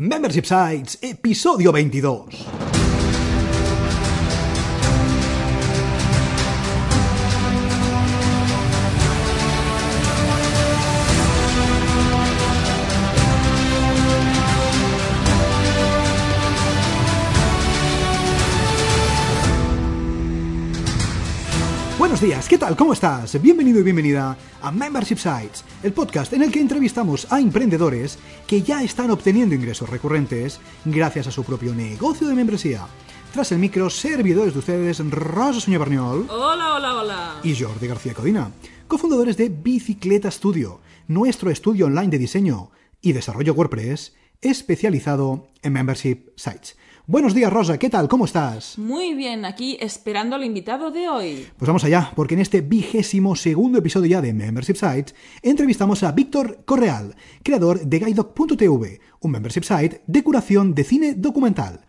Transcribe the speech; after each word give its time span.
Membership 0.00 0.46
Sites, 0.46 0.96
episodio 1.02 1.70
22. 1.70 2.59
Buenos 22.20 22.36
días, 22.36 22.48
¿qué 22.50 22.58
tal? 22.58 22.76
¿Cómo 22.76 22.92
estás? 22.92 23.40
Bienvenido 23.40 23.80
y 23.80 23.82
bienvenida 23.82 24.36
a 24.60 24.70
Membership 24.70 25.16
Sites, 25.16 25.64
el 25.82 25.94
podcast 25.94 26.30
en 26.34 26.42
el 26.42 26.52
que 26.52 26.60
entrevistamos 26.60 27.26
a 27.32 27.40
emprendedores 27.40 28.18
que 28.46 28.60
ya 28.60 28.82
están 28.82 29.10
obteniendo 29.10 29.54
ingresos 29.54 29.88
recurrentes 29.88 30.60
gracias 30.84 31.28
a 31.28 31.30
su 31.30 31.44
propio 31.44 31.74
negocio 31.74 32.28
de 32.28 32.34
membresía. 32.34 32.86
Tras 33.32 33.52
el 33.52 33.58
micro, 33.58 33.88
servidores 33.88 34.52
de 34.52 34.58
ustedes 34.58 34.98
Rosa 35.10 35.60
Soña 35.60 35.78
Barniol 35.78 36.26
Hola, 36.28 36.74
hola, 36.74 36.96
hola. 36.96 37.40
y 37.42 37.58
Jordi 37.58 37.86
García 37.86 38.12
Codina, 38.12 38.50
cofundadores 38.86 39.38
de 39.38 39.48
Bicicleta 39.48 40.30
Studio, 40.30 40.82
nuestro 41.08 41.48
estudio 41.50 41.86
online 41.86 42.08
de 42.08 42.18
diseño 42.18 42.70
y 43.00 43.14
desarrollo 43.14 43.54
WordPress 43.54 44.14
especializado 44.42 45.48
en 45.62 45.72
Membership 45.72 46.32
Sites. 46.36 46.76
Buenos 47.10 47.34
días, 47.34 47.52
Rosa, 47.52 47.76
¿qué 47.76 47.90
tal? 47.90 48.06
¿Cómo 48.06 48.24
estás? 48.24 48.78
Muy 48.78 49.14
bien, 49.14 49.44
aquí 49.44 49.76
esperando 49.80 50.36
al 50.36 50.44
invitado 50.44 50.92
de 50.92 51.08
hoy. 51.08 51.44
Pues 51.58 51.66
vamos 51.66 51.82
allá, 51.82 52.12
porque 52.14 52.34
en 52.34 52.40
este 52.40 52.60
vigésimo 52.60 53.34
segundo 53.34 53.80
episodio 53.80 54.12
ya 54.12 54.22
de 54.22 54.32
Membership 54.32 54.76
Site 54.76 55.12
entrevistamos 55.42 56.04
a 56.04 56.12
Víctor 56.12 56.62
Correal, 56.64 57.16
creador 57.42 57.80
de 57.80 57.98
Guidoc.tv, 57.98 59.00
un 59.22 59.30
membership 59.32 59.64
site 59.64 60.02
de 60.06 60.22
curación 60.22 60.72
de 60.72 60.84
cine 60.84 61.14
documental. 61.14 61.80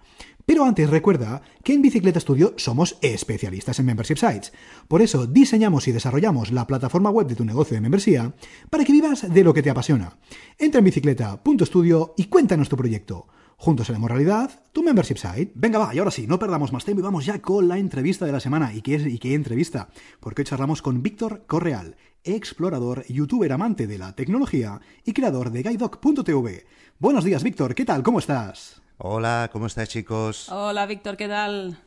Pero 0.47 0.65
antes 0.65 0.89
recuerda 0.89 1.43
que 1.63 1.75
en 1.75 1.83
Bicicleta 1.83 2.19
Studio 2.19 2.55
somos 2.57 2.97
especialistas 3.03 3.77
en 3.77 3.85
membership 3.85 4.17
sites. 4.17 4.51
Por 4.87 5.03
eso 5.03 5.27
diseñamos 5.27 5.87
y 5.87 5.91
desarrollamos 5.91 6.51
la 6.51 6.65
plataforma 6.65 7.11
web 7.11 7.27
de 7.27 7.35
tu 7.35 7.45
negocio 7.45 7.75
de 7.75 7.81
membresía 7.81 8.33
para 8.71 8.83
que 8.83 8.91
vivas 8.91 9.31
de 9.31 9.43
lo 9.43 9.53
que 9.53 9.61
te 9.61 9.69
apasiona. 9.69 10.17
Entra 10.57 10.79
en 10.79 10.85
bicicleta.studio 10.85 12.15
y 12.17 12.23
cuéntanos 12.23 12.69
tu 12.69 12.75
proyecto. 12.75 13.27
Juntos 13.61 13.91
haremos 13.91 14.09
realidad 14.09 14.49
tu 14.71 14.81
membership 14.81 15.17
site. 15.17 15.51
Venga, 15.53 15.77
va, 15.77 15.93
y 15.93 15.99
ahora 15.99 16.09
sí, 16.09 16.25
no 16.25 16.39
perdamos 16.39 16.73
más 16.73 16.83
tiempo 16.83 17.01
y 17.01 17.03
vamos 17.03 17.27
ya 17.27 17.43
con 17.43 17.67
la 17.67 17.77
entrevista 17.77 18.25
de 18.25 18.31
la 18.31 18.39
semana. 18.39 18.73
¿Y 18.73 18.81
qué, 18.81 18.95
es, 18.95 19.05
y 19.05 19.19
qué 19.19 19.35
entrevista? 19.35 19.89
Porque 20.19 20.41
hoy 20.41 20.45
charlamos 20.47 20.81
con 20.81 21.03
Víctor 21.03 21.43
Correal, 21.45 21.95
explorador, 22.23 23.05
youtuber 23.05 23.51
amante 23.51 23.85
de 23.85 23.99
la 23.99 24.15
tecnología 24.15 24.81
y 25.05 25.13
creador 25.13 25.51
de 25.51 25.61
Guidoc.tv. 25.61 26.65
Buenos 26.97 27.23
días, 27.23 27.43
Víctor, 27.43 27.75
¿qué 27.75 27.85
tal? 27.85 28.01
¿Cómo 28.01 28.17
estás? 28.17 28.81
Hola, 28.97 29.51
¿cómo 29.53 29.67
estáis 29.67 29.89
chicos? 29.89 30.49
Hola, 30.49 30.87
Víctor, 30.87 31.15
¿qué 31.15 31.27
tal? 31.27 31.77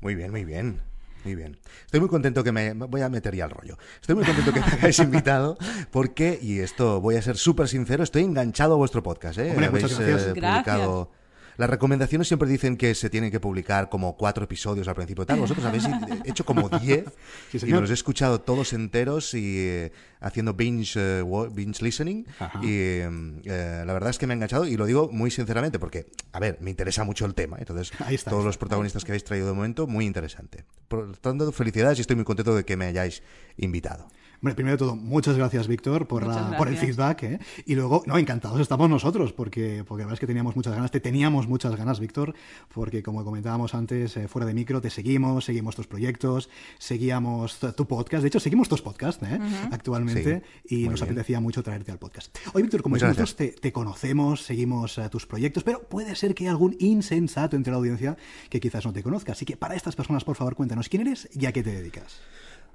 Muy 0.00 0.14
bien, 0.14 0.30
muy 0.30 0.44
bien. 0.44 0.80
Muy 1.24 1.34
bien. 1.34 1.58
Estoy 1.84 1.98
muy 1.98 2.08
contento 2.08 2.44
que 2.44 2.52
me... 2.52 2.72
Voy 2.72 3.00
a 3.00 3.08
meter 3.08 3.34
ya 3.34 3.46
el 3.46 3.50
rollo. 3.50 3.76
Estoy 4.00 4.14
muy 4.14 4.24
contento 4.24 4.52
que 4.52 4.60
me 4.60 4.66
hayáis 4.66 4.98
invitado 5.00 5.58
porque, 5.90 6.38
y 6.40 6.60
esto 6.60 7.00
voy 7.00 7.16
a 7.16 7.22
ser 7.22 7.36
súper 7.36 7.66
sincero, 7.66 8.04
estoy 8.04 8.22
enganchado 8.22 8.74
a 8.74 8.76
vuestro 8.76 9.02
podcast. 9.02 9.40
¿eh? 9.40 9.50
Hombre, 9.50 9.70
muchas 9.70 9.98
gracias. 9.98 10.28
eh, 10.28 10.40
publicado... 10.40 11.10
Las 11.56 11.70
recomendaciones 11.70 12.28
siempre 12.28 12.48
dicen 12.48 12.76
que 12.76 12.94
se 12.94 13.08
tienen 13.10 13.30
que 13.30 13.40
publicar 13.40 13.88
como 13.88 14.16
cuatro 14.16 14.44
episodios 14.44 14.88
al 14.88 14.94
principio. 14.94 15.24
Tal. 15.26 15.40
Vosotros 15.40 15.64
habéis 15.66 15.84
hecho 16.24 16.44
como 16.44 16.68
diez 16.68 17.04
Sí, 17.50 17.58
y 17.62 17.72
me 17.72 17.80
los 17.80 17.90
he 17.90 17.94
escuchado 17.94 18.40
todos 18.40 18.72
enteros 18.72 19.32
y 19.34 19.58
eh, 19.58 19.92
haciendo 20.20 20.54
binge, 20.54 21.22
wa- 21.22 21.48
binge 21.48 21.82
listening. 21.82 22.24
Ajá. 22.38 22.60
Y 22.62 22.66
eh, 22.68 23.10
eh, 23.44 23.82
la 23.86 23.92
verdad 23.92 24.10
es 24.10 24.18
que 24.18 24.26
me 24.26 24.34
ha 24.34 24.36
enganchado 24.36 24.66
y 24.66 24.76
lo 24.76 24.86
digo 24.86 25.08
muy 25.10 25.30
sinceramente 25.30 25.78
porque, 25.78 26.06
a 26.32 26.40
ver, 26.40 26.58
me 26.60 26.70
interesa 26.70 27.04
mucho 27.04 27.24
el 27.26 27.34
tema. 27.34 27.56
Entonces, 27.58 27.90
está, 28.10 28.30
todos 28.30 28.44
los 28.44 28.58
protagonistas 28.58 29.04
que 29.04 29.12
habéis 29.12 29.24
traído 29.24 29.46
de 29.46 29.52
momento, 29.54 29.86
muy 29.86 30.04
interesante. 30.04 30.64
Por 30.88 31.06
lo 31.08 31.14
tanto, 31.14 31.50
felicidades 31.52 31.98
y 31.98 32.02
estoy 32.02 32.16
muy 32.16 32.24
contento 32.24 32.54
de 32.54 32.64
que 32.64 32.76
me 32.76 32.86
hayáis 32.86 33.22
invitado. 33.56 34.08
Bueno, 34.40 34.54
primero 34.54 34.74
de 34.74 34.78
todo, 34.78 34.96
muchas 34.96 35.36
gracias, 35.36 35.66
Víctor, 35.68 36.06
por, 36.06 36.26
la- 36.26 36.56
por 36.56 36.68
el 36.68 36.76
feedback. 36.76 37.22
¿eh? 37.24 37.38
Y 37.64 37.74
luego, 37.74 38.02
no, 38.06 38.18
encantados 38.18 38.60
estamos 38.60 38.88
nosotros, 38.90 39.32
porque, 39.32 39.84
porque 39.86 40.02
la 40.02 40.06
verdad 40.06 40.14
es 40.14 40.20
que 40.20 40.26
teníamos 40.26 40.56
muchas 40.56 40.74
ganas, 40.74 40.90
te 40.90 41.00
teníamos 41.00 41.48
muchas 41.48 41.74
ganas, 41.76 42.00
Víctor, 42.00 42.34
porque 42.72 43.02
como 43.02 43.24
comentábamos 43.24 43.74
antes, 43.74 44.16
eh, 44.16 44.28
fuera 44.28 44.46
de 44.46 44.54
micro, 44.54 44.80
te 44.80 44.90
seguimos, 44.90 45.44
seguimos 45.46 45.74
tus 45.76 45.86
proyectos, 45.86 46.48
seguíamos 46.78 47.58
tu 47.76 47.86
podcast. 47.86 48.22
De 48.22 48.28
hecho, 48.28 48.40
seguimos 48.40 48.68
tus 48.68 48.82
podcasts 48.82 49.22
¿eh? 49.26 49.38
actualmente 49.72 50.42
y 50.68 50.88
nos 50.88 51.00
bien. 51.00 51.04
apetecía 51.12 51.40
mucho 51.40 51.62
traerte 51.62 51.92
al 51.92 51.98
podcast. 51.98 52.36
Hoy, 52.52 52.62
Víctor, 52.62 52.82
como 52.82 52.94
Muchas 52.96 53.10
decimos, 53.10 53.36
te, 53.36 53.48
te 53.48 53.72
conocemos, 53.72 54.42
seguimos 54.42 54.98
eh, 54.98 55.08
tus 55.10 55.26
proyectos, 55.26 55.64
pero 55.64 55.82
puede 55.82 56.14
ser 56.16 56.34
que 56.34 56.44
hay 56.44 56.48
algún 56.50 56.76
insensato 56.78 57.56
entre 57.56 57.70
la 57.70 57.78
audiencia 57.78 58.16
que 58.50 58.60
quizás 58.60 58.84
no 58.84 58.92
te 58.92 59.02
conozca. 59.02 59.32
Así 59.32 59.44
que 59.44 59.56
para 59.56 59.74
estas 59.74 59.96
personas, 59.96 60.24
por 60.24 60.36
favor, 60.36 60.54
cuéntanos 60.54 60.88
quién 60.88 61.02
eres 61.06 61.28
y 61.32 61.46
a 61.46 61.52
qué 61.52 61.62
te 61.62 61.70
dedicas. 61.72 62.20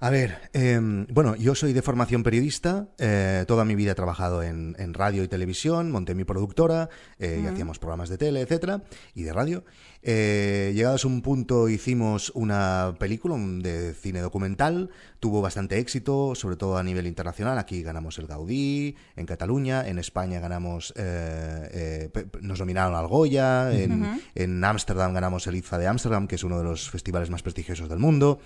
A 0.04 0.10
ver, 0.10 0.50
eh, 0.54 0.80
bueno, 1.10 1.36
yo 1.36 1.54
soy 1.54 1.74
de 1.74 1.84
formación 1.84 2.24
periodista, 2.24 2.88
eh, 2.98 3.46
toda 3.48 3.66
mi 3.66 3.76
vida 3.76 3.92
he 3.92 3.96
trabajado 3.96 4.42
en, 4.42 4.76
en 4.80 4.96
radio 4.96 5.24
y 5.24 5.28
televisión, 5.28 5.92
monté 5.92 6.16
mi 6.16 6.24
productora 6.24 6.90
eh, 7.20 7.40
y 7.44 7.46
hacíamos 7.46 7.78
programas 7.78 8.10
de 8.10 8.18
tele, 8.18 8.42
etcétera, 8.42 8.82
y 9.14 9.22
de 9.22 9.32
radio. 9.32 9.64
Eh, 10.02 10.72
llegados 10.74 11.06
a 11.06 11.08
un 11.08 11.22
punto 11.22 11.70
hicimos 11.70 12.32
una 12.34 12.96
película 12.98 13.36
un- 13.36 13.62
de 13.62 13.94
cine 13.94 14.22
documental, 14.22 14.90
tuvo 15.20 15.44
bastante 15.44 15.78
éxito, 15.78 16.34
sobre 16.34 16.56
todo 16.56 16.78
a 16.80 16.84
nivel 16.84 17.06
internacional. 17.06 17.60
Aquí 17.60 17.84
ganamos 17.84 18.18
el 18.18 18.26
Gaudí, 18.26 18.96
en 19.16 19.28
Cataluña, 19.28 19.88
en 19.88 20.00
España 20.00 20.40
ganamos, 20.40 20.96
eh, 20.98 22.10
nos 22.42 22.58
nominaron 22.60 22.96
al 22.96 23.06
Goya, 23.08 23.72
en 23.72 24.20
en 24.34 24.64
Ámsterdam 24.64 25.14
ganamos 25.14 25.46
el 25.46 25.58
IFA 25.58 25.78
de 25.78 25.86
Ámsterdam, 25.86 26.26
que 26.28 26.34
es 26.36 26.44
uno 26.44 26.58
de 26.58 26.64
los 26.64 26.90
festivales 26.90 27.30
más 27.30 27.44
prestigiosos 27.44 27.88
del 27.88 28.00
mundo. 28.00 28.40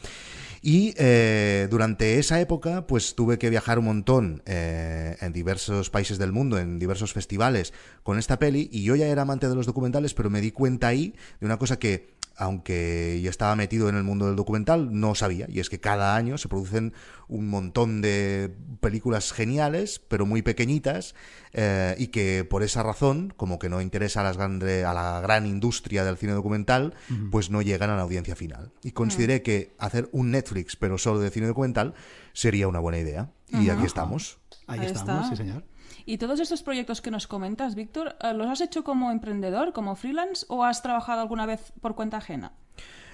Y 0.67 0.95
eh, 0.97 1.67
durante 1.69 2.17
esa 2.17 2.41
época, 2.41 2.87
pues 2.87 3.13
tuve 3.13 3.37
que 3.37 3.51
viajar 3.51 3.77
un 3.77 3.85
montón 3.85 4.41
eh, 4.47 5.15
en 5.21 5.31
diversos 5.31 5.91
países 5.91 6.17
del 6.17 6.31
mundo, 6.31 6.57
en 6.57 6.79
diversos 6.79 7.13
festivales 7.13 7.71
con 8.01 8.17
esta 8.17 8.39
peli. 8.39 8.67
Y 8.71 8.81
yo 8.81 8.95
ya 8.95 9.05
era 9.05 9.21
amante 9.21 9.47
de 9.47 9.53
los 9.53 9.67
documentales, 9.67 10.15
pero 10.15 10.31
me 10.31 10.41
di 10.41 10.49
cuenta 10.49 10.87
ahí 10.87 11.13
de 11.39 11.45
una 11.45 11.59
cosa 11.59 11.77
que, 11.77 12.14
aunque 12.37 13.19
yo 13.23 13.29
estaba 13.29 13.55
metido 13.55 13.89
en 13.89 13.95
el 13.95 14.03
mundo 14.03 14.27
del 14.27 14.35
documental, 14.35 14.89
no 14.99 15.15
sabía. 15.15 15.45
Y 15.49 15.59
es 15.59 15.69
que 15.69 15.79
cada 15.79 16.15
año 16.15 16.37
se 16.37 16.47
producen 16.49 16.93
un 17.27 17.47
montón 17.49 18.01
de 18.01 18.53
películas 18.81 19.31
geniales, 19.31 19.99
pero 20.07 20.25
muy 20.25 20.41
pequeñitas, 20.41 21.15
eh, 21.53 21.95
y 21.97 22.07
que 22.07 22.43
por 22.43 22.61
esa 22.63 22.83
razón, 22.83 23.33
como 23.35 23.57
que 23.59 23.69
no 23.69 23.81
interesa 23.81 24.21
a, 24.21 24.23
las 24.23 24.37
grande- 24.37 24.83
a 24.85 24.93
la 24.93 25.21
gran 25.21 25.45
industria 25.45 26.03
del 26.03 26.17
cine 26.17 26.33
documental, 26.33 26.93
pues 27.31 27.49
no 27.49 27.61
llegan 27.61 27.89
a 27.89 27.95
la 27.95 28.01
audiencia 28.03 28.35
final. 28.35 28.71
Y 28.83 28.91
consideré 28.91 29.41
que 29.41 29.73
hacer 29.79 30.09
un 30.11 30.31
Netflix, 30.31 30.75
pero 30.75 30.97
solo 30.97 31.19
de 31.19 31.29
cine 31.31 31.47
documental, 31.47 31.93
sería 32.33 32.67
una 32.67 32.79
buena 32.79 32.99
idea. 32.99 33.31
Y 33.49 33.69
aquí 33.69 33.85
estamos. 33.85 34.39
Ahí, 34.67 34.79
Ahí 34.79 34.85
estamos, 34.87 35.23
está. 35.25 35.29
sí, 35.29 35.35
señor. 35.37 35.63
¿Y 36.05 36.17
todos 36.17 36.39
estos 36.39 36.61
proyectos 36.61 37.01
que 37.01 37.09
nos 37.09 37.25
comentas, 37.25 37.73
Víctor, 37.73 38.15
eh, 38.21 38.33
los 38.33 38.47
has 38.47 38.61
hecho 38.61 38.83
como 38.83 39.11
emprendedor, 39.11 39.73
como 39.73 39.95
freelance 39.95 40.45
o 40.49 40.63
has 40.63 40.83
trabajado 40.83 41.21
alguna 41.21 41.45
vez 41.45 41.73
por 41.81 41.95
cuenta 41.95 42.17
ajena? 42.17 42.51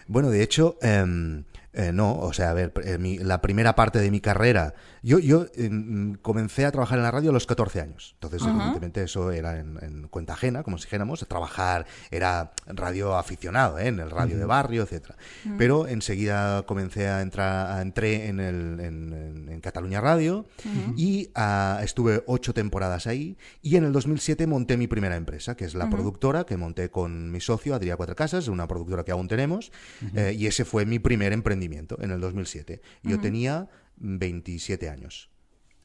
Bueno, 0.08 0.30
de 0.30 0.44
hecho, 0.44 0.78
em, 0.82 1.46
eh, 1.74 1.92
no, 1.94 2.18
o 2.20 2.34
sea, 2.34 2.50
a 2.50 2.54
ver, 2.54 2.74
eh, 2.84 2.98
mi- 2.98 3.18
la 3.20 3.42
primera 3.42 3.76
parte 3.76 4.00
de 4.00 4.12
mi 4.12 4.20
carrera, 4.20 4.74
yo, 5.04 5.20
yo 5.20 5.46
em, 5.56 6.16
comencé 6.16 6.66
a 6.66 6.72
trabajar 6.72 6.98
en 7.00 7.04
la 7.04 7.12
radio 7.12 7.30
a 7.30 7.34
los 7.34 7.46
14 7.48 7.80
años, 7.82 8.12
entonces 8.16 8.42
evidentemente 8.56 9.04
eso 9.04 9.32
era 9.32 9.60
en, 9.60 9.78
en 9.82 10.08
cuenta 10.10 10.34
ajena, 10.34 10.64
como 10.64 10.78
si 10.78 10.86
dijéramos, 10.86 11.26
trabajar 11.28 11.86
era 12.12 12.52
radio 12.68 13.16
aficionado, 13.18 13.80
¿eh? 13.80 13.88
en 13.88 14.00
el 14.00 14.10
radio 14.12 14.38
de 14.38 14.46
barrio, 14.46 14.84
etcétera. 14.84 15.16
Pero 15.58 15.88
enseguida 15.88 16.64
comencé 16.64 17.08
a 17.08 17.22
entrar, 17.22 17.72
a- 17.78 17.82
entré 17.82 18.28
en, 18.28 18.40
el, 18.40 18.80
en, 18.80 19.48
en- 19.50 19.62
Cataluña 19.62 20.02
Radio 20.02 20.46
y 20.98 21.30
ah, 21.36 21.80
estuve 21.84 22.24
ocho 22.26 22.54
temporadas 22.54 23.06
ahí 23.08 23.38
y 23.62 23.76
en 23.76 23.84
el 23.86 23.92
2007 23.94 24.48
monté 24.48 24.76
mi 24.76 24.88
primera 24.88 25.16
empresa, 25.16 25.56
que 25.56 25.66
es 25.66 25.76
la 25.76 25.86
productora 25.90 26.44
que 26.46 26.58
monté 26.58 26.90
con 26.90 27.32
mi 27.32 27.40
socio 27.40 27.76
Adrià 27.76 27.96
Cuatro 27.96 28.16
Casas, 28.16 28.48
una 28.48 28.68
productora 28.68 29.04
que 29.04 29.12
aún 29.12 29.28
tenemos, 29.28 29.72
eh, 30.16 30.36
y 30.38 30.48
ese 30.48 30.66
fue 30.66 30.86
mi 30.86 30.98
primer 31.00 31.32
emprendimiento 31.32 31.61
en 32.02 32.12
el 32.12 32.20
2007. 32.20 32.82
Yo 33.04 33.20
tenía 33.20 33.70
27 33.98 34.90
años. 34.90 35.30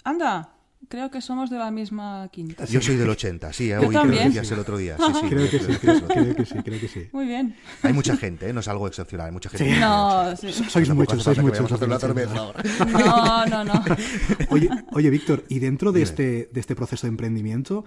Anda, 0.05 0.56
creo 0.89 1.11
que 1.11 1.21
somos 1.21 1.51
de 1.51 1.59
la 1.59 1.71
misma 1.71 2.29
quinta. 2.33 2.65
Yo 2.67 2.81
soy 2.81 2.97
del 2.97 3.11
80, 3.11 3.53
sí, 3.53 3.69
Yo 3.69 3.81
hoy 3.81 3.95
también. 3.95 4.29
decías 4.29 4.51
el 4.53 4.59
otro 4.59 4.77
día. 4.77 4.97
Sí, 4.99 5.13
sí, 5.21 5.27
Creo 5.29 5.51
que 5.51 5.59
sí, 5.59 5.67
creo 5.67 5.79
creo, 5.81 6.09
que 6.09 6.15
creo 6.15 6.37
que 6.37 6.45
sí, 6.45 6.55
creo 6.65 6.81
que 6.81 6.89
sí. 6.89 7.09
Muy 7.13 7.27
bien. 7.27 7.57
Hay 7.83 7.93
mucha 7.93 8.17
gente, 8.17 8.49
¿eh? 8.49 8.53
no 8.53 8.61
es 8.61 8.69
algo 8.69 8.87
excepcional, 8.87 9.27
hay 9.27 9.33
mucha 9.33 9.51
gente. 9.51 9.79
No, 9.81 10.31
80. 10.33 10.37
sí. 10.37 10.65
Sois 10.69 10.89
muchos, 10.91 11.23
sois 11.23 11.39
muchos. 11.39 11.73
hacer 11.73 11.89
una 11.89 11.99
cerveza 11.99 12.39
ahora. 12.39 12.63
No, 12.87 13.47
no, 13.47 13.65
no. 13.65 13.85
Oye, 14.51 14.69
oye, 14.93 15.11
Víctor, 15.11 15.45
y 15.49 15.59
dentro 15.59 15.93
de 15.93 16.03
este, 16.03 16.51
de 16.53 16.61
este 16.61 16.75
proceso 16.75 17.07
de 17.07 17.11
emprendimiento, 17.11 17.85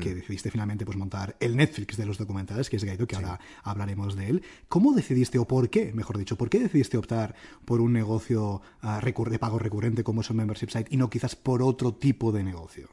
que 0.00 0.14
decidiste 0.14 0.50
finalmente 0.50 0.84
pues, 0.84 0.96
montar 0.96 1.36
el 1.40 1.56
Netflix 1.56 1.96
de 1.96 2.06
los 2.06 2.18
documentales, 2.18 2.70
que 2.70 2.76
es 2.76 2.84
Gaido, 2.84 3.06
que 3.06 3.16
ahora 3.16 3.40
hablaremos 3.62 4.16
de 4.16 4.28
él, 4.28 4.42
¿cómo 4.68 4.92
decidiste, 4.92 5.38
o 5.38 5.46
por 5.46 5.70
qué, 5.70 5.92
mejor 5.92 6.18
dicho, 6.18 6.36
por 6.36 6.48
qué 6.48 6.60
decidiste 6.60 6.96
optar 6.96 7.34
por 7.64 7.80
un 7.80 7.92
negocio 7.92 8.62
ah, 8.82 9.00
de 9.02 9.38
pago 9.38 9.58
recurrente 9.58 10.04
como 10.04 10.20
es 10.20 10.30
un 10.30 10.36
membership 10.36 10.70
site 10.70 10.88
y 10.90 10.96
no 10.96 11.08
quizás 11.08 11.36
por 11.36 11.62
otro 11.62 11.94
tipo 11.94 12.25
de 12.32 12.44
negocio? 12.44 12.88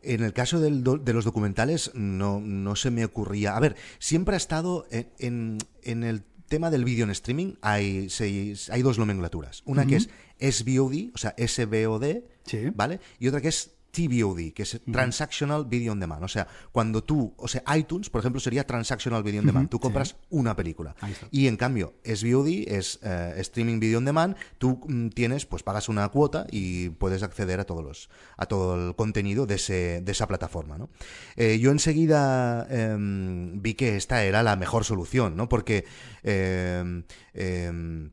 en 0.00 0.22
el 0.22 0.32
caso 0.32 0.60
del 0.60 0.84
do- 0.84 0.96
de 0.96 1.12
los 1.12 1.24
documentales 1.24 1.90
no, 1.92 2.38
no 2.40 2.76
se 2.76 2.90
me 2.92 3.04
ocurría. 3.04 3.56
A 3.56 3.60
ver, 3.60 3.74
siempre 3.98 4.34
ha 4.34 4.36
estado 4.36 4.86
en, 4.92 5.08
en- 5.18 5.58
en 5.82 6.04
el 6.04 6.22
tema 6.48 6.70
del 6.70 6.84
vídeo 6.84 7.04
en 7.04 7.10
streaming 7.10 7.54
hay, 7.62 8.08
seis- 8.08 8.70
hay 8.70 8.82
dos 8.82 8.96
nomenclaturas. 8.98 9.62
Una 9.66 9.86
que 9.86 9.96
es 9.96 10.08
SVOD, 10.38 11.10
o 11.14 11.18
sea, 11.18 11.34
SVOD, 11.36 12.22
Sí. 12.44 12.70
¿vale? 12.76 13.00
Y 13.18 13.26
otra 13.26 13.40
que 13.40 13.48
es 13.48 13.72
TVOD, 13.98 14.52
que 14.52 14.62
es 14.62 14.80
Transactional 14.92 15.64
Video 15.64 15.92
on 15.92 15.98
Demand. 15.98 16.22
O 16.22 16.28
sea, 16.28 16.46
cuando 16.70 17.02
tú, 17.02 17.34
o 17.36 17.48
sea, 17.48 17.64
iTunes, 17.76 18.10
por 18.10 18.20
ejemplo, 18.20 18.40
sería 18.40 18.64
Transactional 18.64 19.24
Video 19.24 19.40
on 19.40 19.46
Demand. 19.46 19.68
Tú 19.68 19.80
compras 19.80 20.16
una 20.30 20.54
película. 20.54 20.94
Y 21.32 21.48
en 21.48 21.56
cambio, 21.56 21.94
SVOD 22.04 22.68
es 22.68 23.00
eh, 23.02 23.34
Streaming 23.38 23.80
Video 23.80 23.98
on 23.98 24.04
Demand. 24.04 24.36
Tú 24.58 24.80
mm, 24.86 25.08
tienes, 25.08 25.46
pues 25.46 25.64
pagas 25.64 25.88
una 25.88 26.08
cuota 26.10 26.46
y 26.52 26.90
puedes 26.90 27.24
acceder 27.24 27.58
a 27.58 27.64
todos 27.64 27.82
los, 27.82 28.08
a 28.36 28.46
todo 28.46 28.88
el 28.88 28.94
contenido 28.94 29.46
de, 29.46 29.56
ese, 29.56 30.00
de 30.00 30.12
esa 30.12 30.28
plataforma, 30.28 30.78
¿no? 30.78 30.90
Eh, 31.34 31.58
yo 31.58 31.72
enseguida 31.72 32.68
em, 32.70 33.60
vi 33.60 33.74
que 33.74 33.96
esta 33.96 34.22
era 34.22 34.44
la 34.44 34.54
mejor 34.54 34.84
solución, 34.84 35.36
¿no? 35.36 35.48
Porque 35.48 35.86
em, 36.22 37.02
em, 37.34 38.12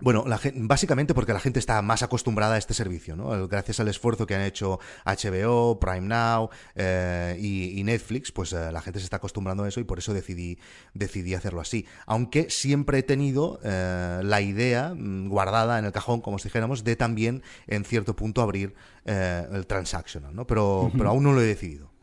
bueno, 0.00 0.24
la 0.26 0.38
básicamente 0.54 1.14
porque 1.14 1.32
la 1.32 1.40
gente 1.40 1.58
está 1.58 1.80
más 1.80 2.02
acostumbrada 2.02 2.56
a 2.56 2.58
este 2.58 2.74
servicio, 2.74 3.16
¿no? 3.16 3.48
Gracias 3.48 3.80
al 3.80 3.88
esfuerzo 3.88 4.26
que 4.26 4.34
han 4.34 4.42
hecho 4.42 4.78
HBO, 5.04 5.80
Prime 5.80 6.02
Now 6.02 6.50
eh, 6.74 7.36
y, 7.40 7.80
y 7.80 7.84
Netflix, 7.84 8.30
pues 8.30 8.52
eh, 8.52 8.70
la 8.72 8.82
gente 8.82 8.98
se 8.98 9.04
está 9.04 9.16
acostumbrando 9.16 9.64
a 9.64 9.68
eso 9.68 9.80
y 9.80 9.84
por 9.84 9.98
eso 9.98 10.12
decidí, 10.12 10.58
decidí 10.92 11.34
hacerlo 11.34 11.60
así. 11.60 11.86
Aunque 12.04 12.50
siempre 12.50 12.98
he 12.98 13.02
tenido 13.02 13.58
eh, 13.64 14.20
la 14.22 14.40
idea 14.42 14.92
mm, 14.94 15.28
guardada 15.28 15.78
en 15.78 15.86
el 15.86 15.92
cajón, 15.92 16.20
como 16.20 16.38
si 16.38 16.48
dijéramos, 16.48 16.84
de 16.84 16.96
también 16.96 17.42
en 17.66 17.84
cierto 17.84 18.14
punto 18.14 18.42
abrir 18.42 18.74
eh, 19.06 19.46
el 19.50 19.66
transactional, 19.66 20.34
¿no? 20.34 20.46
Pero, 20.46 20.90
pero 20.96 21.08
aún 21.08 21.22
no 21.22 21.32
lo 21.32 21.40
he 21.40 21.46
decidido. 21.46 21.95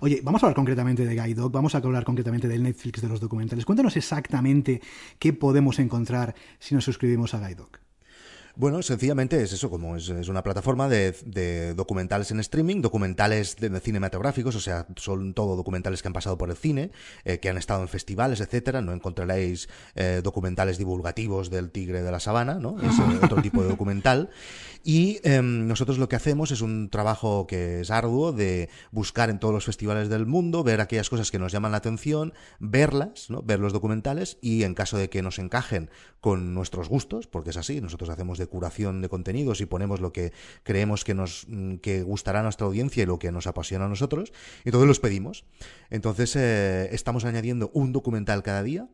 Oye, 0.00 0.20
vamos 0.22 0.42
a 0.42 0.46
hablar 0.46 0.56
concretamente 0.56 1.04
de 1.04 1.14
Guide 1.14 1.34
Dog, 1.34 1.52
vamos 1.52 1.74
a 1.74 1.78
hablar 1.78 2.04
concretamente 2.04 2.48
del 2.48 2.62
Netflix 2.62 3.02
de 3.02 3.08
los 3.08 3.20
documentales. 3.20 3.64
Cuéntanos 3.64 3.96
exactamente 3.96 4.80
qué 5.18 5.32
podemos 5.32 5.78
encontrar 5.78 6.34
si 6.58 6.74
nos 6.74 6.84
suscribimos 6.84 7.34
a 7.34 7.40
Guide 7.40 7.56
Dog. 7.56 7.83
Bueno, 8.56 8.82
sencillamente 8.82 9.42
es 9.42 9.52
eso, 9.52 9.68
como 9.68 9.96
es, 9.96 10.08
una 10.28 10.44
plataforma 10.44 10.88
de, 10.88 11.74
documentales 11.74 12.30
en 12.30 12.38
streaming, 12.38 12.82
documentales 12.82 13.56
de, 13.56 13.68
de 13.68 13.80
cinematográficos, 13.80 14.54
o 14.54 14.60
sea, 14.60 14.86
son 14.94 15.34
todo 15.34 15.56
documentales 15.56 16.02
que 16.02 16.08
han 16.08 16.14
pasado 16.14 16.38
por 16.38 16.50
el 16.50 16.56
cine, 16.56 16.92
eh, 17.24 17.38
que 17.38 17.48
han 17.48 17.56
estado 17.56 17.82
en 17.82 17.88
festivales, 17.88 18.40
etcétera. 18.40 18.80
No 18.80 18.92
encontraréis 18.92 19.68
eh, 19.96 20.20
documentales 20.22 20.78
divulgativos 20.78 21.50
del 21.50 21.72
tigre 21.72 22.02
de 22.02 22.12
la 22.12 22.20
sabana, 22.20 22.54
¿no? 22.54 22.78
Es 22.78 22.96
eh, 22.96 23.18
otro 23.24 23.42
tipo 23.42 23.60
de 23.60 23.68
documental. 23.68 24.30
Y 24.84 25.18
em, 25.24 25.66
nosotros 25.66 25.96
lo 25.96 26.10
que 26.10 26.16
hacemos 26.16 26.50
es 26.50 26.60
un 26.60 26.90
trabajo 26.90 27.46
que 27.46 27.80
es 27.80 27.90
arduo 27.90 28.32
de 28.32 28.68
buscar 28.92 29.30
en 29.30 29.38
todos 29.38 29.54
los 29.54 29.64
festivales 29.64 30.10
del 30.10 30.26
mundo, 30.26 30.62
ver 30.62 30.82
aquellas 30.82 31.08
cosas 31.08 31.30
que 31.30 31.38
nos 31.38 31.52
llaman 31.52 31.72
la 31.72 31.78
atención, 31.78 32.34
verlas, 32.60 33.30
¿no? 33.30 33.42
ver 33.42 33.60
los 33.60 33.72
documentales 33.72 34.36
y 34.42 34.62
en 34.62 34.74
caso 34.74 34.98
de 34.98 35.08
que 35.08 35.22
nos 35.22 35.38
encajen 35.38 35.88
con 36.20 36.52
nuestros 36.52 36.90
gustos, 36.90 37.26
porque 37.26 37.50
es 37.50 37.56
así, 37.56 37.80
nosotros 37.80 38.10
hacemos 38.10 38.36
de 38.36 38.43
curación 38.46 39.02
de 39.02 39.08
contenidos 39.08 39.60
y 39.60 39.66
ponemos 39.66 40.00
lo 40.00 40.12
que 40.12 40.32
creemos 40.62 41.04
que 41.04 41.14
nos 41.14 41.46
mm, 41.48 41.76
que 41.76 42.02
gustará 42.02 42.40
a 42.40 42.42
nuestra 42.42 42.66
audiencia 42.66 43.02
y 43.02 43.06
lo 43.06 43.18
que 43.18 43.32
nos 43.32 43.46
apasiona 43.46 43.86
a 43.86 43.88
nosotros, 43.88 44.32
y 44.64 44.68
entonces 44.68 44.88
los 44.88 45.00
pedimos. 45.00 45.44
Entonces 45.90 46.34
eh, 46.36 46.88
estamos 46.92 47.24
añadiendo 47.24 47.70
un 47.74 47.92
documental 47.92 48.42
cada 48.42 48.62
día. 48.62 48.88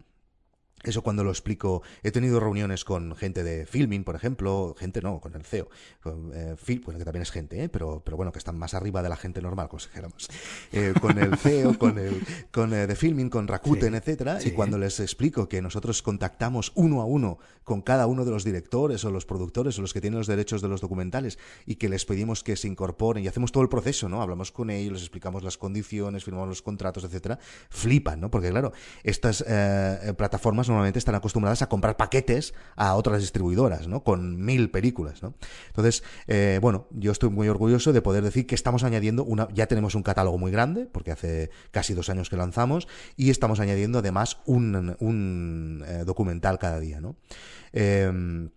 Eso 0.83 1.03
cuando 1.03 1.25
lo 1.25 1.31
explico, 1.31 1.83
he 2.03 2.11
tenido 2.11 2.41
reuniones 2.41 2.85
con 2.85 3.15
gente 3.15 3.43
de 3.45 3.67
filming, 3.67 4.03
por 4.03 4.17
ejemplo, 4.17 4.75
gente 4.79 5.03
no, 5.03 5.21
con 5.21 5.35
el 5.35 5.45
CEO, 5.45 5.69
con, 6.03 6.33
eh, 6.35 6.57
Phil, 6.57 6.81
bueno, 6.85 6.99
que 6.99 7.05
también 7.05 7.23
es 7.23 7.31
gente, 7.31 7.63
¿eh? 7.63 7.69
pero, 7.69 8.03
pero 8.03 8.17
bueno, 8.17 8.33
que 8.33 8.39
están 8.39 8.59
más 8.59 8.73
arriba 8.73 9.03
de 9.03 9.11
la 9.11 9.17
gente 9.17 9.43
normal, 9.43 9.69
dijéramos, 9.71 10.29
Eh, 10.73 10.95
con 11.01 11.19
el 11.19 11.37
CEO, 11.37 11.79
con 11.79 11.99
el 11.99 12.23
con 12.51 12.73
eh, 12.73 12.87
de 12.87 12.97
filming, 12.97 13.29
con 13.29 13.47
Rakuten, 13.47 13.93
Sí, 13.93 13.97
etcétera, 13.97 14.41
sí. 14.41 14.49
y 14.49 14.53
cuando 14.53 14.79
les 14.79 15.01
explico 15.01 15.49
que 15.49 15.61
nosotros 15.61 16.03
contactamos 16.03 16.73
uno 16.75 17.03
a 17.03 17.05
uno 17.05 17.39
con 17.65 17.83
cada 17.83 18.07
uno 18.07 18.25
de 18.25 18.31
los 18.31 18.45
directores 18.45 19.05
o 19.05 19.11
los 19.11 19.27
productores 19.27 19.79
o 19.79 19.83
los 19.83 19.93
que 19.93 20.01
tienen 20.01 20.19
los 20.19 20.27
derechos 20.27 20.63
de 20.63 20.69
los 20.69 20.81
documentales 20.81 21.39
y 21.67 21.77
que 21.77 21.89
les 21.89 22.05
pedimos 22.05 22.43
que 22.43 22.57
se 22.57 22.69
incorporen 22.69 23.23
y 23.23 23.29
hacemos 23.29 23.53
todo 23.53 23.63
el 23.63 23.69
proceso, 23.69 24.09
¿no? 24.09 24.23
Hablamos 24.23 24.51
con 24.51 24.71
ellos, 24.71 24.95
les 24.95 25.03
explicamos 25.03 25.43
las 25.43 25.59
condiciones, 25.59 26.25
firmamos 26.25 26.49
los 26.49 26.63
contratos, 26.63 27.05
etcétera, 27.05 27.39
flipan, 27.69 28.21
¿no? 28.21 28.31
Porque 28.31 28.51
claro, 28.51 28.73
estas 29.05 29.45
eh, 29.47 30.15
plataformas 30.17 30.70
normalmente 30.71 30.99
están 30.99 31.15
acostumbradas 31.15 31.63
a 31.63 31.69
comprar 31.69 31.97
paquetes 31.97 32.55
a 32.77 32.95
otras 32.95 33.21
distribuidoras, 33.21 33.89
¿no? 33.89 34.03
Con 34.03 34.43
mil 34.43 34.71
películas, 34.71 35.23
¿no? 35.23 35.35
Entonces, 35.69 36.03
eh, 36.27 36.59
bueno, 36.63 36.87
yo 36.91 37.13
estoy 37.13 37.31
muy 37.31 37.49
orgulloso 37.49 37.93
de 37.93 38.03
poder 38.03 38.25
decir 38.25 38.47
que 38.47 38.55
estamos 38.55 38.85
añadiendo 38.85 39.25
una, 39.25 39.49
ya 39.53 39.67
tenemos 39.67 39.95
un 39.95 40.03
catálogo 40.03 40.39
muy 40.39 40.51
grande, 40.51 40.87
porque 40.87 41.13
hace 41.13 41.51
casi 41.71 41.95
dos 41.95 42.09
años 42.09 42.31
que 42.31 42.37
lanzamos, 42.37 42.89
y 43.17 43.31
estamos 43.31 43.61
añadiendo 43.61 43.99
además 43.99 44.39
un, 44.47 44.97
un 45.01 45.85
eh, 45.87 46.05
documental 46.05 46.59
cada 46.59 46.81
día, 46.81 47.01
¿no? 47.01 47.17
Eh, 47.73 48.51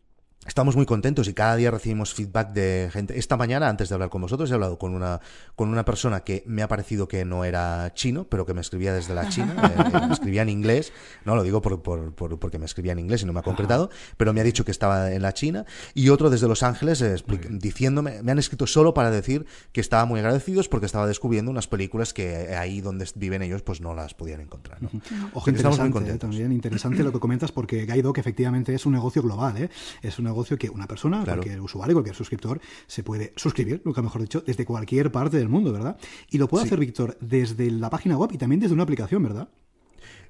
Estamos 0.45 0.75
muy 0.75 0.85
contentos 0.85 1.29
y 1.29 1.33
cada 1.33 1.55
día 1.55 1.71
recibimos 1.71 2.13
feedback 2.13 2.51
de 2.51 2.89
gente. 2.91 3.17
Esta 3.17 3.37
mañana, 3.37 3.69
antes 3.69 3.87
de 3.87 3.95
hablar 3.95 4.09
con 4.09 4.21
vosotros, 4.21 4.51
he 4.51 4.53
hablado 4.53 4.77
con 4.77 4.93
una, 4.93 5.21
con 5.55 5.69
una 5.69 5.85
persona 5.85 6.19
que 6.25 6.43
me 6.45 6.61
ha 6.61 6.67
parecido 6.67 7.07
que 7.07 7.23
no 7.23 7.45
era 7.45 7.93
chino, 7.93 8.25
pero 8.25 8.45
que 8.45 8.53
me 8.53 8.59
escribía 8.59 8.93
desde 8.93 9.15
la 9.15 9.29
China. 9.29 9.55
eh, 9.63 9.83
eh, 10.03 10.07
me 10.07 10.13
escribía 10.13 10.41
en 10.41 10.49
inglés. 10.49 10.91
No 11.23 11.37
lo 11.37 11.43
digo 11.43 11.61
por, 11.61 11.81
por- 11.81 12.13
por- 12.13 12.37
porque 12.39 12.59
me 12.59 12.65
escribía 12.65 12.91
en 12.91 12.99
inglés 12.99 13.21
y 13.23 13.25
no 13.25 13.31
me 13.31 13.39
ha 13.39 13.43
concretado, 13.43 13.89
pero 14.17 14.33
me 14.33 14.41
ha 14.41 14.43
dicho 14.43 14.65
que 14.65 14.71
estaba 14.71 15.13
en 15.13 15.21
la 15.21 15.33
China. 15.33 15.65
Y 15.93 16.09
otro 16.09 16.29
desde 16.29 16.49
Los 16.49 16.61
Ángeles 16.61 17.01
eh, 17.01 17.15
diciéndome, 17.49 18.21
me 18.21 18.33
han 18.33 18.37
escrito 18.39 18.67
solo 18.67 18.93
para 18.93 19.11
decir 19.11 19.45
que 19.71 19.79
estaban 19.79 20.09
muy 20.09 20.19
agradecidos 20.19 20.67
porque 20.67 20.87
estaba 20.87 21.07
descubriendo 21.07 21.51
unas 21.51 21.67
películas 21.67 22.13
que 22.13 22.53
ahí 22.57 22.81
donde 22.81 23.07
viven 23.15 23.43
ellos 23.43 23.61
pues 23.61 23.79
no 23.79 23.93
las 23.93 24.13
podían 24.13 24.41
encontrar. 24.41 24.81
¿no? 24.83 24.89
Ojo, 25.33 25.49
estamos 25.49 25.79
muy 25.79 25.87
¿eh? 25.87 25.91
contentos. 25.91 26.19
también 26.19 26.51
interesante 26.51 27.01
lo 27.01 27.13
que 27.13 27.19
comentas 27.21 27.53
porque 27.53 27.85
Guide 27.85 28.01
Dog 28.01 28.19
efectivamente 28.19 28.75
es 28.75 28.85
un 28.85 28.91
negocio 28.91 29.21
global, 29.23 29.55
¿eh? 29.57 29.69
es 30.01 30.19
un 30.19 30.25
negocio 30.33 30.57
que 30.57 30.69
una 30.69 30.87
persona, 30.87 31.23
Claro. 31.23 31.41
cualquier 31.41 31.61
usuario, 31.61 31.93
cualquier 31.95 32.15
suscriptor, 32.15 32.59
se 32.87 33.03
puede 33.03 33.33
suscribir, 33.35 33.81
nunca 33.85 34.01
mejor 34.01 34.21
dicho, 34.21 34.41
desde 34.45 34.65
cualquier 34.65 35.11
parte 35.11 35.37
del 35.37 35.49
mundo, 35.49 35.71
¿verdad? 35.71 35.97
Y 36.29 36.37
lo 36.37 36.47
puede 36.47 36.65
hacer 36.65 36.79
Víctor 36.79 37.17
desde 37.21 37.69
la 37.71 37.89
página 37.89 38.17
web 38.17 38.31
y 38.33 38.37
también 38.37 38.59
desde 38.59 38.73
una 38.73 38.83
aplicación, 38.83 39.23
¿verdad? 39.23 39.47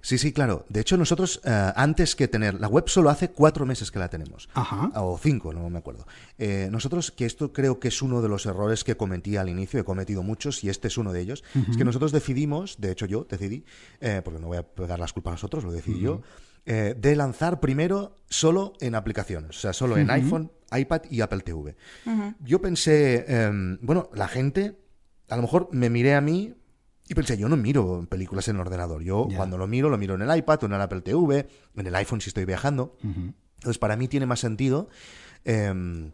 Sí, 0.06 0.18
sí, 0.18 0.34
claro. 0.34 0.66
De 0.68 0.82
hecho, 0.82 0.98
nosotros, 0.98 1.40
eh, 1.46 1.72
antes 1.78 2.14
que 2.16 2.28
tener 2.28 2.60
la 2.60 2.68
web, 2.68 2.90
solo 2.90 3.10
hace 3.10 3.30
cuatro 3.32 3.66
meses 3.66 3.90
que 3.90 4.00
la 4.00 4.10
tenemos. 4.10 4.50
Ajá. 4.54 4.92
O 4.96 5.18
cinco, 5.18 5.54
no 5.54 5.70
me 5.70 5.78
acuerdo. 5.80 6.06
Eh, 6.38 6.68
nosotros, 6.70 7.10
que 7.12 7.26
esto 7.26 7.54
creo 7.54 7.80
que 7.80 7.88
es 7.88 8.02
uno 8.02 8.22
de 8.22 8.28
los 8.28 8.46
errores 8.46 8.84
que 8.84 8.98
cometí 8.98 9.38
al 9.38 9.48
inicio, 9.48 9.80
he 9.80 9.86
cometido 9.86 10.22
muchos 10.22 10.62
y 10.66 10.68
este 10.70 10.90
es 10.90 10.98
uno 10.98 11.14
de 11.14 11.22
ellos, 11.22 11.46
es 11.70 11.78
que 11.78 11.86
nosotros 11.86 12.12
decidimos, 12.12 12.82
de 12.82 12.92
hecho 12.92 13.06
yo 13.06 13.26
decidí, 13.30 13.64
eh, 14.02 14.22
porque 14.26 14.42
no 14.42 14.48
voy 14.48 14.58
a 14.58 14.64
pegar 14.64 15.00
las 15.00 15.14
culpas 15.14 15.32
a 15.32 15.36
nosotros, 15.36 15.64
lo 15.64 15.72
decidí 15.72 16.02
yo, 16.02 16.22
eh, 16.66 16.96
de 16.98 17.16
lanzar 17.16 17.60
primero 17.60 18.16
solo 18.30 18.74
en 18.80 18.96
aplicaciones, 18.96 19.58
o 19.58 19.60
sea, 19.60 19.74
solo 19.74 19.98
en 19.98 20.10
iPhone, 20.10 20.52
iPad 20.72 21.02
y 21.10 21.20
Apple 21.20 21.42
TV. 21.42 21.76
Yo 22.40 22.62
pensé, 22.62 23.26
em, 23.28 23.78
bueno, 23.82 24.10
la 24.14 24.28
gente, 24.28 24.80
a 25.30 25.36
lo 25.36 25.42
mejor 25.42 25.70
me 25.72 25.90
miré 25.90 26.16
a 26.16 26.22
mí 26.22 26.54
y 27.10 27.16
pensé, 27.16 27.38
yo 27.38 27.50
no 27.50 27.58
miro 27.58 28.08
películas 28.10 28.48
en 28.48 28.56
el 28.56 28.62
ordenador. 28.62 29.04
Yo 29.04 29.28
cuando 29.36 29.58
lo 29.58 29.68
miro, 29.68 29.90
lo 29.90 29.98
miro 29.98 30.16
en 30.16 30.22
el 30.22 30.38
iPad 30.38 30.64
o 30.64 30.66
en 30.68 30.74
el 30.74 30.82
Apple 30.82 31.02
TV, 31.02 31.48
en 31.76 31.88
el 31.88 31.96
iPhone 31.96 32.22
si 32.22 32.30
estoy 32.30 32.46
viajando. 32.46 32.96
Entonces, 33.04 33.78
para 33.78 33.98
mí 33.98 34.08
tiene 34.08 34.26
más 34.26 34.40
sentido 34.40 34.88
em, 35.44 36.14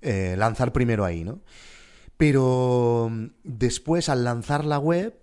eh, 0.00 0.34
lanzar 0.38 0.72
primero 0.72 1.04
ahí, 1.04 1.24
¿no? 1.24 1.42
Pero 2.16 3.08
mm, 3.10 3.26
después, 3.44 4.08
al 4.08 4.24
lanzar 4.24 4.64
la 4.64 4.78
web, 4.78 5.14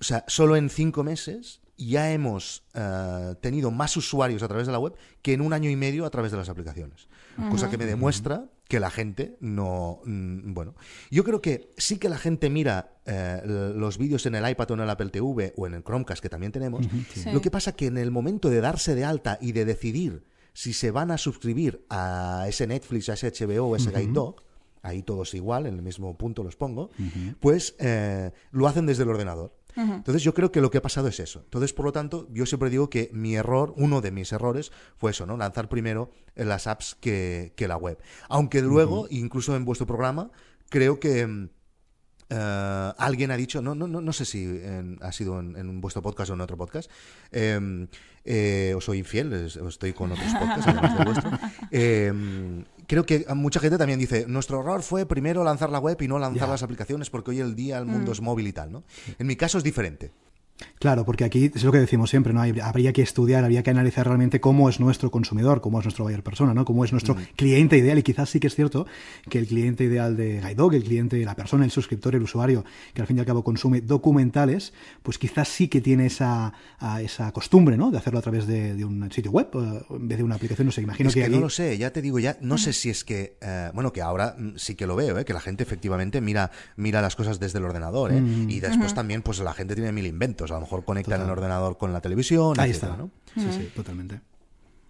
o 0.00 0.04
sea, 0.04 0.24
solo 0.26 0.56
en 0.56 0.70
cinco 0.70 1.04
meses 1.04 1.60
ya 1.86 2.12
hemos 2.12 2.64
eh, 2.74 3.34
tenido 3.40 3.70
más 3.70 3.96
usuarios 3.96 4.42
a 4.42 4.48
través 4.48 4.66
de 4.66 4.72
la 4.72 4.78
web 4.78 4.94
que 5.22 5.32
en 5.32 5.40
un 5.40 5.52
año 5.52 5.70
y 5.70 5.76
medio 5.76 6.04
a 6.04 6.10
través 6.10 6.32
de 6.32 6.38
las 6.38 6.48
aplicaciones. 6.48 7.08
Cosa 7.50 7.70
que 7.70 7.78
me 7.78 7.86
demuestra 7.86 8.46
que 8.66 8.80
la 8.80 8.90
gente 8.90 9.36
no... 9.40 10.00
mm, 10.04 10.54
Bueno, 10.54 10.74
yo 11.08 11.22
creo 11.22 11.40
que 11.40 11.72
sí 11.76 11.98
que 11.98 12.08
la 12.08 12.18
gente 12.18 12.50
mira 12.50 12.96
eh, 13.06 13.40
los 13.76 13.96
vídeos 13.96 14.26
en 14.26 14.34
el 14.34 14.50
iPad 14.50 14.72
o 14.72 14.74
en 14.74 14.80
el 14.80 14.90
Apple 14.90 15.10
TV 15.10 15.54
o 15.56 15.66
en 15.68 15.74
el 15.74 15.84
Chromecast 15.84 16.20
que 16.20 16.28
también 16.28 16.50
tenemos. 16.50 16.84
Sí. 17.14 17.30
Lo 17.32 17.40
que 17.40 17.52
pasa 17.52 17.72
que 17.76 17.86
en 17.86 17.96
el 17.96 18.10
momento 18.10 18.50
de 18.50 18.60
darse 18.60 18.96
de 18.96 19.04
alta 19.04 19.38
y 19.40 19.52
de 19.52 19.64
decidir 19.64 20.24
si 20.52 20.72
se 20.72 20.90
van 20.90 21.12
a 21.12 21.18
suscribir 21.18 21.86
a 21.88 22.46
ese 22.48 22.66
Netflix, 22.66 23.08
a 23.08 23.12
ese 23.12 23.30
HBO 23.30 23.66
o 23.68 23.76
ese 23.76 23.92
Guide 23.92 24.12
Dog, 24.12 24.42
ahí 24.82 25.04
todos 25.04 25.34
igual, 25.34 25.66
en 25.66 25.74
el 25.76 25.82
mismo 25.82 26.16
punto 26.18 26.42
los 26.42 26.56
pongo, 26.56 26.90
pues 27.38 27.76
eh, 27.78 28.32
lo 28.50 28.66
hacen 28.66 28.84
desde 28.84 29.04
el 29.04 29.10
ordenador. 29.10 29.54
Entonces 29.80 30.22
yo 30.22 30.34
creo 30.34 30.50
que 30.50 30.60
lo 30.60 30.70
que 30.70 30.78
ha 30.78 30.82
pasado 30.82 31.08
es 31.08 31.20
eso. 31.20 31.40
Entonces, 31.44 31.72
por 31.72 31.84
lo 31.86 31.92
tanto, 31.92 32.26
yo 32.32 32.46
siempre 32.46 32.68
digo 32.70 32.90
que 32.90 33.10
mi 33.12 33.36
error, 33.36 33.72
uno 33.76 34.00
de 34.00 34.10
mis 34.10 34.32
errores, 34.32 34.72
fue 34.96 35.12
eso, 35.12 35.24
¿no? 35.26 35.36
Lanzar 35.36 35.68
primero 35.68 36.10
las 36.34 36.66
apps 36.66 36.96
que, 37.00 37.52
que 37.56 37.68
la 37.68 37.76
web. 37.76 37.98
Aunque 38.28 38.60
luego, 38.62 39.06
incluso 39.10 39.54
en 39.56 39.64
vuestro 39.64 39.86
programa, 39.86 40.30
creo 40.68 40.98
que... 41.00 41.26
mm, 41.26 41.48
eh, 42.30 42.92
alguien 42.98 43.30
ha 43.30 43.36
dicho, 43.38 43.62
no, 43.62 43.74
no, 43.74 43.86
no, 43.88 44.02
no 44.02 44.12
sé 44.12 44.26
si 44.26 44.44
en- 44.44 44.98
ha 45.00 45.12
sido 45.12 45.40
en, 45.40 45.56
en 45.56 45.80
vuestro 45.80 46.02
podcast 46.02 46.30
o 46.30 46.34
en 46.34 46.42
otro 46.42 46.58
podcast, 46.58 46.90
eh, 47.32 47.86
eh, 48.24 48.74
os 48.76 48.84
soy 48.84 48.98
infiel, 48.98 49.32
estoy 49.32 49.94
con 49.94 50.12
otros 50.12 50.30
podcasts, 50.34 50.66
además 50.66 50.98
del 50.98 51.04
vuestro, 51.06 51.30
eh, 51.70 52.64
creo 52.88 53.06
que 53.06 53.24
mucha 53.34 53.60
gente 53.60 53.78
también 53.78 54.00
dice, 54.00 54.24
nuestro 54.26 54.60
error 54.60 54.82
fue 54.82 55.06
primero 55.06 55.44
lanzar 55.44 55.70
la 55.70 55.78
web 55.78 56.00
y 56.00 56.08
no 56.08 56.18
lanzar 56.18 56.48
las 56.48 56.64
aplicaciones 56.64 57.10
porque 57.10 57.30
hoy 57.30 57.40
el 57.40 57.54
día 57.54 57.78
el 57.78 57.84
mundo 57.84 58.10
es 58.10 58.20
móvil 58.20 58.48
y 58.48 58.52
tal, 58.52 58.72
¿no? 58.72 58.82
En 59.18 59.26
mi 59.28 59.36
caso 59.36 59.58
es 59.58 59.64
diferente. 59.64 60.10
Claro, 60.78 61.04
porque 61.04 61.24
aquí 61.24 61.50
es 61.54 61.62
lo 61.64 61.72
que 61.72 61.78
decimos 61.78 62.10
siempre, 62.10 62.32
¿no? 62.32 62.40
Hay- 62.40 62.54
Habría 62.62 62.92
que 62.92 63.02
estudiar, 63.02 63.44
habría 63.44 63.62
que 63.62 63.70
analizar 63.70 64.06
realmente 64.06 64.40
cómo 64.40 64.68
es 64.68 64.78
nuestro 64.80 65.10
consumidor, 65.10 65.60
cómo 65.60 65.78
es 65.80 65.84
nuestro 65.86 66.04
buyer 66.04 66.22
persona, 66.22 66.54
¿no? 66.54 66.64
Cómo 66.64 66.84
es 66.84 66.92
nuestro 66.92 67.16
cliente 67.36 67.76
ideal. 67.78 67.98
Y 67.98 68.02
quizás 68.02 68.30
sí 68.30 68.40
que 68.40 68.46
es 68.48 68.54
cierto 68.54 68.86
que 69.28 69.38
el 69.38 69.46
cliente 69.46 69.84
ideal 69.84 70.16
de 70.16 70.40
Guidog, 70.40 70.74
el 70.74 70.84
cliente, 70.84 71.24
la 71.24 71.34
persona, 71.34 71.64
el 71.64 71.70
suscriptor, 71.70 72.14
el 72.14 72.22
usuario, 72.22 72.64
que 72.94 73.00
al 73.00 73.06
fin 73.06 73.16
y 73.16 73.20
al 73.20 73.26
cabo 73.26 73.42
consume 73.44 73.80
documentales, 73.80 74.72
pues 75.02 75.18
quizás 75.18 75.48
sí 75.48 75.68
que 75.68 75.80
tiene 75.80 76.06
esa, 76.06 76.52
a- 76.78 77.02
esa 77.02 77.30
costumbre, 77.32 77.76
¿no? 77.76 77.90
De 77.90 77.98
hacerlo 77.98 78.18
a 78.18 78.22
través 78.22 78.46
de, 78.46 78.74
de 78.74 78.84
un 78.84 79.10
sitio 79.12 79.30
web, 79.30 79.48
en 79.90 80.08
vez 80.08 80.18
de 80.18 80.24
una 80.24 80.34
aplicación. 80.36 80.66
No 80.66 80.72
sé, 80.72 80.82
imagino 80.82 81.08
es 81.08 81.14
que, 81.14 81.24
aquí- 81.24 81.32
no 81.34 81.40
lo 81.40 81.50
sé, 81.50 81.76
ya 81.78 81.92
te 81.92 82.02
digo, 82.02 82.18
ya 82.18 82.36
no 82.40 82.58
sé 82.58 82.72
si 82.72 82.90
es 82.90 83.04
que, 83.04 83.36
eh, 83.40 83.70
bueno, 83.74 83.92
que 83.92 84.02
ahora 84.02 84.34
mm, 84.38 84.52
sí 84.56 84.74
que 84.74 84.86
lo 84.86 84.96
veo, 84.96 85.18
¿eh? 85.18 85.24
que 85.24 85.32
la 85.32 85.40
gente 85.40 85.62
efectivamente 85.62 86.20
mira, 86.20 86.50
mira 86.76 87.02
las 87.02 87.16
cosas 87.16 87.38
desde 87.40 87.58
el 87.58 87.64
ordenador, 87.64 88.12
¿eh? 88.12 88.20
Mm. 88.20 88.50
y 88.50 88.60
después 88.60 88.94
también, 88.94 89.22
pues 89.22 89.38
la 89.40 89.52
gente 89.54 89.74
tiene 89.74 89.92
mil 89.92 90.06
inventos, 90.06 90.47
a 90.50 90.54
lo 90.54 90.62
mejor 90.62 90.84
conectan 90.84 91.22
el 91.22 91.30
ordenador 91.30 91.76
con 91.78 91.92
la 91.92 92.00
televisión, 92.00 92.58
Ahí 92.58 92.70
etcétera, 92.70 92.92
está. 92.92 93.04
¿no? 93.04 93.10
Sí, 93.52 93.58
sí, 93.58 93.72
totalmente. 93.74 94.20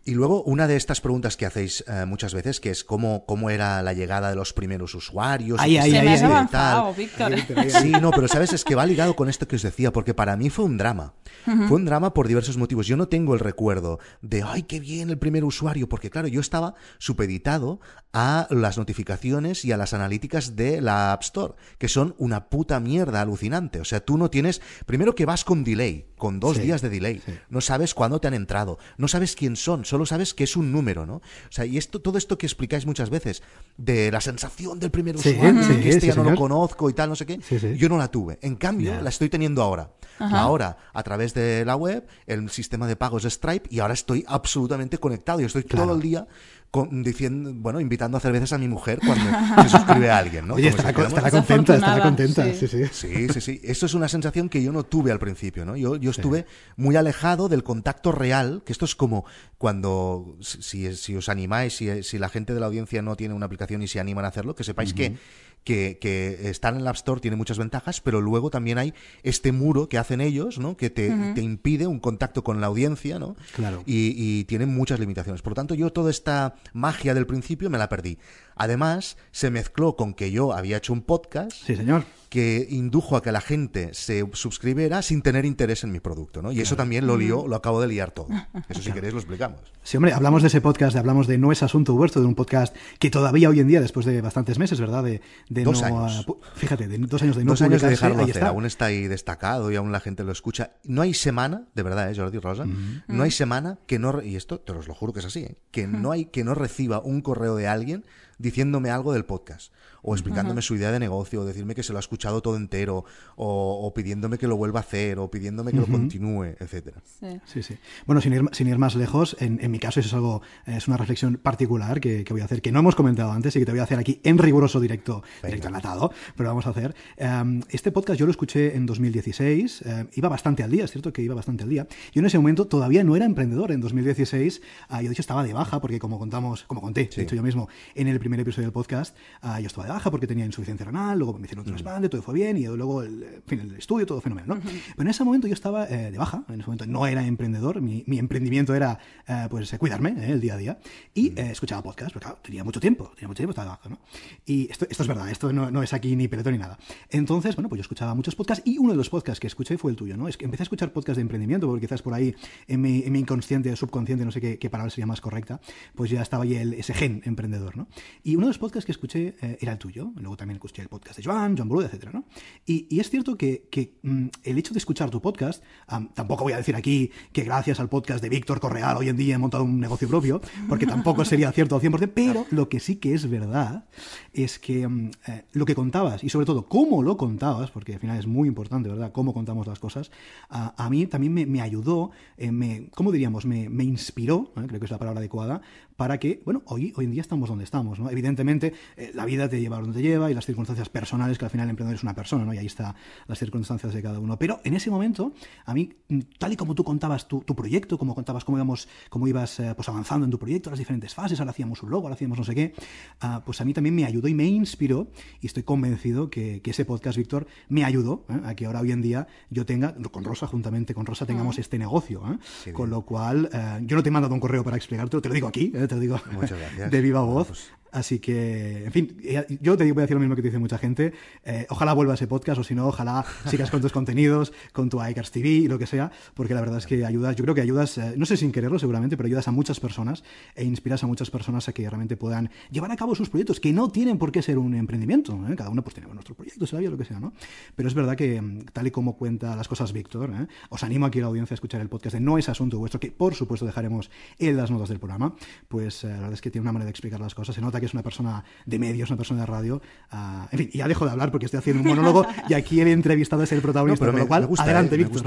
Y 0.08 0.14
luego, 0.14 0.42
una 0.44 0.66
de 0.66 0.76
estas 0.76 1.02
preguntas 1.02 1.36
que 1.36 1.44
hacéis 1.44 1.84
eh, 1.86 2.06
muchas 2.06 2.32
veces, 2.32 2.60
que 2.60 2.70
es 2.70 2.82
cómo, 2.82 3.26
cómo 3.26 3.50
era 3.50 3.82
la 3.82 3.92
llegada 3.92 4.30
de 4.30 4.36
los 4.36 4.54
primeros 4.54 4.94
usuarios. 4.94 5.60
Ahí, 5.60 5.72
y 5.74 5.76
ahí, 5.76 5.90
qué 5.90 5.90
Se 5.90 5.98
ahí, 5.98 6.04
me 6.06 6.08
ahí, 6.08 6.14
has 6.14 6.20
y 6.22 6.24
ahí. 6.24 6.30
avanzado, 6.30 6.94
tal. 7.18 7.34
Víctor. 7.34 7.70
Sí, 7.82 7.90
no, 7.90 8.10
pero 8.10 8.26
sabes, 8.26 8.54
es 8.54 8.64
que 8.64 8.74
va 8.74 8.86
ligado 8.86 9.14
con 9.14 9.28
esto 9.28 9.46
que 9.46 9.56
os 9.56 9.62
decía, 9.62 9.92
porque 9.92 10.14
para 10.14 10.34
mí 10.38 10.48
fue 10.48 10.64
un 10.64 10.78
drama. 10.78 11.12
Fue 11.44 11.76
un 11.76 11.84
drama 11.84 12.14
por 12.14 12.26
diversos 12.26 12.56
motivos. 12.56 12.86
Yo 12.86 12.96
no 12.96 13.08
tengo 13.08 13.34
el 13.34 13.40
recuerdo 13.40 13.98
de, 14.22 14.42
ay, 14.42 14.62
qué 14.62 14.80
bien 14.80 15.10
el 15.10 15.18
primer 15.18 15.44
usuario, 15.44 15.90
porque 15.90 16.08
claro, 16.08 16.26
yo 16.26 16.40
estaba 16.40 16.74
supeditado 16.96 17.80
a 18.14 18.46
las 18.48 18.78
notificaciones 18.78 19.62
y 19.66 19.72
a 19.72 19.76
las 19.76 19.92
analíticas 19.92 20.56
de 20.56 20.80
la 20.80 21.12
App 21.12 21.22
Store, 21.22 21.52
que 21.76 21.88
son 21.88 22.14
una 22.16 22.48
puta 22.48 22.80
mierda 22.80 23.20
alucinante. 23.20 23.78
O 23.78 23.84
sea, 23.84 24.00
tú 24.00 24.16
no 24.16 24.30
tienes, 24.30 24.62
primero 24.86 25.14
que 25.14 25.26
vas 25.26 25.44
con 25.44 25.64
delay, 25.64 26.07
con 26.18 26.40
dos 26.40 26.56
Sí, 26.56 26.64
días 26.64 26.82
de 26.82 26.90
delay. 26.90 27.22
sí. 27.24 27.32
No 27.48 27.60
sabes 27.60 27.94
cuándo 27.94 28.20
te 28.20 28.28
han 28.28 28.34
entrado, 28.34 28.78
no 28.98 29.08
sabes 29.08 29.34
quién 29.36 29.56
son, 29.56 29.84
solo 29.84 30.04
sabes 30.04 30.34
que 30.34 30.44
es 30.44 30.56
un 30.56 30.70
número, 30.72 31.06
¿no? 31.06 31.14
O 31.16 31.22
sea, 31.50 31.64
y 31.64 31.78
esto, 31.78 32.00
todo 32.00 32.18
esto 32.18 32.36
que 32.36 32.46
explicáis 32.46 32.84
muchas 32.84 33.08
veces, 33.10 33.42
de 33.76 34.10
la 34.10 34.20
sensación 34.20 34.78
del 34.80 34.90
primer 34.90 35.16
Sí, 35.18 35.30
usuario, 35.30 35.62
sí, 35.62 35.80
que 35.80 35.88
este 35.88 36.00
sí, 36.02 36.06
ya 36.08 36.14
no 36.16 36.24
lo 36.30 36.36
conozco 36.36 36.90
y 36.90 36.92
tal, 36.92 37.08
no 37.08 37.16
sé 37.16 37.24
qué, 37.24 37.40
Sí, 37.42 37.58
sí. 37.58 37.76
yo 37.76 37.88
no 37.88 37.96
la 37.96 38.08
tuve. 38.08 38.38
En 38.42 38.56
cambio, 38.56 39.00
la 39.00 39.08
estoy 39.08 39.28
teniendo 39.28 39.62
ahora. 39.62 39.90
Ahora, 40.20 40.76
a 40.92 41.02
través 41.04 41.32
de 41.32 41.64
la 41.64 41.76
web, 41.76 42.04
el 42.26 42.50
sistema 42.50 42.88
de 42.88 42.96
pagos 42.96 43.22
de 43.22 43.30
Stripe, 43.30 43.68
y 43.70 43.78
ahora 43.78 43.94
estoy 43.94 44.24
absolutamente 44.26 44.98
conectado. 44.98 45.38
Yo 45.40 45.46
estoy 45.46 45.62
Claro. 45.62 45.86
todo 45.86 45.94
el 45.96 46.02
día 46.02 46.26
con- 46.70 47.02
diciendo, 47.02 47.50
bueno, 47.54 47.80
invitando 47.80 48.16
a 48.16 48.18
hacer 48.18 48.30
veces 48.32 48.52
a 48.52 48.58
mi 48.58 48.68
mujer 48.68 48.98
cuando 49.04 49.24
se 49.62 49.68
suscribe 49.70 50.10
a 50.10 50.18
alguien, 50.18 50.46
¿no? 50.46 50.54
Oye, 50.54 50.68
estará, 50.68 50.92
contenta, 51.30 51.74
estará 51.76 52.02
contenta. 52.02 52.44
Sí, 52.44 52.66
sí. 52.68 52.68
sí. 52.68 52.84
Sí, 52.92 53.28
sí, 53.32 53.40
sí. 53.40 53.60
Esto 53.64 53.86
es 53.86 53.94
una 53.94 54.08
sensación 54.08 54.48
que 54.48 54.62
yo 54.62 54.70
no 54.72 54.82
tuve 54.84 55.10
al 55.10 55.18
principio, 55.18 55.64
¿no? 55.64 55.76
Yo, 55.76 55.96
yo 55.96 56.10
estuve 56.10 56.46
muy 56.76 56.96
alejado 56.96 57.48
del 57.48 57.62
contacto 57.64 58.12
real, 58.12 58.62
que 58.66 58.72
esto 58.72 58.84
es 58.84 58.94
como 58.94 59.24
cuando, 59.56 60.36
si, 60.40 60.94
si 60.94 61.16
os 61.16 61.28
animáis, 61.28 61.74
si, 61.76 62.02
si 62.02 62.18
la 62.18 62.28
gente 62.28 62.54
de 62.54 62.60
la 62.60 62.66
audiencia 62.66 63.02
no 63.02 63.16
tiene 63.16 63.34
una 63.34 63.46
aplicación 63.46 63.82
y 63.82 63.88
se 63.88 63.98
animan 64.00 64.24
a 64.24 64.28
hacerlo, 64.28 64.54
que 64.54 64.62
sepáis 64.64 64.92
que, 64.94 65.16
que, 65.64 65.98
que 66.00 66.48
estar 66.48 66.72
en 66.74 66.80
el 66.80 66.86
App 66.86 66.96
Store 66.96 67.20
tiene 67.20 67.36
muchas 67.36 67.58
ventajas, 67.58 68.00
pero 68.00 68.20
luego 68.20 68.50
también 68.50 68.78
hay 68.78 68.94
este 69.22 69.52
muro 69.52 69.88
que 69.88 69.98
hacen 69.98 70.20
ellos, 70.20 70.58
¿no? 70.58 70.76
Que 70.76 70.88
te, 70.90 71.10
te 71.34 71.42
impide 71.42 71.86
un 71.86 72.00
contacto 72.00 72.42
con 72.42 72.60
la 72.60 72.68
audiencia, 72.68 73.18
¿no? 73.18 73.36
Claro. 73.54 73.82
y, 73.86 74.14
y 74.16 74.44
tienen 74.44 74.74
muchas 74.74 74.98
limitaciones. 74.98 75.42
Por 75.42 75.50
lo 75.52 75.56
tanto, 75.56 75.74
yo 75.74 75.92
toda 75.92 76.10
esta 76.10 76.54
magia 76.72 77.12
del 77.14 77.26
principio 77.26 77.68
me 77.70 77.78
la 77.78 77.88
perdí. 77.88 78.18
Además, 78.56 79.16
se 79.30 79.50
mezcló 79.50 79.94
con 79.94 80.14
que 80.14 80.30
yo 80.32 80.52
había 80.52 80.78
hecho 80.78 80.92
un 80.92 81.02
podcast 81.02 81.52
Sí, 81.52 81.76
señor. 81.76 82.04
que 82.28 82.66
indujo 82.70 83.16
a 83.16 83.22
que 83.22 83.30
la 83.30 83.40
gente 83.40 83.94
se 83.94 84.24
suscribiera 84.32 85.00
sin 85.02 85.22
tener 85.22 85.44
interés 85.44 85.84
en 85.84 85.92
mi 85.92 86.00
producto, 86.00 86.42
¿no? 86.42 86.50
Y 86.50 86.60
eso 86.60 86.74
también 86.74 87.06
lo 87.06 87.16
lío, 87.16 87.46
lo 87.46 87.54
acabo 87.54 87.80
de 87.80 87.86
liar 87.86 88.10
todo. 88.10 88.26
Eso 88.68 88.82
si 88.82 88.90
queréis 88.90 89.12
lo 89.14 89.20
explicamos. 89.20 89.60
Sí, 89.84 89.96
hombre, 89.96 90.12
hablamos 90.12 90.42
de 90.42 90.48
ese 90.48 90.60
podcast, 90.60 90.96
hablamos 90.96 91.26
de 91.28 91.38
No 91.38 91.52
es 91.52 91.62
Asunto 91.62 91.94
Vuestro, 91.94 92.20
de 92.20 92.26
un 92.26 92.34
podcast 92.34 92.74
que 92.98 93.10
todavía 93.10 93.48
hoy 93.48 93.60
en 93.60 93.68
día, 93.68 93.80
después 93.80 94.04
de 94.06 94.20
bastantes 94.20 94.58
meses, 94.58 94.80
¿verdad? 94.80 95.04
De, 95.04 95.20
de 95.48 95.64
Dos 95.64 95.80
no, 95.80 95.86
años. 95.86 96.26
fíjate, 96.54 96.88
de 96.88 96.98
dos 96.98 97.22
años 97.22 97.36
de 97.36 97.44
no 97.44 97.52
Dos 97.52 97.62
años 97.62 97.80
de 97.82 97.88
dejarlo 97.90 98.22
hacer, 98.22 98.36
está. 98.36 98.48
aún 98.48 98.66
está 98.66 98.84
ahí 98.86 99.08
destacado 99.08 99.70
y 99.72 99.76
aún 99.76 99.92
la 99.92 100.00
gente 100.00 100.24
lo 100.24 100.32
escucha. 100.32 100.72
No 100.84 101.02
hay 101.02 101.14
semana, 101.14 101.64
de 101.74 101.82
verdad, 101.82 102.10
¿eh, 102.10 102.14
Jordi 102.16 102.38
Rosa? 102.38 102.66
No 103.06 103.22
hay 103.22 103.30
semana 103.30 103.78
que 103.86 103.98
no, 103.98 104.12
re- 104.12 104.26
y 104.26 104.36
esto 104.36 104.60
te 104.60 104.72
os 104.72 104.88
lo 104.88 104.94
juro 104.94 105.12
que 105.12 105.20
es 105.20 105.26
así, 105.26 105.40
¿eh? 105.40 105.56
que 105.70 105.86
no 105.86 106.12
hay 106.12 106.26
que 106.26 106.44
no 106.44 106.54
reciba 106.54 107.00
un 107.00 107.20
correo 107.22 107.56
de 107.56 107.66
alguien 107.68 108.04
diciéndome 108.38 108.90
algo 108.90 109.12
del 109.12 109.24
podcast, 109.24 109.72
o 110.08 110.14
explicándome 110.14 110.62
su 110.62 110.74
idea 110.74 110.90
de 110.90 110.98
negocio, 110.98 111.42
o 111.42 111.44
decirme 111.44 111.74
que 111.74 111.82
se 111.82 111.92
lo 111.92 111.98
ha 111.98 112.00
escuchado 112.00 112.40
todo 112.40 112.56
entero, 112.56 113.04
o, 113.36 113.86
o 113.86 113.94
pidiéndome 113.94 114.38
que 114.38 114.46
lo 114.46 114.56
vuelva 114.56 114.80
a 114.80 114.82
hacer, 114.82 115.18
o 115.18 115.30
pidiéndome 115.30 115.72
que 115.72 115.78
lo 115.78 115.86
continúe, 115.86 116.56
etcétera. 116.58 117.02
Sí. 117.20 117.40
Sí, 117.44 117.62
sí. 117.62 117.76
Bueno, 118.06 118.20
sin 118.20 118.32
ir, 118.32 118.42
sin 118.52 118.68
ir 118.68 118.78
más 118.78 118.94
lejos, 118.94 119.36
en, 119.40 119.58
en 119.62 119.70
mi 119.70 119.78
caso 119.78 120.00
eso 120.00 120.08
es 120.08 120.14
algo, 120.14 120.42
es 120.66 120.88
una 120.88 120.96
reflexión 120.96 121.36
particular 121.36 122.00
que, 122.00 122.24
que 122.24 122.32
voy 122.32 122.40
a 122.40 122.46
hacer, 122.46 122.62
que 122.62 122.72
no 122.72 122.80
hemos 122.80 122.94
comentado 122.94 123.32
antes 123.32 123.54
y 123.56 123.58
que 123.58 123.66
te 123.66 123.72
voy 123.72 123.80
a 123.80 123.84
hacer 123.84 123.98
aquí 123.98 124.20
en 124.24 124.38
riguroso 124.38 124.80
directo, 124.80 125.22
directo 125.42 125.68
enlatado, 125.68 126.10
pero 126.36 126.48
vamos 126.48 126.66
a 126.66 126.70
hacer. 126.70 126.94
Um, 127.18 127.60
este 127.68 127.92
podcast 127.92 128.18
yo 128.18 128.24
lo 128.24 128.30
escuché 128.30 128.76
en 128.76 128.86
2016, 128.86 129.82
eh, 129.82 130.06
iba 130.14 130.28
bastante 130.28 130.62
al 130.62 130.70
día, 130.70 130.84
es 130.84 130.90
cierto 130.90 131.12
que 131.12 131.22
iba 131.22 131.34
bastante 131.34 131.64
al 131.64 131.68
día. 131.68 131.86
Yo 132.12 132.20
en 132.20 132.26
ese 132.26 132.38
momento 132.38 132.66
todavía 132.66 133.04
no 133.04 133.14
era 133.14 133.26
emprendedor. 133.26 133.72
En 133.72 133.80
2016, 133.80 134.62
ah, 134.88 135.02
yo 135.02 135.08
de 135.08 135.12
hecho 135.12 135.22
estaba 135.22 135.44
de 135.44 135.52
baja, 135.52 135.80
porque 135.80 135.98
como 135.98 136.18
contamos, 136.18 136.64
como 136.64 136.80
conté, 136.80 137.10
de 137.14 137.22
hecho 137.22 137.36
yo 137.36 137.42
mismo, 137.42 137.68
en 137.94 138.08
el 138.08 138.18
primer 138.18 138.40
episodio 138.40 138.66
del 138.66 138.72
podcast, 138.72 139.16
ah, 139.42 139.60
yo 139.60 139.66
estaba 139.66 139.86
de 139.86 139.92
baja 139.92 139.97
porque 140.04 140.26
tenía 140.26 140.46
insuficiencia 140.46 140.86
renal, 140.86 141.18
luego 141.18 141.38
me 141.38 141.44
hicieron 141.44 141.64
un 141.64 141.72
trasplante, 141.72 142.08
todo 142.08 142.22
fue 142.22 142.34
bien, 142.34 142.56
y 142.56 142.66
luego 142.66 143.02
el, 143.02 143.22
en 143.22 143.42
fin, 143.46 143.60
el 143.60 143.74
estudio, 143.76 144.06
todo 144.06 144.20
fenomenal, 144.20 144.48
¿no? 144.48 144.60
Pero 144.62 145.02
en 145.02 145.08
ese 145.08 145.24
momento 145.24 145.46
yo 145.46 145.54
estaba 145.54 145.86
eh, 145.86 146.10
de 146.10 146.18
baja, 146.18 146.44
en 146.48 146.60
ese 146.60 146.66
momento 146.66 146.86
no 146.86 147.06
era 147.06 147.26
emprendedor, 147.26 147.80
mi, 147.80 148.04
mi 148.06 148.18
emprendimiento 148.18 148.74
era 148.74 148.98
eh, 149.26 149.46
pues 149.50 149.72
eh, 149.72 149.78
cuidarme 149.78 150.10
eh, 150.10 150.32
el 150.32 150.40
día 150.40 150.54
a 150.54 150.56
día, 150.56 150.78
y 151.14 151.28
eh, 151.28 151.50
escuchaba 151.50 151.82
podcast, 151.82 152.12
porque 152.12 152.26
claro, 152.26 152.40
tenía 152.42 152.64
mucho 152.64 152.80
tiempo, 152.80 153.10
tenía 153.14 153.28
mucho 153.28 153.38
tiempo, 153.38 153.50
estaba 153.50 153.64
de 153.64 153.70
baja, 153.70 153.88
¿no? 153.88 153.98
Y 154.46 154.70
esto, 154.70 154.86
esto 154.88 155.02
es 155.02 155.08
verdad, 155.08 155.30
esto 155.30 155.52
no, 155.52 155.70
no 155.70 155.82
es 155.82 155.92
aquí 155.92 156.16
ni 156.16 156.28
peletón 156.28 156.52
ni 156.52 156.58
nada. 156.58 156.78
Entonces, 157.10 157.56
bueno, 157.56 157.68
pues 157.68 157.78
yo 157.78 157.82
escuchaba 157.82 158.14
muchos 158.14 158.34
podcasts, 158.34 158.66
y 158.66 158.78
uno 158.78 158.92
de 158.92 158.96
los 158.96 159.10
podcasts 159.10 159.40
que 159.40 159.46
escuché 159.46 159.78
fue 159.78 159.90
el 159.90 159.96
tuyo, 159.96 160.16
¿no? 160.16 160.28
Es 160.28 160.36
que 160.36 160.44
empecé 160.44 160.62
a 160.62 160.64
escuchar 160.64 160.92
podcasts 160.92 161.16
de 161.16 161.22
emprendimiento, 161.22 161.66
porque 161.66 161.86
quizás 161.86 162.02
por 162.02 162.14
ahí 162.14 162.34
en 162.66 162.80
mi, 162.80 163.02
en 163.02 163.12
mi 163.12 163.20
inconsciente, 163.20 163.74
subconsciente, 163.76 164.24
no 164.24 164.30
sé 164.30 164.40
qué, 164.40 164.58
qué 164.58 164.70
palabra 164.70 164.90
sería 164.90 165.06
más 165.06 165.20
correcta, 165.20 165.60
pues 165.94 166.10
ya 166.10 166.22
estaba 166.22 166.44
ahí 166.44 166.54
el, 166.54 166.74
ese 166.74 166.94
gen 166.94 167.22
emprendedor, 167.24 167.76
¿no? 167.76 167.88
Y 168.22 168.36
uno 168.36 168.46
de 168.46 168.50
los 168.50 168.58
podcasts 168.58 168.86
que 168.86 168.92
escuché 168.92 169.36
eh, 169.40 169.58
era 169.60 169.77
el 169.78 169.80
tuyo, 169.80 170.12
luego 170.16 170.36
también 170.36 170.56
escuché 170.56 170.82
el 170.82 170.88
podcast 170.88 171.16
de 171.16 171.24
Joan, 171.24 171.56
Joan 171.56 171.68
Boluda, 171.68 171.86
etcétera, 171.86 172.12
¿no? 172.12 172.24
Y, 172.66 172.86
y 172.90 173.00
es 173.00 173.10
cierto 173.10 173.36
que, 173.36 173.68
que, 173.70 173.98
mm, 174.02 174.26
el 174.42 174.58
hecho 174.58 174.74
de 174.74 174.78
escuchar 174.78 175.10
tu 175.10 175.20
podcast, 175.20 175.62
am, 175.86 176.08
tampoco 176.12 176.44
voy 176.44 176.52
a 176.52 176.56
decir 176.56 176.74
aquí 176.74 177.10
que 177.32 177.44
gracias 177.44 177.80
al 177.80 177.88
podcast 177.88 178.22
de 178.22 178.28
Víctor 178.28 178.60
Correal 178.60 178.96
hoy 178.96 179.08
en 179.08 179.16
día 179.16 179.36
he 179.36 179.38
montado 179.38 179.64
un 179.64 179.80
negocio 179.80 180.08
propio, 180.08 180.40
porque 180.68 180.86
tampoco 180.86 181.24
sería 181.24 181.52
cierto 181.52 181.76
al 181.76 181.82
100%, 181.82 182.12
pero 182.14 182.46
lo 182.50 182.68
que 182.68 182.80
sí 182.80 182.96
que 182.96 183.14
es 183.14 183.28
verdad 183.30 183.86
es 184.32 184.58
que 184.58 184.86
mm, 184.86 185.10
eh, 185.28 185.44
lo 185.52 185.64
que 185.64 185.74
contabas 185.74 186.24
y 186.24 186.28
sobre 186.28 186.46
todo 186.46 186.66
cómo 186.66 187.02
lo 187.02 187.16
contabas, 187.16 187.70
porque 187.70 187.94
al 187.94 188.00
final 188.00 188.18
es 188.18 188.26
muy 188.26 188.48
importante, 188.48 188.88
¿verdad? 188.88 189.12
Cómo 189.12 189.32
contamos 189.32 189.66
las 189.66 189.78
cosas, 189.78 190.10
a, 190.48 190.74
a 190.82 190.90
mí 190.90 191.06
también 191.06 191.32
me, 191.32 191.46
me 191.46 191.60
ayudó, 191.60 192.10
eh, 192.36 192.50
me, 192.50 192.88
¿cómo 192.94 193.12
diríamos? 193.12 193.46
Me, 193.46 193.68
me 193.68 193.84
inspiró, 193.84 194.52
¿eh? 194.56 194.64
creo 194.66 194.80
que 194.80 194.86
es 194.86 194.90
la 194.90 194.98
palabra 194.98 195.20
adecuada, 195.20 195.62
para 195.98 196.18
que, 196.18 196.40
bueno, 196.44 196.62
hoy, 196.66 196.92
hoy 196.96 197.06
en 197.06 197.10
día 197.10 197.22
estamos 197.22 197.48
donde 197.48 197.64
estamos, 197.64 197.98
¿no? 197.98 198.08
Evidentemente, 198.08 198.72
eh, 198.96 199.10
la 199.14 199.24
vida 199.24 199.48
te 199.48 199.56
lleva 199.68 199.78
a 199.78 199.80
donde 199.80 200.02
lleva 200.02 200.30
y 200.30 200.34
las 200.34 200.46
circunstancias 200.46 200.88
personales, 200.88 201.38
que 201.38 201.44
al 201.44 201.50
final 201.50 201.66
el 201.66 201.70
emprendedor 201.70 201.96
es 201.96 202.02
una 202.02 202.14
persona, 202.14 202.44
¿no? 202.44 202.54
Y 202.54 202.58
ahí 202.58 202.66
están 202.66 202.94
las 203.26 203.38
circunstancias 203.38 203.92
de 203.92 204.02
cada 204.02 204.18
uno. 204.18 204.38
Pero 204.38 204.60
en 204.64 204.74
ese 204.74 204.90
momento, 204.90 205.32
a 205.64 205.74
mí, 205.74 205.92
tal 206.38 206.52
y 206.52 206.56
como 206.56 206.74
tú 206.74 206.84
contabas 206.84 207.28
tu, 207.28 207.40
tu 207.42 207.54
proyecto, 207.54 207.98
como 207.98 208.14
contabas 208.14 208.44
cómo 208.44 208.58
íbamos, 208.58 208.88
cómo 209.10 209.28
ibas 209.28 209.60
eh, 209.60 209.72
pues 209.76 209.88
avanzando 209.88 210.24
en 210.24 210.30
tu 210.30 210.38
proyecto, 210.38 210.70
las 210.70 210.78
diferentes 210.78 211.14
fases, 211.14 211.38
ahora 211.40 211.50
hacíamos 211.50 211.82
un 211.82 211.90
logo, 211.90 212.04
ahora 212.04 212.14
hacíamos 212.14 212.38
no 212.38 212.44
sé 212.44 212.54
qué, 212.54 212.74
ah, 213.20 213.42
pues 213.44 213.60
a 213.60 213.64
mí 213.64 213.74
también 213.74 213.94
me 213.94 214.04
ayudó 214.04 214.28
y 214.28 214.34
me 214.34 214.44
inspiró 214.46 215.08
y 215.40 215.46
estoy 215.46 215.62
convencido 215.62 216.30
que, 216.30 216.62
que 216.62 216.70
ese 216.70 216.84
podcast, 216.84 217.18
Víctor, 217.18 217.46
me 217.68 217.84
ayudó 217.84 218.24
¿eh? 218.28 218.40
a 218.44 218.54
que 218.54 218.66
ahora 218.66 218.80
hoy 218.80 218.92
en 218.92 219.02
día 219.02 219.26
yo 219.50 219.66
tenga, 219.66 219.94
con 220.10 220.24
Rosa, 220.24 220.46
juntamente 220.46 220.94
con 220.94 221.04
Rosa, 221.06 221.26
tengamos 221.26 221.58
este 221.58 221.78
negocio. 221.78 222.22
¿eh? 222.32 222.72
Con 222.72 222.86
bien. 222.86 222.90
lo 222.90 223.02
cual, 223.02 223.50
yo 223.82 223.96
no 223.96 224.02
te 224.02 224.08
he 224.08 224.12
mandado 224.12 224.34
un 224.34 224.40
correo 224.40 224.64
para 224.64 224.76
explicártelo, 224.76 225.20
te 225.20 225.28
lo 225.28 225.34
digo 225.34 225.48
aquí, 225.48 225.68
te 225.68 225.94
lo 225.94 226.00
digo 226.00 226.20
de 226.90 227.00
viva 227.00 227.20
voz. 227.20 227.48
pues- 227.48 227.70
Así 227.92 228.18
que, 228.18 228.84
en 228.84 228.92
fin, 228.92 229.16
yo 229.60 229.76
te 229.76 229.90
voy 229.92 230.00
a 230.00 230.02
decir 230.02 230.14
lo 230.14 230.20
mismo 230.20 230.36
que 230.36 230.42
te 230.42 230.48
dice 230.48 230.58
mucha 230.58 230.78
gente. 230.78 231.12
Eh, 231.44 231.66
ojalá 231.70 231.92
vuelva 231.92 232.14
ese 232.14 232.26
podcast 232.26 232.60
o 232.60 232.64
si 232.64 232.74
no, 232.74 232.86
ojalá 232.86 233.24
sigas 233.46 233.70
con 233.70 233.80
tus 233.80 233.92
contenidos, 233.92 234.52
con 234.72 234.90
tu 234.90 235.04
iCars 235.04 235.30
TV 235.30 235.48
y 235.48 235.68
lo 235.68 235.78
que 235.78 235.86
sea, 235.86 236.10
porque 236.34 236.54
la 236.54 236.60
verdad 236.60 236.78
es 236.78 236.86
que 236.86 237.04
ayudas, 237.04 237.36
yo 237.36 237.44
creo 237.44 237.54
que 237.54 237.60
ayudas, 237.60 237.98
eh, 237.98 238.14
no 238.16 238.26
sé 238.26 238.36
sin 238.36 238.52
quererlo 238.52 238.78
seguramente, 238.78 239.16
pero 239.16 239.26
ayudas 239.26 239.48
a 239.48 239.52
muchas 239.52 239.80
personas 239.80 240.22
e 240.54 240.64
inspiras 240.64 241.02
a 241.02 241.06
muchas 241.06 241.30
personas 241.30 241.68
a 241.68 241.72
que 241.72 241.88
realmente 241.88 242.16
puedan 242.16 242.50
llevar 242.70 242.90
a 242.90 242.96
cabo 242.96 243.14
sus 243.14 243.30
proyectos, 243.30 243.60
que 243.60 243.72
no 243.72 243.90
tienen 243.90 244.18
por 244.18 244.32
qué 244.32 244.42
ser 244.42 244.58
un 244.58 244.74
emprendimiento. 244.74 245.32
¿eh? 245.48 245.56
Cada 245.56 245.70
uno 245.70 245.82
pues 245.82 245.94
tiene 245.94 246.12
nuestros 246.12 246.36
proyectos, 246.36 246.72
la 246.72 246.80
vida, 246.80 246.90
lo 246.90 246.98
que 246.98 247.04
sea, 247.04 247.20
¿no? 247.20 247.32
Pero 247.74 247.88
es 247.88 247.94
verdad 247.94 248.16
que, 248.16 248.40
mm, 248.40 248.66
tal 248.72 248.86
y 248.86 248.90
como 248.90 249.16
cuenta 249.16 249.56
las 249.56 249.68
cosas 249.68 249.92
Víctor, 249.92 250.30
os 250.68 250.82
animo 250.82 251.06
aquí 251.06 251.18
a 251.18 251.22
la 251.22 251.28
audiencia 251.28 251.54
a 251.54 251.56
escuchar 251.56 251.80
el 251.80 251.88
podcast 251.88 252.14
de 252.14 252.20
No 252.20 252.38
es 252.38 252.48
Asunto 252.48 252.78
Vuestro, 252.78 253.00
que 253.00 253.10
por 253.10 253.34
supuesto 253.34 253.64
dejaremos 253.64 254.10
en 254.38 254.56
las 254.56 254.70
notas 254.70 254.88
del 254.88 254.98
programa, 254.98 255.34
pues 255.68 256.04
la 256.04 256.10
verdad 256.10 256.32
es 256.32 256.40
que 256.40 256.50
tiene 256.50 256.62
una 256.62 256.72
manera 256.72 256.86
de 256.86 256.90
explicar 256.90 257.20
las 257.20 257.34
cosas. 257.34 257.54
Se 257.54 257.60
nota 257.60 257.77
nota 257.78 257.80
que 257.80 257.86
es 257.86 257.94
una 257.94 258.02
persona 258.02 258.44
de 258.66 258.78
medios, 258.78 259.10
una 259.10 259.16
persona 259.16 259.40
de 259.40 259.46
radio. 259.46 259.80
Ah, 260.10 260.48
en 260.50 260.58
fin, 260.58 260.70
ya 260.72 260.88
dejo 260.88 261.04
de 261.04 261.12
hablar 261.12 261.30
porque 261.30 261.46
estoy 261.46 261.58
haciendo 261.58 261.82
un 261.82 261.88
monólogo 261.88 262.26
y 262.48 262.54
aquí 262.54 262.80
el 262.80 262.88
entrevistado 262.88 263.42
es 263.42 263.52
el 263.52 263.60
protagonista, 263.62 264.04
No, 264.04 264.12
pero 264.12 264.12
con 264.12 264.16
me- 264.18 264.24
lo 264.24 264.28
cual, 264.28 264.40
me 264.42 264.46
gusta, 264.48 264.64
adelante, 264.64 264.94
eh, 264.94 264.98
Víctor. 264.98 265.24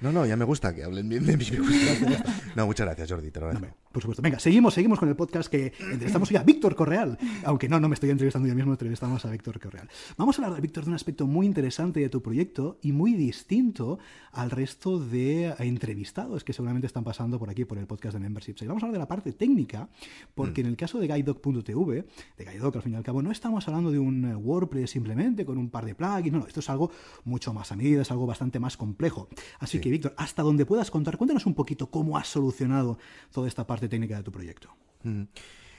No, 0.00 0.12
no, 0.12 0.24
ya 0.24 0.34
me 0.34 0.46
gusta 0.46 0.74
que 0.74 0.82
hablen 0.82 1.08
bien 1.10 1.26
de 1.26 1.36
mí. 1.36 1.44
me 1.52 1.58
gusta. 1.58 2.24
No, 2.56 2.64
muchas 2.66 2.86
gracias, 2.86 3.10
Jordi, 3.10 3.30
te 3.30 3.38
lo 3.40 3.46
agradezco. 3.48 3.76
Por 3.92 4.02
supuesto. 4.02 4.22
Venga, 4.22 4.38
seguimos, 4.38 4.74
seguimos 4.74 5.00
con 5.00 5.08
el 5.08 5.16
podcast 5.16 5.50
que 5.50 5.72
entrevistamos 5.80 6.30
hoy 6.30 6.36
a 6.36 6.44
Víctor 6.44 6.76
Correal. 6.76 7.18
Aunque 7.42 7.68
no, 7.68 7.80
no 7.80 7.88
me 7.88 7.94
estoy 7.94 8.10
entrevistando 8.10 8.46
yo 8.46 8.54
mismo, 8.54 8.70
entrevistamos 8.70 9.24
a 9.24 9.30
Víctor 9.30 9.58
Correal. 9.58 9.88
Vamos 10.16 10.38
a 10.38 10.44
hablar, 10.44 10.60
Víctor, 10.60 10.84
de 10.84 10.90
un 10.90 10.94
aspecto 10.94 11.26
muy 11.26 11.44
interesante 11.44 11.98
de 11.98 12.08
tu 12.08 12.22
proyecto 12.22 12.78
y 12.82 12.92
muy 12.92 13.14
distinto 13.14 13.98
al 14.30 14.52
resto 14.52 15.00
de 15.00 15.56
entrevistados 15.58 16.44
que 16.44 16.52
seguramente 16.52 16.86
están 16.86 17.02
pasando 17.02 17.40
por 17.40 17.50
aquí 17.50 17.64
por 17.64 17.78
el 17.78 17.88
podcast 17.88 18.14
de 18.14 18.20
Memberships. 18.20 18.62
Y 18.62 18.66
vamos 18.68 18.80
a 18.84 18.86
hablar 18.86 18.92
de 18.92 18.98
la 19.00 19.08
parte 19.08 19.32
técnica, 19.32 19.88
porque 20.36 20.60
en 20.60 20.68
el 20.68 20.76
caso 20.76 21.00
de 21.00 21.08
GuideDoc.tv, 21.08 22.04
de 22.38 22.44
GuideDoc 22.44 22.76
al 22.76 22.82
fin 22.82 22.92
y 22.92 22.96
al 22.96 23.02
cabo, 23.02 23.22
no 23.22 23.32
estamos 23.32 23.66
hablando 23.66 23.90
de 23.90 23.98
un 23.98 24.24
WordPress 24.36 24.92
simplemente 24.92 25.44
con 25.44 25.58
un 25.58 25.68
par 25.68 25.84
de 25.84 25.96
plugins, 25.96 26.30
no, 26.30 26.38
no, 26.38 26.46
esto 26.46 26.60
es 26.60 26.70
algo 26.70 26.92
mucho 27.24 27.52
más 27.52 27.72
a 27.72 27.76
medida, 27.76 28.02
es 28.02 28.10
algo 28.12 28.24
bastante 28.24 28.60
más 28.60 28.76
complejo. 28.76 29.28
Así 29.58 29.80
que, 29.80 29.90
Víctor, 29.90 30.14
hasta 30.16 30.44
donde 30.44 30.64
puedas 30.64 30.92
contar, 30.92 31.16
cuéntanos 31.16 31.44
un 31.44 31.54
poquito 31.54 31.90
cómo 31.90 32.16
has 32.16 32.28
solucionado 32.28 32.96
toda 33.32 33.48
esta 33.48 33.66
parte 33.66 33.79
técnica 33.88 34.16
de 34.16 34.22
tu 34.22 34.30
proyecto. 34.30 34.68
Mm. 35.04 35.24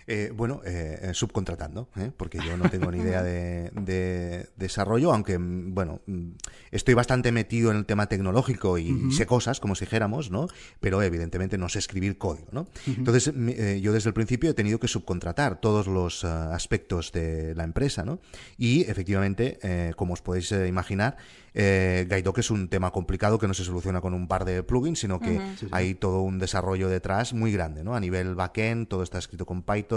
Eh, 0.08 0.32
bueno, 0.36 0.62
eh, 0.66 1.00
eh, 1.02 1.14
subcontratando, 1.14 1.90
¿eh? 1.98 2.12
porque 2.18 2.40
yo 2.40 2.58
no 2.58 2.70
tengo 2.70 2.92
ni 2.92 3.00
idea 3.00 3.22
de, 3.24 3.70
de 3.74 4.50
desarrollo, 4.58 5.14
aunque, 5.14 5.38
mm, 5.38 5.74
bueno, 5.74 6.02
mm, 6.08 6.30
estoy 6.72 6.94
bastante 6.96 7.32
metido 7.32 7.72
en 7.72 7.78
el 7.78 7.86
tema 7.86 8.08
tecnológico 8.08 8.78
y 8.78 9.12
sé 9.12 9.26
cosas, 9.26 9.60
como 9.60 9.76
si 9.76 9.86
dijéramos, 9.86 10.32
¿no? 10.32 10.48
Pero 10.80 11.02
evidentemente 11.04 11.58
no 11.58 11.70
sé 11.70 11.80
escribir 11.80 12.18
código, 12.18 12.48
¿no? 12.52 12.68
Entonces, 12.88 13.34
mi- 13.36 13.54
eh, 13.56 13.80
yo 13.82 13.94
desde 13.94 14.10
el 14.10 14.14
principio 14.14 14.50
he 14.50 14.54
tenido 14.54 14.80
que 14.80 14.88
subcontratar 14.88 15.60
todos 15.62 15.88
los 15.88 16.24
ah, 16.26 16.54
aspectos 16.56 17.12
de 17.12 17.54
la 17.56 17.64
empresa, 17.64 18.04
¿no? 18.04 18.20
Y 18.58 18.82
efectivamente, 18.90 19.60
eh, 19.62 19.94
como 19.96 20.14
os 20.14 20.22
podéis 20.22 20.52
imaginar, 20.52 21.18
eh, 21.54 22.06
Gaidoc 22.10 22.38
es 22.38 22.50
un 22.50 22.70
tema 22.70 22.92
complicado 22.92 23.38
que 23.38 23.48
no 23.48 23.54
se 23.54 23.66
soluciona 23.66 24.00
con 24.00 24.14
un 24.14 24.28
par 24.28 24.46
de 24.46 24.64
plugins, 24.64 25.00
sino 25.00 25.20
que 25.20 25.36
hay 25.72 25.94
todo 25.96 26.22
un 26.22 26.40
desarrollo 26.40 26.88
detrás 26.90 27.34
muy 27.34 27.52
grande, 27.52 27.84
¿no? 27.84 27.94
A 27.94 28.00
nivel 28.00 28.36
backend, 28.36 28.88
todo 28.88 29.04
está 29.04 29.18
escrito 29.20 29.46
con 29.46 29.62
Python. 29.62 29.91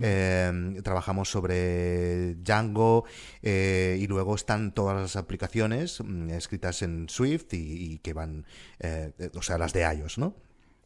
Eh, 0.00 0.80
trabajamos 0.82 1.30
sobre 1.30 2.34
Django 2.36 3.04
eh, 3.42 3.96
y 4.00 4.06
luego 4.06 4.34
están 4.34 4.72
todas 4.72 4.96
las 5.00 5.16
aplicaciones 5.16 6.00
mm, 6.04 6.30
escritas 6.30 6.82
en 6.82 7.08
Swift 7.08 7.52
y, 7.54 7.92
y 7.94 7.98
que 7.98 8.12
van, 8.12 8.44
eh, 8.80 9.12
o 9.34 9.42
sea, 9.42 9.58
las 9.58 9.72
de 9.72 9.82
iOS, 9.82 10.18
¿no? 10.18 10.34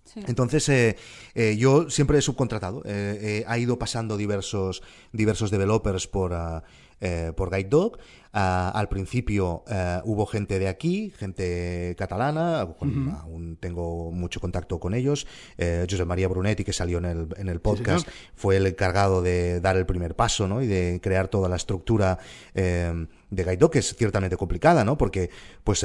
Sí. 0.04 0.20
Entonces, 0.26 0.68
eh, 0.68 0.96
eh, 1.34 1.56
yo 1.56 1.88
siempre 1.88 2.18
he 2.18 2.22
subcontratado. 2.22 2.82
eh, 2.84 3.18
eh, 3.22 3.44
ha 3.46 3.56
ido 3.58 3.78
pasando 3.78 4.16
diversos, 4.16 4.82
diversos 5.12 5.50
developers 5.50 6.08
por, 6.08 6.34
ah, 6.34 6.64
eh, 7.02 7.32
por 7.36 7.50
GuideDog. 7.50 7.98
Ah, 8.34 8.70
al 8.74 8.88
principio 8.88 9.62
eh, 9.68 10.00
hubo 10.04 10.24
gente 10.24 10.58
de 10.58 10.66
aquí, 10.66 11.12
gente 11.18 11.94
catalana, 11.98 12.66
con- 12.78 13.10
aún 13.10 13.58
tengo 13.60 14.10
mucho 14.10 14.40
contacto 14.40 14.80
con 14.80 14.94
ellos. 14.94 15.26
Eh, 15.58 15.86
Josep 15.90 16.06
María 16.06 16.28
Brunetti, 16.28 16.64
que 16.64 16.72
salió 16.72 16.96
en 16.96 17.04
el, 17.04 17.28
en 17.36 17.50
el 17.50 17.60
podcast, 17.60 18.08
fue 18.34 18.56
el 18.56 18.66
encargado 18.66 19.20
de 19.20 19.60
dar 19.60 19.76
el 19.76 19.84
primer 19.84 20.16
paso 20.16 20.48
¿no? 20.48 20.62
y 20.62 20.66
de 20.66 20.98
crear 21.02 21.28
toda 21.28 21.50
la 21.50 21.56
estructura 21.56 22.18
eh, 22.54 23.06
de 23.28 23.44
GuideDog, 23.44 23.70
que 23.70 23.80
es 23.80 23.94
ciertamente 23.94 24.38
complicada, 24.38 24.82
¿no? 24.82 24.96
porque 24.96 25.28
pues 25.62 25.84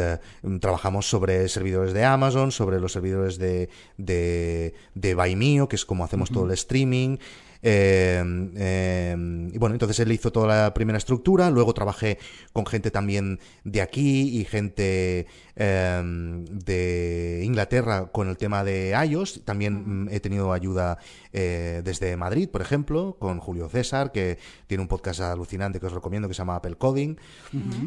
trabajamos 0.61 1.09
sobre 1.09 1.49
servidores 1.49 1.91
de 1.91 2.05
Amazon, 2.05 2.53
sobre 2.53 2.79
los 2.79 2.93
servidores 2.93 3.37
de, 3.37 3.67
de, 3.97 4.73
de 4.95 5.67
que 5.69 5.75
es 5.75 5.83
como 5.83 6.05
hacemos 6.05 6.29
todo 6.31 6.45
el 6.45 6.51
streaming. 6.51 7.17
Eh, 7.69 8.23
eh, 8.55 9.49
y 9.51 9.57
bueno, 9.57 9.75
entonces 9.75 9.99
él 9.99 10.09
hizo 10.13 10.31
toda 10.31 10.47
la 10.47 10.73
primera 10.73 10.97
estructura, 10.97 11.49
luego 11.49 11.73
trabajé 11.73 12.17
con 12.53 12.65
gente 12.65 12.91
también 12.91 13.41
de 13.65 13.81
aquí 13.81 14.39
y 14.39 14.45
gente 14.45 15.27
eh, 15.57 16.01
de 16.03 17.41
Inglaterra 17.43 18.07
con 18.11 18.29
el 18.29 18.37
tema 18.37 18.63
de 18.63 18.95
iOS. 19.07 19.41
También 19.43 20.05
mm, 20.05 20.09
he 20.11 20.19
tenido 20.19 20.53
ayuda 20.53 20.99
eh, 21.33 21.81
desde 21.83 22.15
Madrid, 22.17 22.49
por 22.49 22.61
ejemplo, 22.61 23.17
con 23.19 23.39
Julio 23.39 23.67
César, 23.69 24.11
que 24.11 24.37
tiene 24.67 24.81
un 24.81 24.87
podcast 24.87 25.21
alucinante 25.21 25.79
que 25.79 25.85
os 25.87 25.93
recomiendo 25.93 26.27
que 26.27 26.33
se 26.33 26.39
llama 26.39 26.55
Apple 26.55 26.75
Coding. 26.75 27.17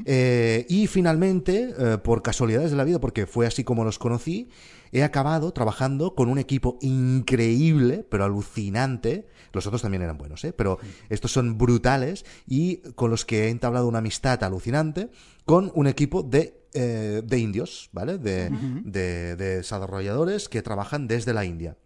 Eh, 0.04 0.66
y 0.68 0.86
finalmente, 0.86 1.74
eh, 1.78 1.98
por 1.98 2.22
casualidades 2.22 2.70
de 2.70 2.76
la 2.76 2.84
vida, 2.84 3.00
porque 3.00 3.26
fue 3.26 3.46
así 3.46 3.64
como 3.64 3.84
los 3.84 3.98
conocí, 3.98 4.48
he 4.92 5.02
acabado 5.02 5.52
trabajando 5.52 6.14
con 6.14 6.28
un 6.28 6.38
equipo 6.38 6.78
increíble, 6.80 8.04
pero 8.08 8.24
alucinante. 8.24 9.26
Los 9.52 9.66
otros 9.66 9.82
también 9.82 10.02
eran 10.02 10.18
buenos, 10.18 10.44
¿eh? 10.44 10.52
pero 10.52 10.78
estos 11.08 11.32
son 11.32 11.58
brutales 11.58 12.24
y 12.46 12.78
con 12.94 13.10
los 13.10 13.24
que 13.24 13.46
he 13.46 13.48
entablado 13.50 13.88
una 13.88 13.98
amistad 13.98 14.42
alucinante 14.44 15.10
con 15.44 15.72
un 15.74 15.86
equipo 15.88 16.22
de, 16.22 16.59
eh, 16.74 17.22
de 17.24 17.38
indios, 17.38 17.88
¿vale? 17.92 18.18
De, 18.18 18.50
de- 18.84 19.36
de 19.36 19.56
desarrolladores 19.56 20.48
que 20.48 20.62
trabajan 20.62 21.08
desde 21.08 21.32
la 21.34 21.44
India. 21.44 21.76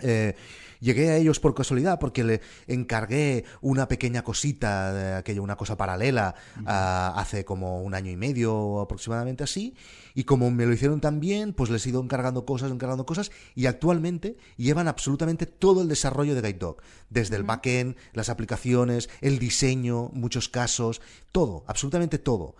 Eh, 0.00 0.34
llegué 0.80 1.10
a 1.10 1.16
ellos 1.16 1.38
por 1.38 1.54
casualidad 1.54 2.00
porque 2.00 2.24
le 2.24 2.40
encargué 2.66 3.44
una 3.60 3.86
pequeña 3.86 4.22
cosita, 4.24 4.92
de 4.92 5.14
aquello, 5.14 5.40
una 5.42 5.54
cosa 5.56 5.76
paralela, 5.76 6.34
hace 6.66 7.44
como 7.44 7.80
un 7.80 7.94
año 7.94 8.10
y 8.10 8.16
medio 8.16 8.80
aproximadamente 8.80 9.44
así. 9.44 9.74
Y 10.14 10.24
como 10.24 10.50
me 10.50 10.66
lo 10.66 10.72
hicieron 10.72 11.00
tan 11.00 11.20
bien, 11.20 11.52
pues 11.52 11.70
les 11.70 11.86
he 11.86 11.90
ido 11.90 12.02
encargando 12.02 12.44
cosas, 12.44 12.70
encargando 12.72 13.06
cosas. 13.06 13.30
Y 13.54 13.66
actualmente 13.66 14.36
llevan 14.56 14.88
absolutamente 14.88 15.46
todo 15.46 15.80
el 15.82 15.88
desarrollo 15.88 16.34
de 16.34 16.40
GuideDog. 16.40 16.76
Desde 17.08 17.36
el 17.36 17.44
backend, 17.44 17.96
las 18.12 18.28
aplicaciones, 18.28 19.08
el 19.20 19.38
diseño, 19.38 20.10
muchos 20.12 20.48
casos, 20.48 21.00
todo, 21.30 21.64
absolutamente 21.68 22.18
todo. 22.18 22.56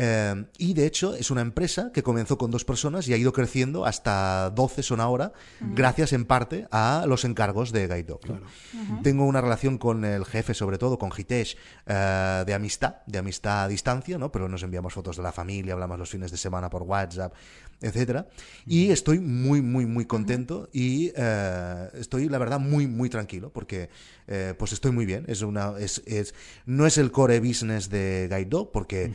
Eh, 0.00 0.44
y 0.58 0.74
de 0.74 0.86
hecho 0.86 1.16
es 1.16 1.32
una 1.32 1.40
empresa 1.40 1.90
que 1.92 2.04
comenzó 2.04 2.38
con 2.38 2.52
dos 2.52 2.64
personas 2.64 3.08
y 3.08 3.14
ha 3.14 3.16
ido 3.16 3.32
creciendo 3.32 3.84
hasta 3.84 4.48
12 4.50 4.84
son 4.84 5.00
ahora, 5.00 5.32
gracias 5.60 6.12
en 6.12 6.24
parte 6.24 6.68
a 6.70 7.04
los 7.08 7.24
encargos 7.24 7.72
de 7.72 7.88
GuideDog. 7.88 8.20
¿no? 8.28 9.02
Tengo 9.02 9.24
una 9.24 9.40
relación 9.40 9.76
con 9.76 10.04
el 10.04 10.24
jefe, 10.24 10.54
sobre 10.54 10.78
todo 10.78 11.00
con 11.00 11.10
Hitesh, 11.10 11.56
eh, 11.86 12.44
de 12.46 12.54
amistad, 12.54 12.98
de 13.06 13.18
amistad 13.18 13.64
a 13.64 13.68
distancia, 13.68 14.18
¿no? 14.18 14.30
pero 14.30 14.48
nos 14.48 14.62
enviamos 14.62 14.94
fotos 14.94 15.16
de 15.16 15.24
la 15.24 15.32
familia, 15.32 15.72
hablamos 15.72 15.98
los 15.98 16.10
fines 16.10 16.30
de 16.30 16.36
semana 16.36 16.70
por 16.70 16.84
WhatsApp, 16.84 17.34
etcétera. 17.80 18.28
Y 18.66 18.90
estoy 18.90 19.18
muy, 19.18 19.62
muy, 19.62 19.84
muy 19.84 20.04
contento 20.04 20.68
y 20.72 21.10
eh, 21.16 21.88
estoy, 21.94 22.28
la 22.28 22.38
verdad, 22.38 22.60
muy, 22.60 22.86
muy 22.86 23.10
tranquilo 23.10 23.50
porque 23.52 23.90
eh, 24.28 24.54
pues 24.58 24.72
estoy 24.72 24.92
muy 24.92 25.06
bien. 25.06 25.24
Es 25.26 25.42
una, 25.42 25.74
es, 25.78 26.02
es, 26.06 26.34
no 26.66 26.86
es 26.86 26.98
el 26.98 27.10
core 27.10 27.40
business 27.40 27.88
de 27.88 28.28
Guide 28.30 28.44
Dog 28.46 28.72
porque 28.72 29.12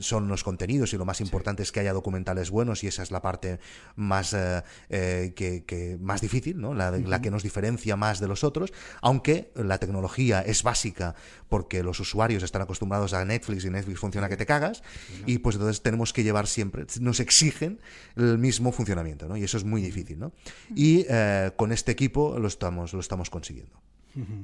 son 0.00 0.28
los 0.28 0.44
contenidos 0.44 0.92
y 0.92 0.96
lo 0.96 1.04
más 1.04 1.20
importante 1.20 1.62
es 1.62 1.72
que 1.72 1.80
haya 1.80 1.92
documentales 1.92 2.50
buenos 2.50 2.84
y 2.84 2.86
esa 2.86 3.02
es 3.02 3.10
la 3.10 3.22
parte 3.22 3.58
más, 3.96 4.34
eh, 4.34 4.62
eh, 4.90 5.32
que, 5.34 5.64
que 5.64 5.96
más 6.00 6.20
difícil, 6.20 6.60
¿no? 6.60 6.74
la, 6.74 6.90
la 6.90 7.22
que 7.22 7.30
nos 7.30 7.42
diferencia 7.42 7.96
más 7.96 8.20
de 8.20 8.28
los 8.28 8.44
otros, 8.44 8.72
aunque 9.00 9.50
la 9.54 9.78
tecnología 9.78 10.40
es 10.42 10.62
básica 10.62 11.14
porque 11.48 11.82
los 11.82 11.98
usuarios 12.00 12.42
están 12.42 12.62
acostumbrados 12.62 13.14
a 13.14 13.24
Netflix 13.24 13.64
y 13.64 13.70
Netflix 13.70 13.98
funciona 13.98 14.28
que 14.28 14.36
te 14.36 14.46
cagas 14.46 14.82
y 15.26 15.38
pues 15.38 15.56
entonces 15.56 15.82
tenemos 15.82 16.12
que 16.12 16.22
llevar 16.22 16.46
siempre, 16.46 16.86
nos 17.00 17.20
exigen 17.20 17.80
el 18.16 18.38
mismo 18.38 18.72
funcionamiento, 18.72 19.28
¿no? 19.28 19.36
Y 19.36 19.44
eso 19.44 19.56
es 19.56 19.64
muy 19.64 19.82
difícil, 19.82 20.18
¿no? 20.18 20.32
Y 20.74 21.06
eh, 21.08 21.50
con 21.56 21.72
este 21.72 21.92
equipo 21.92 22.38
lo 22.38 22.48
estamos, 22.48 22.92
lo 22.92 23.00
estamos 23.00 23.30
consiguiendo. 23.30 23.80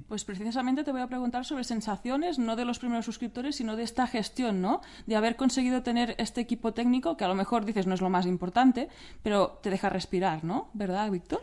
Pues 0.09 0.24
precisamente 0.24 0.85
te 0.85 0.92
voy 0.92 1.00
a 1.00 1.07
preguntar 1.09 1.44
sobre 1.44 1.64
sensaciones, 1.64 2.38
no 2.38 2.57
de 2.57 2.64
los 2.64 2.79
primeros 2.79 3.05
suscriptores, 3.05 3.57
sino 3.57 3.76
de 3.76 3.83
esta 3.83 4.07
gestión, 4.07 4.61
¿no? 4.61 4.81
De 5.07 5.16
haber 5.16 5.37
conseguido 5.37 5.83
tener 5.83 6.14
este 6.18 6.40
equipo 6.40 6.72
técnico, 6.72 7.16
que 7.16 7.24
a 7.24 7.29
lo 7.29 7.35
mejor 7.35 7.64
dices 7.64 7.87
no 7.87 7.94
es 7.94 8.00
lo 8.00 8.11
más 8.11 8.26
importante, 8.26 8.88
pero 9.22 9.59
te 9.62 9.70
deja 9.70 9.88
respirar, 9.88 10.44
¿no? 10.44 10.68
¿Verdad, 10.74 11.11
Víctor? 11.11 11.42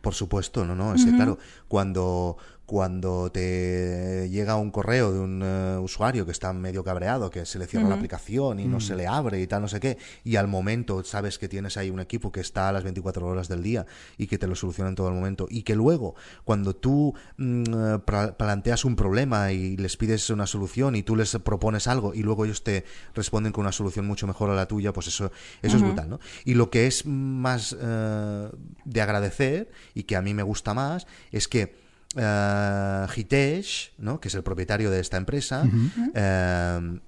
Por 0.00 0.14
supuesto, 0.14 0.64
no, 0.64 0.74
no, 0.74 0.94
es 0.94 1.04
que 1.04 1.14
claro, 1.14 1.38
cuando, 1.68 2.38
cuando 2.70 3.32
te 3.32 4.28
llega 4.30 4.54
un 4.54 4.70
correo 4.70 5.10
de 5.12 5.18
un 5.18 5.42
eh, 5.42 5.76
usuario 5.78 6.24
que 6.24 6.30
está 6.30 6.52
medio 6.52 6.84
cabreado, 6.84 7.28
que 7.28 7.44
se 7.44 7.58
le 7.58 7.66
cierra 7.66 7.88
la 7.88 7.96
aplicación 7.96 8.60
y 8.60 8.66
no 8.66 8.78
se 8.78 8.94
le 8.94 9.08
abre 9.08 9.40
y 9.40 9.48
tal, 9.48 9.62
no 9.62 9.66
sé 9.66 9.80
qué, 9.80 9.98
y 10.22 10.36
al 10.36 10.46
momento 10.46 11.02
sabes 11.02 11.40
que 11.40 11.48
tienes 11.48 11.76
ahí 11.76 11.90
un 11.90 11.98
equipo 11.98 12.30
que 12.30 12.38
está 12.38 12.68
a 12.68 12.72
las 12.72 12.84
24 12.84 13.26
horas 13.26 13.48
del 13.48 13.64
día 13.64 13.86
y 14.18 14.28
que 14.28 14.38
te 14.38 14.46
lo 14.46 14.54
soluciona 14.54 14.88
en 14.88 14.94
todo 14.94 15.08
el 15.08 15.14
momento, 15.14 15.48
y 15.50 15.64
que 15.64 15.74
luego, 15.74 16.14
cuando 16.44 16.76
tú 16.76 17.12
mm, 17.38 17.62
eh, 17.74 17.98
planteas 18.38 18.84
un 18.84 18.94
problema 18.94 19.50
y 19.50 19.76
les 19.76 19.96
pides 19.96 20.30
una 20.30 20.46
solución 20.46 20.94
y 20.94 21.02
tú 21.02 21.16
les 21.16 21.36
propones 21.38 21.88
algo 21.88 22.14
y 22.14 22.22
luego 22.22 22.44
ellos 22.44 22.62
te 22.62 22.84
responden 23.16 23.50
con 23.50 23.62
una 23.62 23.72
solución 23.72 24.06
mucho 24.06 24.28
mejor 24.28 24.48
a 24.48 24.54
la 24.54 24.68
tuya, 24.68 24.92
pues 24.92 25.08
eso, 25.08 25.32
eso 25.60 25.76
es 25.76 25.82
brutal, 25.82 26.08
¿no? 26.08 26.20
Y 26.44 26.54
lo 26.54 26.70
que 26.70 26.86
es 26.86 27.04
más 27.04 27.76
eh, 27.80 28.48
de 28.84 29.00
agradecer 29.00 29.72
y 29.92 30.04
que 30.04 30.14
a 30.14 30.22
mí 30.22 30.34
me 30.34 30.44
gusta 30.44 30.72
más 30.72 31.08
es 31.32 31.48
que 31.48 31.79
eh, 32.16 33.06
Hitesh, 33.14 33.92
¿no? 33.98 34.20
que 34.20 34.28
es 34.28 34.34
el 34.34 34.42
propietario 34.42 34.90
de 34.90 35.00
esta 35.00 35.16
empresa, 35.16 35.68
eh, 36.14 37.00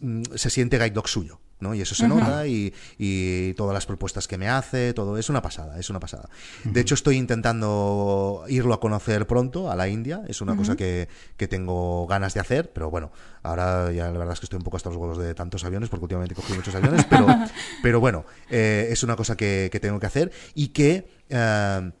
mm, 0.00 0.22
se 0.34 0.50
siente 0.50 0.78
guide 0.78 0.90
dog 0.90 1.08
suyo. 1.08 1.40
¿no? 1.60 1.74
Y 1.74 1.80
eso 1.80 1.94
se 1.94 2.06
nota 2.06 2.46
y, 2.46 2.72
y, 2.98 3.52
todas 3.54 3.74
las 3.74 3.86
propuestas 3.86 4.28
que 4.28 4.38
me 4.38 4.48
hace, 4.48 4.94
todo 4.94 5.18
es 5.18 5.28
una 5.28 5.42
pasada, 5.42 5.78
es 5.78 5.90
una 5.90 5.98
pasada. 5.98 6.28
De 6.64 6.80
hecho, 6.80 6.94
estoy 6.94 7.16
intentando 7.16 8.44
irlo 8.48 8.74
a 8.74 8.80
conocer 8.80 9.26
pronto 9.26 9.70
a 9.70 9.76
la 9.76 9.88
India, 9.88 10.22
es 10.28 10.40
una 10.40 10.56
cosa 10.56 10.76
que, 10.76 11.08
que, 11.36 11.48
tengo 11.48 12.06
ganas 12.06 12.34
de 12.34 12.40
hacer, 12.40 12.72
pero 12.72 12.90
bueno, 12.90 13.10
ahora 13.42 13.90
ya 13.92 14.04
la 14.04 14.18
verdad 14.18 14.34
es 14.34 14.40
que 14.40 14.46
estoy 14.46 14.58
un 14.58 14.62
poco 14.62 14.76
hasta 14.76 14.90
los 14.90 14.98
huevos 14.98 15.18
de 15.18 15.34
tantos 15.34 15.64
aviones, 15.64 15.88
porque 15.88 16.04
últimamente 16.04 16.34
he 16.34 16.36
cogido 16.36 16.56
muchos 16.56 16.74
aviones, 16.74 17.04
pero, 17.06 17.26
pero 17.82 18.00
bueno, 18.00 18.24
eh, 18.50 18.88
es 18.90 19.02
una 19.02 19.16
cosa 19.16 19.36
que, 19.36 19.68
que, 19.72 19.80
tengo 19.80 19.98
que 19.98 20.06
hacer 20.06 20.30
y 20.54 20.68
que 20.68 21.08
eh, 21.28 21.92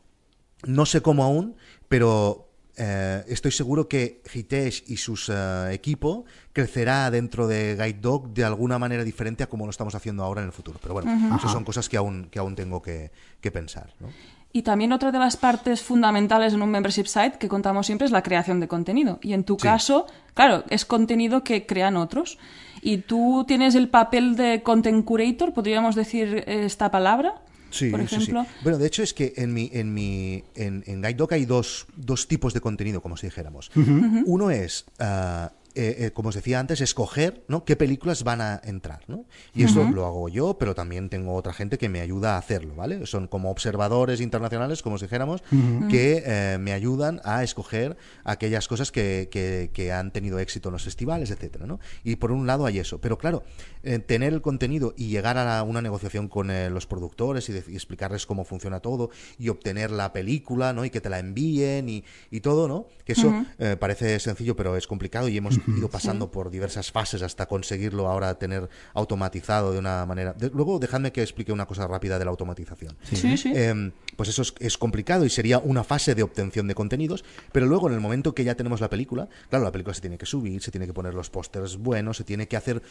no 0.66 0.86
sé 0.86 1.02
cómo 1.02 1.24
aún, 1.24 1.56
pero, 1.88 2.47
eh, 2.78 3.24
estoy 3.26 3.50
seguro 3.50 3.88
que 3.88 4.22
Hitesh 4.32 4.84
y 4.86 4.96
su 4.96 5.14
uh, 5.14 5.68
equipo 5.70 6.24
crecerá 6.52 7.10
dentro 7.10 7.48
de 7.48 7.74
Guide 7.74 8.00
Dog 8.00 8.28
de 8.28 8.44
alguna 8.44 8.78
manera 8.78 9.02
diferente 9.02 9.42
a 9.42 9.48
como 9.48 9.66
lo 9.66 9.70
estamos 9.70 9.94
haciendo 9.94 10.22
ahora 10.22 10.42
en 10.42 10.46
el 10.46 10.52
futuro. 10.52 10.78
Pero 10.80 10.94
bueno, 10.94 11.12
uh 11.12 11.14
-huh. 11.14 11.38
esas 11.38 11.50
son 11.52 11.64
cosas 11.64 11.88
que 11.88 11.96
aún, 11.96 12.28
que 12.30 12.38
aún 12.38 12.54
tengo 12.54 12.80
que, 12.80 13.10
que 13.40 13.50
pensar. 13.50 13.92
¿no? 13.98 14.08
Y 14.52 14.62
también 14.62 14.92
otra 14.92 15.12
de 15.12 15.18
las 15.18 15.36
partes 15.36 15.82
fundamentales 15.82 16.54
en 16.54 16.62
un 16.62 16.70
membership 16.70 17.06
site 17.06 17.38
que 17.38 17.48
contamos 17.48 17.86
siempre 17.86 18.06
es 18.06 18.12
la 18.12 18.22
creación 18.22 18.60
de 18.60 18.68
contenido. 18.68 19.18
Y 19.22 19.34
en 19.34 19.44
tu 19.44 19.54
sí. 19.54 19.62
caso, 19.62 20.06
claro, 20.34 20.64
es 20.70 20.84
contenido 20.84 21.44
que 21.44 21.66
crean 21.66 21.96
otros. 21.96 22.38
Y 22.80 22.98
tú 22.98 23.44
tienes 23.46 23.74
el 23.74 23.88
papel 23.88 24.36
de 24.36 24.62
content 24.62 25.04
curator, 25.04 25.52
podríamos 25.52 25.94
decir 25.94 26.44
esta 26.46 26.90
palabra. 26.90 27.42
Sí, 27.70 27.90
por 27.90 28.00
ejemplo. 28.00 28.42
Sí, 28.44 28.48
sí. 28.48 28.58
Bueno, 28.62 28.78
de 28.78 28.86
hecho 28.86 29.02
es 29.02 29.12
que 29.12 29.34
en 29.36 29.52
mi, 29.52 29.70
en 29.72 29.92
mi, 29.92 30.44
en, 30.54 30.82
en 30.86 31.02
Guide 31.02 31.14
Dog 31.14 31.34
hay 31.34 31.44
dos, 31.44 31.86
dos 31.96 32.26
tipos 32.26 32.54
de 32.54 32.60
contenido, 32.60 33.00
como 33.02 33.16
si 33.16 33.26
dijéramos. 33.26 33.70
Uh 33.76 33.80
-huh. 33.80 34.22
Uno 34.26 34.50
es 34.50 34.86
uh, 35.00 35.48
eh, 35.74 36.06
eh, 36.06 36.10
como 36.12 36.30
os 36.30 36.34
decía 36.34 36.60
antes, 36.60 36.80
escoger 36.80 37.44
¿no? 37.48 37.64
qué 37.64 37.76
películas 37.76 38.24
van 38.24 38.40
a 38.40 38.60
entrar. 38.64 39.00
¿no? 39.06 39.26
Y 39.54 39.64
eso 39.64 39.80
uh 39.80 39.84
-huh. 39.84 39.94
lo 39.94 40.06
hago 40.06 40.28
yo, 40.28 40.58
pero 40.58 40.74
también 40.74 41.08
tengo 41.08 41.34
otra 41.34 41.52
gente 41.52 41.78
que 41.78 41.88
me 41.88 42.00
ayuda 42.00 42.34
a 42.34 42.38
hacerlo. 42.38 42.74
¿vale? 42.74 43.06
Son 43.06 43.28
como 43.28 43.50
observadores 43.50 44.20
internacionales, 44.20 44.82
como 44.82 44.96
os 44.96 45.02
dijéramos, 45.02 45.42
uh 45.52 45.56
-huh. 45.56 45.88
que 45.88 46.22
eh, 46.24 46.58
me 46.58 46.72
ayudan 46.72 47.20
a 47.24 47.42
escoger 47.42 47.96
aquellas 48.24 48.68
cosas 48.68 48.92
que, 48.92 49.28
que, 49.30 49.70
que, 49.72 49.92
han 49.92 50.12
tenido 50.12 50.38
éxito 50.38 50.68
en 50.68 50.74
los 50.74 50.84
festivales, 50.84 51.30
etcétera, 51.30 51.66
¿no? 51.66 51.80
Y 52.04 52.16
por 52.16 52.32
un 52.32 52.46
lado 52.46 52.66
hay 52.66 52.78
eso. 52.78 53.00
Pero 53.00 53.18
claro, 53.18 53.42
eh, 53.82 53.98
tener 53.98 54.32
el 54.32 54.42
contenido 54.42 54.94
y 54.96 55.08
llegar 55.08 55.38
a 55.38 55.62
una 55.62 55.82
negociación 55.82 56.28
con 56.28 56.48
los 56.72 56.86
productores 56.86 57.48
y, 57.48 57.52
y, 57.52 57.74
explicarles 57.74 58.26
cómo 58.26 58.44
funciona 58.44 58.80
todo 58.80 59.10
y 59.38 59.48
obtener 59.48 59.90
la 59.90 60.12
película 60.12 60.72
¿no? 60.72 60.84
y 60.84 60.90
que 60.90 61.00
te 61.00 61.08
la 61.10 61.18
envíen 61.18 61.88
y, 61.88 62.04
y 62.30 62.40
todo, 62.40 62.68
¿no? 62.68 62.86
que 63.04 63.12
eso 63.12 63.28
uh 63.28 63.44
-huh. 63.58 63.78
parece 63.78 64.18
sencillo, 64.18 64.56
pero 64.56 64.76
es 64.76 64.86
complicado 64.86 65.28
y 65.28 65.36
hemos 65.36 65.57
ido 65.66 65.88
pasando 65.88 66.26
sí. 66.26 66.30
por 66.32 66.50
diversas 66.50 66.92
fases 66.92 67.22
hasta 67.22 67.46
conseguirlo 67.46 68.08
ahora 68.08 68.38
tener 68.38 68.68
automatizado 68.94 69.72
de 69.72 69.78
una 69.78 70.04
manera. 70.06 70.32
De, 70.32 70.50
luego, 70.50 70.78
dejadme 70.78 71.12
que 71.12 71.22
explique 71.22 71.52
una 71.52 71.66
cosa 71.66 71.86
rápida 71.86 72.18
de 72.18 72.24
la 72.24 72.30
automatización. 72.30 72.96
Sí, 73.02 73.36
sí. 73.36 73.52
Eh, 73.54 73.92
pues 74.16 74.28
eso 74.28 74.42
es, 74.42 74.54
es, 74.58 74.78
complicado 74.78 75.24
y 75.24 75.30
sería 75.30 75.58
una 75.58 75.84
fase 75.84 76.14
de 76.14 76.22
obtención 76.22 76.66
de 76.66 76.74
contenidos, 76.74 77.24
pero 77.52 77.66
luego 77.66 77.88
en 77.88 77.94
el 77.94 78.00
momento 78.00 78.34
que 78.34 78.44
ya 78.44 78.54
tenemos 78.56 78.80
la 78.80 78.90
película, 78.90 79.28
claro, 79.48 79.64
la 79.64 79.72
película 79.72 79.94
se 79.94 80.00
tiene 80.00 80.18
que 80.18 80.26
subir, 80.26 80.62
se 80.62 80.70
tiene 80.70 80.86
que 80.86 80.92
poner 80.92 81.14
los 81.14 81.30
pósters 81.30 81.76
buenos, 81.76 82.16
se 82.16 82.24
tiene 82.24 82.48
que 82.48 82.56
hacer, 82.56 82.82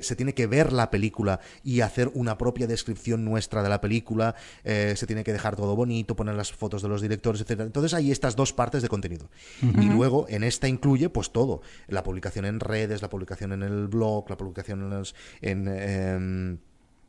se 0.00 0.16
tiene 0.16 0.34
que 0.34 0.46
ver 0.46 0.72
la 0.72 0.90
película 0.90 1.40
y 1.64 1.80
hacer 1.80 2.10
una 2.14 2.38
propia 2.38 2.66
descripción 2.66 3.24
nuestra 3.24 3.62
de 3.62 3.68
la 3.68 3.80
película, 3.80 4.34
eh, 4.64 4.94
se 4.96 5.06
tiene 5.06 5.24
que 5.24 5.32
dejar 5.32 5.56
todo 5.56 5.74
bonito, 5.76 6.16
poner 6.16 6.34
las 6.34 6.52
fotos 6.52 6.82
de 6.82 6.88
los 6.88 7.02
directores, 7.02 7.40
etcétera. 7.40 7.66
Entonces 7.66 7.94
hay 7.94 8.10
estas 8.10 8.36
dos 8.36 8.52
partes 8.52 8.82
de 8.82 8.88
contenido. 8.88 9.28
Uh 9.62 9.66
-huh. 9.66 9.84
Y 9.84 9.88
luego 9.88 10.26
en 10.28 10.44
esta 10.44 10.68
incluye 10.68 11.08
pues 11.08 11.30
todo, 11.30 11.62
la 11.88 12.02
publicación 12.16 12.46
en 12.46 12.60
redes, 12.60 13.02
la 13.02 13.10
publicación 13.10 13.52
en 13.52 13.62
el 13.62 13.88
blog, 13.88 14.30
la 14.30 14.36
publicación 14.38 14.80
en, 14.84 14.90
los, 14.90 15.14
en, 15.42 15.68
en, 15.68 16.60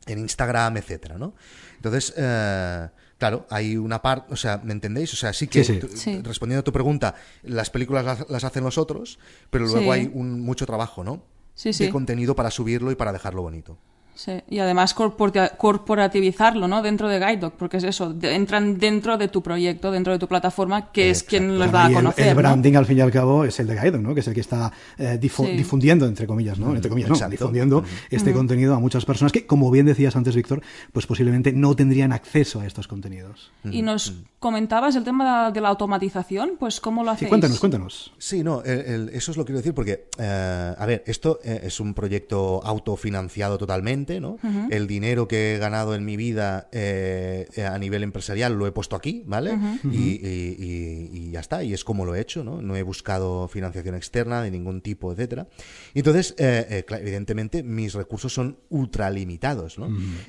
en 0.05 0.19
Instagram, 0.19 0.75
etcétera, 0.77 1.17
¿no? 1.17 1.33
Entonces, 1.77 2.13
eh, 2.17 2.89
claro, 3.17 3.45
hay 3.49 3.77
una 3.77 4.01
parte, 4.01 4.33
o 4.33 4.35
sea, 4.35 4.59
¿me 4.63 4.73
entendéis? 4.73 5.13
O 5.13 5.15
sea, 5.15 5.31
sí 5.31 5.47
que, 5.47 5.63
sí, 5.63 5.79
sí. 5.81 5.97
Sí. 5.97 6.21
respondiendo 6.23 6.59
a 6.59 6.63
tu 6.65 6.73
pregunta, 6.73 7.15
las 7.43 7.69
películas 7.69 8.03
las, 8.03 8.29
las 8.29 8.43
hacen 8.43 8.65
los 8.65 8.77
otros, 8.77 9.17
pero 9.49 9.65
luego 9.65 9.93
Sí. 9.93 9.99
hay 9.99 10.11
un, 10.13 10.41
mucho 10.41 10.65
trabajo, 10.65 11.05
¿no? 11.05 11.23
Sí, 11.55 11.71
sí. 11.71 11.85
De 11.85 11.89
contenido 11.91 12.35
para 12.35 12.51
subirlo 12.51 12.91
y 12.91 12.95
para 12.95 13.13
dejarlo 13.13 13.41
bonito. 13.43 13.77
Sí, 14.17 14.31
y 14.49 14.57
además 14.57 14.95
corpora- 14.95 15.49
corporativizarlo, 15.57 16.67
¿no? 16.67 16.81
Dentro 16.81 17.07
de 17.07 17.19
Guide 17.19 17.37
Dog, 17.37 17.53
porque 17.53 17.77
es 17.77 17.83
eso, 17.83 18.13
de- 18.13 18.33
entran 18.33 18.79
dentro 18.79 19.15
de 19.17 19.27
tu 19.27 19.43
proyecto, 19.43 19.91
dentro 19.91 20.11
de 20.11 20.17
tu 20.19 20.27
plataforma, 20.27 20.91
que 20.91 21.11
es 21.11 21.21
quien 21.21 21.47
los 21.49 21.57
Bueno, 21.59 21.71
da 21.71 21.85
a 21.85 21.87
el- 21.89 21.93
conocer. 21.93 22.27
el, 22.27 22.33
¿no? 22.33 22.41
branding, 22.41 22.73
al 22.73 22.85
fin 22.87 22.97
y 22.97 23.01
al 23.01 23.11
cabo, 23.11 23.45
es 23.45 23.59
el 23.59 23.67
de 23.67 23.75
Gaidon, 23.75 24.01
¿no? 24.01 24.15
Que 24.15 24.21
es 24.21 24.27
el 24.27 24.33
que 24.33 24.41
está 24.41 24.71
eh, 24.97 25.19
Sí. 25.21 25.43
difundiendo, 25.55 26.07
entre 26.07 26.25
comillas, 26.25 26.57
¿no? 26.57 26.73
Entre 26.75 26.89
comillas, 26.89 27.09
no, 27.11 27.29
difundiendo 27.29 27.83
este 28.09 28.33
contenido 28.33 28.73
a 28.73 28.79
muchas 28.79 29.05
personas 29.05 29.31
que, 29.31 29.45
como 29.45 29.69
bien 29.69 29.85
decías 29.85 30.15
antes, 30.15 30.35
Víctor, 30.35 30.61
pues 30.91 31.05
posiblemente 31.05 31.51
no 31.53 31.75
tendrían 31.75 32.11
acceso 32.11 32.59
a 32.61 32.65
estos 32.65 32.87
contenidos. 32.87 33.51
Y 33.65 33.83
nos 33.83 34.13
comentabas 34.39 34.95
el 34.95 35.03
tema 35.03 35.51
de 35.51 35.61
la 35.61 35.69
automatización, 35.69 36.53
pues 36.59 36.79
¿cómo 36.79 37.03
lo 37.03 37.11
Sí, 37.11 37.15
hacéis? 37.15 37.29
cuéntanos, 37.29 37.59
cuéntanos. 37.59 38.13
Sí, 38.17 38.43
no, 38.43 38.63
el- 38.63 38.79
el- 38.79 39.09
eso 39.09 39.31
es 39.31 39.37
lo 39.37 39.43
que 39.43 39.47
quiero 39.47 39.59
decir 39.59 39.73
porque, 39.75 40.07
eh, 40.17 40.73
a 40.77 40.85
ver, 40.85 41.03
esto 41.05 41.39
eh, 41.43 41.61
es 41.63 41.79
un 41.79 41.93
proyecto 41.93 42.61
autofinanciado 42.63 43.57
totalmente, 43.57 44.06
¿no? 44.19 44.37
El 44.71 44.87
dinero 44.87 45.27
que 45.27 45.55
he 45.55 45.57
ganado 45.57 45.93
en 45.95 46.03
mi 46.05 46.17
vida 46.17 46.67
eh, 46.71 47.47
a 47.69 47.77
nivel 47.77 48.03
empresarial 48.03 48.53
lo 48.53 48.65
he 48.67 48.71
puesto 48.71 48.95
aquí, 48.95 49.23
¿vale? 49.25 49.51
y, 49.83 49.97
y- 49.97 50.55
y- 50.59 51.09
y 51.27 51.31
ya 51.31 51.39
está, 51.39 51.63
y 51.63 51.73
es 51.73 51.83
como 51.83 52.05
lo 52.05 52.15
he 52.15 52.21
hecho, 52.21 52.43
¿no? 52.43 52.61
No 52.61 52.75
he 52.75 52.83
buscado 52.83 53.47
financiación 53.47 53.95
externa 53.95 54.41
de 54.41 54.51
ningún 54.51 54.81
tipo, 54.81 55.11
etcétera. 55.11 55.47
Y 55.93 55.99
entonces, 55.99 56.33
eh, 56.37 56.83
eh, 56.89 56.95
evidentemente, 57.01 57.63
mis 57.63 57.93
recursos 57.93 58.33
son 58.33 58.57
ultralimitados, 58.69 59.77
¿no? 59.79 59.87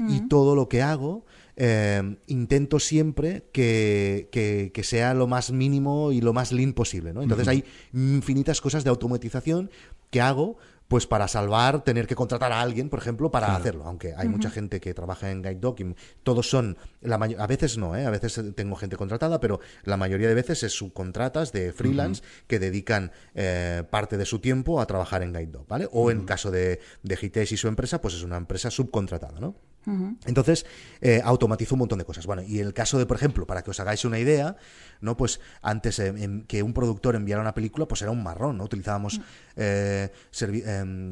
Y 0.09 0.29
todo 0.29 0.55
lo 0.55 0.69
que 0.69 0.83
hago 0.83 1.25
eh, 1.61 2.17
intento 2.29 2.79
siempre 2.79 3.43
que, 3.53 4.29
que- 4.31 4.71
que 4.73 4.85
sea 4.85 5.13
lo 5.15 5.27
más 5.27 5.51
mínimo 5.51 6.13
y 6.13 6.21
lo 6.21 6.33
más 6.33 6.53
lean 6.53 6.73
posible, 6.73 7.13
¿no? 7.13 7.21
Entonces 7.23 7.49
hay 7.49 7.65
infinitas 7.93 8.61
cosas 8.61 8.85
de 8.85 8.91
automatización 8.91 9.71
que 10.11 10.21
hago 10.21 10.57
pues 10.89 11.07
para 11.07 11.29
salvar 11.29 11.85
tener 11.85 12.07
que 12.07 12.15
contratar 12.15 12.51
a 12.51 12.61
alguien, 12.61 12.89
por 12.89 12.99
ejemplo, 12.99 13.31
para 13.31 13.55
hacerlo. 13.55 13.85
Aunque 13.85 14.15
hay 14.17 14.29
mucha 14.29 14.51
gente 14.51 14.81
que 14.81 14.95
trabaja 14.95 15.31
en 15.31 15.43
Guide 15.43 15.61
Dog 15.61 15.81
y 15.81 15.95
todos 16.23 16.49
son, 16.49 16.79
la 17.03 17.17
a 17.17 17.47
veces 17.47 17.77
no, 17.77 17.95
¿eh? 17.95 18.07
a 18.07 18.11
veces 18.11 18.41
tengo 18.55 18.75
gente 18.75 18.97
contratada, 18.97 19.39
pero 19.39 19.61
la 19.85 19.99
mayoría 19.99 20.29
de 20.29 20.35
veces 20.35 20.63
es 20.63 20.73
subcontratas 20.73 21.53
de 21.53 21.73
freelance 21.73 22.23
que 22.47 22.59
dedican 22.59 23.13
eh, 23.35 23.85
parte 23.91 24.17
de 24.17 24.25
su 24.25 24.39
tiempo 24.39 24.81
a 24.81 24.87
trabajar 24.87 25.23
en 25.23 25.33
Guide 25.33 25.53
Dog, 25.53 25.69
¿vale? 25.69 25.89
O 25.93 26.11
en 26.11 26.25
caso 26.25 26.51
de, 26.51 26.81
de 27.03 27.19
Hitesh 27.21 27.53
y 27.53 27.57
su 27.59 27.69
empresa, 27.69 28.01
pues 28.01 28.15
es 28.15 28.23
una 28.23 28.39
empresa 28.39 28.71
subcontratada, 28.71 29.39
¿no? 29.41 29.57
Entonces, 30.27 30.67
eh, 31.01 31.21
automatizo 31.25 31.75
un 31.75 31.81
montón 31.81 31.99
de 31.99 32.05
cosas. 32.05 32.27
Bueno, 32.27 32.43
y 32.43 32.59
el 32.59 32.75
caso 32.75 32.99
de, 32.99 33.07
por 33.07 33.17
ejemplo, 33.17 33.47
para 33.47 33.63
que 33.63 33.71
os 33.71 33.81
hagáis 33.81 34.05
una 34.05 34.19
idea, 34.19 34.57
¿no? 35.01 35.17
Pues 35.17 35.41
antes 35.63 35.99
eh, 35.99 36.09
en 36.09 36.43
que 36.45 36.63
un 36.63 36.73
productor 36.73 37.17
enviara 37.17 37.41
una 37.43 37.55
película, 37.55 37.87
pues 37.87 38.03
era 38.03 38.11
un 38.11 38.23
marrón, 38.23 38.59
¿no? 38.59 38.65
Utilizábamos 38.65 39.21
eh, 39.57 40.11
servi- 40.33 40.63
em, 40.67 41.11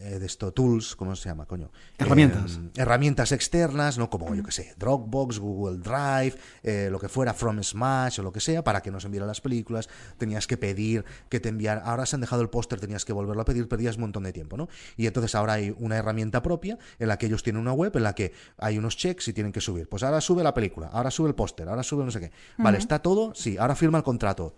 eh, 0.00 0.18
de 0.18 0.26
esto, 0.26 0.52
tools, 0.52 0.94
¿cómo 0.96 1.16
se 1.16 1.28
llama, 1.28 1.46
coño? 1.46 1.70
Herramientas. 1.98 2.56
Em, 2.56 2.70
herramientas 2.76 3.32
externas, 3.32 3.98
¿no? 3.98 4.08
Como, 4.10 4.34
yo 4.34 4.42
que 4.42 4.52
sé, 4.52 4.74
Dropbox, 4.78 5.38
Google 5.38 5.78
Drive, 5.78 6.34
eh, 6.62 6.88
lo 6.90 6.98
que 6.98 7.08
fuera, 7.08 7.34
From 7.34 7.62
Smash 7.62 8.20
o 8.20 8.22
lo 8.22 8.32
que 8.32 8.40
sea, 8.40 8.62
para 8.64 8.80
que 8.82 8.90
nos 8.90 9.04
enviara 9.04 9.26
las 9.26 9.40
películas. 9.40 9.88
Tenías 10.18 10.46
que 10.46 10.56
pedir 10.56 11.04
que 11.28 11.40
te 11.40 11.48
enviara. 11.48 11.82
Ahora 11.82 12.06
se 12.06 12.16
han 12.16 12.20
dejado 12.20 12.42
el 12.42 12.50
póster, 12.50 12.80
tenías 12.80 13.04
que 13.04 13.12
volverlo 13.12 13.42
a 13.42 13.44
pedir, 13.44 13.68
perdías 13.68 13.96
un 13.96 14.02
montón 14.02 14.22
de 14.24 14.32
tiempo, 14.32 14.56
¿no? 14.56 14.68
Y 14.96 15.06
entonces 15.06 15.34
ahora 15.34 15.54
hay 15.54 15.74
una 15.78 15.96
herramienta 15.96 16.42
propia 16.42 16.78
en 16.98 17.08
la 17.08 17.18
que 17.18 17.26
ellos 17.26 17.42
tienen 17.42 17.60
una 17.62 17.72
web 17.72 17.96
en 17.96 18.02
la 18.04 18.14
que 18.14 18.32
hay 18.58 18.78
unos 18.78 18.96
checks 18.96 19.28
y 19.28 19.32
tienen 19.32 19.52
que 19.52 19.60
subir. 19.60 19.88
Pues 19.88 20.02
ahora 20.02 20.20
sube 20.20 20.42
la 20.42 20.54
película, 20.54 20.88
ahora 20.92 21.10
sube 21.10 21.28
el 21.28 21.34
póster, 21.34 21.68
ahora 21.68 21.82
sube 21.82 22.04
no 22.04 22.10
sé 22.10 22.20
qué. 22.20 22.30
Vale, 22.58 22.78
está 22.78 23.00
todo, 23.00 23.11
sí, 23.34 23.56
ahora 23.58 23.74
firma 23.74 23.98
el 23.98 24.04
contrato. 24.04 24.54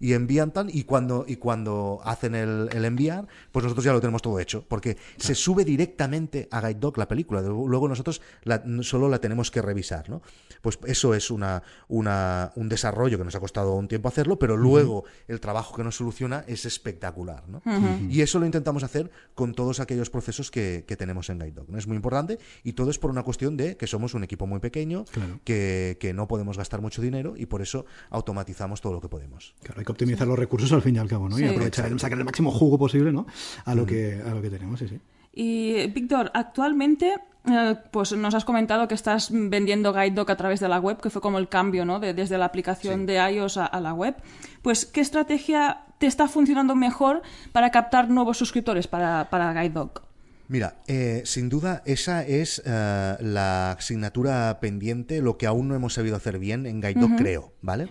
Y 0.00 0.12
envían 0.14 0.52
tan 0.52 0.68
y 0.70 0.84
cuando 0.84 1.24
y 1.28 1.36
cuando 1.36 2.00
hacen 2.04 2.34
el, 2.34 2.68
el 2.72 2.84
enviar 2.84 3.26
pues 3.52 3.62
nosotros 3.62 3.84
ya 3.84 3.92
lo 3.92 4.00
tenemos 4.00 4.22
todo 4.22 4.38
hecho 4.40 4.64
porque 4.68 4.96
se 5.16 5.34
sube 5.34 5.64
directamente 5.64 6.48
a 6.50 6.60
Guide 6.60 6.80
Dog 6.80 6.98
la 6.98 7.08
película 7.08 7.40
luego 7.42 7.88
nosotros 7.88 8.20
la- 8.42 8.62
solo 8.82 9.08
la 9.08 9.18
tenemos 9.20 9.50
que 9.50 9.62
revisar 9.62 10.08
¿no? 10.10 10.22
pues 10.62 10.78
eso 10.86 11.14
es 11.14 11.30
una, 11.30 11.62
una 11.88 12.52
un 12.56 12.68
desarrollo 12.68 13.18
que 13.18 13.24
nos 13.24 13.34
ha 13.34 13.40
costado 13.40 13.74
un 13.74 13.88
tiempo 13.88 14.08
hacerlo 14.08 14.38
pero 14.38 14.56
luego 14.56 15.04
el 15.28 15.40
trabajo 15.40 15.74
que 15.76 15.84
nos 15.84 15.96
soluciona 15.96 16.44
es 16.46 16.64
espectacular 16.64 17.44
¿no? 17.48 17.62
y 18.10 18.20
eso 18.22 18.38
lo 18.38 18.46
intentamos 18.46 18.82
hacer 18.82 19.10
con 19.34 19.54
todos 19.54 19.80
aquellos 19.80 20.10
procesos 20.10 20.50
que, 20.50 20.84
que 20.86 20.96
tenemos 20.96 21.28
en 21.30 21.38
Guide 21.38 21.52
Dog 21.52 21.70
¿no? 21.70 21.78
es 21.78 21.86
muy 21.86 21.96
importante 21.96 22.38
y 22.62 22.72
todo 22.74 22.90
es 22.90 22.98
por 22.98 23.10
una 23.10 23.22
cuestión 23.22 23.56
de 23.56 23.76
que 23.76 23.86
somos 23.86 24.14
un 24.14 24.24
equipo 24.24 24.46
muy 24.46 24.60
pequeño 24.60 25.04
Claro. 25.12 25.40
que, 25.44 25.96
que 26.00 26.12
no 26.12 26.26
podemos 26.28 26.56
gastar 26.58 26.80
mucho 26.80 27.00
dinero 27.02 27.34
y 27.36 27.46
por 27.46 27.62
eso 27.62 27.84
automatizamos 28.10 28.80
todo 28.80 28.92
lo 28.94 29.00
que 29.00 29.08
podemos 29.08 29.33
Claro, 29.62 29.80
hay 29.80 29.84
que 29.84 29.92
optimizar 29.92 30.26
los 30.26 30.38
recursos 30.38 30.72
al 30.72 30.82
fin 30.82 30.96
y 30.96 30.98
al 30.98 31.08
cabo, 31.08 31.28
¿no? 31.28 31.36
Y 31.38 31.42
Sí. 31.42 31.46
aprovechar, 31.48 31.98
sacar 32.00 32.18
el 32.18 32.24
máximo 32.24 32.50
jugo 32.50 32.78
posible, 32.78 33.12
¿no? 33.12 33.26
A 33.64 33.74
lo 33.74 33.84
que, 33.86 34.20
a 34.24 34.34
lo 34.34 34.40
que 34.42 34.50
tenemos, 34.50 34.78
sí, 34.78 34.88
sí. 34.88 34.98
Y 35.32 35.86
Víctor, 35.88 36.30
actualmente, 36.32 37.14
eh, 37.50 37.74
pues 37.90 38.12
nos 38.12 38.34
has 38.34 38.44
comentado 38.44 38.86
que 38.86 38.94
estás 38.94 39.30
vendiendo 39.32 39.92
Guide 39.92 40.12
Dog 40.12 40.30
a 40.30 40.36
través 40.36 40.60
de 40.60 40.68
la 40.68 40.78
web, 40.78 41.00
que 41.00 41.10
fue 41.10 41.20
como 41.20 41.38
el 41.38 41.48
cambio, 41.48 41.84
¿no? 41.84 41.98
De- 42.00 42.14
desde 42.14 42.38
la 42.38 42.44
aplicación 42.44 43.04
de 43.06 43.14
iOS 43.32 43.56
a, 43.58 43.66
a 43.66 43.80
la 43.80 43.92
web. 43.94 44.14
Pues, 44.62 44.86
¿qué 44.86 45.00
estrategia 45.00 45.80
te 45.98 46.06
está 46.06 46.28
funcionando 46.28 46.74
mejor 46.76 47.22
para 47.52 47.70
captar 47.70 48.08
nuevos 48.10 48.38
suscriptores 48.38 48.86
para, 48.86 49.28
para 49.30 49.52
Guide 49.52 49.70
Dog? 49.74 50.02
Mira, 50.46 50.82
eh, 50.86 51.22
sin 51.24 51.48
duda 51.48 51.82
esa 51.86 52.22
es 52.24 52.62
eh, 52.64 53.16
la 53.20 53.72
asignatura 53.72 54.58
pendiente, 54.60 55.22
lo 55.22 55.38
que 55.38 55.46
aún 55.46 55.68
no 55.68 55.74
hemos 55.74 55.94
sabido 55.94 56.16
hacer 56.16 56.38
bien 56.38 56.66
en 56.66 56.80
Guide 56.80 57.16
creo, 57.16 57.54
¿vale? 57.62 57.86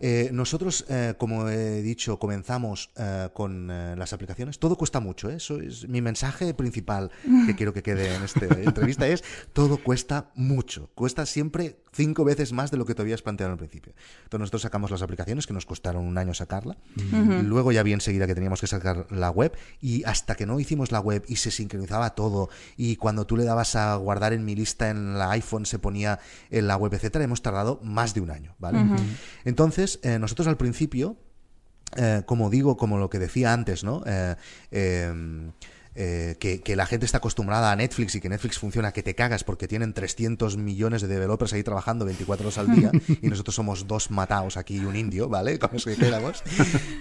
Eh, 0.00 0.30
nosotros, 0.32 0.86
como 1.18 1.48
he 1.48 1.82
dicho, 1.82 2.18
comenzamos 2.18 2.90
con 3.32 3.68
las 3.68 4.12
aplicaciones. 4.12 4.58
Todo 4.58 4.76
cuesta 4.76 5.00
mucho, 5.00 5.30
Eso 5.30 5.60
es 5.60 5.88
mi 5.88 6.00
mensaje 6.00 6.54
principal 6.54 7.10
que 7.46 7.54
quiero 7.54 7.72
que 7.72 7.82
quede 7.82 8.14
en 8.14 8.22
esta 8.22 8.46
entrevista 8.62 9.06
es 9.06 9.24
todo 9.52 9.78
cuesta 9.78 10.30
mucho. 10.34 10.90
Cuesta 10.94 11.26
siempre 11.26 11.76
cinco 11.96 12.24
veces 12.24 12.52
más 12.52 12.70
de 12.70 12.76
lo 12.76 12.84
que 12.84 12.94
te 12.94 13.02
habías 13.02 13.22
planteado 13.22 13.52
al 13.52 13.58
principio. 13.58 13.94
Entonces 14.24 14.40
nosotros 14.40 14.62
sacamos 14.62 14.90
las 14.90 15.02
aplicaciones 15.02 15.46
que 15.46 15.54
nos 15.54 15.66
costaron 15.66 16.04
un 16.04 16.18
año 16.18 16.34
sacarla. 16.34 16.76
Luego 17.42 17.72
ya 17.72 17.82
bien 17.82 18.00
seguida 18.00 18.26
que 18.26 18.34
teníamos 18.34 18.60
que 18.60 18.66
sacar 18.66 19.06
la 19.10 19.30
web 19.30 19.56
y 19.80 20.04
hasta 20.04 20.34
que 20.34 20.46
no 20.46 20.60
hicimos 20.60 20.92
la 20.92 21.00
web 21.00 21.24
y 21.26 21.36
se 21.36 21.50
sincronizaba 21.50 22.10
todo 22.10 22.50
y 22.76 22.96
cuando 22.96 23.26
tú 23.26 23.36
le 23.36 23.44
dabas 23.44 23.74
a 23.76 23.96
guardar 23.96 24.32
en 24.32 24.44
mi 24.44 24.54
lista 24.54 24.90
en 24.90 25.18
la 25.18 25.30
iPhone 25.30 25.66
se 25.66 25.78
ponía 25.78 26.20
en 26.50 26.66
la 26.66 26.76
web, 26.76 26.92
etcétera, 26.94 27.24
hemos 27.24 27.42
tardado 27.42 27.80
más 27.82 28.14
de 28.14 28.20
un 28.20 28.30
año, 28.30 28.54
¿vale? 28.58 28.78
Entonces, 29.44 29.98
eh, 30.02 30.18
nosotros 30.18 30.46
al 30.48 30.56
principio, 30.56 31.16
eh, 31.96 32.22
como 32.26 32.50
digo, 32.50 32.76
como 32.76 32.98
lo 32.98 33.08
que 33.08 33.18
decía 33.18 33.52
antes, 33.52 33.84
¿no? 33.84 34.02
Eh, 34.06 34.34
em, 34.70 35.52
eh, 35.98 36.36
que, 36.38 36.76
la 36.76 36.84
gente 36.84 37.06
está 37.06 37.18
acostumbrada 37.18 37.72
a 37.72 37.76
Netflix 37.76 38.14
y 38.16 38.20
que 38.20 38.28
Netflix 38.28 38.58
funciona 38.58 38.92
que 38.92 39.02
te 39.02 39.14
cagas 39.14 39.44
porque 39.44 39.66
tienen 39.66 39.94
300 39.94 40.58
millones 40.58 41.00
de 41.00 41.08
developers 41.08 41.54
ahí 41.54 41.62
trabajando 41.62 42.04
24 42.04 42.46
horas 42.46 42.58
al 42.58 42.70
día 42.70 42.90
y 43.22 43.28
nosotros 43.28 43.54
somos 43.54 43.86
dos 43.86 44.10
mataos 44.10 44.58
aquí 44.58 44.76
y 44.76 44.84
un 44.84 44.94
indio, 44.94 45.30
¿vale? 45.30 45.58
Como 45.66 45.78
que 45.78 45.96
quedamos. 45.96 46.42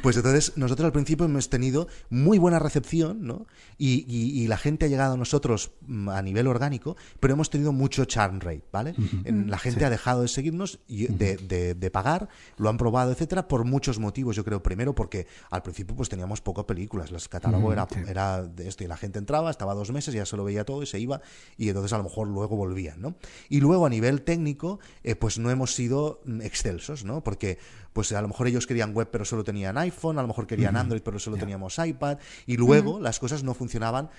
Pues 0.01 0.17
entonces 0.17 0.53
nosotros 0.55 0.85
al 0.85 0.91
principio 0.91 1.25
hemos 1.25 1.49
tenido 1.49 1.87
muy 2.09 2.37
buena 2.37 2.59
recepción, 2.59 3.25
¿no? 3.25 3.47
Y, 3.77 4.45
la 4.47 4.57
gente 4.57 4.85
ha 4.85 4.87
llegado 4.87 5.15
a 5.15 5.17
nosotros 5.17 5.71
mm, 5.87 6.09
a 6.09 6.21
nivel 6.21 6.47
orgánico, 6.47 6.95
pero 7.19 7.33
hemos 7.33 7.49
tenido 7.49 7.71
mucho 7.71 8.05
churn 8.05 8.39
rate, 8.39 8.63
¿vale? 8.71 8.93
La 9.23 9.57
gente 9.57 9.83
ha 9.83 9.89
dejado 9.89 10.21
de 10.21 10.27
seguirnos, 10.27 10.79
y 10.87 11.07
de, 11.07 11.89
pagar, 11.91 12.29
lo 12.57 12.69
han 12.69 12.77
probado, 12.77 13.11
etcétera, 13.11 13.47
por 13.47 13.65
muchos 13.65 13.97
motivos, 13.97 14.35
yo 14.35 14.43
creo. 14.45 14.61
Primero 14.61 14.93
porque 14.93 15.25
al 15.49 15.63
principio 15.63 15.95
pues 15.95 16.09
teníamos 16.09 16.41
pocas 16.41 16.65
películas, 16.65 17.11
el 17.11 17.27
catálogo 17.27 17.73
era, 17.73 17.87
era 18.07 18.43
de 18.43 18.67
esto 18.67 18.84
la 18.87 18.97
gente 18.97 19.19
entraba, 19.19 19.51
estaba 19.51 19.73
dos 19.73 19.91
meses, 19.91 20.13
ya 20.13 20.25
se 20.25 20.37
lo 20.37 20.43
veía 20.43 20.65
todo 20.65 20.83
y 20.83 20.85
se 20.85 20.99
iba 20.99 21.21
y 21.57 21.69
entonces 21.69 21.93
a 21.93 21.97
lo 21.97 22.03
mejor 22.03 22.27
luego 22.27 22.55
volvían, 22.55 23.01
¿no? 23.01 23.15
Y 23.49 23.59
luego 23.59 23.85
a 23.85 23.89
nivel 23.89 24.21
técnico, 24.21 24.79
eh, 25.03 25.15
pues 25.15 25.37
no 25.37 25.49
hemos 25.51 25.75
sido 25.75 26.21
mm, 26.25 26.41
excelsos, 26.41 27.03
¿no? 27.03 27.23
Porque 27.23 27.57
pues 27.93 28.11
a 28.11 28.21
lo 28.21 28.27
mejor 28.27 28.47
ellos 28.47 28.67
querían 28.67 28.93
web 28.93 29.07
pero 29.09 29.23
solo 29.23 29.45
tenían 29.45 29.77
iPhone, 29.77 30.19
a 30.19 30.21
lo 30.21 30.27
mejor 30.27 30.47
querían 30.47 30.75
Android 30.75 31.01
pero 31.01 31.17
solo 31.17 31.37
teníamos 31.37 31.79
iPad 31.79 32.17
y 32.45 32.57
luego 32.57 32.99
las 32.99 33.19
cosas 33.19 33.43
no 33.43 33.53
funcionaban 33.53 34.09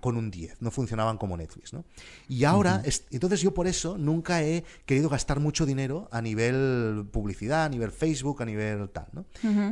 con 0.00 0.16
un 0.16 0.30
10, 0.30 0.60
no 0.60 0.70
funcionaban 0.70 1.16
como 1.16 1.36
Netflix, 1.36 1.72
¿no? 1.72 1.84
Y 2.28 2.44
ahora, 2.44 2.82
entonces 3.10 3.40
yo 3.40 3.54
por 3.54 3.66
eso 3.66 3.96
nunca 3.98 4.42
he 4.42 4.62
querido 4.84 5.08
gastar 5.08 5.40
mucho 5.40 5.64
dinero 5.64 6.08
a 6.12 6.20
nivel 6.20 7.08
publicidad, 7.10 7.64
a 7.64 7.68
nivel 7.68 7.90
Facebook, 7.90 8.42
a 8.42 8.44
nivel 8.44 8.90
tal, 8.90 9.06
¿no? 9.12 9.24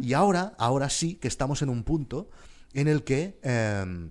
Y 0.03 0.15
ahora, 0.15 0.55
ahora 0.59 0.89
sí 0.89 1.17
que 1.17 1.29
estamos 1.29 1.61
en 1.63 1.69
un 1.69 1.85
punto 1.85 2.31
en 2.75 2.89
el 2.89 3.05
que 3.05 3.39
em, 3.43 4.11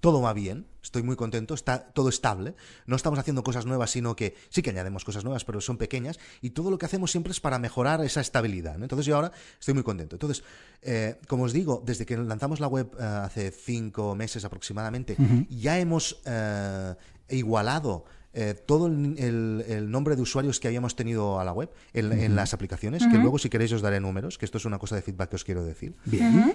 todo 0.00 0.22
va 0.22 0.32
bien, 0.32 0.66
estoy 0.82 1.02
muy 1.02 1.16
contento, 1.16 1.54
está 1.54 1.92
todo 1.92 2.08
estable, 2.08 2.54
no 2.86 2.96
estamos 2.96 3.18
haciendo 3.18 3.42
cosas 3.42 3.66
nuevas, 3.66 3.90
sino 3.90 4.16
que 4.16 4.34
sí 4.48 4.62
que 4.62 4.70
añadimos 4.70 5.04
cosas 5.04 5.24
nuevas, 5.24 5.44
pero 5.44 5.60
son 5.60 5.76
pequeñas, 5.76 6.18
y 6.40 6.50
todo 6.50 6.70
lo 6.70 6.78
que 6.78 6.86
hacemos 6.86 7.10
siempre 7.10 7.32
es 7.32 7.40
para 7.40 7.58
mejorar 7.58 8.02
esa 8.04 8.20
estabilidad. 8.20 8.82
Entonces 8.82 9.06
yo 9.06 9.16
ahora 9.16 9.32
estoy 9.58 9.74
muy 9.74 9.82
contento. 9.82 10.16
Entonces, 10.16 10.42
eh, 10.82 11.18
como 11.28 11.44
os 11.44 11.52
digo, 11.52 11.82
desde 11.84 12.06
que 12.06 12.16
lanzamos 12.16 12.60
la 12.60 12.66
web 12.66 12.90
eh, 12.98 13.02
hace 13.02 13.50
cinco 13.50 14.14
meses 14.14 14.44
aproximadamente, 14.44 15.16
ya 15.48 15.78
hemos 15.78 16.20
eh, 16.24 16.94
igualado 17.28 18.04
eh, 18.32 18.54
todo 18.54 18.86
el, 18.86 19.90
nombre 19.90 20.14
de 20.14 20.22
usuarios 20.22 20.60
que 20.60 20.68
habíamos 20.68 20.94
tenido 20.94 21.40
a 21.40 21.44
la 21.44 21.52
web 21.52 21.70
en, 21.92 22.36
las 22.36 22.54
aplicaciones, 22.54 23.06
que 23.06 23.18
luego 23.18 23.38
si 23.38 23.48
queréis 23.48 23.72
os 23.72 23.82
daré 23.82 24.00
números, 24.00 24.38
que 24.38 24.44
esto 24.44 24.58
es 24.58 24.64
una 24.64 24.78
cosa 24.78 24.96
de 24.96 25.02
feedback 25.02 25.30
que 25.30 25.36
os 25.36 25.44
quiero 25.44 25.64
decir. 25.64 25.94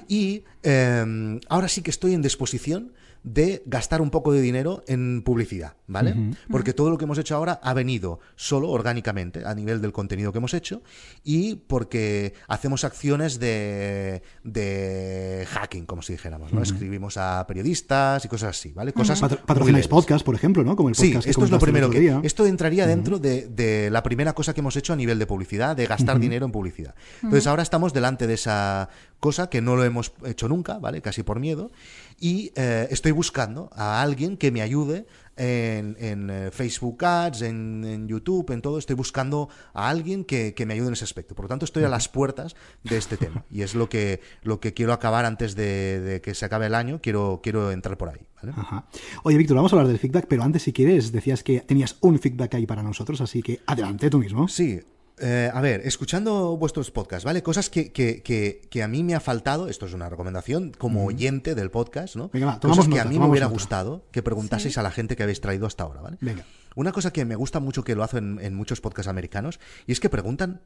Y 0.07 0.43
em, 0.63 1.39
ahora 1.49 1.67
sí 1.67 1.81
que 1.81 1.91
estoy 1.91 2.13
en 2.13 2.21
disposición 2.21 2.93
de 3.25 3.63
gastar 3.65 4.01
un 4.01 4.11
poco 4.11 4.31
de 4.31 4.39
dinero 4.39 4.83
en 4.87 5.23
publicidad, 5.23 5.73
¿vale? 5.87 6.15
Porque 6.51 6.73
todo 6.73 6.91
lo 6.91 6.97
que 6.99 7.05
hemos 7.05 7.17
hecho 7.17 7.35
ahora 7.35 7.59
ha 7.63 7.73
venido 7.73 8.19
solo 8.35 8.69
orgánicamente 8.69 9.43
a 9.45 9.55
nivel 9.55 9.81
del 9.81 9.91
contenido 9.91 10.31
que 10.31 10.37
hemos 10.37 10.53
hecho 10.53 10.83
y 11.23 11.55
porque 11.55 12.35
hacemos 12.47 12.83
acciones 12.83 13.39
de, 13.39 14.21
de 14.43 15.47
hacking, 15.49 15.87
como 15.87 16.03
si 16.03 16.13
dijéramos, 16.13 16.53
¿no? 16.53 16.61
Escribimos 16.61 17.17
a 17.17 17.45
periodistas 17.47 18.23
y 18.23 18.27
cosas 18.27 18.57
así, 18.57 18.71
¿vale? 18.73 18.93
Cosas 18.93 19.19
Patrocináis 19.19 19.87
podcast, 19.87 20.23
por 20.23 20.35
ejemplo, 20.35 20.63
¿no? 20.63 20.75
Como 20.75 20.89
el 20.89 20.95
podcast 20.95 21.23
sí, 21.23 21.29
esto 21.29 21.45
es 21.45 21.51
lo 21.51 21.59
primero 21.59 21.89
que... 21.89 22.19
Esto 22.21 22.45
entraría 22.45 22.85
dentro 22.85 23.17
de, 23.17 23.89
la 23.91 24.03
primera 24.03 24.33
cosa 24.33 24.53
que 24.53 24.59
hemos 24.59 24.75
hecho 24.75 24.93
a 24.93 24.95
nivel 24.95 25.17
de 25.17 25.25
publicidad, 25.25 25.75
de 25.75 25.87
gastar 25.87 26.19
dinero 26.19 26.45
en 26.45 26.51
publicidad. 26.51 26.93
Entonces 27.23 27.47
ahora 27.47 27.63
estamos 27.63 27.91
delante 27.91 28.27
de 28.27 28.35
esa 28.35 28.89
cosa 29.19 29.49
que 29.49 29.61
no 29.61 29.75
lo 29.75 29.83
hemos 29.83 30.13
hecho 30.25 30.47
nunca, 30.47 30.79
¿vale? 30.79 31.01
Casi 31.01 31.23
por 31.23 31.39
miedo. 31.39 31.71
Y 32.19 32.51
eh, 32.55 32.87
estoy 32.91 33.11
buscando 33.11 33.69
a 33.73 34.01
alguien 34.01 34.37
que 34.37 34.51
me 34.51 34.61
ayude 34.61 35.05
en, 35.37 36.29
eh, 36.29 36.49
Facebook 36.51 37.03
Ads, 37.03 37.41
en, 37.41 38.07
YouTube, 38.07 38.51
en 38.51 38.61
todo. 38.61 38.77
Estoy 38.77 38.95
buscando 38.95 39.49
a 39.73 39.89
alguien 39.89 40.23
que, 40.23 40.53
me 40.65 40.73
ayude 40.73 40.87
en 40.87 40.93
ese 40.93 41.03
aspecto. 41.03 41.35
Por 41.35 41.45
lo 41.45 41.49
tanto, 41.49 41.65
estoy 41.65 41.83
a 41.83 41.89
las 41.89 42.07
puertas 42.07 42.55
de 42.83 42.97
este 42.97 43.17
tema. 43.17 43.45
Y 43.51 43.61
es 43.61 43.75
lo 43.75 43.89
que, 43.89 44.21
lo 44.43 44.59
que 44.59 44.73
quiero 44.73 44.93
acabar 44.93 45.25
antes 45.25 45.55
de, 45.55 46.21
que 46.23 46.33
se 46.33 46.45
acabe 46.45 46.67
el 46.67 46.75
año. 46.75 46.99
Quiero, 47.01 47.41
quiero 47.43 47.71
entrar 47.71 47.97
por 47.97 48.09
ahí. 48.09 48.27
Oye, 49.23 49.37
Víctor, 49.37 49.55
vamos 49.55 49.73
a 49.73 49.75
hablar 49.75 49.87
del 49.87 49.99
feedback, 49.99 50.27
pero 50.27 50.43
antes, 50.43 50.63
si 50.63 50.71
quieres, 50.71 51.11
decías 51.11 51.43
que 51.43 51.61
tenías 51.61 51.97
un 52.01 52.19
feedback 52.19 52.55
ahí 52.55 52.65
para 52.65 52.83
nosotros, 52.83 53.19
así 53.21 53.41
que 53.41 53.61
adelante 53.65 54.09
tú 54.09 54.19
mismo. 54.19 54.47
Sí, 54.47 54.79
eh, 55.17 55.49
a 55.53 55.61
ver, 55.61 55.81
escuchando 55.85 56.57
vuestros 56.57 56.91
podcasts, 56.91 57.23
¿vale? 57.23 57.41
Cosas 57.41 57.69
que, 57.69 57.91
que, 57.91 58.21
que, 58.21 58.83
a 58.83 58.87
mí 58.87 59.03
me 59.03 59.15
ha 59.15 59.19
faltado, 59.19 59.67
esto 59.69 59.85
es 59.85 59.93
una 59.93 60.09
recomendación 60.09 60.71
como 60.77 61.05
oyente 61.05 61.55
del 61.55 61.71
podcast, 61.71 62.15
¿no? 62.15 62.29
Venga, 62.33 62.59
Cosas 62.59 62.87
que 62.87 62.99
a 62.99 63.05
mí 63.05 63.17
me 63.17 63.25
hubiera 63.25 63.47
gustado 63.47 64.05
que 64.11 64.21
preguntaseis 64.21 64.77
a 64.77 64.83
la 64.83 64.91
gente 64.91 65.15
que 65.15 65.23
habéis 65.23 65.39
traído 65.39 65.67
hasta 65.67 65.83
ahora, 65.83 66.01
¿vale? 66.01 66.17
Venga. 66.19 66.43
Una 66.75 66.91
cosa 66.91 67.13
que 67.13 67.23
me 67.23 67.35
gusta 67.35 67.61
mucho 67.61 67.83
que 67.83 67.95
lo 67.95 68.03
hacen 68.03 68.39
en 68.41 68.55
muchos 68.55 68.81
podcasts 68.81 69.07
americanos 69.07 69.59
y 69.87 69.93
es 69.93 70.01
que 70.01 70.09
preguntan 70.09 70.61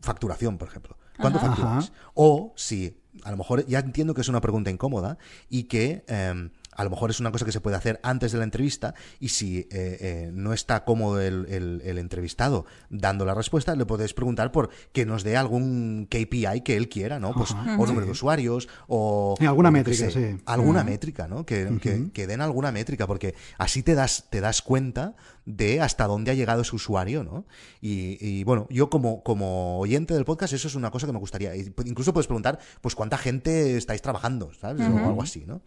facturación, 0.00 0.58
por 0.58 0.68
ejemplo. 0.68 0.96
¿Cuánto 1.18 1.40
facturas? 1.40 1.92
O 2.14 2.52
si, 2.56 3.02
a 3.24 3.32
lo 3.32 3.36
mejor 3.36 3.66
ya 3.66 3.80
entiendo 3.80 4.14
que 4.14 4.20
es 4.20 4.28
una 4.28 4.40
pregunta 4.40 4.70
incómoda 4.70 5.18
y 5.48 5.64
que... 5.64 6.04
Em, 6.06 6.50
a 6.78 6.84
lo 6.84 6.90
mejor 6.90 7.10
es 7.10 7.18
una 7.18 7.32
cosa 7.32 7.44
que 7.44 7.50
se 7.50 7.60
puede 7.60 7.76
hacer 7.76 7.98
antes 8.04 8.30
de 8.30 8.38
la 8.38 8.44
entrevista 8.44 8.94
y 9.18 9.30
si 9.30 9.58
eh, 9.58 9.66
eh, 9.72 10.30
no 10.32 10.52
está 10.52 10.84
cómodo 10.84 11.20
el, 11.20 11.82
entrevistado 11.84 12.66
dando 12.88 13.24
la 13.24 13.34
respuesta, 13.34 13.74
le 13.74 13.84
podéis 13.84 14.14
preguntar 14.14 14.52
por 14.52 14.70
que 14.92 15.04
nos 15.04 15.24
dé 15.24 15.36
algún 15.36 16.06
KPI 16.08 16.60
que 16.64 16.76
él 16.76 16.88
quiera, 16.88 17.18
¿no? 17.18 17.32
Pues 17.32 17.50
o 17.50 17.86
número 17.86 18.06
de 18.06 18.12
usuarios 18.12 18.68
o... 18.86 19.34
alguna 19.40 19.72
métrica, 19.72 20.08
sí. 20.08 20.36
Alguna 20.46 20.84
métrica, 20.84 21.26
¿no? 21.26 21.44
Que, 21.44 22.10
que, 22.14 22.26
den 22.28 22.40
alguna 22.40 22.70
métrica 22.70 23.08
porque 23.08 23.34
así 23.58 23.82
te 23.82 23.96
das, 23.96 24.26
te 24.30 24.40
das 24.40 24.62
cuenta 24.62 25.16
de 25.48 25.80
hasta 25.80 26.06
dónde 26.06 26.30
ha 26.30 26.34
llegado 26.34 26.60
ese 26.60 26.76
usuario, 26.76 27.24
¿no? 27.24 27.46
Y, 27.80 28.44
bueno, 28.44 28.66
yo 28.68 28.90
como, 28.90 29.22
como 29.22 29.78
oyente 29.78 30.12
del 30.12 30.26
podcast, 30.26 30.52
eso 30.52 30.68
es 30.68 30.74
una 30.74 30.90
cosa 30.90 31.06
que 31.06 31.12
me 31.14 31.18
gustaría. 31.18 31.56
Incluso 31.56 32.12
puedes 32.12 32.26
preguntar, 32.26 32.58
pues, 32.82 32.94
cuánta 32.94 33.16
gente 33.16 33.76
estáis 33.78 34.02
trabajando, 34.02 34.52
¿sabes? 34.60 34.86
O 34.86 34.98
algo 34.98 35.22
así, 35.22 35.44
¿no? 35.46 35.62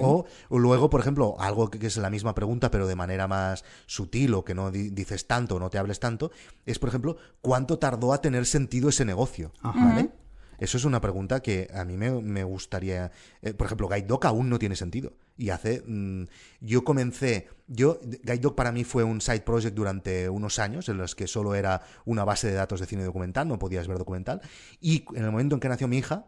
O, 0.00 0.24
luego, 0.50 0.88
por 0.88 1.00
ejemplo, 1.00 1.36
algo 1.38 1.70
que, 1.70 1.86
es 1.86 1.96
la 1.98 2.08
misma 2.08 2.34
pregunta, 2.34 2.70
pero 2.70 2.86
de 2.86 2.96
manera 2.96 3.28
más 3.28 3.62
sutil 3.84 4.32
o 4.32 4.44
que 4.44 4.54
no 4.54 4.70
dices 4.70 5.26
tanto 5.26 5.56
o 5.56 5.60
no 5.60 5.68
te 5.68 5.76
hables 5.76 6.00
tanto, 6.00 6.30
es, 6.64 6.78
por 6.78 6.88
ejemplo, 6.88 7.18
¿cuánto 7.42 7.78
tardó 7.78 8.14
a 8.14 8.22
tener 8.22 8.46
sentido 8.46 8.88
ese 8.88 9.04
negocio? 9.04 9.52
¿Vale? 9.62 10.10
Eso 10.58 10.76
es 10.76 10.84
una 10.84 11.00
pregunta 11.00 11.40
que 11.40 11.68
a 11.74 11.84
mí 11.84 11.96
me, 11.96 12.44
gustaría. 12.44 13.10
Eh, 13.42 13.54
por 13.54 13.66
ejemplo, 13.66 13.88
Guide 13.88 14.06
Dog 14.06 14.26
aún 14.26 14.48
no 14.48 14.58
tiene 14.58 14.76
sentido. 14.76 15.12
Y 15.36 15.50
hace. 15.50 15.82
Mm, 15.86 16.24
yo 16.60 16.84
comencé. 16.84 17.48
Yo, 17.66 18.00
Guide 18.02 18.38
Dog 18.38 18.54
para 18.54 18.72
mí 18.72 18.84
fue 18.84 19.04
un 19.04 19.20
side 19.20 19.40
project 19.40 19.74
durante 19.74 20.28
unos 20.28 20.58
años, 20.58 20.88
en 20.88 20.98
los 20.98 21.14
que 21.14 21.26
solo 21.26 21.54
era 21.54 21.82
una 22.04 22.24
base 22.24 22.48
de 22.48 22.54
datos 22.54 22.80
de 22.80 22.86
cine 22.86 23.04
documental, 23.04 23.48
no 23.48 23.58
podías 23.58 23.88
ver 23.88 23.98
documental. 23.98 24.40
Y 24.80 25.04
en 25.14 25.24
el 25.24 25.30
momento 25.30 25.56
en 25.56 25.60
que 25.60 25.68
nació 25.68 25.88
mi 25.88 25.98
hija, 25.98 26.26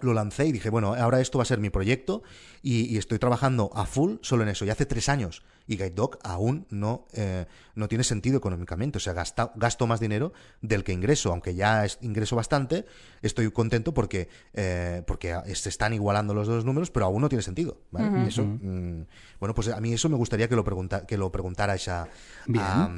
lo 0.00 0.14
lancé 0.14 0.46
y 0.46 0.52
dije, 0.52 0.70
bueno, 0.70 0.94
ahora 0.94 1.20
esto 1.20 1.38
va 1.38 1.42
a 1.42 1.46
ser 1.46 1.58
mi 1.58 1.70
proyecto 1.70 2.22
y, 2.62 2.96
estoy 2.98 3.18
trabajando 3.18 3.70
a 3.74 3.86
full 3.86 4.16
solo 4.20 4.42
en 4.42 4.50
eso. 4.50 4.64
Y 4.64 4.70
hace 4.70 4.86
tres 4.86 5.08
años 5.08 5.42
y 5.66 5.76
Guide 5.76 5.90
Dog 5.90 6.18
aún 6.22 6.66
no, 6.70 7.06
eh, 7.12 7.46
no 7.74 7.88
tiene 7.88 8.04
sentido 8.04 8.38
económicamente. 8.38 8.98
O 8.98 9.00
sea, 9.00 9.12
gasta, 9.12 9.52
gasto 9.54 9.86
más 9.86 10.00
dinero 10.00 10.32
del 10.62 10.82
que 10.82 10.92
ingreso. 10.92 11.30
Aunque 11.30 11.54
ya 11.54 11.84
es, 11.84 11.98
ingreso 12.00 12.36
bastante, 12.36 12.86
estoy 13.22 13.50
contento 13.50 13.92
porque, 13.94 14.28
eh, 14.54 15.02
porque 15.06 15.36
se 15.54 15.68
están 15.68 15.92
igualando 15.92 16.34
los 16.34 16.48
dos 16.48 16.64
números, 16.64 16.90
pero 16.90 17.06
aún 17.06 17.22
no 17.22 17.28
tiene 17.28 17.42
sentido. 17.42 17.78
eso, 18.26 18.44
mm, 18.44 19.06
bueno, 19.40 19.54
pues 19.54 19.68
a 19.68 19.80
mí 19.80 19.92
eso 19.92 20.08
me 20.08 20.16
gustaría 20.16 20.48
que 20.48 20.56
lo, 20.56 20.64
pregunta, 20.64 21.06
que 21.06 21.16
lo 21.16 21.30
preguntarais 21.30 21.88
a, 21.88 22.08
a, 22.56 22.90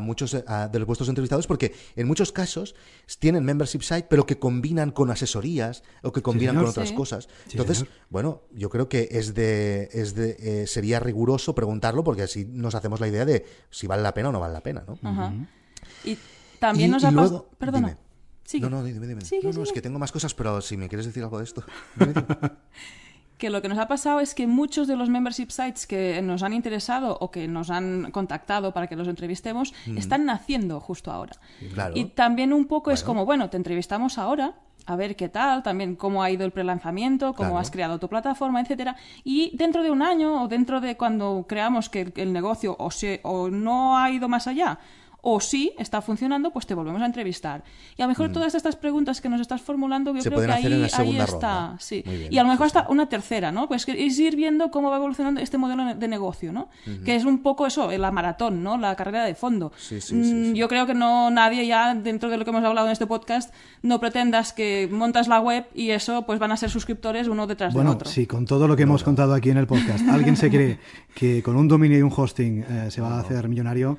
muchos 0.00 0.32
de 0.32 0.78
los 0.78 0.86
vuestros 0.86 1.08
entrevistados 1.08 1.46
porque 1.46 1.74
en 1.96 2.06
muchos 2.06 2.32
casos 2.32 2.74
tienen 3.18 3.44
membership 3.44 3.82
site 3.82 4.06
pero 4.08 4.26
que 4.26 4.38
combinan 4.38 4.90
con 4.90 5.10
asesorías 5.10 5.82
o 6.02 6.12
que 6.12 6.22
combinan 6.22 6.56
con 6.56 6.66
otras 6.66 6.92
cosas. 6.92 7.28
Entonces, 7.50 7.86
bueno, 8.10 8.42
yo 8.52 8.70
creo 8.70 8.88
que 8.88 9.08
es 9.10 9.34
de, 9.34 9.88
es 9.92 10.14
de 10.14 10.36
eh, 10.38 10.66
sería 10.66 11.00
riguroso 11.00 11.54
preguntarlo 11.54 12.04
porque 12.04 12.22
así 12.22 12.44
nos 12.44 12.74
hacemos 12.74 13.00
la 13.00 13.08
idea 13.08 13.24
de 13.24 13.44
si 13.70 13.86
vale 13.86 14.02
la 14.02 14.14
pena 14.14 14.30
o 14.30 14.32
no 14.32 14.40
vale 14.40 14.54
la 14.54 14.62
pena, 14.62 14.84
¿no? 14.86 15.46
Y 16.04 16.18
también 16.58 16.90
nos 16.90 17.04
ha 17.04 17.12
pasado... 17.12 17.50
Perdona. 17.58 17.98
No, 18.60 18.70
no, 18.70 18.84
dime, 18.84 19.06
dime. 19.06 19.22
no, 19.42 19.52
no, 19.52 19.62
es 19.62 19.72
que 19.72 19.82
tengo 19.82 19.98
más 19.98 20.12
cosas, 20.12 20.34
pero 20.34 20.60
si 20.60 20.76
me 20.76 20.88
quieres 20.88 21.06
decir 21.06 21.22
algo 21.22 21.38
de 21.38 21.44
esto. 21.44 21.64
que 23.38 23.50
lo 23.50 23.60
que 23.60 23.68
nos 23.68 23.78
ha 23.78 23.88
pasado 23.88 24.20
es 24.20 24.34
que 24.34 24.46
muchos 24.46 24.88
de 24.88 24.96
los 24.96 25.08
membership 25.08 25.50
sites 25.50 25.86
que 25.86 26.20
nos 26.22 26.42
han 26.42 26.52
interesado 26.52 27.18
o 27.20 27.30
que 27.30 27.48
nos 27.48 27.70
han 27.70 28.10
contactado 28.10 28.72
para 28.72 28.86
que 28.86 28.96
los 28.96 29.08
entrevistemos 29.08 29.74
están 29.96 30.24
naciendo 30.24 30.80
justo 30.80 31.12
ahora. 31.12 31.34
Y 31.94 32.06
también 32.06 32.52
un 32.52 32.66
poco 32.66 32.90
es 32.90 33.02
como, 33.02 33.26
bueno, 33.26 33.50
te 33.50 33.56
entrevistamos 33.56 34.18
ahora, 34.18 34.54
a 34.86 34.96
ver 34.96 35.16
qué 35.16 35.28
tal, 35.28 35.62
también 35.62 35.96
cómo 35.96 36.22
ha 36.22 36.30
ido 36.30 36.44
el 36.44 36.52
prelanzamiento, 36.52 37.34
cómo 37.34 37.58
has 37.58 37.70
creado 37.70 37.98
tu 37.98 38.08
plataforma, 38.08 38.60
etcétera. 38.60 38.96
Y 39.24 39.54
dentro 39.56 39.82
de 39.82 39.90
un 39.90 40.00
año 40.00 40.44
o 40.44 40.48
dentro 40.48 40.80
de 40.80 40.96
cuando 40.96 41.44
creamos 41.48 41.90
que 41.90 42.12
el, 42.16 42.32
negocio 42.32 42.76
o, 42.78 42.90
se, 42.90 43.20
o 43.24 43.48
no 43.48 43.98
ha 43.98 44.10
ido 44.10 44.28
más 44.28 44.46
allá, 44.46 44.78
o 45.28 45.40
si 45.40 45.72
está 45.76 46.00
funcionando, 46.00 46.52
pues 46.52 46.66
te 46.66 46.74
volvemos 46.74 47.02
a 47.02 47.04
entrevistar. 47.04 47.64
Y 47.96 48.02
a 48.02 48.04
lo 48.04 48.10
mejor 48.10 48.28
mm. 48.28 48.32
todas 48.32 48.54
estas 48.54 48.76
preguntas 48.76 49.20
que 49.20 49.28
nos 49.28 49.40
estás 49.40 49.60
formulando, 49.60 50.14
yo 50.14 50.22
creo 50.22 50.38
que 50.38 50.52
ahí, 50.52 50.86
ahí 50.96 51.18
está. 51.18 51.74
Sí. 51.80 52.04
y 52.30 52.38
a 52.38 52.44
lo 52.44 52.48
mejor 52.48 52.66
hasta 52.66 52.86
una 52.90 53.08
tercera, 53.08 53.50
¿no? 53.50 53.66
Pues 53.66 53.88
es 53.88 54.18
ir 54.20 54.36
viendo 54.36 54.70
cómo 54.70 54.88
va 54.88 54.98
evolucionando 54.98 55.40
este 55.40 55.58
modelo 55.58 55.96
de 55.96 56.06
negocio, 56.06 56.52
¿no? 56.52 56.68
Que 57.04 57.16
es 57.16 57.24
un 57.24 57.42
poco 57.42 57.66
eso, 57.66 57.90
la 57.90 58.12
maratón, 58.12 58.62
¿no? 58.62 58.78
La 58.78 58.94
carrera 58.94 59.24
de 59.24 59.34
fondo. 59.34 59.72
Mm, 60.12 60.52
yo 60.52 60.68
creo 60.68 60.86
que 60.86 60.94
no 60.94 61.28
nadie 61.30 61.66
ya, 61.66 61.92
dentro 61.96 62.30
de 62.30 62.36
lo 62.36 62.44
que 62.44 62.50
hemos 62.50 62.62
hablado 62.62 62.86
en 62.86 62.92
este 62.92 63.08
podcast, 63.08 63.52
no 63.82 63.98
pretendas 63.98 64.52
que 64.52 64.88
montas 64.92 65.26
la 65.26 65.40
web 65.40 65.66
y 65.74 65.90
eso 65.90 66.22
pues 66.24 66.38
van 66.38 66.52
a 66.52 66.56
ser 66.56 66.70
suscriptores 66.70 67.26
uno 67.26 67.48
detrás 67.48 67.74
de 67.74 67.80
otro. 67.80 67.94
Bueno, 67.94 68.04
sí, 68.04 68.28
con 68.28 68.46
todo 68.46 68.68
lo 68.68 68.76
que 68.76 68.84
hemos 68.84 69.02
contado 69.02 69.34
aquí 69.34 69.50
en 69.50 69.56
el 69.56 69.66
podcast, 69.66 70.08
alguien 70.08 70.36
se 70.36 70.50
cree 70.50 70.78
que 71.16 71.42
con 71.42 71.56
un 71.56 71.66
dominio 71.66 71.98
y 71.98 72.02
un 72.02 72.12
hosting 72.16 72.60
eh, 72.60 72.90
se 72.90 73.00
va 73.00 73.16
a 73.16 73.20
hacer 73.22 73.48
millonario. 73.48 73.98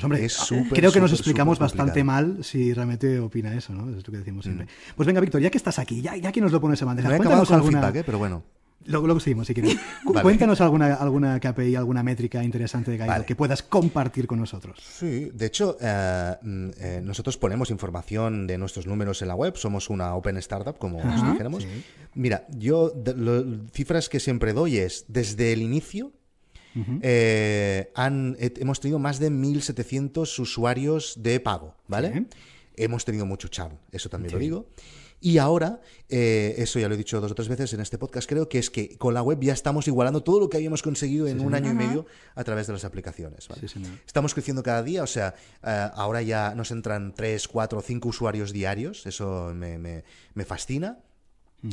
Pues 0.00 0.52
hombre, 0.52 0.70
creo 0.70 0.92
que 0.92 1.00
nos 1.00 1.12
explicamos 1.12 1.58
bastante 1.58 2.04
mal 2.04 2.44
si 2.44 2.72
realmente 2.72 3.18
opina 3.18 3.54
eso, 3.54 3.72
¿no? 3.74 3.90
Es 3.90 4.06
lo 4.06 4.12
que 4.12 4.18
decimos 4.18 4.44
siempre. 4.44 4.66
Mm. 4.66 4.94
Pues 4.96 5.06
venga, 5.06 5.20
Víctor, 5.20 5.40
ya 5.40 5.50
que 5.50 5.58
estás 5.58 5.78
aquí, 5.78 6.00
ya, 6.00 6.16
ya 6.16 6.32
que 6.32 6.40
nos 6.40 6.52
lo 6.52 6.60
pones 6.60 6.80
en 6.82 6.88
bandeja, 6.88 7.08
cuéntanos 7.16 7.50
alguna... 7.50 7.88
¿eh? 7.88 8.02
pero 8.04 8.18
bueno. 8.18 8.42
Luego, 8.86 9.20
seguimos, 9.20 9.46
si 9.46 9.54
quieres. 9.54 9.76
Cuéntanos 10.22 10.60
alguna, 10.60 10.94
alguna 10.94 11.38
KPI, 11.40 11.76
alguna 11.76 12.02
métrica 12.02 12.42
interesante 12.42 12.90
de 12.90 12.96
Guide 12.96 13.24
que 13.26 13.36
puedas 13.36 13.62
compartir 13.62 14.26
con 14.26 14.38
nosotros. 14.38 14.78
Sí, 14.80 15.30
de 15.34 15.46
hecho, 15.46 15.76
eh, 15.80 16.36
mm, 16.40 16.68
eh, 16.78 17.00
nosotros 17.04 17.36
ponemos 17.36 17.70
información 17.70 18.46
de 18.46 18.56
nuestros 18.56 18.86
números 18.86 19.20
en 19.20 19.28
la 19.28 19.34
web. 19.34 19.56
Somos 19.56 19.90
una 19.90 20.14
open 20.14 20.38
startup, 20.38 20.78
como 20.78 21.04
nos 21.04 21.22
dijéramos. 21.22 21.66
Mira, 22.14 22.46
yo, 22.56 22.92
cifras 23.72 24.08
que 24.08 24.20
siempre 24.20 24.54
doy 24.54 24.78
es, 24.78 25.04
desde 25.08 25.52
el 25.52 25.60
inicio, 25.60 26.12
eh, 27.02 27.90
han, 27.94 28.36
hemos 28.38 28.80
tenido 28.80 28.98
más 28.98 29.18
de 29.18 29.30
1.700 29.30 30.38
usuarios 30.38 31.14
de 31.22 31.40
pago, 31.40 31.74
¿vale? 31.86 32.26
Hemos 32.76 33.04
tenido 33.04 33.26
mucho 33.26 33.48
churn, 33.48 33.78
eso 33.92 34.08
también 34.08 34.32
lo 34.32 34.38
digo. 34.38 34.66
Y 35.20 35.38
ahora, 35.38 35.80
eh, 36.08 36.54
eso 36.58 36.78
ya 36.78 36.88
lo 36.88 36.94
he 36.94 36.96
dicho 36.96 37.20
dos 37.20 37.32
o 37.32 37.34
tres 37.34 37.48
veces 37.48 37.72
en 37.72 37.80
este 37.80 37.98
podcast, 37.98 38.28
creo 38.28 38.48
que 38.48 38.58
es 38.58 38.70
que 38.70 38.96
con 38.98 39.14
la 39.14 39.22
web 39.22 39.40
ya 39.40 39.52
estamos 39.52 39.88
igualando 39.88 40.22
todo 40.22 40.38
lo 40.38 40.48
que 40.48 40.56
habíamos 40.56 40.82
conseguido 40.82 41.26
en 41.26 41.40
un 41.40 41.54
año 41.54 41.72
y 41.72 41.74
medio 41.74 42.06
a 42.36 42.44
través 42.44 42.68
de 42.68 42.74
las 42.74 42.84
aplicaciones. 42.84 43.48
estamos 44.06 44.32
creciendo 44.32 44.62
cada 44.62 44.82
día, 44.82 45.02
o 45.02 45.08
sea, 45.08 45.34
eh, 45.64 45.90
ahora 45.94 46.22
ya 46.22 46.54
nos 46.54 46.70
entran 46.70 47.14
3, 47.14 47.48
4, 47.48 47.80
5 47.80 48.08
usuarios 48.08 48.52
diarios, 48.52 49.06
eso 49.06 49.52
me, 49.54 49.78
me 49.78 50.44
fascina. 50.44 50.98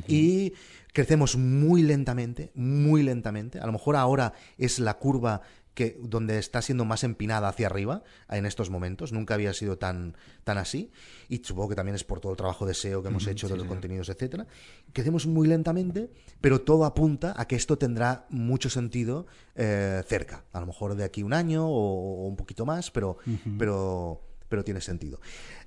Y 0.07 0.53
crecemos 0.93 1.35
muy 1.35 1.83
lentamente, 1.83 2.51
muy 2.55 3.03
lentamente. 3.03 3.59
A 3.59 3.65
lo 3.65 3.71
mejor 3.71 3.95
ahora 3.95 4.33
es 4.57 4.79
la 4.79 4.95
curva 4.95 5.41
que 5.75 5.99
donde 6.01 6.39
está 6.39 6.61
siendo 6.61 6.85
más 6.85 7.03
empinada 7.03 7.49
hacia 7.49 7.67
arriba 7.67 8.01
en 8.29 8.45
estos 8.45 8.69
momentos. 8.69 9.11
Nunca 9.11 9.33
había 9.33 9.53
sido 9.53 9.77
tan, 9.77 10.15
tan 10.43 10.57
así. 10.57 10.89
Y 11.27 11.39
supongo 11.43 11.69
que 11.69 11.75
también 11.75 11.95
es 11.95 12.03
por 12.03 12.21
todo 12.21 12.31
el 12.31 12.37
trabajo 12.37 12.65
de 12.65 12.73
SEO 12.73 13.03
que 13.03 13.09
hemos 13.09 13.27
hecho 13.27 13.47
de 13.49 13.57
los 13.57 13.67
contenidos, 13.67 14.09
etcétera. 14.09 14.47
Crecemos 14.93 15.27
muy 15.27 15.47
lentamente, 15.47 16.09
pero 16.39 16.61
todo 16.61 16.85
apunta 16.85 17.33
a 17.37 17.45
que 17.45 17.57
esto 17.57 17.77
tendrá 17.77 18.25
mucho 18.29 18.69
sentido 18.69 19.27
eh, 19.55 20.01
cerca. 20.07 20.45
A 20.53 20.61
lo 20.61 20.67
mejor 20.67 20.95
de 20.95 21.03
aquí 21.03 21.23
un 21.23 21.33
año 21.33 21.67
o, 21.67 22.25
un 22.25 22.37
poquito 22.37 22.65
más, 22.65 22.89
pero, 22.89 23.17
pero 23.59 24.21
pero 24.49 24.63
tiene 24.63 24.81
sentido. 24.81 25.19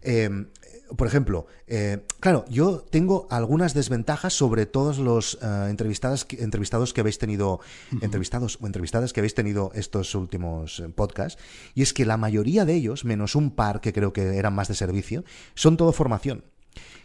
Em, 0.02 0.48
por 0.96 1.06
ejemplo, 1.06 1.46
eh, 1.66 1.98
claro, 2.20 2.44
yo 2.48 2.84
tengo 2.90 3.26
algunas 3.30 3.74
desventajas 3.74 4.32
sobre 4.32 4.66
todos 4.66 4.98
los 4.98 5.38
eh, 5.42 5.66
entrevistados, 5.68 6.26
entrevistados 6.30 6.94
que 6.94 7.00
habéis 7.00 7.18
tenido, 7.18 7.60
entrevistados 8.00 8.58
o 8.60 8.66
entrevistadas 8.66 9.12
que 9.12 9.20
habéis 9.20 9.34
tenido 9.34 9.70
estos 9.74 10.14
últimos 10.14 10.80
eh, 10.80 10.88
podcasts, 10.88 11.40
y 11.74 11.82
es 11.82 11.92
que 11.92 12.06
la 12.06 12.16
mayoría 12.16 12.64
de 12.64 12.74
ellos, 12.74 13.04
menos 13.04 13.34
un 13.34 13.50
par 13.50 13.80
que 13.80 13.92
creo 13.92 14.12
que 14.12 14.38
eran 14.38 14.54
más 14.54 14.68
de 14.68 14.74
servicio, 14.74 15.24
son 15.54 15.76
todo 15.76 15.92
formación. 15.92 16.44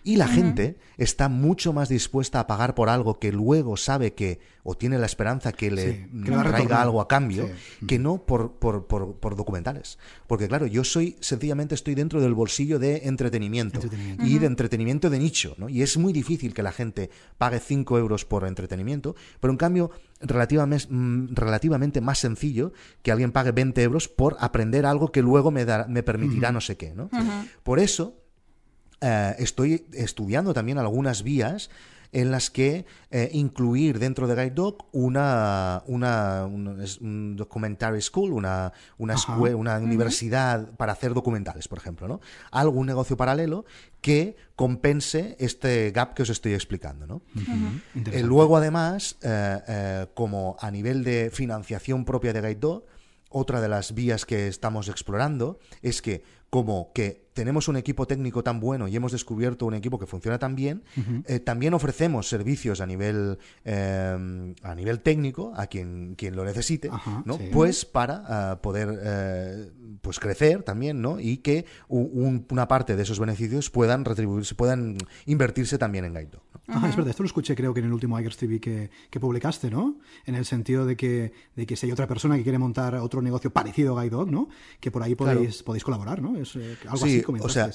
Y 0.05 0.17
la 0.17 0.27
gente 0.27 0.75
está 0.97 1.29
mucho 1.29 1.71
más 1.71 1.87
dispuesta 1.87 2.41
a 2.41 2.47
pagar 2.47 2.75
por 2.75 2.89
algo 2.89 3.19
que 3.19 3.31
luego 3.31 3.77
sabe 3.77 4.13
que, 4.13 4.39
o 4.63 4.75
tiene 4.75 4.97
la 4.97 5.05
esperanza 5.05 5.53
que 5.53 5.71
le 5.71 6.09
traiga 6.25 6.81
algo 6.81 6.99
a 6.99 7.07
cambio, 7.07 7.49
que 7.87 7.99
no 7.99 8.25
por, 8.25 8.53
por, 8.53 8.85
por, 8.85 9.35
documentales. 9.35 9.97
Porque 10.27 10.49
claro, 10.49 10.67
yo 10.67 10.83
soy, 10.83 11.15
sencillamente 11.21 11.75
estoy 11.75 11.95
dentro 11.95 12.19
del 12.19 12.33
bolsillo 12.33 12.79
de 12.79 13.07
entretenimiento, 13.07 13.79
y 14.23 14.39
de 14.39 14.45
entretenimiento 14.45 15.09
de 15.09 15.19
nicho, 15.19 15.55
¿no? 15.57 15.69
Y 15.69 15.81
es 15.81 15.97
muy 15.97 16.11
difícil 16.11 16.53
que 16.53 16.63
la 16.63 16.73
gente 16.73 17.09
pague 17.37 17.59
5 17.59 17.97
euros 17.97 18.25
por 18.25 18.45
entretenimiento, 18.45 19.15
pero 19.39 19.51
en 19.51 19.57
cambio 19.57 19.91
relativamente, 20.19 20.87
mm, 20.89 21.33
relativamente 21.33 22.01
más 22.01 22.19
sencillo 22.19 22.73
que 23.01 23.11
alguien 23.11 23.31
pague 23.31 23.51
20 23.51 23.81
euros 23.83 24.09
por 24.09 24.35
aprender 24.39 24.85
algo 24.85 25.11
que 25.11 25.21
luego 25.21 25.49
me, 25.49 25.65
me 25.87 26.03
permitirá 26.03 26.51
no 26.51 26.59
sé 26.59 26.75
qué, 26.75 26.93
¿no? 26.93 27.09
Por 27.63 27.79
eso 27.79 28.22
eh, 29.03 29.35
estoy 29.39 29.85
estudiando 29.91 30.53
también 30.53 30.77
algunas 30.77 31.23
vías 31.23 31.69
en 32.13 32.31
las 32.31 32.49
que 32.49 32.85
eh, 33.11 33.29
incluir 33.33 33.99
dentro 33.99 34.27
de 34.27 34.35
Guide 34.35 34.51
Dog 34.51 34.85
una, 34.93 35.83
una 35.87 36.45
un 36.45 37.35
documentary 37.35 38.01
school, 38.01 38.31
una, 38.31 38.71
una, 38.97 39.15
escuela, 39.15 39.57
una 39.57 39.77
universidad 39.79 40.69
para 40.77 40.93
hacer 40.93 41.13
documentales, 41.13 41.67
por 41.67 41.79
ejemplo, 41.79 42.07
¿no? 42.07 42.21
Algún 42.51 42.85
negocio 42.85 43.17
paralelo 43.17 43.65
que 43.99 44.37
compense 44.55 45.35
este 45.39 45.91
gap 45.91 46.13
que 46.13 46.21
os 46.21 46.29
estoy 46.29 46.53
explicando, 46.53 47.07
¿no? 47.07 47.23
Eh, 48.13 48.21
luego, 48.23 48.55
además, 48.55 49.17
como 50.13 50.55
a 50.61 50.71
nivel 50.71 51.03
de 51.03 51.29
financiación 51.33 52.05
propia 52.05 52.31
de 52.31 52.41
Guide 52.41 52.55
Dog, 52.55 52.85
otra 53.27 53.59
de 53.59 53.67
las 53.67 53.93
vías 53.95 54.25
que 54.25 54.47
estamos 54.47 54.87
explorando 54.87 55.59
es 55.81 56.01
que 56.03 56.23
como 56.51 56.93
que 56.93 57.22
tenemos 57.33 57.67
un 57.67 57.77
equipo 57.77 58.05
técnico 58.07 58.43
tan 58.43 58.59
bueno 58.59 58.87
y 58.87 58.95
hemos 58.95 59.11
descubierto 59.11 59.65
un 59.65 59.73
equipo 59.73 59.99
que 59.99 60.05
funciona 60.05 60.39
tan 60.39 60.55
bien, 60.55 60.83
eh, 61.25 61.39
también 61.39 61.73
ofrecemos 61.73 62.29
servicios 62.29 62.81
a 62.81 62.85
nivel 62.85 63.37
eh, 63.65 64.53
a 64.61 64.75
nivel 64.75 64.99
técnico 65.01 65.53
a 65.55 65.67
quien, 65.67 66.15
quien 66.15 66.35
lo 66.35 66.45
necesite, 66.45 66.89
¿no? 67.25 67.37
Pues 67.51 67.85
para 67.85 68.23
ah, 68.27 68.61
poder 68.61 68.99
eh, 69.03 69.71
pues 70.01 70.19
crecer 70.19 70.63
también, 70.63 71.01
¿no? 71.01 71.19
Y 71.19 71.37
que 71.37 71.65
una 71.87 72.67
parte 72.67 72.95
de 72.95 73.03
esos 73.03 73.19
beneficios 73.19 73.69
puedan 73.69 74.05
retribuirse, 74.05 74.55
puedan 74.55 74.97
invertirse 75.25 75.77
también 75.77 76.05
en 76.05 76.13
Guide 76.13 76.37
Ajá, 76.67 76.87
es 76.87 76.95
verdad, 76.95 77.09
esto 77.09 77.23
lo 77.23 77.27
escuché 77.27 77.55
creo 77.55 77.73
que 77.73 77.81
en 77.81 77.87
el 77.87 77.93
último 77.93 78.17
iGers 78.17 78.37
TV 78.37 78.59
que, 78.59 78.89
que, 79.09 79.19
publicaste, 79.19 79.69
¿no? 79.69 79.97
En 80.25 80.35
el 80.35 80.45
sentido 80.45 80.85
de 80.85 80.95
que, 80.95 81.33
de 81.55 81.65
que 81.65 81.75
si 81.75 81.87
hay 81.87 81.91
otra 81.91 82.07
persona 82.07 82.37
que 82.37 82.43
quiere 82.43 82.57
montar 82.57 82.95
otro 82.95 83.21
negocio 83.21 83.51
parecido 83.51 83.99
a 83.99 84.03
Guide 84.03 84.25
¿no? 84.27 84.47
Que 84.79 84.89
por 84.89 85.03
ahí 85.03 85.15
podéis, 85.15 85.61
podéis 85.63 85.83
colaborar, 85.83 86.21
¿no? 86.21 86.37
Es 86.37 86.55
eh, 86.55 86.77
algo 86.83 87.05
así 87.05 87.22
o 87.27 87.49
sea, 87.49 87.71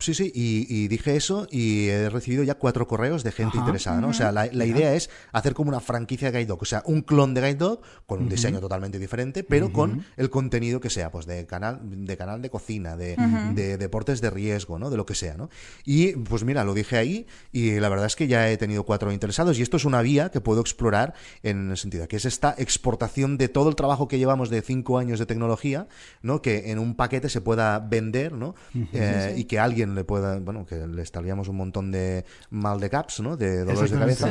Sí, 0.00 0.14
sí, 0.14 0.32
y, 0.34 0.88
dije 0.88 1.14
eso 1.14 1.46
y 1.50 1.88
he 1.88 2.08
recibido 2.08 2.42
ya 2.42 2.54
cuatro 2.54 2.86
correos 2.86 3.22
de 3.22 3.32
gente 3.32 3.58
interesada, 3.58 4.00
¿no? 4.00 4.08
O 4.08 4.12
sea, 4.14 4.32
la, 4.32 4.46
idea 4.46 4.94
es 4.94 5.10
hacer 5.32 5.54
como 5.54 5.68
una 5.68 5.80
franquicia 5.80 6.30
de 6.30 6.38
Guide 6.38 6.52
o 6.58 6.64
sea, 6.64 6.82
un 6.86 7.02
clon 7.02 7.34
de 7.34 7.42
Guide 7.42 7.78
con 8.06 8.22
un 8.22 8.28
diseño 8.28 8.60
totalmente 8.60 8.98
diferente, 8.98 9.44
pero 9.44 9.72
con 9.72 10.04
el 10.16 10.30
contenido 10.30 10.80
que 10.80 10.90
sea, 10.90 11.10
pues 11.10 11.26
de 11.26 11.46
canal 11.46 11.80
de, 11.82 12.16
canal 12.16 12.40
de 12.40 12.50
cocina, 12.50 12.96
de, 12.96 13.16
de, 13.54 13.76
deportes 13.76 14.20
de 14.20 14.30
riesgo, 14.30 14.78
¿no? 14.78 14.90
De 14.90 14.96
lo 14.96 15.04
que 15.04 15.14
sea, 15.14 15.36
¿no? 15.36 15.50
Y 15.84 16.12
pues 16.12 16.44
mira, 16.44 16.64
lo 16.64 16.74
dije 16.74 16.96
ahí 16.96 17.26
y 17.52 17.78
la 17.78 17.88
verdad 17.88 18.06
es 18.06 18.16
que 18.16 18.26
ya 18.26 18.50
he 18.50 18.56
tenido 18.56 18.84
cuatro 18.84 19.12
interesados 19.12 19.58
y 19.58 19.62
esto 19.62 19.76
es 19.76 19.84
una 19.84 20.02
vía 20.02 20.30
que 20.30 20.40
puedo 20.40 20.60
explorar 20.60 21.14
en 21.42 21.70
el 21.70 21.76
sentido 21.76 22.02
de 22.02 22.08
que 22.08 22.16
es 22.16 22.24
esta 22.24 22.54
exportación 22.56 23.36
de 23.36 23.48
todo 23.48 23.68
el 23.68 23.74
trabajo 23.74 24.08
que 24.08 24.18
llevamos 24.18 24.50
de 24.50 24.62
cinco 24.62 24.98
años 24.98 25.18
de 25.18 25.26
tecnología, 25.26 25.88
¿no? 26.22 26.42
Que 26.42 26.70
en 26.70 26.78
un 26.78 26.94
paquete 26.94 27.28
se 27.28 27.40
pueda 27.40 27.78
vender, 27.78 28.32
¿no? 28.32 28.54
Eh, 28.92 29.34
y 29.36 29.44
que 29.44 29.58
alguien 29.58 29.94
le 29.94 30.04
pueda, 30.04 30.38
bueno, 30.38 30.66
que 30.66 30.86
le 30.86 31.02
estaríamos 31.02 31.48
un 31.48 31.56
montón 31.56 31.90
de 31.90 32.24
mal 32.50 32.80
de 32.80 32.90
caps, 32.90 33.20
¿no? 33.20 33.36
De 33.36 33.64
dolores 33.64 33.90
de 33.90 33.98
cabeza. 33.98 34.28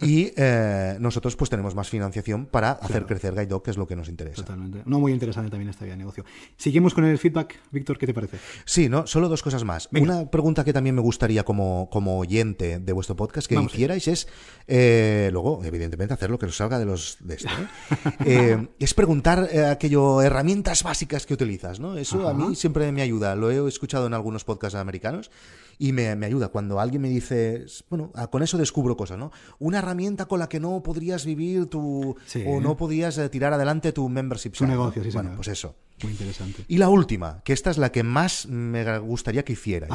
Y 0.00 0.32
eh, 0.36 0.96
nosotros 1.00 1.36
pues 1.36 1.50
tenemos 1.50 1.74
más 1.74 1.88
financiación 1.88 2.46
para 2.46 2.72
hacer 2.72 3.06
crecer 3.06 3.32
Guide 3.34 3.46
Dog, 3.46 3.62
que 3.62 3.70
es 3.70 3.76
lo 3.76 3.86
que 3.86 3.96
nos 3.96 4.08
interesa. 4.08 4.42
Totalmente. 4.42 4.82
No, 4.86 5.00
muy 5.00 5.12
interesante 5.12 5.50
también 5.50 5.70
esta 5.70 5.84
vía 5.84 5.94
de 5.94 5.98
negocio. 5.98 6.24
Seguimos 6.56 6.94
con 6.94 7.04
el 7.04 7.18
feedback, 7.18 7.60
Víctor, 7.70 7.98
¿qué 7.98 8.06
te 8.06 8.14
parece? 8.14 8.38
Sí, 8.64 8.88
no, 8.88 9.06
solo 9.06 9.28
dos 9.28 9.42
cosas 9.42 9.64
más. 9.64 9.88
Una 9.92 10.30
pregunta 10.30 10.64
que 10.64 10.72
también 10.72 10.94
me 10.94 11.02
gustaría 11.02 11.44
como, 11.44 11.88
como 11.90 12.18
oyente 12.18 12.78
de 12.78 12.92
vuestro 12.92 13.16
podcast 13.16 13.48
que 13.48 13.60
hicierais 13.60 14.08
es, 14.08 14.28
eh, 14.66 15.28
luego, 15.32 15.62
evidentemente, 15.64 16.14
hacer 16.14 16.30
lo 16.30 16.38
que 16.38 16.46
os 16.46 16.56
salga 16.56 16.78
de 16.78 16.84
los 16.84 17.18
de 17.20 17.34
este, 17.34 18.68
es 18.78 18.94
preguntar 18.94 19.48
aquello, 19.70 20.22
herramientas 20.22 20.82
básicas 20.82 21.26
que 21.26 21.34
utilizas, 21.34 21.80
¿no? 21.80 21.96
Eso 21.96 22.28
a 22.28 22.34
mí 22.34 22.54
siempre 22.54 22.90
me 22.92 23.02
ayuda. 23.02 23.34
Lo 23.34 23.50
he 23.50 23.60
escuchado 23.74 24.06
en 24.06 24.14
algunos 24.14 24.44
podcasts 24.44 24.76
americanos 24.76 25.30
y 25.78 25.92
me, 25.92 26.08
ayuda. 26.08 26.48
Cuando 26.48 26.80
alguien 26.80 27.02
me 27.02 27.08
dice, 27.08 27.66
bueno, 27.90 28.10
ah, 28.14 28.28
con 28.28 28.42
eso 28.42 28.58
descubro 28.58 28.96
cosas, 28.96 29.18
¿no? 29.18 29.32
Una 29.58 29.78
herramienta 29.78 30.26
con 30.26 30.38
la 30.38 30.48
que 30.48 30.60
no 30.60 30.82
podrías 30.82 31.24
vivir 31.24 31.66
tu. 31.66 32.16
o 32.46 32.60
no 32.60 32.76
podrías 32.76 33.18
eh, 33.18 33.28
tirar 33.28 33.52
adelante 33.52 33.92
tu 33.92 34.08
membership. 34.08 34.54
Su 34.54 34.66
negocio, 34.66 35.02
sí, 35.02 35.10
Bueno, 35.10 35.32
pues 35.36 35.48
eso. 35.48 35.74
Muy 36.02 36.12
interesante. 36.12 36.64
Y 36.68 36.78
la 36.78 36.88
última, 36.88 37.42
que 37.44 37.52
esta 37.52 37.70
es 37.70 37.78
la 37.78 37.92
que 37.92 38.02
más 38.02 38.46
me 38.46 38.98
gustaría 38.98 39.44
que 39.44 39.52
hicieras. 39.52 39.90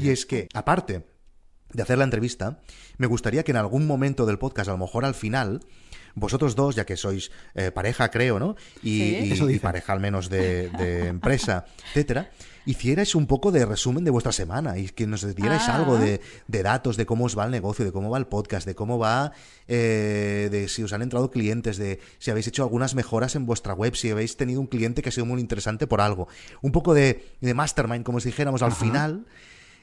y 0.00 0.08
es 0.08 0.26
que, 0.26 0.48
aparte 0.54 1.06
de 1.72 1.82
hacer 1.82 1.98
la 1.98 2.04
entrevista, 2.04 2.60
me 2.98 3.06
gustaría 3.06 3.42
que 3.44 3.52
en 3.52 3.56
algún 3.56 3.86
momento 3.86 4.26
del 4.26 4.38
podcast, 4.38 4.68
a 4.68 4.72
lo 4.72 4.78
mejor 4.78 5.04
al 5.04 5.14
final, 5.14 5.60
vosotros 6.14 6.54
dos, 6.54 6.74
ya 6.74 6.84
que 6.84 6.96
sois 6.96 7.30
eh, 7.54 7.70
pareja, 7.70 8.10
creo, 8.10 8.38
¿no? 8.38 8.56
Y, 8.82 9.58
pareja 9.58 9.92
al 9.92 10.00
menos 10.00 10.28
de, 10.30 10.70
empresa, 11.06 11.64
etcétera, 11.88 12.30
hicierais 12.64 13.14
un 13.14 13.26
poco 13.26 13.50
de 13.50 13.66
resumen 13.66 14.04
de 14.04 14.10
vuestra 14.10 14.32
semana 14.32 14.78
y 14.78 14.88
que 14.88 15.06
nos 15.06 15.34
dierais 15.34 15.68
ah. 15.68 15.76
algo 15.76 15.98
de, 15.98 16.20
datos 16.46 16.96
de 16.96 17.06
cómo 17.06 17.24
os 17.24 17.36
va 17.36 17.44
el 17.44 17.50
negocio, 17.50 17.84
de 17.84 17.92
cómo 17.92 18.10
va 18.10 18.18
el 18.18 18.26
podcast, 18.26 18.66
de 18.66 18.74
cómo 18.74 18.98
va, 18.98 19.32
eh, 19.68 20.48
de 20.50 20.68
si 20.68 20.82
os 20.82 20.92
han 20.92 21.02
entrado 21.02 21.30
clientes, 21.30 21.76
de 21.76 22.00
si 22.18 22.30
habéis 22.30 22.46
hecho 22.46 22.62
algunas 22.62 22.94
mejoras 22.94 23.34
en 23.34 23.46
vuestra 23.46 23.74
web, 23.74 23.94
si 23.96 24.10
habéis 24.10 24.36
tenido 24.36 24.60
un 24.60 24.66
cliente 24.66 25.02
que 25.02 25.08
ha 25.08 25.12
sido 25.12 25.26
muy 25.26 25.40
interesante 25.40 25.86
por 25.86 26.00
algo. 26.00 26.28
Un 26.60 26.72
poco 26.72 26.94
de, 26.94 27.24
mastermind, 27.40 28.04
como 28.04 28.20
si 28.20 28.28
dijéramos, 28.28 28.62
al 28.62 28.72
final 28.72 29.26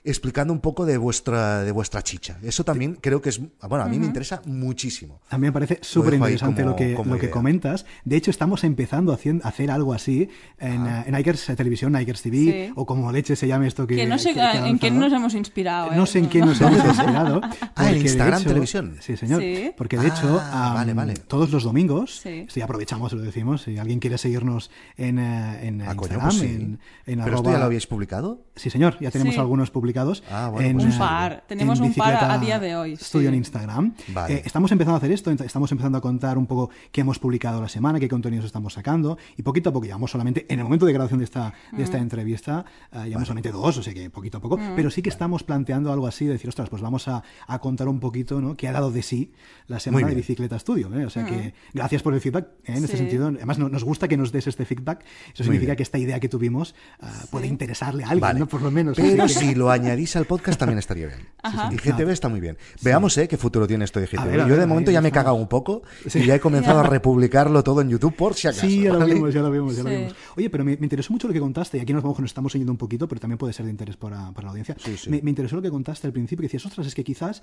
explicando 0.04 0.54
un 0.54 0.60
poco 0.60 0.86
de 0.86 0.98
vuestra, 0.98 1.64
de 1.64 1.72
vuestra 1.72 2.02
chicha. 2.02 2.38
Eso 2.44 2.64
también 2.64 2.98
creo 3.00 3.22
que 3.22 3.30
es, 3.30 3.40
bueno, 3.40 3.84
a 3.84 3.88
mí 3.88 4.00
me 4.00 4.06
interesa 4.06 4.42
muchísimo. 4.46 5.22
A 5.30 5.38
mí 5.38 5.48
me 5.48 5.52
parece 5.52 5.80
súper 5.82 6.14
interesante 6.16 6.64
lo, 6.64 6.76
que, 6.76 6.98
lo 7.04 7.18
que 7.18 7.30
comentas. 7.30 7.86
De 8.06 8.16
hecho, 8.16 8.32
estamos 8.32 8.64
empezando 8.64 9.12
a 9.12 9.16
hacer, 9.16 9.72
algo 9.72 9.94
así 9.94 10.30
en, 10.58 10.82
ah. 10.82 11.04
en 11.06 11.16
Ikers 11.16 11.46
Televisión, 11.56 11.96
Ikers 11.96 12.22
TV, 12.22 12.72
o 12.76 12.86
como 12.86 13.12
leche 13.12 13.36
se 13.36 13.48
llame 13.48 13.68
esto 13.68 13.86
que... 13.86 13.96
que 13.96 14.06
no 14.06 14.18
sé 14.18 14.34
en 14.36 14.80
qué 14.80 14.92
nos 14.92 15.12
hemos 15.12 15.34
inspirado. 15.34 15.92
No 15.92 16.06
sé 16.06 16.20
en 16.20 16.30
qué 16.30 16.40
nos 16.40 16.60
hemos 16.62 16.84
inspirado. 16.84 17.42
ah, 17.76 17.92
en 17.92 17.98
Instagram 17.98 18.44
Televisión. 18.44 18.98
Sí, 19.02 19.18
señor. 19.18 19.44
Porque 19.78 19.98
de 19.98 20.08
hecho, 20.08 20.40
ah, 20.42 20.86
todos 21.28 21.52
los 21.52 21.64
domingos, 21.64 22.24
si 22.48 22.62
aprovechamos, 22.62 23.14
lo 23.14 23.22
decimos, 23.22 23.64
si 23.64 23.78
alguien 23.78 24.00
quiere 24.00 24.18
seguirnos 24.18 24.72
en, 24.98 25.20
eh, 25.20 25.68
en 25.68 25.82
ah, 25.82 25.94
Instagram, 25.94 26.30
pues 26.30 26.42
en, 26.42 26.80
¿Pero 27.06 27.36
esto 27.36 27.52
ya 27.52 27.60
lo 27.60 27.66
habéis 27.66 27.88
publicado? 27.88 28.46
Sí, 28.56 28.70
señor, 28.70 28.98
ya 29.00 29.12
tenemos 29.12 29.38
algunos 29.38 29.72
publicados 29.72 29.89
Ah, 30.30 30.52
en, 30.60 30.78
pues 30.78 30.86
un 30.86 30.98
par. 30.98 31.44
Tenemos 31.48 31.80
un 31.80 31.94
par 31.94 32.16
a 32.16 32.38
día 32.38 32.60
de 32.60 32.76
hoy. 32.76 32.94
Estudio 32.94 33.30
en 33.30 33.36
Instagram. 33.36 33.94
Eh, 34.28 34.44
estamos 34.46 34.72
empezando 34.72 34.96
a 34.96 34.98
hacer 34.98 35.12
esto, 35.12 35.32
estamos 35.32 35.72
empezando 35.72 35.98
a 35.98 36.02
contar 36.02 36.38
un 36.38 36.46
poco 36.46 36.70
qué 36.92 37.02
hemos 37.02 37.20
publicado 37.20 37.62
la 37.62 37.70
semana, 37.70 38.00
qué 38.00 38.08
contenidos 38.08 38.46
estamos 38.46 38.74
sacando, 38.74 39.18
y 39.38 39.44
poquito 39.44 39.70
a 39.70 39.74
poco, 39.74 39.86
llevamos 39.86 40.12
solamente, 40.12 40.46
en 40.50 40.60
el 40.60 40.66
momento 40.66 40.86
de 40.86 40.94
grabación 40.94 41.20
de 41.20 41.26
esta, 41.26 41.54
de 41.72 41.84
esta 41.84 41.98
mm. 41.98 42.02
entrevista, 42.02 42.66
uh, 42.92 43.04
llevamos 43.04 43.28
solamente 43.28 43.52
dos, 43.52 43.78
o 43.78 43.84
sea 43.84 43.94
que 43.94 44.10
poquito 44.10 44.38
a 44.38 44.42
poco, 44.42 44.58
mm. 44.58 44.76
pero 44.76 44.92
sí 44.92 45.02
que 45.02 45.10
estamos 45.10 45.44
planteando 45.44 45.92
algo 45.92 46.08
así, 46.08 46.26
de 46.26 46.34
decir, 46.34 46.50
ostras, 46.50 46.70
pues 46.70 46.82
vamos 46.82 47.08
a, 47.08 47.24
a 47.48 47.60
contar 47.60 47.88
un 47.88 48.00
poquito, 48.00 48.42
¿no? 48.42 48.56
qué 48.56 48.68
ha 48.68 48.72
dado 48.72 48.92
de 48.92 49.02
sí 49.02 49.32
la 49.68 49.80
semana 49.80 50.08
de 50.08 50.16
Bicicleta 50.16 50.56
Estudio. 50.56 50.94
¿eh? 50.94 51.06
O 51.06 51.10
sea 51.10 51.26
que 51.26 51.36
mm. 51.36 51.52
gracias 51.74 52.02
por 52.02 52.14
el 52.14 52.22
feedback, 52.22 52.48
¿eh? 52.66 52.78
en 52.78 52.84
este 52.84 52.98
sentido. 52.98 53.28
Además, 53.28 53.58
nos 53.58 53.84
gusta 53.84 54.08
que 54.08 54.18
nos 54.18 54.32
des 54.32 54.48
este 54.48 54.66
feedback. 54.66 55.06
Eso 55.34 55.44
significa 55.44 55.76
que 55.76 55.84
esta 55.84 55.98
idea 55.98 56.20
que 56.20 56.30
tuvimos 56.30 56.76
uh, 57.02 57.28
puede 57.30 57.48
interesarle 57.48 58.04
a 58.04 58.10
alguien, 58.10 58.40
¿no? 58.40 58.48
Por 58.48 58.62
lo 58.62 58.72
menos. 58.72 58.98
Pero 58.98 59.28
si 59.28 59.56
lo 59.56 59.72
añadís 59.80 60.16
al 60.16 60.26
podcast 60.26 60.60
también 60.60 60.80
estaría 60.80 61.08
bien. 61.08 61.20
Y 61.72 61.78
GTV 61.78 62.10
está 62.10 62.30
muy 62.30 62.40
bien. 62.40 62.58
Veamos 62.82 63.18
eh, 63.18 63.28
qué 63.28 63.38
futuro 63.38 63.68
tiene 63.68 63.86
esto 63.86 64.00
de 64.00 64.08
GTV. 64.08 64.48
Yo 64.48 64.58
de 64.58 64.66
momento 64.66 64.92
ya 64.92 65.02
me 65.02 65.10
he 65.10 65.12
cagado 65.12 65.36
un 65.36 65.48
poco 65.48 65.84
y 66.14 66.26
ya 66.26 66.36
he 66.36 66.40
comenzado 66.40 66.80
a 66.80 66.84
republicarlo 66.90 67.64
todo 67.64 67.82
en 67.82 67.90
YouTube 67.90 68.16
por 68.16 68.34
si 68.34 68.48
acaso. 68.48 68.68
Sí, 68.68 68.82
ya 68.84 68.94
lo 68.94 69.06
vemos, 69.06 69.34
ya 69.34 69.42
lo 69.42 69.52
vemos, 69.52 69.76
ya 69.76 69.84
lo 69.84 69.90
vemos. 69.90 70.16
Oye, 70.36 70.50
pero 70.50 70.64
me, 70.64 70.74
interesó 70.74 71.14
mucho 71.14 71.28
lo 71.28 71.34
que 71.34 71.40
contaste, 71.40 71.78
y 71.78 71.82
aquí 71.82 71.94
nos, 71.94 72.04
vamos, 72.04 72.20
nos 72.20 72.30
estamos 72.30 72.54
yendo 72.54 72.72
un 72.72 72.78
poquito, 72.78 73.08
pero 73.08 73.22
también 73.22 73.38
puede 73.38 73.54
ser 73.54 73.66
de 73.66 73.72
interés 73.72 73.98
para, 73.98 74.32
para 74.32 74.46
la 74.46 74.52
audiencia. 74.52 74.76
Me, 75.08 75.22
me, 75.22 75.30
interesó 75.30 75.56
lo 75.56 75.62
que 75.62 75.70
contaste 75.70 76.08
al 76.08 76.14
principio, 76.14 76.42
que 76.42 76.48
decías, 76.48 76.66
ostras, 76.66 76.88
es 76.88 76.96
que 76.96 77.04
quizás 77.04 77.42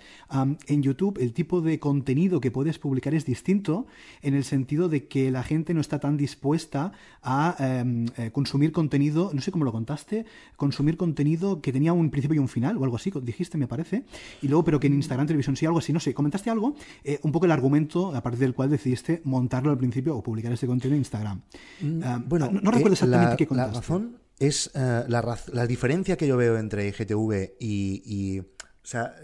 en 0.66 0.82
YouTube 0.82 1.18
el 1.20 1.32
tipo 1.32 1.60
de 1.60 1.78
contenido 1.78 2.40
que 2.40 2.50
puedes 2.50 2.78
publicar 2.78 3.14
es 3.14 3.24
distinto 3.24 3.86
en 4.22 4.34
el 4.34 4.44
sentido 4.44 4.88
de 4.88 5.06
que 5.06 5.30
la 5.30 5.42
gente 5.42 5.74
no 5.74 5.80
está 5.80 5.98
tan 5.98 6.16
dispuesta 6.16 6.92
a 7.22 7.56
em, 7.58 8.06
eh, 8.16 8.30
consumir 8.32 8.72
contenido, 8.72 9.30
no 9.32 9.40
sé 9.40 9.50
cómo 9.50 9.64
lo 9.64 9.72
contaste, 9.72 10.26
consumir 10.56 10.96
contenido 10.96 11.60
que 11.60 11.72
tenía 11.72 11.92
un 11.92 12.10
principio 12.10 12.25
y 12.34 12.38
un 12.38 12.48
final 12.48 12.76
o 12.76 12.84
algo 12.84 12.96
así, 12.96 13.12
dijiste, 13.22 13.58
me 13.58 13.68
parece. 13.68 14.04
Y 14.42 14.48
luego, 14.48 14.64
pero 14.64 14.80
que 14.80 14.86
en 14.86 14.94
Instagram 14.94 15.26
Televisión 15.26 15.56
sí, 15.56 15.66
algo 15.66 15.78
así, 15.78 15.92
no 15.92 16.00
sé, 16.00 16.14
comentaste 16.14 16.50
algo, 16.50 16.74
eh, 17.04 17.18
un 17.22 17.32
poco 17.32 17.46
el 17.46 17.52
argumento 17.52 18.14
a 18.14 18.22
partir 18.22 18.40
del 18.40 18.54
cual 18.54 18.70
decidiste 18.70 19.20
montarlo 19.24 19.70
al 19.70 19.78
principio 19.78 20.16
o 20.16 20.22
publicar 20.22 20.52
este 20.52 20.66
contenido 20.66 20.94
en 20.94 21.00
Instagram. 21.00 21.42
Mm, 21.80 22.00
ah, 22.02 22.22
bueno, 22.26 22.50
no, 22.50 22.70
recuerdo 22.70 22.90
eh, 22.90 22.92
exactamente 22.92 23.36
qué 23.36 23.46
contaste. 23.46 23.72
La 23.72 23.80
razón 23.80 24.18
es 24.38 24.70
la, 24.74 25.38
la, 25.52 25.66
diferencia 25.66 26.16
que 26.16 26.26
yo 26.26 26.36
veo 26.36 26.58
entre 26.58 26.88
IGTV 26.88 27.54
y, 27.58 28.02
y 28.04 28.42
o 28.86 28.88
sea, 28.88 29.16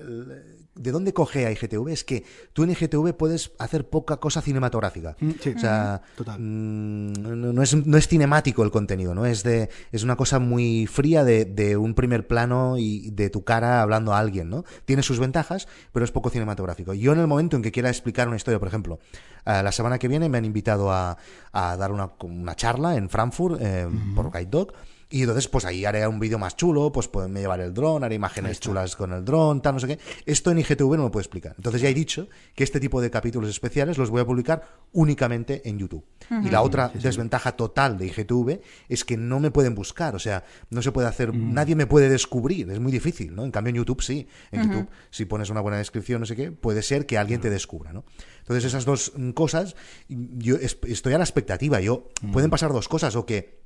¿de 0.75 0.91
dónde 0.91 1.15
coge 1.15 1.47
a 1.47 1.53
IGTV? 1.53 1.91
Es 1.91 2.03
que 2.03 2.25
tú 2.53 2.65
en 2.65 2.71
IGTV 2.71 3.13
puedes 3.17 3.53
hacer 3.61 3.89
poca 3.89 4.17
cosa 4.17 4.43
cinematográfica. 4.43 5.15
Mm, 5.21 5.31
o 5.55 5.59
sea, 5.61 6.03
mm, 6.37 7.13
no, 7.55 7.63
es, 7.63 7.77
no, 7.77 7.97
es, 7.97 8.09
cinemático 8.09 8.65
el 8.65 8.73
contenido, 8.73 9.15
¿no? 9.15 9.25
Es 9.25 9.45
de 9.45 9.71
es 9.93 10.03
una 10.03 10.17
cosa 10.17 10.41
muy 10.41 10.89
fría 10.89 11.23
de, 11.23 11.77
un 11.77 11.95
primer 11.95 12.27
plano 12.27 12.77
y 12.77 13.11
de 13.11 13.31
tu 13.31 13.45
cara 13.45 13.83
hablando 13.83 14.13
a 14.13 14.19
alguien, 14.19 14.51
¿no? 14.51 14.65
Tiene 14.85 15.05
sus 15.05 15.21
ventajas, 15.21 15.69
pero 15.93 16.05
es 16.05 16.11
poco 16.11 16.29
cinematográfico. 16.29 16.93
Yo 16.93 17.13
en 17.13 17.21
el 17.21 17.29
momento 17.29 17.55
en 17.55 17.63
que 17.63 17.71
quiera 17.71 17.89
explicar 17.89 18.27
una 18.27 18.39
historia, 18.39 18.59
por 18.59 18.67
ejemplo, 18.67 18.99
eh, 19.47 19.63
la 19.63 19.71
semana 19.71 19.97
que 20.01 20.09
viene 20.09 20.29
me 20.29 20.39
han 20.39 20.45
invitado 20.45 20.91
a, 20.91 21.17
dar 21.53 21.93
una, 21.93 22.57
charla 22.57 22.97
en 22.97 23.09
Frankfurt 23.09 23.61
eh, 23.61 23.87
por 24.17 24.33
Guide 24.33 24.51
Dog 24.51 24.73
y 25.13 25.21
entonces, 25.21 25.47
pues 25.47 25.67
ahí 25.67 25.85
haré 25.85 26.07
un 26.07 26.19
vídeo 26.19 26.39
más 26.39 26.57
chulo, 26.57 26.91
pues 26.91 27.11
me 27.29 27.41
llevar 27.41 27.61
el 27.61 27.75
dron, 27.75 28.03
haré 28.03 28.15
imágenes 28.15 28.61
chulas 28.61 28.97
con 28.97 29.13
el 29.13 29.23
dron, 29.23 29.61
tal, 29.61 29.75
no 29.75 29.81
sé 29.81 29.87
qué. 29.87 29.99
Esto 30.25 30.51
en 30.51 30.59
IGTV 30.61 30.97
no 30.97 31.05
me 31.05 31.11
puedo 31.11 31.21
explicar. 31.21 31.53
Entonces 31.55 31.83
ya 31.83 31.91
he 31.91 31.95
dicho 31.95 32.29
que 32.55 32.65
este 32.65 32.81
tipo 32.81 32.99
de 33.03 33.11
capítulos 33.11 33.51
especiales 33.51 33.99
los 33.99 34.09
voy 34.09 34.23
a 34.23 34.25
publicar 34.25 34.67
únicamente 34.93 35.69
en 35.69 35.79
YouTube. 35.79 36.03
Y 36.43 36.49
la 36.49 36.63
otra 36.63 36.91
desventaja 36.95 37.53
total 37.53 37.99
de 37.99 38.07
IGTV 38.07 38.61
es 38.89 39.05
que 39.05 39.19
no 39.19 39.39
me 39.39 39.51
pueden 39.51 39.75
buscar, 39.75 40.15
o 40.15 40.19
sea, 40.19 40.45
no 40.71 40.81
se 40.81 40.93
puede 40.93 41.09
hacer, 41.09 41.31
mm. 41.31 41.53
nadie 41.53 41.77
me 41.77 41.87
puede 41.87 42.09
descubrir, 42.09 42.71
es 42.71 42.81
muy 42.81 42.91
difícil, 42.91 43.35
¿no? 43.35 43.45
En 43.45 43.51
cambio 43.51 43.69
en 43.69 43.77
YouTube 43.77 44.01
sí, 44.01 44.27
en 44.51 44.63
YouTube 44.63 44.89
si 45.11 45.27
pones 45.27 45.51
una 45.51 45.61
buena 45.61 45.77
descripción, 45.77 46.21
no 46.21 46.27
sé 46.27 46.37
qué, 46.37 46.53
puede 46.53 46.81
ser 46.81 47.05
que 47.05 47.19
alguien 47.19 47.43
te 47.43 47.51
descubra, 47.51 47.93
¿no? 47.93 48.05
Entonces 48.39 48.65
esas 48.65 48.87
dos 48.87 49.13
cosas, 49.35 49.77
yo 50.09 50.57
estoy 50.57 51.13
a 51.13 51.19
la 51.19 51.25
expectativa, 51.25 51.81
yo, 51.81 52.09
pueden 52.33 52.49
mm. 52.49 52.51
pasar 52.51 52.73
dos 52.73 52.89
cosas, 52.89 53.15
o 53.15 53.27
que 53.27 53.62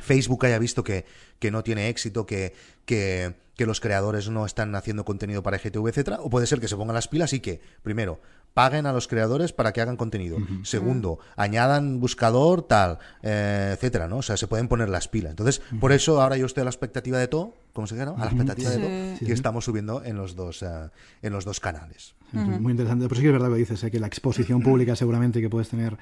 Facebook 0.00 0.46
haya 0.46 0.58
visto 0.58 0.84
que, 0.84 1.04
que 1.38 1.50
no 1.50 1.62
tiene 1.62 1.88
éxito, 1.88 2.26
que, 2.26 2.54
que, 2.84 3.34
que, 3.56 3.66
los 3.66 3.80
creadores 3.80 4.28
no 4.30 4.46
están 4.46 4.74
haciendo 4.74 5.04
contenido 5.04 5.42
para 5.42 5.58
GTV, 5.58 5.88
etcétera, 5.88 6.18
o 6.20 6.30
puede 6.30 6.46
ser 6.46 6.60
que 6.60 6.68
se 6.68 6.76
pongan 6.76 6.94
las 6.94 7.08
pilas 7.08 7.32
y 7.32 7.40
que, 7.40 7.60
primero, 7.82 8.20
paguen 8.54 8.86
a 8.86 8.92
los 8.92 9.08
creadores 9.08 9.52
para 9.52 9.72
que 9.72 9.80
hagan 9.80 9.96
contenido. 9.96 10.38
Segundo, 10.62 11.18
añadan 11.36 12.00
buscador, 12.00 12.62
tal, 12.62 12.98
eh, 13.22 13.70
etcétera, 13.74 14.08
¿no? 14.08 14.18
O 14.18 14.22
sea, 14.22 14.36
se 14.36 14.46
pueden 14.46 14.68
poner 14.68 14.88
las 14.88 15.08
pilas. 15.08 15.30
Entonces, 15.30 15.62
por 15.80 15.92
eso 15.92 16.20
ahora 16.20 16.36
yo 16.36 16.46
estoy 16.46 16.62
a 16.62 16.64
la 16.64 16.70
expectativa 16.70 17.18
de 17.18 17.28
todo, 17.28 17.54
¿cómo 17.72 17.86
se 17.86 17.96
llama? 17.96 18.14
A 18.16 18.24
la 18.24 18.26
expectativa 18.26 18.70
de 18.70 18.78
todo, 18.78 19.26
que 19.26 19.32
estamos 19.32 19.64
subiendo 19.64 20.02
en 20.04 20.16
los 20.16 20.36
dos, 20.36 20.62
eh, 20.62 20.90
en 21.22 21.32
los 21.32 21.44
dos 21.44 21.60
canales. 21.60 22.14
Muy 22.32 22.72
interesante. 22.72 23.06
Pero 23.08 23.16
sí 23.16 23.22
que 23.22 23.28
es 23.28 23.32
verdad 23.32 23.48
lo 23.48 23.54
que 23.54 23.60
dices, 23.60 23.82
¿eh? 23.84 23.90
que 23.90 24.00
la 24.00 24.06
exposición 24.06 24.62
pública 24.62 24.96
seguramente 24.96 25.40
que 25.40 25.50
puedes 25.50 25.68
tener 25.68 25.96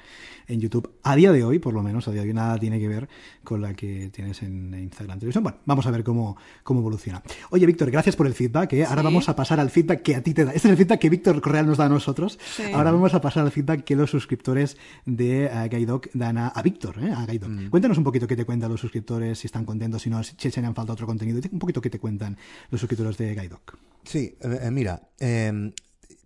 en 0.47 0.59
YouTube, 0.59 0.91
a 1.03 1.15
día 1.15 1.31
de 1.31 1.43
hoy, 1.43 1.59
por 1.59 1.73
lo 1.73 1.83
menos, 1.83 2.07
a 2.07 2.11
día 2.11 2.21
de 2.21 2.29
hoy, 2.29 2.33
nada 2.33 2.57
tiene 2.57 2.79
que 2.79 2.87
ver 2.87 3.09
con 3.43 3.61
la 3.61 3.73
que 3.73 4.09
tienes 4.11 4.41
en 4.43 4.73
Instagram 4.73 5.19
Televisión. 5.19 5.43
Bueno, 5.43 5.59
vamos 5.65 5.85
a 5.85 5.91
ver 5.91 6.03
cómo, 6.03 6.37
cómo 6.63 6.79
evoluciona. 6.79 7.21
Oye, 7.49 7.65
Víctor, 7.65 7.91
gracias 7.91 8.15
por 8.15 8.27
el 8.27 8.33
feedback. 8.33 8.73
¿eh? 8.73 8.85
Ahora 8.85 9.01
vamos 9.01 9.29
a 9.29 9.35
pasar 9.35 9.59
al 9.59 9.69
feedback 9.69 10.01
que 10.01 10.15
a 10.15 10.21
ti 10.21 10.33
te 10.33 10.45
da. 10.45 10.51
Este 10.51 10.67
es 10.67 10.71
el 10.71 10.77
feedback 10.77 10.99
que 10.99 11.09
Víctor 11.09 11.41
Correal 11.41 11.67
nos 11.67 11.77
da 11.77 11.85
a 11.85 11.89
nosotros. 11.89 12.39
Ahora 12.73 12.91
vamos 12.91 13.13
a 13.13 13.21
pasar 13.21 13.43
al 13.43 13.51
feedback 13.51 13.83
que 13.83 13.95
los 13.95 14.09
suscriptores 14.09 14.77
de 15.05 15.45
uh, 15.45 16.01
dan 16.13 16.37
a, 16.37 16.61
Víctor, 16.63 16.99
¿eh? 17.03 17.11
a 17.11 17.25
mm. 17.25 17.69
Cuéntanos 17.69 17.97
un 17.97 18.03
poquito 18.03 18.27
qué 18.27 18.35
te 18.35 18.45
cuentan 18.45 18.71
los 18.71 18.79
suscriptores, 18.79 19.39
si 19.39 19.47
están 19.47 19.65
contentos, 19.65 20.01
si 20.01 20.09
no, 20.09 20.23
si 20.23 20.35
se 20.51 20.59
han 20.59 20.75
falta 20.75 20.93
otro 20.93 21.07
contenido. 21.07 21.41
Un 21.51 21.59
poquito 21.59 21.81
qué 21.81 21.89
te 21.89 21.99
cuentan 21.99 22.37
los 22.69 22.79
suscriptores 22.79 23.17
de 23.17 23.33
Gaidoc. 23.33 23.77
Sí, 24.03 24.35
mira, 24.71 25.01
em, 25.19 25.71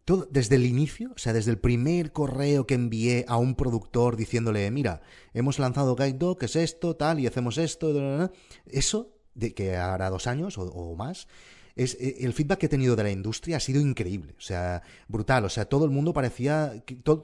todo, 0.05 0.27
desde 0.29 0.55
el 0.55 0.65
inicio, 0.65 1.11
o 1.15 1.17
sea, 1.17 1.33
desde 1.33 1.51
el 1.51 1.57
primer 1.57 2.11
correo 2.11 2.67
que 2.67 2.75
envié 2.75 3.25
a 3.27 3.37
un 3.37 3.55
productor 3.55 4.15
diciéndole, 4.15 4.69
mira, 4.69 5.01
hemos 5.33 5.57
lanzado 5.57 5.95
Guide 5.95 6.13
Dog, 6.13 6.43
es 6.43 6.55
esto, 6.55 6.95
tal, 6.95 7.19
y 7.19 7.27
hacemos 7.27 7.57
esto, 7.57 8.31
eso 8.67 9.11
de 9.33 9.53
que 9.53 9.75
hará 9.75 10.09
dos 10.11 10.27
años 10.27 10.57
o, 10.59 10.95
más, 10.95 11.27
es 11.75 11.95
eh, 11.99 12.17
el 12.19 12.33
feedback 12.33 12.59
que 12.59 12.65
he 12.67 12.69
tenido 12.69 12.95
de 12.95 13.03
la 13.03 13.11
industria 13.11 13.57
ha 13.57 13.59
sido 13.59 13.81
increíble, 13.81 14.35
o 14.37 14.41
sea, 14.41 14.83
brutal, 15.07 15.43
o 15.43 15.49
sea, 15.49 15.65
todo 15.65 15.85
el 15.85 15.91
mundo 15.91 16.13
parecía, 16.13 16.83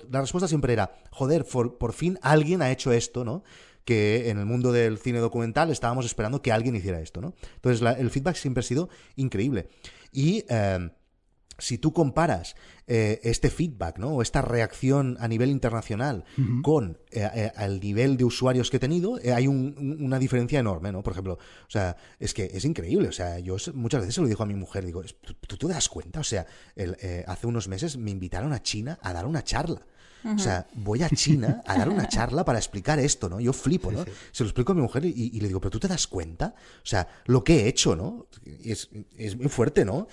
la 0.10 0.22
respuesta 0.22 0.48
siempre 0.48 0.74
era, 0.74 0.92
joder, 1.12 1.46
por, 1.46 1.94
fin 1.94 2.18
alguien 2.24 2.64
ha 2.64 2.72
hecho 2.72 2.92
esto, 2.92 3.24
¿no? 3.24 3.44
que 3.86 4.30
en 4.30 4.38
el 4.38 4.46
mundo 4.46 4.72
del 4.72 5.00
cine 5.00 5.20
documental 5.20 5.72
estábamos 5.72 6.06
esperando 6.06 6.42
que 6.44 6.52
alguien 6.52 6.76
hiciera 6.76 7.02
esto, 7.02 7.20
¿no? 7.20 7.34
Entonces 7.56 7.82
el 7.98 8.12
feedback 8.12 8.36
siempre 8.36 8.60
ha 8.60 8.64
sido 8.64 8.90
increíble. 9.16 9.70
Y 10.12 10.46
eh, 10.50 10.92
si 11.62 11.78
tú 11.78 11.94
comparas 11.94 12.56
eh, 12.88 13.22
este 13.24 13.50
feedback, 13.50 14.00
¿no? 14.00 14.10
O 14.10 14.22
esta 14.22 14.42
reacción 14.42 15.16
a 15.20 15.28
nivel 15.28 15.50
internacional 15.50 16.26
con 16.64 16.98
eh, 17.12 17.30
eh, 17.34 17.52
el 17.60 17.80
nivel 17.80 18.18
de 18.18 18.26
usuarios 18.26 18.70
que 18.70 18.78
he 18.78 18.80
tenido, 18.80 19.18
hay 19.34 19.48
una 19.48 20.20
diferencia 20.20 20.60
enorme, 20.60 20.92
¿no? 20.92 21.04
Por 21.04 21.14
ejemplo, 21.14 21.34
o 21.36 21.70
sea, 21.70 21.96
es 22.20 22.34
que 22.34 22.50
es 22.54 22.66
increíble. 22.66 23.08
O 23.08 23.12
sea, 23.14 23.40
yo 23.40 23.56
muchas 23.74 24.02
veces 24.02 24.16
se 24.16 24.22
lo 24.22 24.28
digo 24.28 24.44
a 24.44 24.48
mi 24.48 24.56
mujer, 24.56 24.86
digo, 24.86 25.04
¿tú, 25.48 25.58
te 25.58 25.68
das 25.68 25.88
cuenta? 25.88 26.20
O 26.20 26.24
sea, 26.24 26.46
hace 27.28 27.48
unos 27.48 27.68
meses 27.68 27.98
me 27.98 28.12
invitaron 28.12 28.52
a 28.54 28.62
China 28.62 29.00
a 29.02 29.14
dar 29.14 29.26
una 29.26 29.44
charla. 29.44 29.86
O 30.24 30.38
sea, 30.38 30.68
voy 30.74 31.02
a 31.02 31.10
China 31.10 31.62
a 31.66 31.78
dar 31.78 31.90
una 31.90 32.08
charla 32.08 32.46
para 32.46 32.60
explicar 32.60 33.00
esto, 33.00 33.28
¿no? 33.28 33.40
Yo 33.40 33.54
flipo, 33.54 33.92
¿no? 33.92 34.06
Se 34.32 34.44
lo 34.44 34.50
explico 34.50 34.72
a 34.72 34.76
mi 34.76 34.82
mujer 34.82 35.06
y, 35.06 35.40
le 35.40 35.48
digo, 35.48 35.60
pero 35.60 35.72
tú 35.72 35.80
te 35.80 35.88
das 35.88 36.08
cuenta, 36.08 36.54
o 36.58 36.86
sea, 36.86 37.08
lo 37.26 37.44
que 37.44 37.62
he 37.62 37.68
hecho, 37.68 37.96
¿no? 37.96 38.28
Es, 38.64 38.90
es 39.18 39.36
muy 39.36 39.50
fuerte, 39.50 39.86
¿no? 39.86 40.08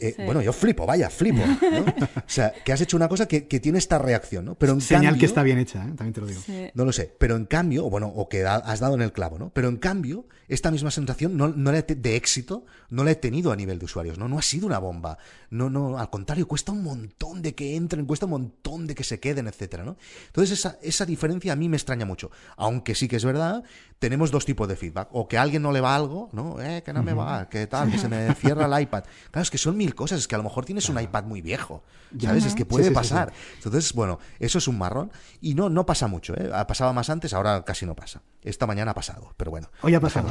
Eh, 0.00 0.14
bueno, 0.24 0.40
yo 0.40 0.52
flipo, 0.52 0.86
vaya, 0.86 1.10
flipo. 1.10 1.42
¿no? 1.46 1.84
O 2.30 2.32
sea, 2.32 2.52
que 2.64 2.72
has 2.72 2.80
hecho 2.80 2.96
una 2.96 3.08
cosa 3.08 3.26
que, 3.26 3.42
tiene 3.42 3.78
esta 3.78 3.98
reacción, 3.98 4.44
¿no? 4.44 4.54
Pero 4.54 4.72
en 4.72 4.80
Señal 4.80 5.18
que 5.18 5.26
está 5.26 5.42
bien 5.42 5.58
hecha, 5.58 5.80
¿eh? 5.80 5.92
también 5.96 6.12
te 6.12 6.20
lo 6.20 6.26
digo. 6.26 6.40
No 6.74 6.84
lo 6.84 6.92
sé, 6.92 7.14
pero 7.18 7.36
en 7.36 7.44
cambio, 7.44 7.86
o 7.86 7.90
bueno, 7.90 8.08
o 8.08 8.28
que 8.28 8.46
has 8.46 8.80
dado 8.80 8.94
en 8.94 9.02
el 9.02 9.12
clavo, 9.12 9.38
¿no? 9.38 9.50
Pero 9.50 9.68
en 9.68 9.76
cambio, 9.76 10.26
esta 10.48 10.70
misma 10.70 10.90
sensación 10.90 11.36
no, 11.36 11.48
no 11.48 11.72
de 11.72 12.16
éxito 12.16 12.64
no 12.90 13.04
la 13.04 13.12
he 13.12 13.14
tenido 13.14 13.52
a 13.52 13.56
nivel 13.56 13.78
de 13.78 13.84
usuarios, 13.84 14.18
¿no? 14.18 14.28
No 14.28 14.38
ha 14.38 14.42
sido 14.42 14.66
una 14.66 14.78
bomba. 14.78 15.18
No, 15.50 15.70
no, 15.70 15.98
al 15.98 16.10
contrario, 16.10 16.46
cuesta 16.46 16.72
un 16.72 16.82
montón 16.82 17.42
de 17.42 17.54
que 17.54 17.76
entren, 17.76 18.06
cuesta 18.06 18.26
un 18.26 18.30
montón 18.30 18.86
de 18.86 18.94
que 18.94 19.04
se 19.04 19.20
queden, 19.20 19.48
etcétera, 19.48 19.84
¿no? 19.84 19.96
Entonces, 20.26 20.58
esa, 20.58 20.78
esa 20.82 21.06
diferencia 21.06 21.52
a 21.52 21.56
mí 21.56 21.68
me 21.68 21.76
extraña 21.76 22.04
mucho. 22.04 22.30
Aunque 22.56 22.94
sí 22.94 23.08
que 23.08 23.16
es 23.16 23.24
verdad, 23.24 23.64
tenemos 24.00 24.30
dos 24.30 24.46
tipos 24.46 24.66
de 24.66 24.76
feedback. 24.76 25.08
O 25.12 25.28
que 25.28 25.36
a 25.36 25.42
alguien 25.42 25.62
no 25.62 25.70
le 25.70 25.80
va 25.80 25.94
algo, 25.94 26.30
¿no? 26.32 26.60
Eh, 26.60 26.82
que 26.82 26.92
no 26.92 27.02
me 27.02 27.12
va, 27.12 27.48
que 27.48 27.66
tal, 27.66 27.92
que 27.92 27.98
se 27.98 28.08
me 28.08 28.34
cierra 28.40 28.64
el 28.64 28.82
iPad. 28.82 29.04
Claro, 29.30 29.42
es 29.42 29.50
que 29.50 29.58
son 29.58 29.76
mil 29.76 29.94
cosas, 29.94 30.18
es 30.20 30.26
que 30.26 30.34
a 30.34 30.38
lo 30.38 30.44
mejor 30.44 30.64
tienes 30.64 30.88
un 30.88 30.98
iPad 30.98 31.24
muy 31.24 31.42
viejo, 31.42 31.84
¿sabes? 32.18 32.46
Es 32.46 32.54
que 32.54 32.64
puede 32.64 32.90
pasar. 32.90 33.32
Entonces, 33.56 33.92
bueno, 33.92 34.18
eso 34.40 34.58
es 34.58 34.66
un 34.66 34.78
marrón 34.78 35.12
y 35.42 35.54
no, 35.54 35.68
no 35.68 35.84
pasa 35.84 36.08
mucho, 36.08 36.34
¿eh? 36.34 36.50
Pasaba 36.66 36.94
más 36.94 37.10
antes, 37.10 37.34
ahora 37.34 37.62
casi 37.62 37.84
no 37.84 37.94
pasa. 37.94 38.22
Esta 38.42 38.66
mañana 38.66 38.92
ha 38.92 38.94
pasado, 38.94 39.34
pero 39.36 39.50
bueno. 39.50 39.70
Hoy 39.82 39.94
ha 39.94 40.00
pasado. 40.00 40.30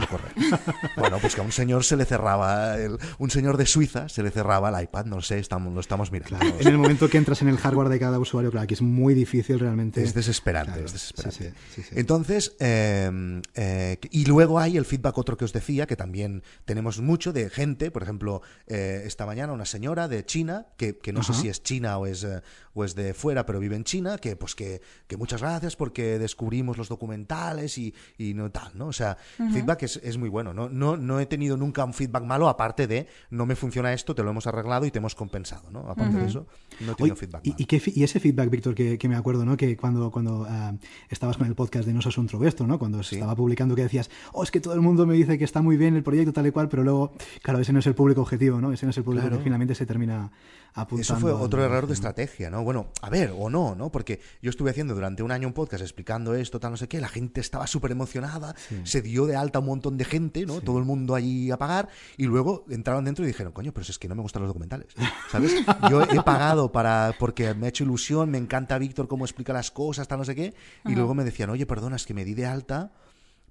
bueno, 0.97 1.19
pues 1.19 1.35
que 1.35 1.41
a 1.41 1.43
un 1.43 1.51
señor 1.51 1.83
se 1.83 1.95
le 1.95 2.05
cerraba, 2.05 2.75
un 3.19 3.29
señor 3.29 3.57
de 3.57 3.67
Suiza 3.67 4.09
se 4.09 4.23
le 4.23 4.31
cerraba 4.31 4.69
el 4.69 4.83
iPad, 4.83 5.05
no 5.05 5.21
sé, 5.21 5.37
estamos, 5.37 5.71
lo 5.73 5.79
estamos 5.79 6.11
mirando. 6.11 6.39
en 6.59 6.67
el 6.67 6.77
momento 6.77 7.07
que 7.07 7.17
entras 7.17 7.43
en 7.43 7.49
el 7.49 7.57
hardware 7.57 7.89
de 7.89 7.99
cada 7.99 8.17
usuario, 8.17 8.49
claro, 8.49 8.65
que 8.65 8.73
es 8.73 8.81
muy 8.81 9.13
difícil 9.13 9.59
realmente. 9.59 10.01
Es 10.01 10.15
desesperante, 10.15 10.83
es 10.83 10.93
desesperante. 10.93 11.53
Entonces, 11.91 12.55
em, 12.59 13.43
eh, 13.53 13.97
y 14.09 14.25
luego 14.25 14.59
hay 14.59 14.77
el 14.77 14.85
feedback 14.85 15.17
otro 15.19 15.37
que 15.37 15.45
os 15.45 15.53
decía, 15.53 15.85
que 15.85 15.95
también 15.95 16.43
tenemos 16.65 16.99
mucho 16.99 17.31
de 17.31 17.49
gente, 17.51 17.91
por 17.91 18.01
ejemplo, 18.01 18.41
eh, 18.65 19.03
esta 19.05 19.27
mañana 19.27 19.53
una 19.53 19.65
señora 19.65 20.07
de 20.07 20.25
China, 20.25 20.67
que, 20.77 20.97
no 21.13 21.21
sé 21.21 21.33
si 21.33 21.47
es 21.47 21.61
China 21.61 21.99
o 21.99 22.07
es, 22.07 22.23
eh, 22.23 22.41
o 22.73 22.83
es 22.83 22.95
de 22.95 23.13
fuera, 23.13 23.45
pero 23.45 23.59
vive 23.59 23.75
en 23.75 23.83
China, 23.83 24.17
que 24.17 24.35
pues 24.35 24.55
que, 24.55 24.81
que 25.07 25.15
muchas 25.15 25.41
gracias 25.41 25.75
porque 25.75 26.17
descubrimos 26.17 26.77
los 26.77 26.89
documentales 26.89 27.77
y, 27.77 27.93
y 28.17 28.33
no 28.33 28.51
tal, 28.51 28.71
¿no? 28.75 28.87
O 28.87 28.93
sea, 28.93 29.17
feedback 29.51 29.83
es, 29.83 29.99
es, 30.03 30.17
muy 30.17 30.29
bueno. 30.29 30.53
¿no? 30.53 30.69
No, 30.69 30.97
no 30.97 31.19
he 31.19 31.25
tenido 31.25 31.57
nunca 31.57 31.83
un 31.85 31.93
feedback 31.93 32.23
malo, 32.23 32.49
aparte 32.49 32.87
de 32.87 33.07
no 33.29 33.45
me 33.45 33.55
funciona 33.55 33.93
esto, 33.93 34.15
te 34.15 34.23
lo 34.23 34.31
hemos 34.31 34.47
arreglado 34.47 34.85
y 34.85 34.91
te 34.91 34.99
hemos 34.99 35.15
compensado, 35.15 35.69
¿no? 35.71 35.89
Aparte 35.89 36.17
de 36.17 36.27
eso, 36.27 36.47
no 36.81 36.93
he 36.93 36.95
tenido 36.95 37.15
feedback 37.15 37.45
malo. 37.45 37.55
Y, 37.57 38.03
ese 38.03 38.19
feedback, 38.19 38.49
Víctor, 38.49 38.75
que, 38.75 38.97
que, 38.97 39.07
me 39.07 39.15
acuerdo, 39.15 39.45
¿no? 39.45 39.57
Que 39.57 39.75
cuando, 39.77 40.11
cuando 40.11 40.45
ah, 40.49 40.73
estabas 41.09 41.37
con 41.37 41.47
el 41.47 41.55
podcast 41.55 41.85
de 41.85 41.93
No 41.93 42.01
sos 42.01 42.17
un 42.17 42.27
trovesto, 42.27 42.65
¿no? 42.67 42.79
Cuando 42.79 43.03
se 43.03 43.15
estaba 43.15 43.35
publicando 43.35 43.75
que 43.75 43.83
decías, 43.83 44.09
oh, 44.33 44.43
es 44.43 44.51
que 44.51 44.59
todo 44.59 44.73
el 44.73 44.81
mundo 44.81 45.05
me 45.05 45.13
dice 45.13 45.37
que 45.37 45.43
está 45.43 45.61
muy 45.61 45.77
bien 45.77 45.95
el 45.95 46.03
proyecto 46.03 46.33
tal 46.33 46.47
y 46.47 46.51
cual, 46.51 46.69
pero 46.69 46.83
luego, 46.83 47.13
claro, 47.41 47.59
ese 47.59 47.73
no 47.73 47.79
es 47.79 47.87
el 47.87 47.95
público 47.95 48.21
objetivo, 48.21 48.59
¿no? 48.61 48.71
Ese 48.71 48.85
no 48.85 48.91
es 48.91 48.97
el 48.97 49.03
público 49.03 49.29
que 49.29 49.37
finalmente 49.37 49.75
se 49.75 49.85
termina 49.85 50.31
apuntando. 50.73 51.01
Eso 51.01 51.15
fue 51.17 51.31
otro 51.31 51.63
error 51.63 51.87
de 51.87 51.93
estrategia, 51.93 52.49
¿no? 52.49 52.63
Bueno, 52.63 52.91
a 53.01 53.09
ver, 53.09 53.33
o 53.37 53.49
no, 53.49 53.75
¿no? 53.75 53.91
Porque 53.91 54.19
yo 54.41 54.49
estuve 54.49 54.71
haciendo 54.71 54.93
durante 54.93 55.23
un 55.23 55.31
año 55.31 55.47
un 55.47 55.53
podcast 55.53 55.81
explicando 55.81 56.33
esto, 56.35 56.59
tal, 56.59 56.71
no 56.71 56.77
sé 56.77 56.87
qué, 56.87 57.01
la 57.01 57.09
gente 57.09 57.41
estaba 57.41 57.67
súper 57.67 57.91
emocionada, 57.91 58.55
se 58.83 59.01
dio 59.01 59.25
de 59.25 59.35
alta 59.35 59.59
un 59.59 59.65
montón 59.65 59.97
de 59.97 60.05
gente, 60.05 60.45
¿no? 60.45 60.61
Todo 60.61 60.79
el 60.79 60.85
mundo 60.85 61.15
allí 61.15 61.51
a 61.51 61.57
pagar, 61.57 61.89
y 62.17 62.25
luego 62.25 62.65
entraron 62.69 63.05
dentro 63.05 63.23
y 63.23 63.27
dijeron, 63.27 63.53
coño, 63.53 63.71
pero 63.73 63.85
es 63.87 63.99
que 63.99 64.07
no 64.07 64.15
me 64.15 64.21
gustan 64.21 64.41
los 64.41 64.49
documentales, 64.49 64.87
¿sabes? 65.31 65.53
Yo 65.89 66.01
he 66.01 66.21
pagado 66.23 66.71
para, 66.71 67.15
porque 67.19 67.53
me 67.53 67.67
ha 67.67 67.69
hecho 67.69 67.83
ilusión, 67.83 68.29
me 68.29 68.37
encanta 68.37 68.77
Víctor 68.77 69.07
cómo 69.07 69.25
explica 69.25 69.53
las 69.53 69.71
cosas, 69.71 70.07
tal, 70.07 70.19
no 70.19 70.25
sé 70.25 70.35
qué, 70.35 70.53
y 70.85 70.95
luego 70.95 71.13
me 71.13 71.23
decían, 71.23 71.49
oye, 71.49 71.65
perdona, 71.65 71.95
es 71.95 72.05
que 72.05 72.13
me 72.13 72.25
di 72.25 72.33
de 72.33 72.45
alta 72.45 72.91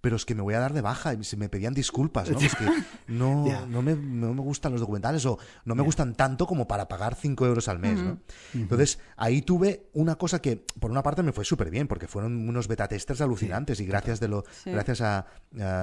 pero 0.00 0.16
es 0.16 0.24
que 0.24 0.34
me 0.34 0.42
voy 0.42 0.54
a 0.54 0.60
dar 0.60 0.72
de 0.72 0.80
baja 0.80 1.14
y 1.14 1.24
se 1.24 1.36
me 1.36 1.48
pedían 1.48 1.74
disculpas, 1.74 2.30
¿no? 2.30 2.38
Es 2.48 2.54
que 2.54 2.64
no, 3.08 3.44
no, 3.66 3.82
me, 3.82 3.94
no, 3.94 4.32
me, 4.32 4.40
gustan 4.40 4.72
los 4.72 4.80
documentales 4.80 5.24
o 5.26 5.38
no 5.64 5.74
me 5.74 5.82
gustan 5.82 6.14
tanto 6.14 6.46
como 6.46 6.66
para 6.66 6.88
pagar 6.88 7.14
5 7.14 7.46
euros 7.46 7.68
al 7.68 7.78
mes, 7.78 7.98
¿no? 8.00 8.18
Entonces, 8.54 8.98
ahí 9.16 9.42
tuve 9.42 9.88
una 9.92 10.16
cosa 10.16 10.40
que, 10.40 10.56
por 10.56 10.90
una 10.90 11.02
parte, 11.02 11.22
me 11.22 11.32
fue 11.32 11.44
súper 11.44 11.70
bien, 11.70 11.88
porque 11.88 12.06
fueron 12.06 12.48
unos 12.48 12.68
beta 12.68 12.88
testers 12.88 13.20
alucinantes 13.20 13.80
y 13.80 13.86
gracias, 13.86 14.20
de 14.20 14.28
lo, 14.28 14.44
gracias 14.64 15.00
a, 15.00 15.26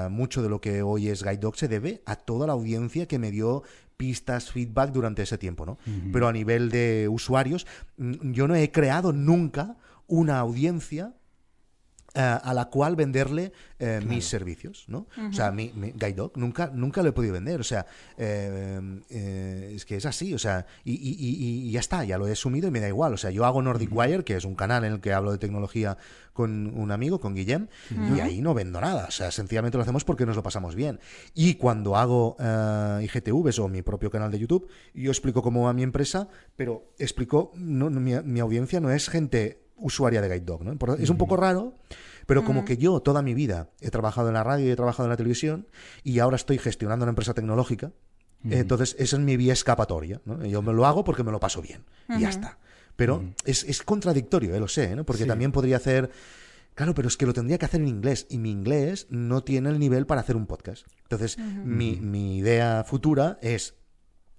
mucho 0.10 0.42
de 0.42 0.50
lo 0.50 0.62
que 0.62 0.82
hoy 0.82 1.10
es 1.10 1.24
Guide 1.24 1.38
Dog 1.38 1.58
se 1.58 1.68
debe 1.68 2.02
a 2.06 2.16
toda 2.16 2.48
la 2.48 2.54
audiencia 2.54 3.08
que 3.08 3.20
me 3.20 3.32
dio 3.32 3.64
pistas, 3.98 4.52
feedback 4.52 4.92
durante 4.92 5.24
ese 5.24 5.38
tiempo, 5.38 5.66
¿no? 5.66 5.78
Pero 6.12 6.28
a 6.28 6.34
nivel 6.34 6.70
de 6.70 7.08
usuarios, 7.10 7.66
mm, 7.98 8.32
yo 8.32 8.48
no 8.48 8.56
he 8.56 8.72
creado 8.72 9.14
nunca 9.14 9.78
una 10.08 10.40
audiencia 10.40 11.14
a 12.16 12.54
la 12.54 12.66
cual 12.66 12.96
venderle 12.96 13.52
eh, 13.78 14.00
mis 14.08 14.26
servicios, 14.26 14.86
¿no? 14.88 15.06
O 15.30 15.34
sea, 15.34 15.52
mi, 15.52 15.70
mi 15.76 15.92
Guide 15.92 16.32
nunca, 16.36 16.72
nunca 16.74 17.04
lo 17.04 17.10
he 17.10 17.12
podido 17.12 17.34
vender, 17.34 17.60
o 17.60 17.64
sea, 17.64 17.86
eh, 18.18 19.72
es 19.76 19.84
que 19.86 19.98
es 19.98 20.06
así, 20.06 20.34
o 20.34 20.40
sea, 20.40 20.66
y, 20.86 21.70
ya 21.72 21.82
está, 21.82 22.06
ya 22.06 22.18
lo 22.18 22.26
he 22.26 22.32
asumido 22.32 22.70
y 22.70 22.72
me 22.72 22.80
da 22.80 22.88
igual, 22.88 23.14
o 23.14 23.18
sea, 23.18 23.32
yo 23.32 23.44
hago 23.44 23.62
Nordic 23.62 23.90
Wire, 23.92 24.24
que 24.24 24.38
es 24.38 24.46
un 24.46 24.56
canal 24.56 24.86
en 24.86 24.94
el 24.94 25.02
que 25.02 25.12
hablo 25.12 25.34
de 25.34 25.40
tecnología 25.40 25.98
con 26.32 26.68
un 26.74 26.92
amigo, 26.92 27.20
con 27.20 27.36
Guillem, 27.36 27.68
y 28.16 28.22
ahí 28.22 28.42
no 28.42 28.54
vendo 28.54 28.80
nada, 28.80 29.08
o 29.10 29.12
sea, 29.12 29.30
sencillamente 29.32 29.78
lo 29.78 29.84
hacemos 29.84 30.06
porque 30.06 30.26
nos 30.26 30.38
lo 30.38 30.44
pasamos 30.44 30.74
bien. 30.74 31.02
Y 31.34 31.56
cuando 31.56 31.98
hago 31.98 32.38
IGTVs 33.02 33.60
o 33.60 33.68
mi 33.68 33.82
propio 33.82 34.10
canal 34.10 34.32
de 34.32 34.40
YouTube, 34.40 34.70
yo 34.94 35.12
explico 35.12 35.42
cómo 35.42 35.64
va 35.64 35.74
mi 35.74 35.84
empresa, 35.84 36.30
pero 36.56 36.94
explico, 36.98 37.52
no, 37.56 37.90
mi, 37.90 38.14
mi 38.22 38.40
audiencia 38.40 38.80
no 38.80 38.90
es 38.90 39.10
gente 39.10 39.65
usuaria 39.78 40.22
de 40.22 40.28
Guide 40.28 40.46
Dog, 40.46 40.64
¿no? 40.64 40.96
Es 40.96 41.10
un 41.10 41.18
poco 41.18 41.38
raro, 41.38 41.74
pero 42.26 42.44
como 42.44 42.66
que 42.66 42.78
yo 42.78 43.00
toda 43.02 43.22
mi 43.22 43.34
vida 43.34 43.70
he 43.82 43.92
trabajado 43.92 44.30
en 44.30 44.36
la 44.36 44.44
radio 44.44 44.68
y 44.68 44.70
he 44.70 44.76
trabajado 44.76 45.06
en 45.06 45.12
la 45.12 45.18
televisión 45.18 45.68
y 46.04 46.20
ahora 46.20 46.36
estoy 46.36 46.58
gestionando 46.58 47.04
una 47.04 47.12
empresa 47.12 47.34
tecnológica, 47.34 47.92
entonces 48.50 48.96
esa 49.00 49.16
es 49.18 49.22
mi 49.24 49.38
vía 49.38 49.54
escapatoria, 49.54 50.22
¿no? 50.26 50.46
Yo 50.46 50.62
me 50.62 50.74
lo 50.74 50.86
hago 50.86 51.04
porque 51.04 51.24
me 51.24 51.32
lo 51.32 51.40
paso 51.40 51.62
bien 51.62 51.84
y 52.10 52.22
ya 52.22 52.30
está. 52.30 52.60
Pero 52.96 53.24
es, 53.44 53.82
contradictorio, 53.84 54.56
eh, 54.56 54.60
lo 54.60 54.68
sé, 54.68 54.96
¿no? 54.96 55.06
Porque 55.06 55.26
también 55.26 55.52
podría 55.52 55.78
hacer... 55.78 56.10
Claro, 56.76 56.94
pero 56.94 57.08
es 57.08 57.16
que 57.16 57.26
lo 57.26 57.34
tendría 57.34 57.58
que 57.58 57.66
hacer 57.66 57.80
en 57.80 57.88
inglés 57.88 58.28
y 58.30 58.38
mi 58.38 58.52
inglés 58.52 59.08
no 59.10 59.44
tiene 59.44 59.70
el 59.70 59.80
nivel 59.80 60.06
para 60.06 60.22
hacer 60.22 60.36
un 60.36 60.46
podcast. 60.46 60.86
Entonces, 61.04 61.38
mi, 61.38 61.96
mi 62.02 62.38
idea 62.38 62.84
futura 62.86 63.38
es 63.42 63.76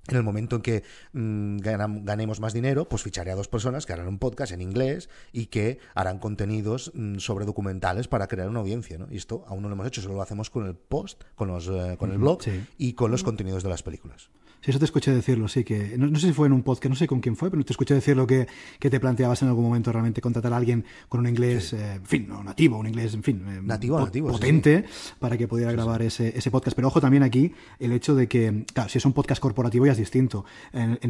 en 0.09 0.17
el 0.17 0.23
momento 0.23 0.57
en 0.57 0.63
que 0.63 0.83
mm, 1.13 1.59
ganemos 1.59 2.41
más 2.41 2.53
dinero, 2.53 2.89
pues 2.89 3.03
ficharé 3.03 3.31
a 3.31 3.35
dos 3.35 3.49
personas 3.49 3.87
que 3.87 3.93
harán 3.93 4.09
un 4.09 4.19
podcast 4.19 4.53
en 4.53 4.61
inglés 4.61 5.09
y 5.33 5.47
que 5.47 5.79
harán 5.95 6.19
contenidos 6.19 6.93
mm, 6.95 7.19
sobre 7.19 7.45
documentales 7.45 8.09
para 8.09 8.27
crear 8.29 8.49
una 8.49 8.61
audiencia. 8.61 8.99
¿no? 8.99 9.07
Y 9.11 9.17
esto 9.17 9.45
aún 9.49 9.63
no 9.63 9.69
lo 9.69 9.75
hemos 9.75 9.87
hecho, 9.87 10.03
solo 10.03 10.15
lo 10.15 10.23
hacemos 10.23 10.51
con 10.51 10.67
el 10.67 10.75
post, 10.75 11.23
con, 11.35 11.49
los, 11.49 11.69
eh, 11.69 11.97
con 11.99 12.13
el 12.13 12.19
blog 12.19 12.41
y 12.79 12.93
con 12.95 13.11
los 13.11 13.23
contenidos 13.23 13.63
de 13.63 13.69
las 13.69 13.83
películas. 13.83 14.31
Sí, 14.61 14.71
eso 14.71 14.79
te 14.79 14.85
escuché 14.85 15.13
decirlo, 15.13 15.47
sí, 15.49 15.63
que 15.65 15.97
no, 15.97 16.19
sé 16.19 16.29
si 16.29 16.33
fue 16.33 16.49
en 16.49 16.53
un 16.53 16.63
podcast, 16.63 16.91
no 16.91 16.97
sé 16.97 17.07
con 17.07 17.21
quién 17.21 17.37
fue, 17.37 17.51
pero 17.51 17.65
te 17.65 17.73
escuché 17.73 17.95
decirlo 17.95 18.27
que, 18.27 18.49
que 18.81 18.91
te 18.91 18.99
planteabas 18.99 19.43
en 19.43 19.49
algún 19.49 19.65
momento 19.65 19.93
realmente 19.93 20.21
contratar 20.21 20.53
a 20.53 20.57
alguien 20.57 20.85
con 21.09 21.21
un 21.21 21.29
inglés, 21.29 21.73
eh, 21.73 21.95
en 21.95 22.07
fin, 22.07 22.27
no 22.29 22.43
nativo, 22.43 22.77
un 22.79 22.87
inglés, 22.87 23.15
en 23.15 23.23
fin, 23.23 23.45
eh, 23.47 23.61
nativo, 23.63 24.01
nativo, 24.01 24.33
potente 24.33 24.85
para 25.21 25.37
que 25.37 25.47
pudiera 25.47 25.71
grabar 25.71 26.03
ese, 26.03 26.37
ese 26.37 26.51
podcast. 26.51 26.75
Pero 26.75 26.89
ojo 26.89 27.01
también 27.01 27.23
aquí 27.23 27.53
el 27.79 27.93
hecho 27.93 28.15
de 28.15 28.27
que, 28.27 28.65
claro, 28.73 28.89
si 28.89 28.99
es 28.99 29.05
un 29.05 29.13
podcast 29.13 29.41
corporativo 29.41 29.87
ya 29.87 29.93
es 29.93 29.99
distinto. 29.99 30.45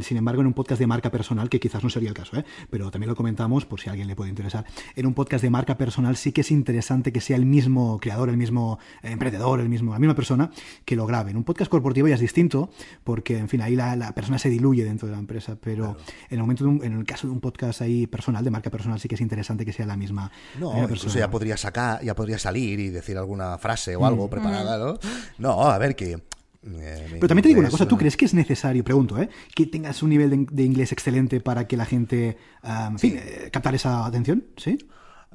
sin 0.01 0.17
embargo, 0.17 0.43
en 0.43 0.49
un 0.49 0.55
podcast 0.55 0.79
de 0.79 0.87
marca 0.87 1.11
personal, 1.11 1.49
que 1.49 1.59
quizás 1.59 1.83
no 1.83 1.89
sería 1.89 2.11
el 2.11 2.15
caso, 2.15 2.37
¿eh? 2.37 2.45
pero 2.71 2.91
también 2.91 3.09
lo 3.09 3.17
comentamos 3.17 3.65
por 3.65 3.81
si 3.81 3.89
a 3.89 3.93
alguien 3.93 4.09
le 4.09 4.17
puede 4.17 4.31
interesar. 4.31 4.67
En 4.95 5.07
un 5.07 5.15
podcast 5.15 5.43
de 5.43 5.51
marca 5.51 5.79
personal 5.79 6.17
sí 6.17 6.33
que 6.33 6.43
es 6.43 6.51
interesante 6.51 7.13
que 7.13 7.21
sea 7.21 7.37
el 7.37 7.47
mismo 7.47 7.99
creador, 8.01 8.29
el 8.29 8.37
mismo 8.37 8.79
emprendedor, 9.03 9.61
el 9.61 9.69
mismo, 9.69 9.93
la 9.93 9.99
misma 9.99 10.15
persona 10.15 10.51
que 10.85 10.97
lo 10.97 11.07
grabe. 11.07 11.31
En 11.31 11.37
un 11.37 11.45
podcast 11.45 11.71
corporativo 11.71 12.09
ya 12.09 12.15
es 12.15 12.21
distinto 12.21 12.71
porque 13.05 13.36
porque, 13.37 13.43
en 13.43 13.49
fin, 13.49 13.61
ahí 13.63 13.77
la, 13.77 13.95
la 13.97 14.13
persona 14.15 14.39
se 14.39 14.49
diluye 14.49 14.85
dentro 14.85 15.07
de 15.09 15.13
la 15.13 15.19
empresa, 15.19 15.57
pero 15.61 15.97
en 16.29 16.35
el 16.37 16.41
momento 16.41 16.65
de 16.65 16.71
un- 16.71 16.85
en 16.85 16.93
el 16.99 17.05
caso 17.05 17.27
de 17.27 17.33
un 17.33 17.41
podcast 17.41 17.83
ahí 17.83 18.07
personal, 18.07 18.43
de 18.45 18.51
marca 18.51 18.71
personal, 18.71 18.99
sí 18.99 19.09
que 19.09 19.15
es 19.15 19.21
interesante 19.21 19.65
que 19.65 19.73
sea 19.73 19.87
la 19.87 19.97
misma, 19.97 20.31
No, 20.59 20.73
la 20.73 20.83
incluso 20.85 21.05
persona. 21.05 21.25
ya 21.27 21.31
podría 21.31 21.57
sacar, 21.57 22.03
ya 22.03 22.15
podría 22.15 22.39
salir 22.39 22.81
y 22.81 22.89
decir 22.89 23.17
alguna 23.19 23.59
frase 23.59 23.95
o 23.97 24.01
Mm. 24.01 24.05
algo 24.05 24.31
preparada, 24.31 24.79
¿no? 24.79 24.99
No, 25.39 25.63
a 25.69 25.77
ver 25.79 25.95
que. 25.95 26.13
eh, 26.13 27.07
Pero 27.11 27.29
también 27.29 27.43
te 27.43 27.49
digo 27.49 27.61
una 27.61 27.71
cosa, 27.71 27.87
¿tú 27.87 27.97
crees 27.97 28.17
que 28.17 28.25
es 28.25 28.35
necesario, 28.35 28.83
pregunto, 28.83 29.21
¿eh? 29.21 29.29
que 29.55 29.67
tengas 29.67 30.03
un 30.03 30.11
nivel 30.11 30.31
de, 30.31 30.47
de 30.51 30.63
inglés 30.65 30.93
excelente 30.93 31.41
para 31.41 31.67
que 31.69 31.77
la 31.77 31.85
gente, 31.85 32.37
en 32.65 32.99
fin, 32.99 33.17
eh, 33.19 33.51
captar 33.53 33.75
esa 33.75 34.05
atención? 34.07 34.45
¿Sí? 34.57 34.79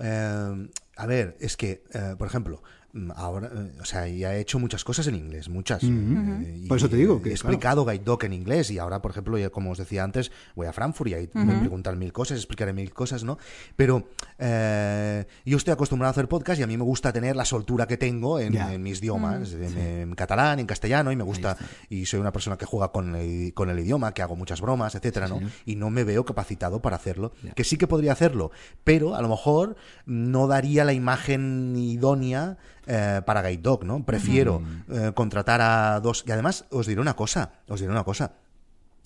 Eh, 0.01 0.67
a 0.97 1.05
ver, 1.05 1.37
es 1.39 1.55
que, 1.57 1.83
por 2.17 2.27
ejemplo, 2.27 2.57
mm, 2.57 2.80
ahora, 3.15 3.49
eh, 3.53 3.71
o 3.81 3.85
sea, 3.85 4.07
ya 4.07 4.35
he 4.35 4.41
hecho 4.41 4.59
muchas 4.59 4.83
cosas 4.83 5.07
en 5.07 5.15
inglés, 5.15 5.49
muchas. 5.49 5.83
eh, 5.83 6.59
y 6.63 6.67
Por 6.67 6.77
eso 6.77 6.89
te 6.89 6.97
digo 6.97 7.21
que, 7.21 7.29
he 7.29 7.31
explicado 7.33 7.85
Guide 7.85 8.03
Dog 8.03 8.25
en 8.25 8.33
inglés 8.33 8.69
y 8.71 8.79
ahora, 8.79 9.01
por 9.01 9.11
ejemplo, 9.11 9.37
ya 9.37 9.49
como 9.49 9.71
os 9.71 9.77
decía 9.77 10.03
antes, 10.03 10.31
voy 10.55 10.67
a 10.67 10.73
Frankfurt 10.73 11.09
y 11.11 11.13
ahí 11.13 11.29
me 11.33 11.59
preguntan 11.59 11.97
mil 11.97 12.11
cosas, 12.11 12.37
explicaré 12.37 12.73
mil 12.73 12.93
cosas, 12.93 13.23
¿no? 13.23 13.37
Pero 13.75 14.07
eh, 14.39 15.25
yo 15.45 15.57
estoy 15.57 15.73
acostumbrado 15.73 16.09
a 16.09 16.11
hacer 16.11 16.27
podcast 16.27 16.59
y 16.59 16.63
a 16.63 16.67
mí 16.67 16.77
me 16.77 16.83
gusta 16.83 17.13
tener 17.13 17.35
la 17.35 17.45
soltura 17.45 17.87
que 17.87 17.97
tengo 17.97 18.39
en, 18.39 18.81
mis 18.81 18.99
idiomas, 18.99 19.53
en, 19.53 19.77
en 19.77 20.15
catalán, 20.15 20.59
en 20.59 20.65
castellano, 20.65 21.11
y 21.11 21.15
me 21.15 21.23
gusta, 21.23 21.57
y 21.89 22.05
soy 22.05 22.19
una 22.19 22.31
persona 22.31 22.57
que 22.57 22.65
juega 22.65 22.91
con 22.91 23.15
el, 23.15 23.53
con 23.53 23.69
el 23.69 23.79
idioma, 23.79 24.13
que 24.13 24.21
hago 24.21 24.35
muchas 24.35 24.61
bromas, 24.61 24.95
etcétera, 24.95 25.27
¿no? 25.27 25.39
Y 25.65 25.75
no 25.75 25.89
me 25.89 26.03
veo 26.03 26.25
capacitado 26.25 26.81
para 26.81 26.95
hacerlo. 26.95 27.33
Que 27.55 27.63
sí 27.63 27.77
que 27.77 27.87
podría 27.87 28.11
hacerlo, 28.11 28.51
pero 28.83 29.15
a 29.15 29.21
lo 29.21 29.29
mejor 29.29 29.75
no 30.05 30.47
daría 30.47 30.83
la 30.83 30.93
imagen 30.93 31.75
idónea 31.75 32.57
eh, 32.87 33.21
para 33.25 33.41
Guide 33.41 33.61
Dog, 33.61 33.83
¿no? 33.83 34.03
Prefiero 34.03 34.61
eh, 34.89 35.11
contratar 35.13 35.61
a 35.61 35.99
dos. 35.99 36.23
Y 36.27 36.31
además, 36.31 36.65
os 36.71 36.87
diré 36.87 37.01
una 37.01 37.15
cosa, 37.15 37.51
os 37.67 37.79
diré 37.79 37.91
una 37.91 38.03
cosa. 38.03 38.33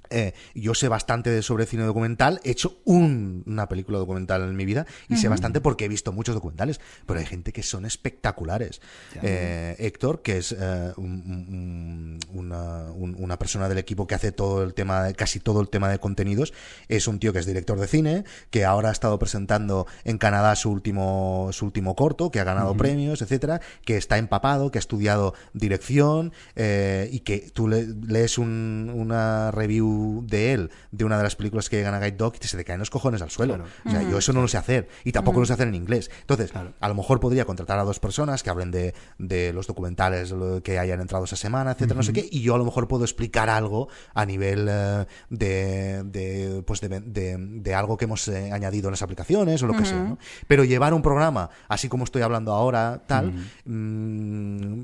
Eh, 0.09 0.33
yo 0.53 0.73
sé 0.73 0.87
bastante 0.87 1.29
de- 1.29 1.41
sobre 1.41 1.65
cine 1.65 1.83
documental, 1.83 2.39
he 2.43 2.51
hecho 2.51 2.77
un- 2.85 3.43
una 3.45 3.67
película 3.67 3.97
documental 3.97 4.41
en 4.43 4.55
mi 4.55 4.65
vida 4.65 4.85
y 5.09 5.17
sé 5.17 5.27
bastante 5.29 5.61
porque 5.61 5.85
he 5.85 5.87
visto 5.87 6.11
muchos 6.11 6.35
documentales, 6.35 6.79
pero 7.05 7.19
hay 7.19 7.25
gente 7.25 7.51
que 7.53 7.63
son 7.63 7.85
espectaculares. 7.85 8.81
Eh, 9.21 9.75
Héctor, 9.79 10.21
que 10.21 10.37
es 10.37 10.51
eh, 10.57 10.93
un- 10.97 11.05
un- 11.25 12.19
una, 12.33 12.91
un- 12.91 13.15
una 13.19 13.37
persona 13.39 13.67
del 13.69 13.77
equipo 13.77 14.07
que 14.07 14.15
hace 14.15 14.31
todo 14.31 14.63
el 14.63 14.73
tema, 14.73 15.11
casi 15.13 15.39
todo 15.39 15.61
el 15.61 15.69
tema 15.69 15.89
de 15.89 15.99
contenidos, 15.99 16.53
es 16.87 17.07
un 17.07 17.19
tío 17.19 17.33
que 17.33 17.39
es 17.39 17.45
director 17.45 17.79
de 17.79 17.87
cine, 17.87 18.23
que 18.49 18.65
ahora 18.65 18.89
ha 18.89 18.91
estado 18.91 19.17
presentando 19.19 19.87
en 20.03 20.17
Canadá 20.17 20.55
su 20.55 20.69
último, 20.71 21.49
su 21.51 21.65
último 21.65 21.95
corto, 21.95 22.31
que 22.31 22.39
ha 22.39 22.43
ganado 22.43 22.75
premios, 22.77 23.21
etcétera, 23.21 23.61
que 23.85 23.97
está 23.97 24.17
empapado, 24.17 24.71
que 24.71 24.77
ha 24.77 24.79
estudiado 24.79 25.33
dirección 25.53 26.31
y 26.55 27.19
que 27.21 27.49
tú 27.53 27.67
le- 27.67 27.87
lees 27.87 28.37
un- 28.37 28.91
una 28.93 29.51
review 29.51 29.94
de 30.23 30.53
él 30.53 30.71
de 30.91 31.05
una 31.05 31.17
de 31.17 31.23
las 31.23 31.35
películas 31.35 31.69
que 31.69 31.81
gana 31.81 31.99
Guide 31.99 32.17
Dog 32.17 32.33
y 32.41 32.47
se 32.47 32.57
te 32.57 32.63
caen 32.65 32.79
los 32.79 32.89
cojones 32.89 33.21
al 33.21 33.29
suelo. 33.29 33.55
O 33.85 33.89
sea, 33.91 34.01
yo 34.09 34.17
eso 34.17 34.33
no 34.33 34.41
lo 34.41 34.47
sé 34.47 34.57
hacer 34.57 34.87
y 35.03 35.11
tampoco 35.11 35.39
lo 35.39 35.45
sé 35.45 35.53
hacer 35.53 35.67
en 35.67 35.75
inglés. 35.75 36.09
Entonces, 36.21 36.51
a 36.79 36.87
lo 36.87 36.95
mejor 36.95 37.19
podría 37.19 37.45
contratar 37.45 37.79
a 37.79 37.83
dos 37.83 37.99
personas 37.99 38.43
que 38.43 38.49
hablen 38.49 38.71
de, 38.71 38.93
de 39.17 39.53
los 39.53 39.67
documentales 39.67 40.33
que 40.63 40.79
hayan 40.79 41.01
entrado 41.01 41.25
esa 41.25 41.35
semana, 41.35 41.71
etcétera, 41.71 41.97
no 41.97 42.03
sé 42.03 42.13
qué, 42.13 42.27
y 42.31 42.41
yo 42.41 42.55
a 42.55 42.57
lo 42.57 42.65
mejor 42.65 42.87
puedo 42.87 43.03
explicar 43.03 43.49
algo 43.49 43.87
a 44.13 44.25
nivel 44.25 44.67
eh, 44.69 45.05
de, 45.29 46.03
de, 46.03 46.63
pues 46.65 46.81
de, 46.81 46.87
de- 46.99 47.37
de 47.37 47.73
algo 47.75 47.97
que 47.97 48.05
hemos 48.05 48.27
eh, 48.27 48.51
añadido 48.51 48.87
en 48.87 48.91
las 48.91 49.01
aplicaciones 49.01 49.61
o 49.63 49.67
lo 49.67 49.73
que 49.73 49.85
sea, 49.85 49.97
¿no? 50.03 50.17
Pero 50.47 50.63
llevar 50.63 50.93
un 50.93 51.01
programa, 51.01 51.49
así 51.67 51.89
como 51.89 52.03
estoy 52.03 52.21
hablando 52.21 52.53
ahora, 52.53 53.01
tal, 53.07 53.33
mm, 53.65 54.83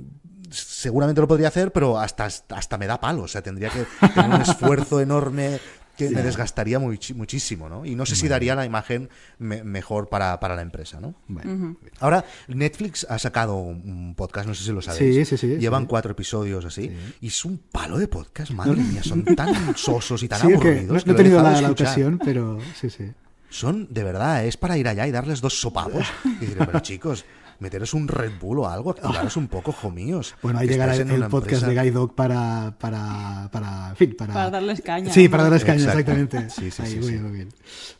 seguramente 0.52 1.22
lo 1.22 1.28
podría 1.28 1.48
hacer, 1.48 1.72
pero 1.72 1.98
hasta, 2.00 2.26
hasta 2.26 2.78
me 2.78 2.88
da 2.88 3.00
palo. 3.00 3.24
O 3.24 3.28
sea, 3.28 3.42
tendría 3.42 3.70
que 3.70 3.86
tener 4.14 4.30
un 4.36 4.42
esfuerzo 4.42 5.02
enorme 5.02 5.60
que 5.98 6.10
me 6.10 6.24
desgastaría 6.24 6.80
muchísimo, 6.80 7.70
¿no? 7.70 7.86
Y 7.86 7.96
no 7.96 8.06
sé 8.06 8.16
si 8.16 8.28
daría 8.28 8.56
la 8.56 8.66
imagen 8.66 9.10
me- 9.38 9.64
mejor 9.64 10.10
para, 10.10 10.40
para 10.40 10.56
la 10.56 10.62
empresa, 10.64 11.00
¿no? 11.00 11.14
Bueno. 11.28 11.76
Ahora, 12.00 12.26
Netflix 12.48 13.06
ha 13.10 13.20
sacado 13.20 13.56
un 13.58 14.16
podcast, 14.16 14.48
no 14.48 14.56
sé 14.56 14.64
si 14.64 14.72
lo 14.72 14.82
sabéis. 14.82 15.28
Sí, 15.28 15.38
sí, 15.38 15.38
sí, 15.38 15.58
Llevan 15.58 15.84
sí. 15.84 15.88
cuatro 15.90 16.12
episodios 16.14 16.66
así. 16.66 16.92
Y 17.20 17.28
es 17.28 17.46
un 17.46 17.58
palo 17.60 17.98
de 18.00 18.08
podcast, 18.08 18.52
madre 18.52 18.82
mía. 18.82 19.04
Son 19.04 19.24
tan 19.24 19.78
sosos 19.78 20.24
y 20.24 20.28
tan 20.28 20.40
Sí, 20.42 20.48
es 20.54 20.60
que 20.60 20.68
aburridos. 20.70 20.88
no, 20.88 20.94
no 20.94 21.04
que 21.04 21.10
he 21.10 21.14
lo 21.14 21.18
tenido 21.18 21.44
la, 21.44 21.70
ocasión, 21.72 22.20
pero 22.24 22.58
sí, 22.80 22.90
sí. 22.90 23.12
Son, 23.50 23.88
de 23.94 24.04
verdad, 24.04 24.46
es 24.46 24.56
para 24.58 24.78
ir 24.78 24.88
allá 24.88 25.06
y 25.08 25.12
darles 25.12 25.42
dos 25.42 25.60
sopapos. 25.60 26.08
Y 26.26 26.46
decir, 26.46 26.58
pero 26.58 26.80
chicos, 26.80 27.26
meteros 27.62 27.94
un 27.94 28.08
Red 28.08 28.34
Bull 28.42 28.60
o 28.60 28.68
algo, 28.68 28.90
activaros 28.92 29.38
un 29.38 29.48
poco, 29.48 29.72
jomíos. 29.72 30.36
Bueno, 30.42 30.60
ahí 30.60 30.68
que 30.68 30.74
llegará 30.74 30.96
el, 30.96 31.02
el 31.10 31.24
podcast 31.30 31.64
empresa- 31.64 31.68
de 31.68 31.74
Guide 31.76 31.92
Dog 31.92 32.16
para, 32.16 32.74
para, 32.78 33.50
para, 33.52 33.90
en 33.92 33.96
fin, 33.96 34.16
para... 34.18 34.34
Para 34.34 34.50
darles 34.50 34.82
caña, 34.82 35.14
Sí, 35.14 35.26
¿no? 35.26 35.32
para 35.32 35.44
darles 35.44 35.64
caña, 35.64 35.84
Exacto. 35.84 36.00
exactamente. 36.12 36.50
Sí, 36.50 36.72
sí, 36.72 36.82
Ahí, 36.82 36.90
sí, 36.92 36.96
muy 36.98 37.06
sí. 37.06 37.12
bien, 37.12 37.24
muy 37.24 37.32
bien. 37.32 37.50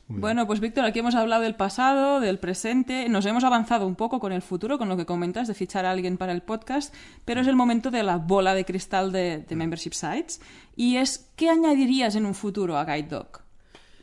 Bueno, 0.08 0.46
pues 0.46 0.60
Víctor, 0.60 0.84
aquí 0.84 1.00
hemos 1.00 1.16
hablado 1.16 1.44
del 1.44 1.56
pasado, 1.56 2.20
del 2.20 2.38
presente, 2.38 3.08
nos 3.08 3.26
hemos 3.26 3.44
avanzado 3.46 3.88
un 3.88 3.96
poco 3.96 4.20
con 4.20 4.34
el 4.34 4.42
futuro, 4.42 4.78
con 4.78 4.90
lo 4.90 4.98
que 4.98 5.06
comentas 5.06 5.48
de 5.48 5.54
fichar 5.54 5.86
a 5.86 5.92
alguien 5.92 6.18
para 6.18 6.34
el 6.34 6.42
podcast, 6.42 6.94
pero 7.24 7.40
es 7.40 7.48
el 7.48 7.56
momento 7.56 7.92
de 7.92 8.04
la 8.04 8.18
bola 8.18 8.54
de 8.54 8.66
cristal 8.66 9.14
de, 9.14 9.46
de 9.48 9.56
Membership 9.56 9.94
Sites, 9.94 10.42
y 10.76 10.98
es, 10.98 11.30
¿qué 11.38 11.50
añadirías 11.50 12.16
en 12.16 12.26
un 12.26 12.34
futuro 12.36 12.78
a 12.78 12.84
Guide 12.84 13.08
Dog? 13.08 13.40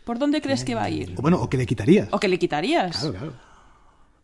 ¿Por 0.04 0.18
dónde 0.18 0.40
crees 0.40 0.64
que 0.64 0.74
va 0.74 0.84
a 0.84 0.88
ir? 0.90 1.14
O 1.18 1.20
bueno, 1.20 1.38
o 1.42 1.50
que 1.50 1.59
le 1.59 1.66
quitarías. 1.66 2.09
¿O 2.12 2.18
que 2.18 2.28
le 2.28 2.38
quitarías? 2.38 2.96
Claro, 2.96 3.12
claro. 3.18 3.32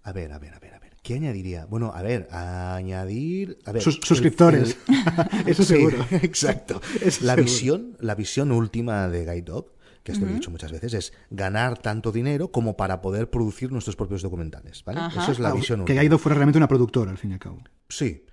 A 0.05 0.12
ver, 0.12 0.32
a 0.32 0.39
ver, 0.39 0.55
a 0.55 0.59
ver. 0.59 0.74
¿Qué 1.05 1.15
añadiría? 1.15 1.67
Bueno, 1.67 1.93
a 1.95 2.01
ver, 2.03 2.27
añadir. 2.33 3.59
A 3.67 3.73
ver, 3.73 3.83
Sus- 3.83 3.97
el- 3.99 4.03
suscriptores. 4.05 4.77
Eso 5.47 5.63
Sí, 5.65 5.75
seguro. 5.75 5.99
exacto. 6.11 6.81
Eso 7.01 7.25
la 7.27 7.35
seguro. 7.35 7.45
visión, 7.45 7.97
la 8.01 8.15
visión 8.15 8.51
última 8.51 9.09
de 9.09 9.21
Guide 9.27 9.43
Dog, 9.43 9.67
que 10.03 10.13
esto 10.13 10.25
lo 10.25 10.31
he 10.33 10.35
dicho 10.35 10.51
muchas 10.51 10.73
veces, 10.73 10.95
es 10.95 11.13
ganar 11.31 11.79
tanto 11.79 12.11
dinero 12.11 12.51
como 12.51 12.77
para 12.77 13.01
poder 13.03 13.29
producir 13.31 13.71
nuestros 13.71 13.97
propios 13.97 14.23
documentales. 14.23 14.83
¿vale? 14.85 15.01
Eso 15.17 15.31
es 15.33 15.39
la 15.39 15.51
Ah, 15.51 15.55
visión 15.55 15.79
que 15.81 15.93
última. 15.93 16.01
Guide 16.01 16.09
Dog 16.11 16.21
fuera 16.21 16.35
realmente 16.37 16.59
una 16.59 16.69
productora, 16.69 17.11
al 17.11 17.19
fin 17.19 17.31
y 17.31 17.35
al 17.35 17.41
cabo. 17.41 17.59
Sí. 17.89 18.25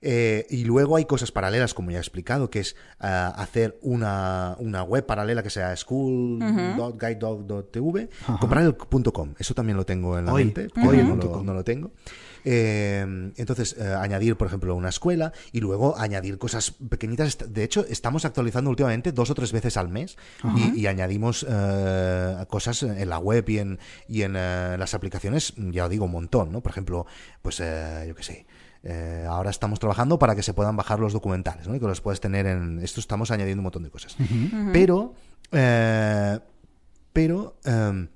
Eh, 0.00 0.46
y 0.50 0.64
luego 0.64 0.96
hay 0.96 1.04
cosas 1.06 1.32
paralelas, 1.32 1.74
como 1.74 1.90
ya 1.90 1.98
he 1.98 2.00
explicado, 2.00 2.50
que 2.50 2.60
es 2.60 2.76
ah, 3.00 3.34
hacer 3.36 3.78
una, 3.82 4.56
una 4.60 4.82
web 4.82 5.04
paralela 5.06 5.42
que 5.42 5.50
sea 5.50 5.76
school.guidedog.tv, 5.76 8.08
comprar 8.40 8.64
el 8.64 8.76
.com. 8.76 9.34
Eso 9.38 9.54
también 9.54 9.76
lo 9.76 9.84
tengo 9.84 10.18
en 10.18 10.26
la 10.26 10.32
Hoy, 10.32 10.44
mente, 10.44 10.68
hoy 10.86 10.98
no, 10.98 11.08
punto 11.10 11.26
lo, 11.26 11.32
com. 11.32 11.46
no 11.46 11.54
lo 11.54 11.64
tengo. 11.64 11.90
Eh, 12.44 13.32
entonces, 13.36 13.76
eh, 13.78 13.94
añadir, 13.98 14.36
por 14.36 14.46
ejemplo, 14.46 14.74
una 14.74 14.88
escuela 14.88 15.32
y 15.52 15.60
luego 15.60 15.98
añadir 15.98 16.38
cosas 16.38 16.70
pequeñitas. 16.70 17.36
De 17.52 17.64
hecho, 17.64 17.84
estamos 17.88 18.24
actualizando 18.24 18.70
últimamente 18.70 19.12
dos 19.12 19.30
o 19.30 19.34
tres 19.34 19.52
veces 19.52 19.76
al 19.76 19.88
mes 19.88 20.16
y, 20.56 20.80
y 20.80 20.86
añadimos 20.86 21.44
eh, 21.48 22.36
cosas 22.48 22.82
en 22.84 23.08
la 23.08 23.18
web 23.18 23.48
y 23.48 23.58
en, 23.58 23.78
y 24.06 24.22
en 24.22 24.34
las 24.34 24.94
aplicaciones, 24.94 25.52
ya 25.56 25.88
digo, 25.88 26.04
un 26.04 26.12
montón, 26.12 26.52
¿no? 26.52 26.60
Por 26.60 26.70
ejemplo, 26.70 27.06
pues 27.42 27.58
eh, 27.60 28.04
yo 28.06 28.14
qué 28.14 28.22
sé. 28.22 28.46
Eh, 28.84 29.26
ahora 29.28 29.50
estamos 29.50 29.78
trabajando 29.78 30.18
para 30.18 30.34
que 30.36 30.42
se 30.42 30.54
puedan 30.54 30.76
bajar 30.76 31.00
los 31.00 31.12
documentales, 31.12 31.66
¿no? 31.66 31.74
Y 31.74 31.80
que 31.80 31.86
los 31.86 32.00
puedes 32.00 32.20
tener 32.20 32.46
en. 32.46 32.78
Esto 32.80 33.00
estamos 33.00 33.30
añadiendo 33.30 33.60
un 33.60 33.64
montón 33.64 33.82
de 33.82 33.90
cosas. 33.90 34.16
Pero. 34.72 35.14
eh, 35.52 36.38
pero. 37.12 37.56
em, 37.64 38.08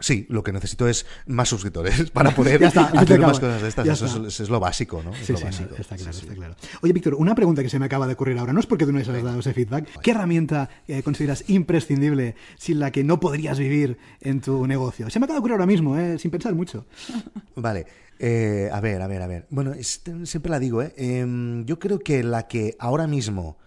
Sí, 0.00 0.26
lo 0.30 0.42
que 0.42 0.52
necesito 0.52 0.88
es 0.88 1.06
más 1.26 1.48
suscriptores 1.48 2.10
para 2.12 2.34
poder 2.34 2.62
está, 2.62 2.86
hacer 2.86 3.20
más 3.20 3.38
cosas 3.38 3.62
de 3.62 3.68
estas. 3.68 3.86
Eso 3.86 4.06
es, 4.06 4.14
eso 4.34 4.42
es 4.42 4.48
lo 4.50 4.58
básico, 4.58 5.02
¿no? 5.02 5.12
Es 5.12 5.26
Sí, 5.26 5.32
lo 5.32 5.38
sí, 5.38 5.44
básico. 5.44 5.74
está 5.78 5.96
claro, 5.96 6.12
Sí, 6.12 6.20
está 6.22 6.34
claro. 6.34 6.56
Oye, 6.82 6.92
Víctor, 6.92 7.14
una 7.14 7.34
pregunta 7.34 7.62
que 7.62 7.68
se 7.68 7.78
me 7.78 7.84
acaba 7.86 8.06
de 8.06 8.14
ocurrir 8.14 8.38
ahora, 8.38 8.52
no 8.52 8.60
es 8.60 8.66
porque 8.66 8.86
tú 8.86 8.92
no 8.92 8.98
hayas 8.98 9.22
dado 9.22 9.38
ese 9.40 9.52
feedback. 9.54 10.00
¿Qué 10.02 10.10
herramienta 10.12 10.68
eh, 10.88 11.02
consideras 11.02 11.44
imprescindible 11.48 12.34
sin 12.58 12.78
la 12.80 12.90
que 12.90 13.04
no 13.04 13.20
podrías 13.20 13.58
vivir 13.58 13.98
en 14.20 14.40
tu 14.40 14.66
negocio? 14.66 15.08
Se 15.10 15.18
me 15.20 15.24
acaba 15.24 15.36
de 15.36 15.38
ocurrir 15.40 15.52
ahora 15.54 15.66
mismo, 15.66 15.96
eh, 15.98 16.18
sin 16.18 16.30
pensar 16.30 16.54
mucho. 16.54 16.86
Vale, 17.56 17.86
eh, 18.18 18.68
a 18.72 18.80
ver, 18.80 19.02
a 19.02 19.06
ver, 19.06 19.22
a 19.22 19.26
ver. 19.26 19.46
Bueno, 19.50 19.72
es- 19.74 20.02
siempre 20.24 20.50
la 20.50 20.58
digo, 20.58 20.82
¿eh? 20.82 20.92
Em, 20.96 21.64
yo 21.66 21.78
creo 21.78 21.98
que 21.98 22.22
la 22.22 22.46
que 22.48 22.76
ahora 22.78 23.06
mismo... 23.06 23.58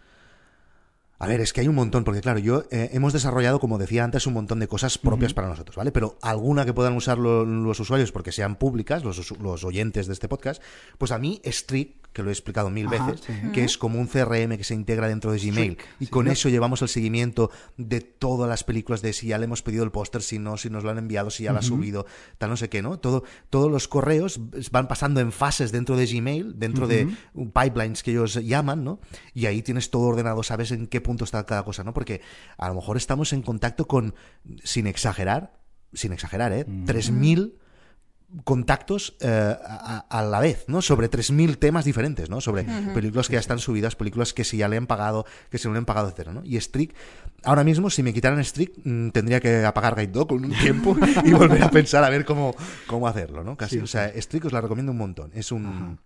A 1.24 1.28
ver, 1.28 1.42
es 1.42 1.54
que 1.54 1.62
hay 1.62 1.68
un 1.68 1.76
montón, 1.76 2.04
porque 2.04 2.22
claro, 2.22 2.40
yo 2.40 2.66
eh, 2.72 2.90
hemos 2.94 3.14
desarrollado, 3.14 3.60
como 3.60 3.78
decía 3.78 4.04
antes, 4.04 4.28
un 4.28 4.34
montón 4.34 4.60
de 4.60 4.68
cosas 4.68 4.98
propias 4.98 5.34
para 5.34 5.48
nosotros, 5.48 5.76
¿vale? 5.76 5.92
Pero 5.92 6.18
alguna 6.22 6.66
que 6.66 6.74
puedan 6.74 6.96
usar 6.96 7.18
lo- 7.18 7.46
los 7.46 7.80
usuarios 7.80 8.12
porque 8.12 8.32
sean 8.32 8.56
públicas, 8.58 9.04
los, 9.04 9.32
los 9.40 9.64
oyentes 9.64 10.08
de 10.08 10.14
este 10.14 10.28
podcast, 10.28 10.62
pues 10.98 11.12
a 11.12 11.18
mí 11.20 11.42
Streak, 11.46 12.04
que 12.14 12.22
lo 12.22 12.30
he 12.30 12.32
explicado 12.32 12.70
mil 12.70 12.86
Ajá, 12.94 13.08
veces, 13.08 13.26
sí. 13.26 13.34
que 13.54 13.64
es 13.64 13.76
como 13.78 14.00
un 14.00 14.06
CRM 14.08 14.56
que 14.58 14.64
se 14.64 14.76
integra 14.76 15.08
dentro 15.08 15.32
de 15.32 15.40
Gmail. 15.40 15.72
Streak, 15.74 15.88
y 16.00 16.06
sí, 16.06 16.12
con 16.12 16.26
¿no? 16.26 16.32
eso 16.32 16.48
llevamos 16.50 16.82
el 16.84 16.88
seguimiento 16.90 17.50
de 17.78 18.02
todas 18.02 18.48
las 18.48 18.64
películas, 18.64 19.02
de 19.02 19.14
si 19.14 19.28
ya 19.28 19.40
le 19.40 19.46
hemos 19.46 19.64
pedido 19.64 19.84
el 19.84 19.90
póster, 19.92 20.22
si 20.22 20.38
no, 20.38 20.58
si 20.58 20.70
nos 20.70 20.84
lo 20.84 20.92
han 20.92 21.00
enviado, 21.00 21.32
si 21.32 21.44
ya 21.44 21.54
lo 21.54 21.60
ha 21.60 21.64
subido, 21.64 22.06
tal 22.38 22.52
no 22.52 22.58
sé 22.58 22.70
qué, 22.70 22.82
¿no? 22.84 23.00
Todo, 23.00 23.24
todos 23.50 23.72
los 23.72 23.88
correos 23.88 24.40
van 24.72 24.88
pasando 24.88 25.22
en 25.22 25.32
fases 25.32 25.72
dentro 25.72 25.96
de 25.98 26.06
Gmail, 26.06 26.60
dentro 26.60 26.88
de 26.88 27.08
pipelines 27.34 28.04
que 28.04 28.12
ellos 28.12 28.36
llaman, 28.36 28.84
¿no? 28.84 29.00
Y 29.34 29.48
ahí 29.48 29.62
tienes 29.64 29.90
todo 29.90 30.04
ordenado, 30.04 30.44
sabes 30.44 30.72
en 30.72 30.86
qué 30.88 31.02
punto 31.02 31.13
está 31.22 31.46
cada 31.46 31.64
cosa, 31.64 31.84
¿no? 31.84 31.94
Porque 31.94 32.22
a 32.58 32.68
lo 32.68 32.76
mejor 32.76 32.98
estamos 32.98 33.34
en 33.34 33.42
contacto 33.42 33.88
con, 33.88 34.16
sin 34.64 34.88
exagerar, 34.88 35.54
sin 35.94 36.14
exagerar, 36.14 36.52
¿eh? 36.54 36.66
3.000 36.66 37.54
contactos 38.44 39.16
eh, 39.20 39.56
a, 39.64 40.06
a 40.10 40.24
la 40.24 40.40
vez, 40.40 40.66
¿no? 40.68 40.82
Sobre 40.82 41.10
3.000 41.10 41.58
temas 41.60 41.86
diferentes, 41.86 42.30
¿no? 42.30 42.42
Sobre 42.42 42.64
películas 42.94 43.28
que 43.28 43.34
ya 43.34 43.40
están 43.40 43.60
subidas, 43.60 43.96
películas 43.96 44.34
que 44.34 44.44
si 44.44 44.58
ya 44.58 44.68
le 44.68 44.78
han 44.78 44.88
pagado, 44.88 45.26
que 45.52 45.58
se 45.58 45.68
no 45.68 45.74
le 45.74 45.78
han 45.78 45.86
pagado, 45.86 46.08
etcétera, 46.08 46.34
¿no? 46.34 46.42
Y 46.44 46.60
Strict, 46.60 46.96
ahora 47.44 47.64
mismo, 47.64 47.90
si 47.90 48.02
me 48.02 48.14
quitaran 48.14 48.44
Strict, 48.44 48.80
mm, 48.84 49.10
tendría 49.10 49.40
que 49.40 49.64
apagar 49.66 49.96
Guide 49.96 50.12
Dog 50.12 50.30
con 50.30 50.46
un 50.46 50.52
tiempo 50.52 50.98
y 51.24 51.34
volver 51.34 51.64
a 51.64 51.70
pensar 51.70 52.04
a 52.04 52.10
ver 52.10 52.26
cómo, 52.26 52.56
cómo 52.88 53.08
hacerlo, 53.08 53.44
¿no? 53.44 53.56
Casi, 53.56 53.76
Sí, 53.76 53.82
o 53.82 53.88
sea, 53.88 54.12
Strict 54.20 54.46
os 54.46 54.54
la 54.54 54.62
recomiendo 54.62 54.92
un 54.92 54.98
montón. 54.98 55.32
Es 55.34 55.52
un, 55.52 56.00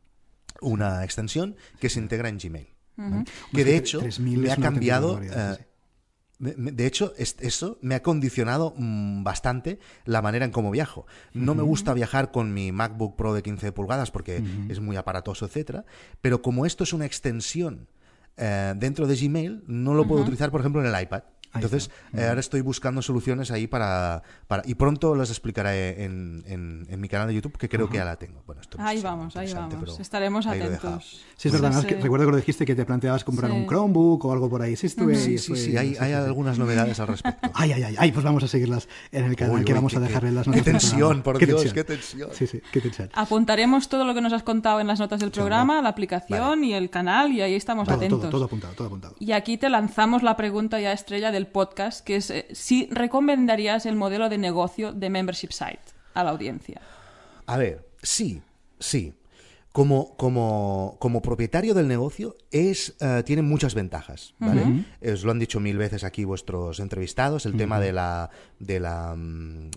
una 0.61 1.03
extensión 1.03 1.55
que 1.79 1.89
se 1.89 1.99
integra 1.99 2.29
en 2.29 2.39
Gmail. 2.39 2.67
Que 3.53 3.63
de 3.63 3.77
hecho 3.77 3.99
3000 3.99 4.39
me 4.39 4.51
ha 4.51 4.55
cambiado... 4.71 5.19
De 6.39 6.85
hecho, 6.85 7.13
es- 7.17 7.35
eso 7.39 7.79
me 7.81 7.95
ha 7.95 8.03
condicionado 8.03 8.75
mm, 8.77 9.23
bastante 9.23 9.79
la 10.05 10.21
manera 10.21 10.45
en 10.45 10.51
cómo 10.51 10.69
viajo. 10.69 11.07
No 11.33 11.55
me 11.55 11.63
gusta 11.63 11.93
viajar 11.95 12.31
con 12.31 12.53
mi 12.53 12.71
MacBook 12.71 13.15
Pro 13.15 13.33
de 13.33 13.41
15 13.41 13.71
pulgadas 13.71 14.11
porque 14.11 14.43
es 14.69 14.79
muy 14.79 14.97
aparatoso, 14.97 15.45
etcétera. 15.47 15.83
Pero 16.21 16.43
como 16.43 16.67
esto 16.67 16.83
es 16.83 16.93
una 16.93 17.05
extensión 17.07 17.87
eh, 18.37 18.75
dentro 18.77 19.07
de 19.07 19.15
Gmail, 19.15 19.63
no 19.65 19.95
lo 19.95 20.07
puedo 20.07 20.21
utilizar, 20.21 20.51
por 20.51 20.59
ejemplo, 20.59 20.85
en 20.85 20.93
el 20.93 21.01
iPad. 21.01 21.23
Entonces, 21.53 21.89
eh, 22.13 22.25
ahora 22.27 22.39
estoy 22.39 22.61
buscando 22.61 23.01
soluciones 23.01 23.49
ahí 23.51 23.67
para, 23.67 24.21
para... 24.47 24.61
Y 24.65 24.75
pronto 24.75 25.15
las 25.15 25.29
explicaré 25.29 26.03
en, 26.03 26.43
en- 26.45 26.85
en 26.89 26.99
mi 27.01 27.07
canal 27.09 27.27
de 27.27 27.33
YouTube, 27.33 27.57
que 27.57 27.67
creo 27.67 27.89
que 27.89 27.97
ya 27.97 28.05
la 28.05 28.15
tengo. 28.17 28.43
Bueno, 28.45 28.61
esto 28.61 28.77
Ahí 28.79 28.97
es 28.97 29.03
vamos, 29.03 29.35
ahí 29.37 29.51
vamos. 29.53 29.99
Estaremos 29.99 30.45
ahí 30.45 30.61
atentos. 30.61 31.23
Sí, 31.35 31.47
es 31.47 31.51
verdad. 31.53 31.67
además 31.71 31.83
Sí, 31.83 31.95
que 31.95 32.01
recuerdo 32.01 32.25
que 32.25 32.31
lo 32.31 32.37
dijiste 32.37 32.65
que 32.65 32.75
te 32.75 32.85
planteabas 32.85 33.23
comprar 33.23 33.49
Sí. 33.51 33.57
un 33.57 33.65
Chromebook 33.67 34.25
o 34.25 34.31
algo 34.33 34.49
por 34.49 34.61
ahí. 34.61 34.75
Sí, 34.75 34.87
estuve. 34.87 35.15
Sí, 35.15 35.23
sí, 35.37 35.53
estuve- 35.53 35.57
sí, 35.57 35.77
hay, 35.77 35.95
hay 35.99 36.13
algunas 36.13 36.59
novedades 36.59 36.99
al 36.99 37.07
respecto. 37.07 37.49
Ay, 37.55 37.71
ay, 37.71 37.83
ay, 37.83 37.95
ay, 37.97 38.11
pues 38.11 38.23
vamos 38.23 38.43
a 38.43 38.47
seguirlas 38.47 38.87
en 39.11 39.25
el 39.25 39.35
canal 39.35 39.55
Uy, 39.55 39.65
que 39.65 39.71
uy, 39.71 39.75
vamos 39.77 39.93
qué- 39.93 39.97
a 39.97 40.01
dejarle 40.01 40.29
qué- 40.29 40.35
las 40.35 40.43
qué 40.45 40.49
notas. 40.51 40.65
del 40.65 40.73
tensión, 40.73 41.21
por 41.23 41.37
Dios, 41.39 41.73
qué 41.73 41.83
tensión. 41.83 42.29
Sí, 42.33 42.45
sí, 42.45 42.61
qué 42.71 42.81
tensión. 42.81 43.09
Apuntaremos 43.13 43.89
todo 43.89 44.05
lo 44.05 44.13
que 44.13 44.21
nos 44.21 44.33
has 44.33 44.43
contado 44.43 44.79
en 44.79 44.87
las 44.87 44.99
notas 44.99 45.19
del 45.19 45.31
programa, 45.31 45.81
la 45.81 45.89
aplicación 45.89 46.63
y 46.63 46.73
el 46.73 46.89
canal, 46.89 47.31
y 47.31 47.41
ahí 47.41 47.55
estamos 47.55 47.85
Todo, 47.87 47.97
atentos. 47.97 48.19
todo, 48.21 48.29
todo 48.31 48.45
apuntado, 48.45 48.73
todo 48.73 48.87
apuntado. 48.87 49.15
Y 49.19 49.31
aquí 49.31 49.57
te 49.57 49.69
lanzamos 49.69 50.23
la 50.23 50.35
pregunta 50.37 50.79
ya 50.79 50.91
estrella 50.91 51.31
del 51.37 51.47
podcast, 51.47 52.03
que 52.03 52.15
es 52.15 52.29
eh, 52.31 52.47
si 52.51 52.87
recomendarías 52.91 53.85
el 53.85 53.95
modelo 53.95 54.27
de 54.27 54.39
negocio 54.39 54.91
de 54.91 55.09
Membership 55.09 55.51
Site 55.51 55.93
a 56.13 56.23
la 56.23 56.31
audiencia. 56.31 56.81
A 57.45 57.57
ver, 57.57 57.87
sí, 58.01 58.41
sí. 58.79 59.13
Como, 59.71 60.17
como, 60.17 60.97
como 60.99 61.21
propietario 61.21 61.75
del 61.75 61.87
negocio 61.87 62.35
es, 62.49 62.95
eh, 62.99 63.21
tiene 63.23 63.43
muchas 63.43 63.75
ventajas, 63.75 64.33
¿vale? 64.39 64.85
Os 65.13 65.23
lo 65.23 65.29
han 65.29 65.37
dicho 65.37 65.59
mil 65.59 65.77
veces 65.77 66.03
aquí 66.03 66.25
vuestros 66.25 66.79
entrevistados, 66.79 67.45
el 67.45 67.55
tema 67.55 67.79
de 67.79 67.93
la, 67.93 68.31
de 68.57 68.79
la 68.79 69.13
mm, 69.15 69.69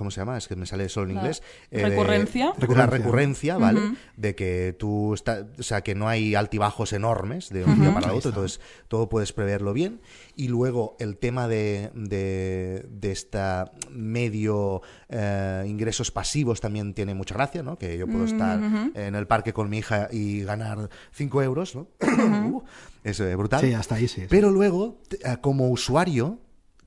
¿cómo 0.00 0.10
se 0.10 0.20
llama? 0.22 0.38
Es 0.38 0.48
que 0.48 0.56
me 0.56 0.64
sale 0.66 0.88
solo 0.88 1.08
en 1.10 1.14
La 1.16 1.20
inglés. 1.20 1.42
de- 1.70 1.88
recurrencia. 1.90 2.54
de 2.58 2.74
la 2.74 2.86
Recurrencia. 2.86 3.56
¿vale? 3.58 3.80
De 4.16 4.34
que 4.34 4.74
tú 4.78 5.12
estás, 5.14 5.44
o 5.58 5.62
sea, 5.62 5.82
que 5.82 5.94
no 5.94 6.08
hay 6.08 6.34
altibajos 6.34 6.94
enormes 6.94 7.50
de 7.50 7.64
un 7.64 7.78
día 7.80 7.92
para 7.92 8.06
el 8.10 8.12
otro, 8.16 8.30
entonces 8.30 8.60
todo 8.88 9.08
puedes 9.10 9.32
preverlo 9.34 9.74
bien. 9.74 10.00
Y 10.36 10.48
luego 10.48 10.96
el 10.98 11.18
tema 11.18 11.46
de, 11.48 11.90
de, 11.94 12.86
de 12.90 13.12
esta 13.12 13.72
medio 13.90 14.80
eh, 15.10 15.64
ingresos 15.66 16.10
pasivos 16.10 16.60
también 16.62 16.94
tiene 16.94 17.14
mucha 17.14 17.34
gracia, 17.34 17.62
¿no? 17.62 17.76
Que 17.76 17.98
yo 17.98 18.06
puedo 18.06 18.24
estar 18.24 18.58
en 18.94 19.14
el 19.14 19.26
parque 19.26 19.52
con 19.52 19.68
mi 19.68 19.78
hija 19.78 20.08
y 20.10 20.42
ganar 20.44 20.88
5 21.12 21.42
euros, 21.42 21.76
¿no? 21.76 21.88
Uh, 22.00 22.62
es 23.04 23.20
eh, 23.20 23.36
brutal. 23.36 23.60
Sí, 23.60 23.74
hasta 23.74 23.96
ahí 23.96 24.08
sí. 24.08 24.22
sí. 24.22 24.26
Pero 24.30 24.50
luego, 24.50 24.98
eh, 25.22 25.36
como 25.42 25.68
usuario, 25.68 26.38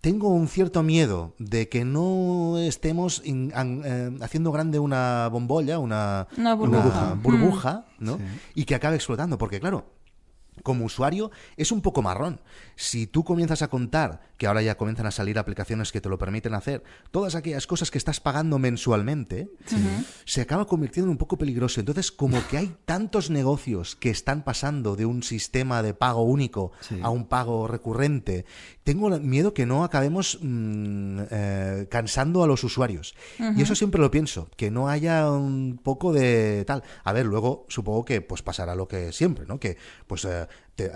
tengo 0.04 0.28
un 0.28 0.50
cierto 0.50 0.84
miedo 0.84 1.34
de 1.40 1.70
que 1.70 1.86
no 1.86 2.58
estemos 2.58 3.22
in- 3.24 3.54
an- 3.56 3.82
eh, 3.86 4.12
haciendo 4.22 4.52
grande 4.52 4.78
una 4.78 5.30
bombolla, 5.32 5.80
una, 5.80 6.28
Una 6.38 6.56
burbuja. 6.56 7.14
burbuja, 7.24 7.86
¿no? 8.00 8.18
Sí. 8.18 8.24
Y 8.56 8.66
que 8.66 8.76
acabe 8.76 8.98
explotando, 8.98 9.38
porque 9.38 9.62
claro, 9.62 9.86
como 10.64 10.86
usuario 10.86 11.30
es 11.58 11.72
un 11.72 11.82
poco 11.82 12.02
marrón. 12.02 12.40
Si 12.76 13.06
tú 13.06 13.24
comienzas 13.24 13.62
a 13.62 13.68
contar, 13.68 14.22
que 14.38 14.48
ahora 14.48 14.62
ya 14.62 14.76
comienzan 14.76 15.06
a 15.06 15.12
salir 15.12 15.38
aplicaciones 15.38 15.92
que 15.92 16.02
te 16.02 16.10
lo 16.10 16.18
permiten 16.18 16.54
hacer, 16.56 16.84
todas 17.12 17.36
aquellas 17.36 17.68
cosas 17.68 17.92
que 17.92 17.98
estás 17.98 18.20
pagando 18.20 18.58
mensualmente, 18.60 19.50
se 20.26 20.42
acaba 20.42 20.66
convirtiendo 20.66 21.08
en 21.08 21.12
un 21.12 21.18
poco 21.18 21.38
peligroso. 21.38 21.80
Entonces, 21.80 22.12
como 22.12 22.46
que 22.48 22.58
hay 22.58 22.76
tantos 22.86 23.30
negocios 23.30 23.96
que 23.96 24.10
están 24.10 24.44
pasando 24.44 24.96
de 24.96 25.06
un 25.06 25.22
sistema 25.24 25.84
de 25.84 25.94
pago 25.94 26.24
único 26.24 26.72
Sí. 26.82 27.00
a 27.02 27.10
un 27.10 27.26
pago 27.28 27.68
recurrente, 27.68 28.46
tengo 28.84 29.10
miedo 29.20 29.54
que 29.54 29.66
no 29.66 29.84
acabemos 29.84 30.40
mm, 30.42 31.20
eh, 31.30 31.88
cansando 31.90 32.44
a 32.44 32.48
los 32.48 32.64
usuarios. 32.64 33.16
Y 33.56 33.62
eso 33.62 33.76
siempre 33.76 34.02
lo 34.02 34.10
pienso, 34.12 34.50
que 34.56 34.72
no 34.72 34.90
haya 34.90 35.30
un 35.32 35.80
poco 35.82 36.14
de 36.14 36.64
tal. 36.66 36.84
A 37.04 37.14
ver, 37.14 37.26
luego 37.26 37.66
supongo 37.70 38.06
que 38.06 38.22
pues 38.22 38.42
pasará 38.42 38.76
lo 38.76 38.88
que 38.88 39.12
siempre, 39.12 39.46
¿no? 39.46 39.60
Que 39.60 39.78
pues 40.08 40.26
eh, 40.26 40.48
te- 40.76 40.92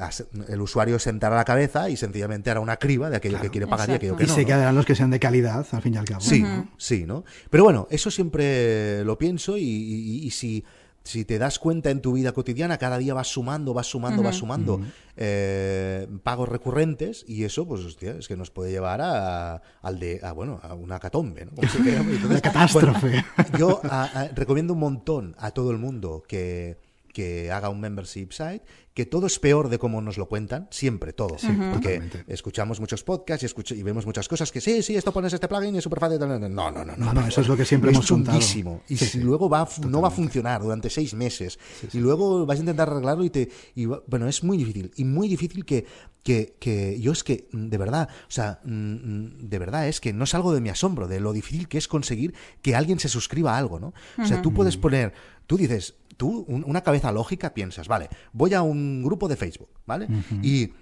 el 0.50 0.60
usuario 0.62 0.98
sentará 1.00 1.36
la 1.36 1.46
cabeza 1.46 1.90
y 1.90 1.98
sencillamente 1.98 2.50
hará 2.50 2.60
una 2.60 2.78
criba 2.78 3.10
de 3.10 3.18
aquello 3.18 3.40
que 3.40 3.50
quiere 3.52 3.68
pagar 3.68 3.90
y 3.90 3.94
aquello 3.94 4.16
que 4.16 4.24
y 4.24 4.28
no. 4.28 4.34
se 4.34 4.42
¿no? 4.42 4.48
quedarán 4.48 4.76
los 4.76 4.86
que 4.86 4.96
sean 4.96 5.12
de 5.12 5.20
calidad, 5.20 5.66
al 5.72 5.82
fin 5.82 5.94
y 5.94 5.98
al 5.98 6.06
cabo. 6.06 6.22
Sí, 6.22 6.44
sí, 6.78 7.06
¿no? 7.06 7.24
Pero 7.50 7.64
bueno, 7.64 7.88
eso 7.92 8.10
siempre 8.10 9.04
lo 9.04 9.18
pienso 9.18 9.56
y, 9.58 9.62
y- 9.64 10.26
y 10.26 10.32
si, 10.32 10.64
si 11.04 11.24
te 11.26 11.38
das 11.38 11.60
cuenta 11.60 11.90
en 11.92 12.02
tu 12.02 12.14
vida 12.14 12.32
cotidiana, 12.34 12.78
cada 12.80 12.98
día 12.98 13.14
vas 13.14 13.28
sumando, 13.28 13.74
vas 13.74 13.88
sumando, 13.88 14.24
vas 14.24 14.36
sumando 14.36 14.82
eh, 15.16 16.08
pagos 16.24 16.50
recurrentes 16.50 17.24
y 17.28 17.44
eso, 17.44 17.68
pues, 17.68 17.82
hostia, 17.84 18.16
es 18.18 18.28
que 18.28 18.36
nos 18.36 18.50
puede 18.52 18.72
llevar 18.72 19.02
a, 19.02 19.62
al 19.82 20.00
de, 20.00 20.20
a, 20.24 20.32
bueno, 20.32 20.60
a 20.64 20.74
una 20.74 21.00
catombe, 21.00 21.46
¿no? 21.46 21.52
Se. 21.70 21.78
Entonces, 21.78 22.24
Una 22.30 22.42
catástrofe. 22.42 23.10
bueno, 23.36 23.58
yo 23.60 23.82
a- 23.84 24.04
a- 24.06 24.28
recomiendo 24.30 24.74
un 24.74 24.80
montón 24.80 25.36
a 25.38 25.52
todo 25.52 25.72
el 25.72 25.78
mundo 25.78 26.24
que 26.28 26.78
que 27.18 27.52
haga 27.52 27.70
un 27.70 27.80
membership 27.80 28.28
site, 28.32 28.62
que 28.94 29.08
todo 29.08 29.26
es 29.26 29.40
peor 29.40 29.70
de 29.70 29.80
como 29.80 30.02
nos 30.04 30.18
lo 30.20 30.28
cuentan, 30.28 30.68
siempre, 30.70 31.14
todo. 31.14 31.30
Porque 31.74 31.98
totalmente. 31.98 32.24
escuchamos 32.28 32.80
muchos 32.80 33.04
podcasts 33.04 33.42
y, 33.44 33.48
escuch- 33.48 33.76
y 33.76 33.82
vemos 33.82 34.06
muchas 34.06 34.28
cosas 34.28 34.52
que 34.52 34.62
sí, 34.62 34.84
sí, 34.84 34.96
esto 34.96 35.12
pones 35.12 35.34
este 35.34 35.48
plugin 35.48 35.74
y 35.74 35.80
es 35.80 35.84
súper 35.84 36.00
fácil. 36.00 36.20
No, 36.20 36.28
no, 36.28 36.38
no, 36.38 36.86
no, 36.86 36.96
no. 36.96 37.14
No, 37.14 37.28
eso 37.28 37.42
es 37.42 37.48
lo 37.48 37.58
que 37.58 37.66
siempre 37.66 37.90
es 37.90 37.96
hemos 37.98 38.06
chunguísimo. 38.06 38.84
Y 38.88 38.98
Sí, 38.98 39.06
si 39.06 39.12
sí. 39.14 39.20
luego 39.22 39.50
va, 39.50 39.68
no 39.88 40.00
va 40.02 40.10
a 40.10 40.12
funcionar 40.12 40.62
durante 40.62 40.92
seis 40.92 41.16
meses 41.16 41.58
y 41.92 41.98
luego 41.98 42.46
vas 42.46 42.58
a 42.58 42.60
intentar 42.62 42.88
arreglarlo 42.92 43.24
y 43.24 43.32
te... 43.32 43.50
y 43.74 43.86
bueno, 43.86 44.28
es 44.28 44.44
muy 44.44 44.58
difícil. 44.58 44.92
Y 44.96 45.04
muy 45.04 45.28
difícil 45.28 45.66
que, 45.66 45.86
que, 46.22 46.56
que 46.60 47.00
yo 47.00 47.12
es 47.14 47.24
que, 47.24 47.48
de 47.52 47.78
verdad, 47.80 48.10
o 48.28 48.32
sea, 48.32 48.60
mm, 48.64 49.48
de 49.50 49.60
verdad 49.60 49.88
es 49.88 50.00
que 50.00 50.14
no 50.14 50.28
salgo 50.28 50.54
de 50.54 50.62
mi 50.62 50.70
asombro 50.70 51.08
de 51.08 51.20
lo 51.20 51.34
difícil 51.34 51.68
que 51.68 51.80
es 51.80 51.88
conseguir 51.88 52.36
que 52.62 52.76
alguien 52.76 53.00
se 53.00 53.10
suscriba 53.10 53.56
a 53.56 53.58
algo, 53.58 53.80
¿no? 53.80 53.94
O 54.22 54.26
sea, 54.26 54.42
tú 54.44 54.54
puedes 54.54 54.78
poner, 54.78 55.14
tú 55.48 55.58
dices, 55.58 55.96
tú, 56.18 56.44
un- 56.48 56.64
una 56.68 56.82
cabeza 56.82 57.12
lógica 57.12 57.54
piensas, 57.54 57.88
vale, 57.88 58.10
voy 58.34 58.54
a 58.54 58.62
un 58.62 59.04
grupo 59.04 59.28
de 59.28 59.36
Facebook, 59.38 59.70
¿vale? 59.86 60.08
Y... 60.44 60.74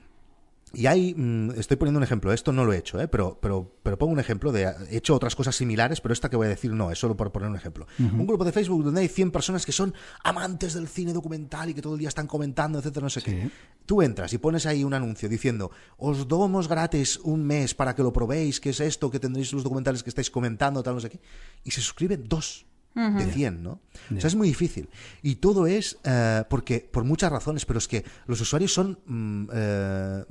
Y 0.74 0.88
hay, 0.88 1.14
mm, 1.16 1.52
estoy 1.52 1.78
poniendo 1.78 2.00
un 2.00 2.04
ejemplo, 2.04 2.34
esto 2.34 2.52
no 2.52 2.66
lo 2.66 2.74
he 2.74 2.78
hecho, 2.78 3.00
¿eh? 3.00 3.08
pero, 3.08 3.38
pero, 3.42 3.78
pero 3.82 3.98
pongo 3.98 4.12
un 4.12 4.20
ejemplo 4.20 4.52
de, 4.52 4.64
he 4.90 4.98
hecho 4.98 5.16
otras 5.16 5.34
cosas 5.34 5.56
similares, 5.56 6.02
pero 6.02 6.12
esta 6.12 6.28
que 6.28 6.36
voy 6.36 6.48
a 6.48 6.50
decir 6.50 6.74
no, 6.74 6.92
es 6.92 7.00
solo 7.00 7.16
por 7.16 7.32
poner 7.32 7.48
un 7.50 7.56
ejemplo. 7.56 7.88
Un 7.98 8.28
grupo 8.28 8.44
de 8.44 8.52
Facebook 8.52 8.84
donde 8.84 9.00
hay 9.00 9.08
100 9.08 9.32
personas 9.32 9.66
que 9.66 9.72
son 9.72 9.94
amantes 10.22 10.74
del 10.74 10.90
cine 10.90 11.14
documental 11.14 11.70
y 11.70 11.74
que 11.76 11.82
todo 11.82 11.94
el 11.94 12.00
día 12.00 12.10
están 12.10 12.28
comentando, 12.28 12.80
etcétera, 12.80 13.06
no 13.06 13.10
sé 13.10 13.22
qué. 13.22 13.50
Tú 13.86 14.02
entras 14.02 14.34
y 14.34 14.38
pones 14.38 14.66
ahí 14.66 14.84
un 14.84 14.94
anuncio 14.94 15.30
diciendo, 15.30 15.72
os 15.96 16.28
damos 16.28 16.68
gratis 16.68 17.20
un 17.24 17.46
mes 17.46 17.74
para 17.74 17.96
que 17.96 18.04
lo 18.04 18.12
probéis, 18.12 18.60
que 18.60 18.72
es 18.72 18.82
esto, 18.82 19.10
que 19.10 19.20
tendréis 19.22 19.54
los 19.54 19.64
documentales 19.64 20.04
que 20.04 20.10
estáis 20.10 20.30
comentando, 20.30 20.84
tal, 20.84 20.96
no 20.96 21.00
sé 21.00 21.10
qué. 21.10 21.22
Y 21.64 21.72
se 21.72 21.80
suscriben 21.80 22.26
dos 22.28 22.66
de 22.96 23.26
100, 23.26 23.62
¿no? 23.64 23.80
O 24.16 24.20
sea, 24.20 24.28
es 24.28 24.36
muy 24.36 24.48
difícil. 24.48 24.90
Y 25.22 25.36
todo 25.36 25.68
es 25.68 25.98
eh, 26.04 26.44
porque, 26.50 26.80
por 26.92 27.04
muchas 27.04 27.32
razones, 27.32 27.66
pero 27.66 27.80
es 27.80 27.88
que 27.88 28.04
los 28.26 28.40
usuarios 28.42 28.74
son 28.74 28.98
mm, 29.06 29.50
eh, 29.54 30.24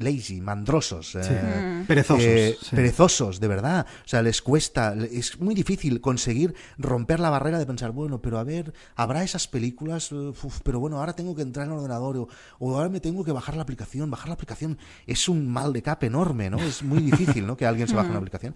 lazy, 0.00 0.40
mandrosos. 0.40 1.12
Sí. 1.12 1.18
eh, 1.22 1.84
Perezosos. 1.86 2.24
eh, 2.24 2.56
sí. 2.60 2.74
perezosos, 2.76 3.40
de 3.40 3.48
verdad. 3.48 3.86
O 4.04 4.08
sea, 4.08 4.22
les 4.22 4.42
cuesta, 4.42 4.94
es 5.10 5.38
muy 5.40 5.54
difícil 5.54 6.00
conseguir 6.00 6.54
romper 6.78 7.20
la 7.20 7.30
barrera 7.30 7.58
de 7.58 7.66
pensar, 7.66 7.92
bueno, 7.92 8.20
pero 8.20 8.38
a 8.38 8.44
ver, 8.44 8.72
habrá 8.96 9.22
esas 9.22 9.46
películas, 9.46 10.10
uf, 10.10 10.60
pero 10.64 10.80
bueno, 10.80 10.98
ahora 10.98 11.12
tengo 11.14 11.34
que 11.36 11.42
entrar 11.42 11.66
en 11.66 11.72
el 11.72 11.78
ordenador 11.78 12.16
o, 12.16 12.28
o 12.58 12.76
ahora 12.76 12.88
me 12.88 13.00
tengo 13.00 13.24
que 13.24 13.32
bajar 13.32 13.54
la 13.56 13.62
aplicación. 13.62 14.10
Bajar 14.10 14.28
la 14.28 14.34
aplicación 14.34 14.78
es 15.06 15.28
un 15.28 15.48
mal 15.48 15.72
de 15.72 15.82
cap 15.82 16.02
enorme, 16.02 16.50
¿no? 16.50 16.58
Es 16.58 16.82
muy 16.82 17.00
difícil, 17.00 17.46
¿no? 17.46 17.56
Que 17.56 17.66
alguien 17.66 17.86
se 17.86 17.94
baje 17.94 18.08
una 18.10 18.18
aplicación. 18.18 18.54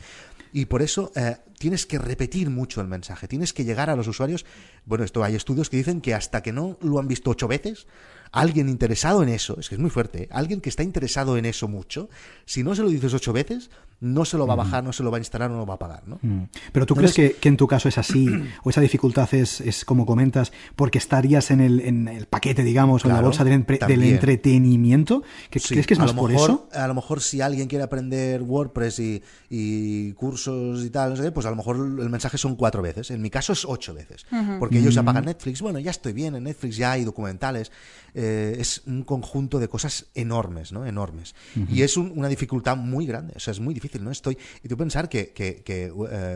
Y 0.52 0.66
por 0.66 0.82
eso 0.82 1.12
eh, 1.16 1.36
tienes 1.58 1.86
que 1.86 1.98
repetir 1.98 2.50
mucho 2.50 2.80
el 2.80 2.86
mensaje, 2.86 3.26
tienes 3.26 3.52
que 3.52 3.64
llegar 3.64 3.88
a 3.88 3.96
los 3.96 4.06
usuarios. 4.06 4.44
Bueno, 4.84 5.04
esto 5.04 5.24
hay 5.24 5.34
estudios 5.34 5.70
que 5.70 5.78
dicen 5.78 6.00
que 6.00 6.14
hasta 6.14 6.42
que 6.42 6.52
no 6.52 6.78
lo 6.82 6.98
han 6.98 7.08
visto 7.08 7.30
ocho 7.30 7.48
veces, 7.48 7.86
alguien 8.32 8.68
interesado 8.68 9.22
en 9.22 9.28
eso, 9.30 9.58
es 9.58 9.68
que 9.68 9.76
es 9.76 9.80
muy 9.80 9.90
fuerte, 9.90 10.24
¿eh? 10.24 10.28
alguien 10.30 10.60
que 10.60 10.68
está 10.68 10.82
interesado 10.82 11.36
en 11.36 11.46
eso 11.46 11.68
mucho, 11.68 12.10
si 12.44 12.62
no 12.62 12.74
se 12.74 12.82
lo 12.82 12.88
dices 12.88 13.14
ocho 13.14 13.32
veces, 13.32 13.70
no 14.02 14.24
se 14.24 14.36
lo 14.36 14.46
va 14.46 14.54
a 14.54 14.56
bajar, 14.56 14.82
no 14.82 14.92
se 14.92 15.02
lo 15.04 15.10
va 15.10 15.16
a 15.16 15.20
instalar, 15.20 15.48
no 15.50 15.56
lo 15.58 15.64
va 15.64 15.74
a 15.74 15.78
pagar, 15.78 16.02
¿no? 16.06 16.18
Mm. 16.22 16.42
Pero 16.72 16.86
tú 16.86 16.94
crees 16.96 17.14
que, 17.14 17.36
que 17.40 17.48
en 17.48 17.56
tu 17.56 17.66
caso 17.68 17.88
es 17.88 17.98
así, 17.98 18.28
o 18.64 18.68
esa 18.70 18.80
dificultad 18.80 19.32
es, 19.32 19.60
es 19.60 19.84
como 19.84 20.04
comentas, 20.06 20.52
porque 20.76 20.98
estarías 20.98 21.50
en 21.52 21.60
el, 21.60 21.80
en 21.80 22.08
el 22.08 22.26
paquete, 22.26 22.64
digamos, 22.64 23.04
o 23.04 23.08
en 23.08 23.14
la 23.14 23.20
bolsa 23.20 23.44
del, 23.44 23.54
empre- 23.64 23.78
del 23.78 23.78
también. 23.78 24.14
entretenimiento? 24.14 25.22
¿Que- 25.50 25.60
Sí, 25.60 25.68
¿Crees 25.74 25.86
que 25.86 25.94
es 25.94 26.00
a 26.00 26.02
más 26.02 26.14
lo 26.14 26.20
por 26.20 26.30
mejor, 26.32 26.50
eso? 26.50 26.68
A 26.74 26.86
lo 26.88 26.94
mejor 26.94 27.20
si 27.20 27.40
alguien 27.40 27.68
quiere 27.68 27.84
aprender 27.84 28.42
WordPress 28.42 28.98
y, 28.98 29.22
y 29.48 30.12
cursos 30.14 30.84
y 30.84 30.90
tal, 30.90 31.10
no 31.10 31.16
sé 31.16 31.30
pues 31.30 31.46
a 31.46 31.50
lo 31.50 31.56
mejor 31.56 31.76
el 31.76 32.10
mensaje 32.10 32.36
son 32.38 32.56
cuatro 32.56 32.82
veces. 32.82 33.10
En 33.10 33.22
mi 33.22 33.30
caso 33.30 33.52
es 33.52 33.64
ocho 33.64 33.94
veces. 33.94 34.26
Porque 34.58 34.78
ellos 34.78 34.94
ya 34.94 35.02
pagan 35.02 35.24
Netflix. 35.26 35.60
Bueno, 35.62 35.78
ya 35.78 35.90
estoy 35.92 36.12
bien, 36.12 36.34
en 36.34 36.44
Netflix 36.44 36.76
ya 36.76 36.92
hay 36.92 37.04
documentales. 37.04 37.70
Eh, 38.14 38.56
es 38.58 38.82
un 38.86 39.02
conjunto 39.04 39.58
de 39.58 39.68
cosas 39.68 40.06
enormes, 40.14 40.72
¿no? 40.72 40.84
Enormes. 40.84 41.34
Y 41.68 41.82
es 41.82 41.96
un- 41.96 42.12
una 42.16 42.28
dificultad 42.28 42.76
muy 42.76 43.06
grande. 43.06 43.32
O 43.36 43.40
sea, 43.40 43.52
es 43.52 43.60
muy 43.60 43.74
difícil, 43.74 43.91
¿no? 44.00 44.10
Estoy... 44.10 44.38
Y 44.62 44.68
tú 44.68 44.76
pensar 44.76 45.08
que, 45.08 45.32
que, 45.32 45.62
que 45.62 45.92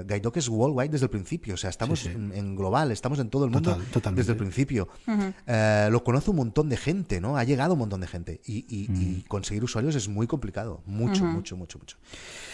Gaidoc 0.06 0.36
es 0.36 0.48
worldwide 0.48 0.90
desde 0.90 1.04
el 1.06 1.10
principio. 1.10 1.54
O 1.54 1.56
sea, 1.56 1.70
estamos 1.70 2.00
Sí, 2.00 2.08
sí. 2.08 2.14
En, 2.14 2.32
en 2.34 2.56
global, 2.56 2.90
estamos 2.92 3.18
en 3.18 3.30
todo 3.30 3.44
el 3.44 3.50
mundo 3.50 3.72
Total, 3.92 4.14
desde 4.14 4.32
el 4.32 4.38
principio. 4.38 4.88
Eh, 5.46 5.88
lo 5.90 6.02
conoce 6.04 6.30
un 6.30 6.36
montón 6.36 6.68
de 6.68 6.76
gente, 6.76 7.20
¿no? 7.20 7.36
Ha 7.36 7.44
llegado 7.44 7.74
un 7.74 7.78
montón 7.80 8.00
de 8.00 8.06
gente. 8.06 8.40
Y, 8.46 8.58
y- 8.68 8.86
y 9.18 9.22
conseguir 9.28 9.62
usuarios 9.64 9.94
es 9.94 10.08
muy 10.08 10.26
complicado. 10.26 10.82
Mucho, 10.86 11.24
mucho, 11.24 11.56
mucho, 11.56 11.78
mucho. 11.78 11.96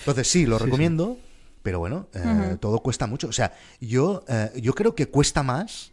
Entonces, 0.00 0.28
sí, 0.28 0.46
lo 0.46 0.58
recomiendo, 0.58 1.16
pero 1.62 1.78
bueno, 1.78 2.08
eh, 2.14 2.56
todo 2.60 2.80
cuesta 2.80 3.06
mucho. 3.06 3.28
O 3.28 3.32
sea, 3.32 3.52
yo, 3.80 4.24
yo 4.60 4.74
creo 4.74 4.94
que 4.94 5.06
cuesta 5.08 5.42
más. 5.42 5.91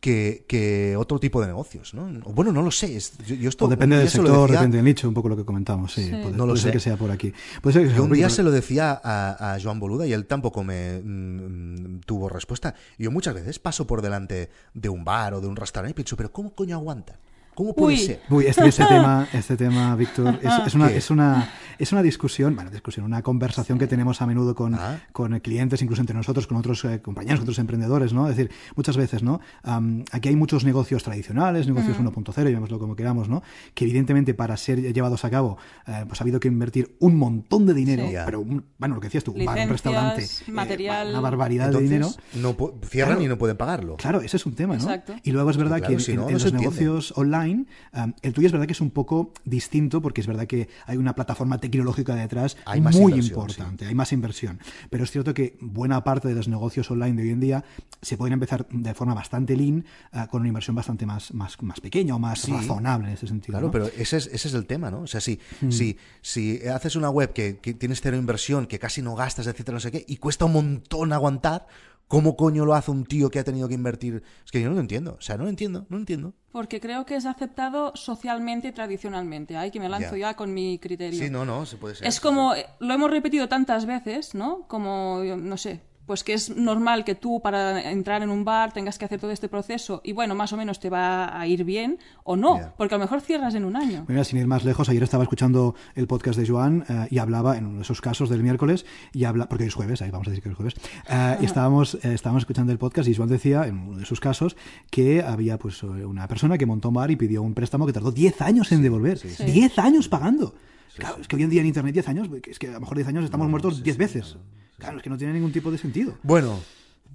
Que, 0.00 0.46
que 0.48 0.96
otro 0.96 1.20
tipo 1.20 1.42
de 1.42 1.46
negocios, 1.48 1.92
¿no? 1.92 2.08
Bueno, 2.32 2.52
no 2.52 2.62
lo 2.62 2.70
sé. 2.70 2.96
es- 2.96 3.18
yo, 3.18 3.34
yo 3.34 3.50
esto 3.50 3.66
O 3.66 3.68
depende 3.68 3.98
del 3.98 4.08
sector, 4.08 4.48
decía- 4.48 4.60
depende 4.60 4.78
del 4.78 4.84
nicho, 4.86 5.06
un 5.06 5.12
poco 5.12 5.28
lo 5.28 5.36
que 5.36 5.44
comentamos. 5.44 5.92
Sí, 5.92 6.04
Sí. 6.04 6.10
Puede, 6.10 6.30
No 6.30 6.46
lo 6.46 6.52
puede 6.52 6.62
ser 6.62 6.70
sé. 6.70 6.72
que 6.72 6.80
sea 6.80 6.96
por 6.96 7.10
aquí. 7.10 7.34
Puede 7.60 7.74
ser 7.74 7.82
que 7.82 7.88
sea 7.88 7.98
Yo 7.98 8.04
un 8.04 8.12
día 8.12 8.30
se 8.30 8.42
lo 8.42 8.50
decía 8.50 8.98
a, 9.04 9.54
a 9.54 9.60
Joan 9.60 9.78
Boluda 9.78 10.06
y 10.06 10.14
él 10.14 10.24
tampoco 10.24 10.64
me 10.64 11.00
mm, 11.04 12.00
tuvo 12.06 12.30
respuesta. 12.30 12.74
Yo 12.98 13.10
muchas 13.10 13.34
veces 13.34 13.58
paso 13.58 13.86
por 13.86 14.00
delante 14.00 14.48
de 14.72 14.88
un 14.88 15.04
bar 15.04 15.34
o 15.34 15.42
de 15.42 15.48
un 15.48 15.56
restaurante 15.56 15.90
y 15.92 15.94
pienso, 15.94 16.16
pero 16.16 16.32
¿cómo 16.32 16.54
coño 16.54 16.76
aguantan? 16.76 17.16
¿Cómo 17.60 17.74
puede 17.74 17.94
Uy. 17.94 18.00
ser? 18.00 18.20
Uy, 18.30 18.46
este, 18.46 18.66
este 18.68 18.84
tema, 18.88 19.28
este 19.34 19.54
tema, 19.54 19.94
Víctor, 19.94 20.38
es, 20.42 20.50
es 20.68 20.74
una, 20.74 20.90
es, 20.90 21.10
una, 21.10 21.50
es 21.78 21.92
una 21.92 22.02
discusión, 22.02 22.54
bueno, 22.54 22.70
discusión, 22.70 23.04
una 23.04 23.20
conversación 23.20 23.78
que 23.78 23.86
tenemos 23.86 24.22
a 24.22 24.26
menudo 24.26 24.54
con, 24.54 24.74
Ah. 24.76 24.98
con 25.12 25.38
clientes, 25.40 25.82
incluso 25.82 26.00
entre 26.00 26.16
nosotros, 26.16 26.46
con 26.46 26.56
otros 26.56 26.82
eh, 26.86 27.02
compañeros, 27.02 27.40
otros 27.40 27.58
emprendedores, 27.58 28.14
¿no? 28.14 28.30
Es 28.30 28.36
decir, 28.38 28.50
muchas 28.76 28.96
veces, 28.96 29.22
¿no? 29.22 29.40
Am, 29.62 30.06
aquí 30.10 30.30
hay 30.30 30.36
muchos 30.36 30.64
negocios 30.64 31.02
tradicionales, 31.02 31.66
negocios 31.66 31.98
1.0, 31.98 32.34
llamémoslo 32.44 32.78
como 32.78 32.96
queramos, 32.96 33.28
¿no? 33.28 33.42
Que 33.74 33.84
evidentemente 33.84 34.32
para 34.32 34.56
ser 34.56 34.80
llevados 34.94 35.26
a 35.26 35.30
cabo, 35.30 35.58
eh, 35.86 36.06
pues 36.08 36.18
ha 36.18 36.24
habido 36.24 36.40
que 36.40 36.48
invertir 36.48 36.96
un 36.98 37.16
montón 37.16 37.66
de 37.66 37.74
dinero, 37.74 38.08
Sí. 38.08 38.14
pero, 38.24 38.40
un- 38.40 38.64
bueno, 38.78 38.94
lo 38.94 39.02
que 39.02 39.08
decías 39.08 39.22
tú, 39.24 39.32
un 39.32 39.44
bar, 39.44 39.58
un 39.58 39.68
restaurante, 39.68 40.24
eh, 40.24 40.50
material. 40.50 41.10
una 41.10 41.20
barbaridad 41.20 41.66
Entonces, 41.66 41.90
de 41.90 41.94
dinero. 41.96 42.10
no 42.36 42.56
cierran 42.88 43.16
Claro. 43.16 43.22
y 43.22 43.28
no 43.28 43.36
pueden 43.36 43.58
pagarlo. 43.58 43.96
Claro, 43.98 44.22
ese 44.22 44.38
es 44.38 44.46
un 44.46 44.54
tema, 44.54 44.76
¿no? 44.78 44.82
Exacto. 44.84 45.14
Y 45.24 45.32
luego 45.32 45.50
es 45.50 45.58
verdad 45.58 45.76
Claro, 45.76 45.88
que 45.88 45.92
en, 45.94 46.00
si 46.00 46.12
en- 46.12 46.16
no, 46.16 46.22
en 46.30 46.38
no 46.38 46.38
los 46.38 46.52
negocios 46.54 47.12
online, 47.18 47.49
um, 47.50 48.12
el 48.22 48.32
tuyo 48.32 48.46
es 48.46 48.52
verdad 48.52 48.66
que 48.66 48.72
es 48.72 48.80
un 48.80 48.90
poco 48.90 49.32
distinto 49.44 50.00
porque 50.02 50.20
es 50.20 50.26
verdad 50.26 50.46
que 50.46 50.68
hay 50.86 50.96
una 50.96 51.14
plataforma 51.14 51.58
tecnológica 51.58 52.14
detrás 52.14 52.56
Hay 52.64 52.80
muy 52.80 53.14
importante, 53.14 53.86
hay 53.86 53.94
más 53.94 54.12
inversión. 54.12 54.58
Pero 54.90 55.04
es 55.04 55.10
cierto 55.10 55.34
que 55.34 55.56
buena 55.60 56.02
parte 56.04 56.28
de 56.28 56.34
los 56.34 56.48
negocios 56.48 56.90
online 56.90 57.16
de 57.16 57.22
hoy 57.22 57.30
en 57.30 57.40
día 57.40 57.64
se 58.02 58.16
pueden 58.16 58.32
empezar 58.34 58.66
de 58.70 58.94
forma 58.94 59.14
bastante 59.14 59.56
lean, 59.56 59.84
uh, 60.12 60.26
con 60.28 60.40
una 60.40 60.48
inversión 60.48 60.74
bastante 60.76 61.06
más, 61.06 61.32
más, 61.34 61.60
más 61.62 61.80
pequeña 61.80 62.14
o 62.14 62.18
más 62.18 62.40
Sí. 62.40 62.52
razonable 62.52 63.08
en 63.08 63.14
ese 63.14 63.26
sentido. 63.26 63.52
Claro, 63.52 63.66
¿no? 63.66 63.72
pero 63.72 63.86
ese 63.86 64.16
es, 64.16 64.26
ese 64.32 64.48
es 64.48 64.54
el 64.54 64.66
tema, 64.66 64.90
¿no? 64.90 65.00
O 65.00 65.06
sea, 65.06 65.20
si, 65.20 65.38
si, 65.68 65.96
si 66.22 66.60
haces 66.68 66.96
una 66.96 67.10
web 67.10 67.32
que, 67.32 67.58
que 67.58 67.74
tienes 67.74 68.00
cero 68.00 68.16
inversión, 68.16 68.66
que 68.66 68.78
casi 68.78 69.02
no 69.02 69.14
gastas, 69.14 69.46
etcétera, 69.46 69.74
no 69.76 69.80
sé 69.80 69.90
qué, 69.92 70.04
y 70.08 70.16
cuesta 70.16 70.44
un 70.46 70.52
montón 70.52 71.12
aguantar, 71.12 71.66
¿cómo 72.10 72.36
coño 72.36 72.66
lo 72.66 72.74
hace 72.74 72.90
un 72.90 73.04
tío 73.04 73.30
que 73.30 73.38
ha 73.38 73.44
tenido 73.44 73.68
que 73.68 73.74
invertir? 73.74 74.24
Es 74.44 74.50
que 74.50 74.60
yo 74.60 74.68
no 74.68 74.74
lo 74.74 74.80
entiendo. 74.80 75.14
O 75.16 75.22
sea, 75.22 75.36
no 75.36 75.44
lo 75.44 75.48
entiendo, 75.48 75.86
no 75.88 75.96
lo 75.96 75.98
entiendo. 75.98 76.34
Porque 76.50 76.80
creo 76.80 77.06
que 77.06 77.14
es 77.14 77.24
aceptado 77.24 77.92
socialmente 77.94 78.66
y 78.68 78.72
tradicionalmente. 78.72 79.56
Ay, 79.56 79.70
que 79.70 79.78
me 79.78 79.88
lanzo 79.88 80.16
Ya. 80.16 80.30
ya 80.30 80.34
con 80.34 80.52
mi 80.52 80.80
criterio. 80.80 81.20
Sí, 81.20 81.30
no, 81.30 81.44
no, 81.44 81.64
se 81.66 81.76
puede 81.76 81.94
ser. 81.94 82.08
Es 82.08 82.18
como, 82.18 82.56
eh, 82.56 82.66
lo 82.80 82.92
hemos 82.92 83.12
repetido 83.12 83.48
tantas 83.48 83.86
veces, 83.86 84.34
¿no? 84.34 84.66
Como, 84.66 85.22
no 85.22 85.56
sé, 85.56 85.82
pues 86.06 86.24
que 86.24 86.32
es 86.32 86.56
normal 86.56 87.04
que 87.04 87.14
tú 87.14 87.40
para 87.40 87.90
entrar 87.90 88.22
en 88.22 88.30
un 88.30 88.44
bar 88.44 88.72
tengas 88.72 88.98
que 88.98 89.04
hacer 89.04 89.20
todo 89.20 89.30
este 89.30 89.48
proceso 89.48 90.00
y 90.02 90.12
bueno, 90.12 90.34
más 90.34 90.52
o 90.52 90.56
menos 90.56 90.80
te 90.80 90.90
va 90.90 91.38
a 91.38 91.46
ir 91.46 91.62
bien 91.64 91.98
o 92.24 92.34
no, 92.34 92.58
Ya. 92.58 92.74
porque 92.76 92.94
a 92.94 92.98
lo 92.98 93.04
mejor 93.04 93.20
cierras 93.20 93.54
en 93.54 93.64
un 93.64 93.76
año. 93.76 94.04
Mira, 94.08 94.24
sin 94.24 94.38
ir 94.40 94.46
más 94.48 94.64
lejos, 94.64 94.88
ayer 94.88 95.02
estaba 95.02 95.22
escuchando 95.22 95.74
el 95.94 96.06
podcast 96.08 96.38
de 96.38 96.48
Joan 96.48 96.84
eh, 96.88 97.06
y 97.10 97.18
hablaba 97.18 97.56
en 97.56 97.66
uno 97.66 97.76
de 97.76 97.82
esos 97.82 98.00
casos 98.00 98.28
del 98.28 98.42
miércoles, 98.42 98.86
y 99.12 99.24
habla, 99.24 99.48
porque 99.48 99.64
hoy 99.64 99.68
es 99.68 99.74
jueves, 99.74 100.02
ahí 100.02 100.10
vamos 100.10 100.26
a 100.26 100.30
decir 100.30 100.42
que 100.42 100.48
es 100.50 100.56
jueves, 100.56 100.74
eh, 101.08 101.36
y 101.40 101.44
estábamos, 101.44 101.94
eh, 101.96 102.12
estábamos 102.14 102.42
escuchando 102.42 102.72
el 102.72 102.78
podcast 102.78 103.08
y 103.08 103.14
Joan 103.14 103.28
decía, 103.28 103.66
en 103.66 103.78
uno 103.78 103.98
de 103.98 104.04
sus 104.06 104.18
casos, 104.18 104.56
que 104.90 105.22
había 105.22 105.58
pues 105.58 105.82
una 105.84 106.26
persona 106.26 106.58
que 106.58 106.66
montó 106.66 106.88
un 106.88 106.94
bar 106.94 107.10
y 107.12 107.16
pidió 107.16 107.42
un 107.42 107.54
préstamo 107.54 107.86
que 107.86 107.92
tardó 107.92 108.10
10 108.10 108.42
años 108.42 108.72
en 108.72 108.82
devolver. 108.82 109.20
10 109.20 109.78
años 109.78 110.08
pagando. 110.08 110.54
Claro, 110.96 111.18
es 111.20 111.28
que 111.28 111.36
hoy 111.36 111.44
en 111.44 111.50
día 111.50 111.60
en 111.60 111.68
Internet 111.68 111.94
10 111.94 112.08
años, 112.08 112.28
es 112.46 112.58
que 112.58 112.68
a 112.68 112.72
lo 112.72 112.80
mejor 112.80 112.96
10 112.96 113.08
años 113.08 113.24
estamos 113.24 113.48
muertos 113.48 113.82
10 113.82 113.96
veces. 113.96 114.24
Claro, 114.32 114.49
es 114.96 115.02
que 115.02 115.10
no 115.10 115.16
tiene 115.18 115.32
ningún 115.34 115.52
tipo 115.52 115.70
de 115.70 115.78
sentido. 115.78 116.18
Bueno, 116.22 116.60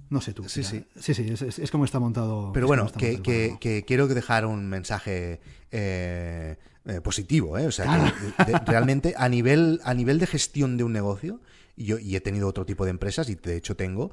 No 0.08 0.20
sé 0.20 0.32
tú. 0.32 0.48
Sí, 0.48 0.60
mira. 0.60 0.70
sí. 0.70 0.84
Sí, 1.00 1.14
sí, 1.14 1.28
es, 1.32 1.42
es- 1.42 1.58
es 1.58 1.70
como 1.70 1.84
está 1.84 1.98
montado. 1.98 2.52
Pero 2.52 2.66
bueno, 2.68 2.84
que, 2.84 2.92
montado 2.92 3.06
el 3.16 3.22
que, 3.22 3.32
programa. 3.32 3.58
que 3.60 3.84
quiero 3.84 4.06
dejar 4.08 4.46
un 4.46 4.66
mensaje 4.68 5.40
eh, 5.72 6.56
eh, 6.84 7.00
positivo, 7.00 7.58
¿eh? 7.58 7.66
O 7.66 7.72
sea, 7.72 8.12
que 8.36 8.44
de- 8.52 8.58
realmente 8.66 9.14
a 9.16 9.28
nivel, 9.28 9.80
a 9.84 9.94
nivel 9.94 10.18
de 10.20 10.26
gestión 10.28 10.76
de 10.76 10.84
un 10.84 10.92
negocio, 10.92 11.40
y 11.76 11.84
yo 11.86 11.98
y 11.98 12.14
he 12.16 12.20
tenido 12.20 12.46
otro 12.48 12.64
tipo 12.64 12.84
de 12.84 12.90
empresas, 12.90 13.28
y 13.28 13.34
de 13.34 13.56
hecho 13.56 13.74
tengo, 13.76 14.10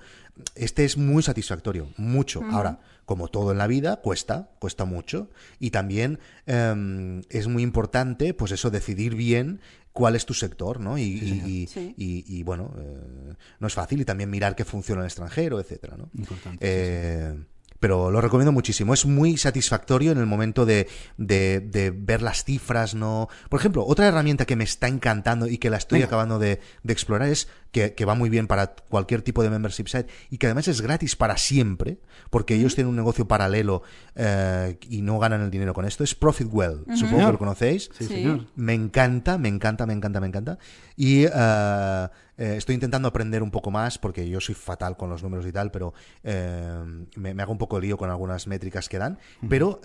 este 0.55 0.83
es 0.83 0.97
muy 0.97 1.21
satisfactorio, 1.23 1.87
mucho. 1.97 2.41
Ahora, 2.51 2.79
como 3.05 3.27
todo 3.27 3.51
en 3.51 3.57
la 3.59 3.67
vida, 3.67 3.97
cuesta, 3.97 4.49
cuesta 4.59 4.85
mucho, 4.85 5.29
y 5.59 5.69
también 5.69 6.19
em, 6.47 7.21
es 7.29 7.47
muy 7.47 7.61
importante, 7.63 8.33
pues 8.33 8.51
eso, 8.51 8.69
decidir 8.71 9.15
bien 9.15 9.61
cuál 9.93 10.15
es 10.15 10.25
tu 10.25 10.33
sector, 10.33 10.79
¿no? 10.79 10.97
Y, 10.97 11.03
y- 11.03 11.43
y- 11.45 11.67
Sí. 11.67 11.93
y- 11.97 12.25
y, 12.27 12.43
bueno, 12.43 12.73
eh, 12.77 13.33
no 13.59 13.67
es 13.67 13.73
fácil, 13.73 14.01
y 14.01 14.05
también 14.05 14.29
mirar 14.29 14.55
qué 14.55 14.65
funciona 14.65 14.99
en 15.01 15.03
el 15.05 15.07
extranjero, 15.07 15.59
etcétera, 15.59 15.95
¿no? 15.97 16.09
Importante, 16.17 16.57
Eh, 16.61 17.35
pero 17.79 18.09
lo 18.11 18.21
recomiendo 18.21 18.51
muchísimo. 18.53 18.93
Es 18.93 19.05
muy 19.05 19.35
satisfactorio 19.37 20.13
en 20.13 20.17
el 20.17 20.25
momento 20.25 20.65
de, 20.65 20.87
de- 21.17 21.59
de 21.59 21.91
ver 21.91 22.21
las 22.21 22.43
cifras, 22.45 22.95
¿no? 22.95 23.27
Por 23.49 23.59
ejemplo, 23.59 23.85
otra 23.85 24.07
herramienta 24.07 24.45
que 24.45 24.55
me 24.55 24.63
está 24.63 24.87
encantando 24.87 25.47
y 25.47 25.57
que 25.57 25.69
la 25.69 25.77
estoy 25.77 25.97
Venga. 25.99 26.07
acabando 26.07 26.39
de, 26.39 26.59
de 26.81 26.93
explorar 26.93 27.27
es 27.29 27.47
que, 27.74 27.93
que 27.93 28.05
va 28.05 28.15
muy 28.15 28.30
bien 28.30 28.47
para 28.47 28.67
cualquier 28.88 29.21
tipo 29.24 29.43
de 29.43 29.49
membership 29.49 29.88
site 29.88 30.07
y 30.30 30.38
que 30.38 30.45
además 30.47 30.69
es 30.69 30.80
gratis 30.80 31.17
para 31.17 31.36
siempre, 31.36 31.97
porque 32.30 32.55
ellos 32.55 32.76
tienen 32.76 32.89
un 32.91 32.95
negocio 32.95 33.28
paralelo 33.28 33.82
eh, 34.15 34.78
y 34.89 35.01
no 35.01 35.19
ganan 35.19 35.41
el 35.41 35.51
dinero 35.51 35.74
con 35.74 35.84
esto. 35.84 36.05
Es 36.05 36.15
Profitwell. 36.15 36.86
Supongo 36.95 37.26
que 37.26 37.32
lo 37.34 37.38
conocéis. 37.39 37.89
Sí, 37.97 38.05
Sí. 38.05 38.13
señor. 38.13 38.45
Me 38.55 38.74
encanta, 38.74 39.38
me 39.38 39.49
encanta, 39.49 39.86
me 39.86 39.93
encanta, 39.93 40.21
me 40.21 40.28
encanta. 40.28 40.57
Y 40.95 41.26
eh, 41.26 42.07
estoy 42.38 42.76
intentando 42.76 43.07
aprender 43.07 43.41
un 43.43 43.51
poco 43.51 43.71
más 43.71 43.97
porque 43.97 44.28
yo 44.30 44.39
soy 44.39 44.55
fatal 44.55 44.95
con 44.97 45.09
los 45.09 45.21
números 45.24 45.45
y 45.45 45.51
tal, 45.51 45.71
pero 45.71 45.93
eh, 46.24 46.84
me, 47.15 47.34
me 47.34 47.43
hago 47.43 47.51
un 47.51 47.57
poco 47.57 47.80
lío 47.80 47.97
con 47.97 48.09
algunas 48.09 48.47
métricas 48.47 48.89
que 48.89 48.97
dan. 48.99 49.17
Pero 49.49 49.82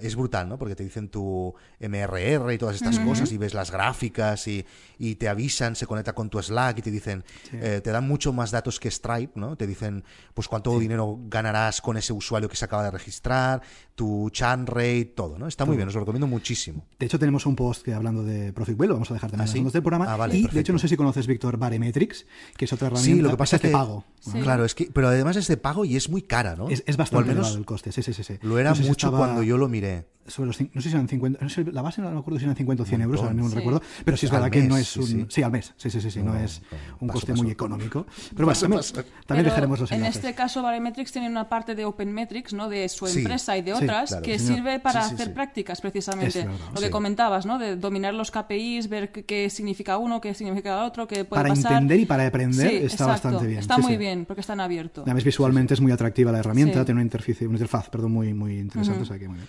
es 0.00 0.14
brutal, 0.16 0.48
¿no? 0.48 0.58
Porque 0.58 0.76
te 0.76 0.84
dicen 0.84 1.08
tu 1.08 1.54
MRR 1.80 2.52
y 2.52 2.58
todas 2.58 2.76
estas 2.76 2.98
cosas 3.00 3.32
y 3.32 3.38
ves 3.38 3.54
las 3.54 3.70
gráficas 3.70 4.46
y, 4.48 4.64
y 4.98 5.16
te 5.16 5.28
avisan, 5.28 5.74
se 5.76 5.86
conecta 5.86 6.12
con 6.14 6.30
tu 6.30 6.40
Slack 6.40 6.78
y 6.78 6.82
te 6.82 6.90
dicen, 6.90 7.23
eh, 7.52 7.80
te 7.82 7.90
dan 7.90 8.06
mucho 8.06 8.32
más 8.32 8.50
datos 8.50 8.80
que 8.80 8.90
Stripe, 8.90 9.38
¿no? 9.38 9.56
Te 9.56 9.66
dicen, 9.66 10.04
pues 10.34 10.48
cuánto 10.48 10.78
dinero 10.78 11.18
ganarás 11.28 11.80
con 11.80 11.96
ese 11.96 12.12
usuario 12.12 12.48
que 12.48 12.56
se 12.56 12.64
acaba 12.64 12.84
de 12.84 12.90
registrar, 12.90 13.62
tu 13.94 14.28
churn 14.30 14.66
rate, 14.66 15.12
todo, 15.16 15.38
¿no? 15.38 15.46
Está 15.46 15.64
muy 15.64 15.76
bien, 15.76 15.88
os 15.88 15.94
lo 15.94 16.00
recomiendo 16.00 16.26
muchísimo. 16.26 16.86
De 16.98 17.06
hecho, 17.06 17.18
tenemos 17.18 17.46
un 17.46 17.54
post 17.56 17.82
que 17.84 17.94
hablando 17.94 18.24
de 18.24 18.52
Profitwell, 18.52 18.88
lo 18.88 18.94
vamos 18.96 19.10
a 19.10 19.14
dejar 19.14 19.30
también 19.30 19.42
¿Ah, 19.48 19.50
en 19.50 19.52
sí? 19.52 19.58
los 19.58 19.64
notas 19.64 19.72
del 19.74 19.82
programa. 19.82 20.12
Ah, 20.12 20.16
vale, 20.16 20.36
y 20.36 20.46
de 20.48 20.60
hecho, 20.60 20.72
no 20.72 20.78
sé 20.78 20.88
si 20.88 20.96
conoces, 20.96 21.26
Víctor, 21.26 21.56
Baremetrics, 21.58 22.26
que 22.56 22.64
es 22.64 22.72
otra 22.72 22.88
herramienta. 22.88 23.16
Sí, 23.16 23.22
lo 23.22 23.30
que 23.30 23.36
pasa 23.36 23.56
es 23.56 23.62
de 23.62 23.68
que 23.68 23.72
pago. 23.72 24.04
Sí. 24.20 24.40
Claro, 24.40 24.64
es 24.64 24.74
que, 24.74 24.90
pero 24.92 25.08
además 25.08 25.36
es 25.36 25.46
de 25.48 25.56
pago 25.56 25.84
y 25.84 25.96
es 25.96 26.08
muy 26.08 26.22
cara, 26.22 26.56
¿no? 26.56 26.68
Es, 26.68 26.82
bastante 26.96 27.28
menos 27.28 27.46
elevado 27.46 27.58
el 27.58 27.64
coste. 27.66 27.92
Sí, 27.92 28.02
sí, 28.02 28.12
sí, 28.14 28.24
sí. 28.24 28.38
lo 28.42 28.58
era 28.58 28.70
No 28.70 28.76
sé 28.76 28.82
si 28.82 28.88
mucho 28.88 29.08
estaba 29.08 29.24
cuando 29.26 29.42
yo 29.42 29.58
lo 29.58 29.68
miré. 29.68 30.06
Sobre 30.26 30.46
los, 30.46 30.58
no 30.58 30.80
sé 30.80 30.88
si 30.88 30.94
eran 30.94 31.06
50, 31.06 31.38
no 31.42 31.50
sé, 31.50 31.64
la 31.64 31.82
base 31.82 32.00
no 32.00 32.10
me 32.10 32.18
acuerdo 32.18 32.38
si 32.38 32.46
eran 32.46 32.56
50 32.56 32.82
o 32.82 32.86
100 32.86 33.02
euros, 33.02 33.20
ahora 33.20 33.34
no 33.34 33.46
Sí. 33.50 33.54
recuerdo, 33.56 33.82
pero 34.06 34.16
sí 34.16 34.24
es 34.24 34.32
Al 34.32 34.38
verdad 34.38 34.50
que 34.50 34.62
no 34.62 34.78
es 34.78 34.88
sí, 34.88 35.00
un... 35.00 35.30
sí. 35.30 35.42
al 35.42 35.52
mes, 35.52 35.74
sí, 35.76 35.90
sí, 35.90 36.00
sí, 36.00 36.10
sí, 36.10 36.22
no, 36.22 36.32
No, 36.32 36.40
es 36.40 36.62
un 37.00 37.08
coste 37.14 37.32
paso. 37.32 37.42
muy 37.42 37.52
económico. 37.52 38.06
Pero 38.30 38.44
bueno, 38.44 38.48
Paso, 38.48 38.60
también, 38.62 38.78
paso. 38.80 38.94
también 38.94 39.12
Pero 39.26 39.42
dejaremos 39.44 39.80
los 39.80 39.90
en 39.92 39.98
enlaces. 39.98 40.16
este 40.16 40.34
caso, 40.34 40.62
Baremetrics 40.62 41.12
tiene 41.12 41.28
una 41.28 41.48
parte 41.48 41.74
de 41.74 41.84
OpenMetrics, 41.84 42.52
¿no? 42.52 42.68
De 42.68 42.88
su 42.88 43.06
Sí, 43.06 43.20
empresa 43.20 43.56
y 43.56 43.62
de 43.62 43.74
sí, 43.76 43.84
otras, 43.84 44.10
claro, 44.10 44.22
que 44.24 44.38
señor. 44.38 44.54
sirve 44.56 44.80
para 44.80 45.02
Sí, 45.02 45.08
sí, 45.08 45.14
hacer 45.14 45.26
sí. 45.28 45.32
prácticas, 45.32 45.80
precisamente. 45.80 46.38
Verdad, 46.40 46.54
Lo 46.74 46.80
que 46.80 46.86
sí. 46.86 46.90
comentabas, 46.92 47.46
¿no? 47.46 47.58
De 47.58 47.76
dominar 47.76 48.14
los 48.14 48.30
KPIs, 48.30 48.88
ver 48.88 49.10
qué, 49.12 49.48
significa 49.50 49.98
uno, 49.98 50.20
qué 50.20 50.34
significa 50.34 50.78
el 50.80 50.86
otro, 50.86 51.06
qué 51.06 51.24
puede 51.24 51.42
Para 51.42 51.48
pasar. 51.54 51.72
entender 51.72 52.00
y 52.00 52.06
para 52.06 52.26
aprender 52.26 52.68
Sí, 52.68 52.76
está 52.76 52.84
exacto. 53.04 53.06
bastante 53.12 53.46
bien. 53.46 53.60
Está 53.60 53.76
sí, 53.76 53.82
muy 53.82 53.92
sí. 53.92 53.96
bien, 53.98 54.24
porque 54.26 54.40
está 54.40 54.52
en 54.54 54.60
abierto. 54.60 55.02
Además, 55.02 55.24
visualmente 55.24 55.74
es 55.74 55.80
muy 55.80 55.92
atractiva 55.92 56.32
la 56.32 56.38
herramienta, 56.40 56.80
Sí. 56.80 56.84
tiene 56.84 56.98
una 57.00 57.02
interfaz, 57.04 57.40
una 57.42 57.52
interfaz 57.52 57.88
perdón, 57.90 58.12
muy, 58.12 58.34
muy 58.34 58.58
interesante, 58.58 59.02
o 59.02 59.04
sea 59.04 59.18
que 59.18 59.28
muy 59.28 59.36
bien. 59.38 59.48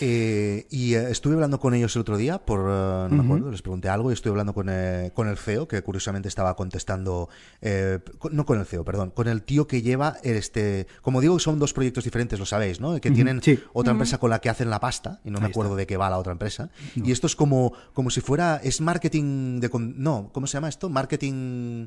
Eh, 0.00 0.66
y 0.70 0.94
eh, 0.94 1.10
estuve 1.10 1.34
hablando 1.34 1.58
con 1.58 1.72
ellos 1.72 1.94
el 1.96 2.00
otro 2.02 2.16
día, 2.18 2.38
por 2.38 2.60
eh, 2.60 3.08
no 3.08 3.08
me 3.10 3.24
acuerdo, 3.24 3.50
les 3.50 3.62
pregunté 3.62 3.88
algo 3.88 4.10
y 4.10 4.14
estuve 4.14 4.32
hablando 4.32 4.52
con, 4.52 4.68
eh, 4.68 5.10
con 5.14 5.26
el 5.28 5.38
CEO, 5.38 5.66
que 5.66 5.82
curiosamente 5.82 6.28
estaba 6.28 6.54
contestando, 6.54 7.28
eh, 7.62 8.00
con- 8.18 8.36
no 8.36 8.44
con 8.44 8.58
el 8.60 8.66
CEO, 8.66 8.84
perdón, 8.84 9.10
con 9.10 9.26
el 9.26 9.42
tío 9.42 9.66
que 9.66 9.80
lleva 9.80 10.16
este, 10.22 10.86
como 11.00 11.20
digo, 11.20 11.38
son 11.38 11.58
dos 11.58 11.72
proyectos 11.72 12.04
diferentes, 12.04 12.38
lo 12.38 12.44
sabéis, 12.46 12.80
¿no? 12.80 13.00
Que 13.00 13.10
tienen 13.10 13.42
sí. 13.42 13.58
otra 13.72 13.92
empresa 13.92 14.18
con 14.18 14.28
la 14.30 14.38
que 14.40 14.50
hacen 14.50 14.68
la 14.68 14.80
pasta, 14.80 15.20
y 15.24 15.30
no 15.30 15.40
me 15.40 15.46
acuerdo 15.46 15.76
de 15.76 15.86
qué 15.86 15.96
va 15.96 16.10
la 16.10 16.18
otra 16.18 16.32
empresa. 16.32 16.68
Y 16.94 17.10
esto 17.12 17.26
es 17.26 17.34
como, 17.36 17.72
como 17.94 18.10
si 18.10 18.20
fuera, 18.20 18.60
es 18.62 18.80
marketing 18.80 19.60
de, 19.60 19.70
no, 19.96 20.28
¿cómo 20.32 20.46
se 20.46 20.54
llama 20.54 20.68
esto? 20.68 20.88
Marketing... 20.90 21.86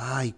Ay, 0.00 0.34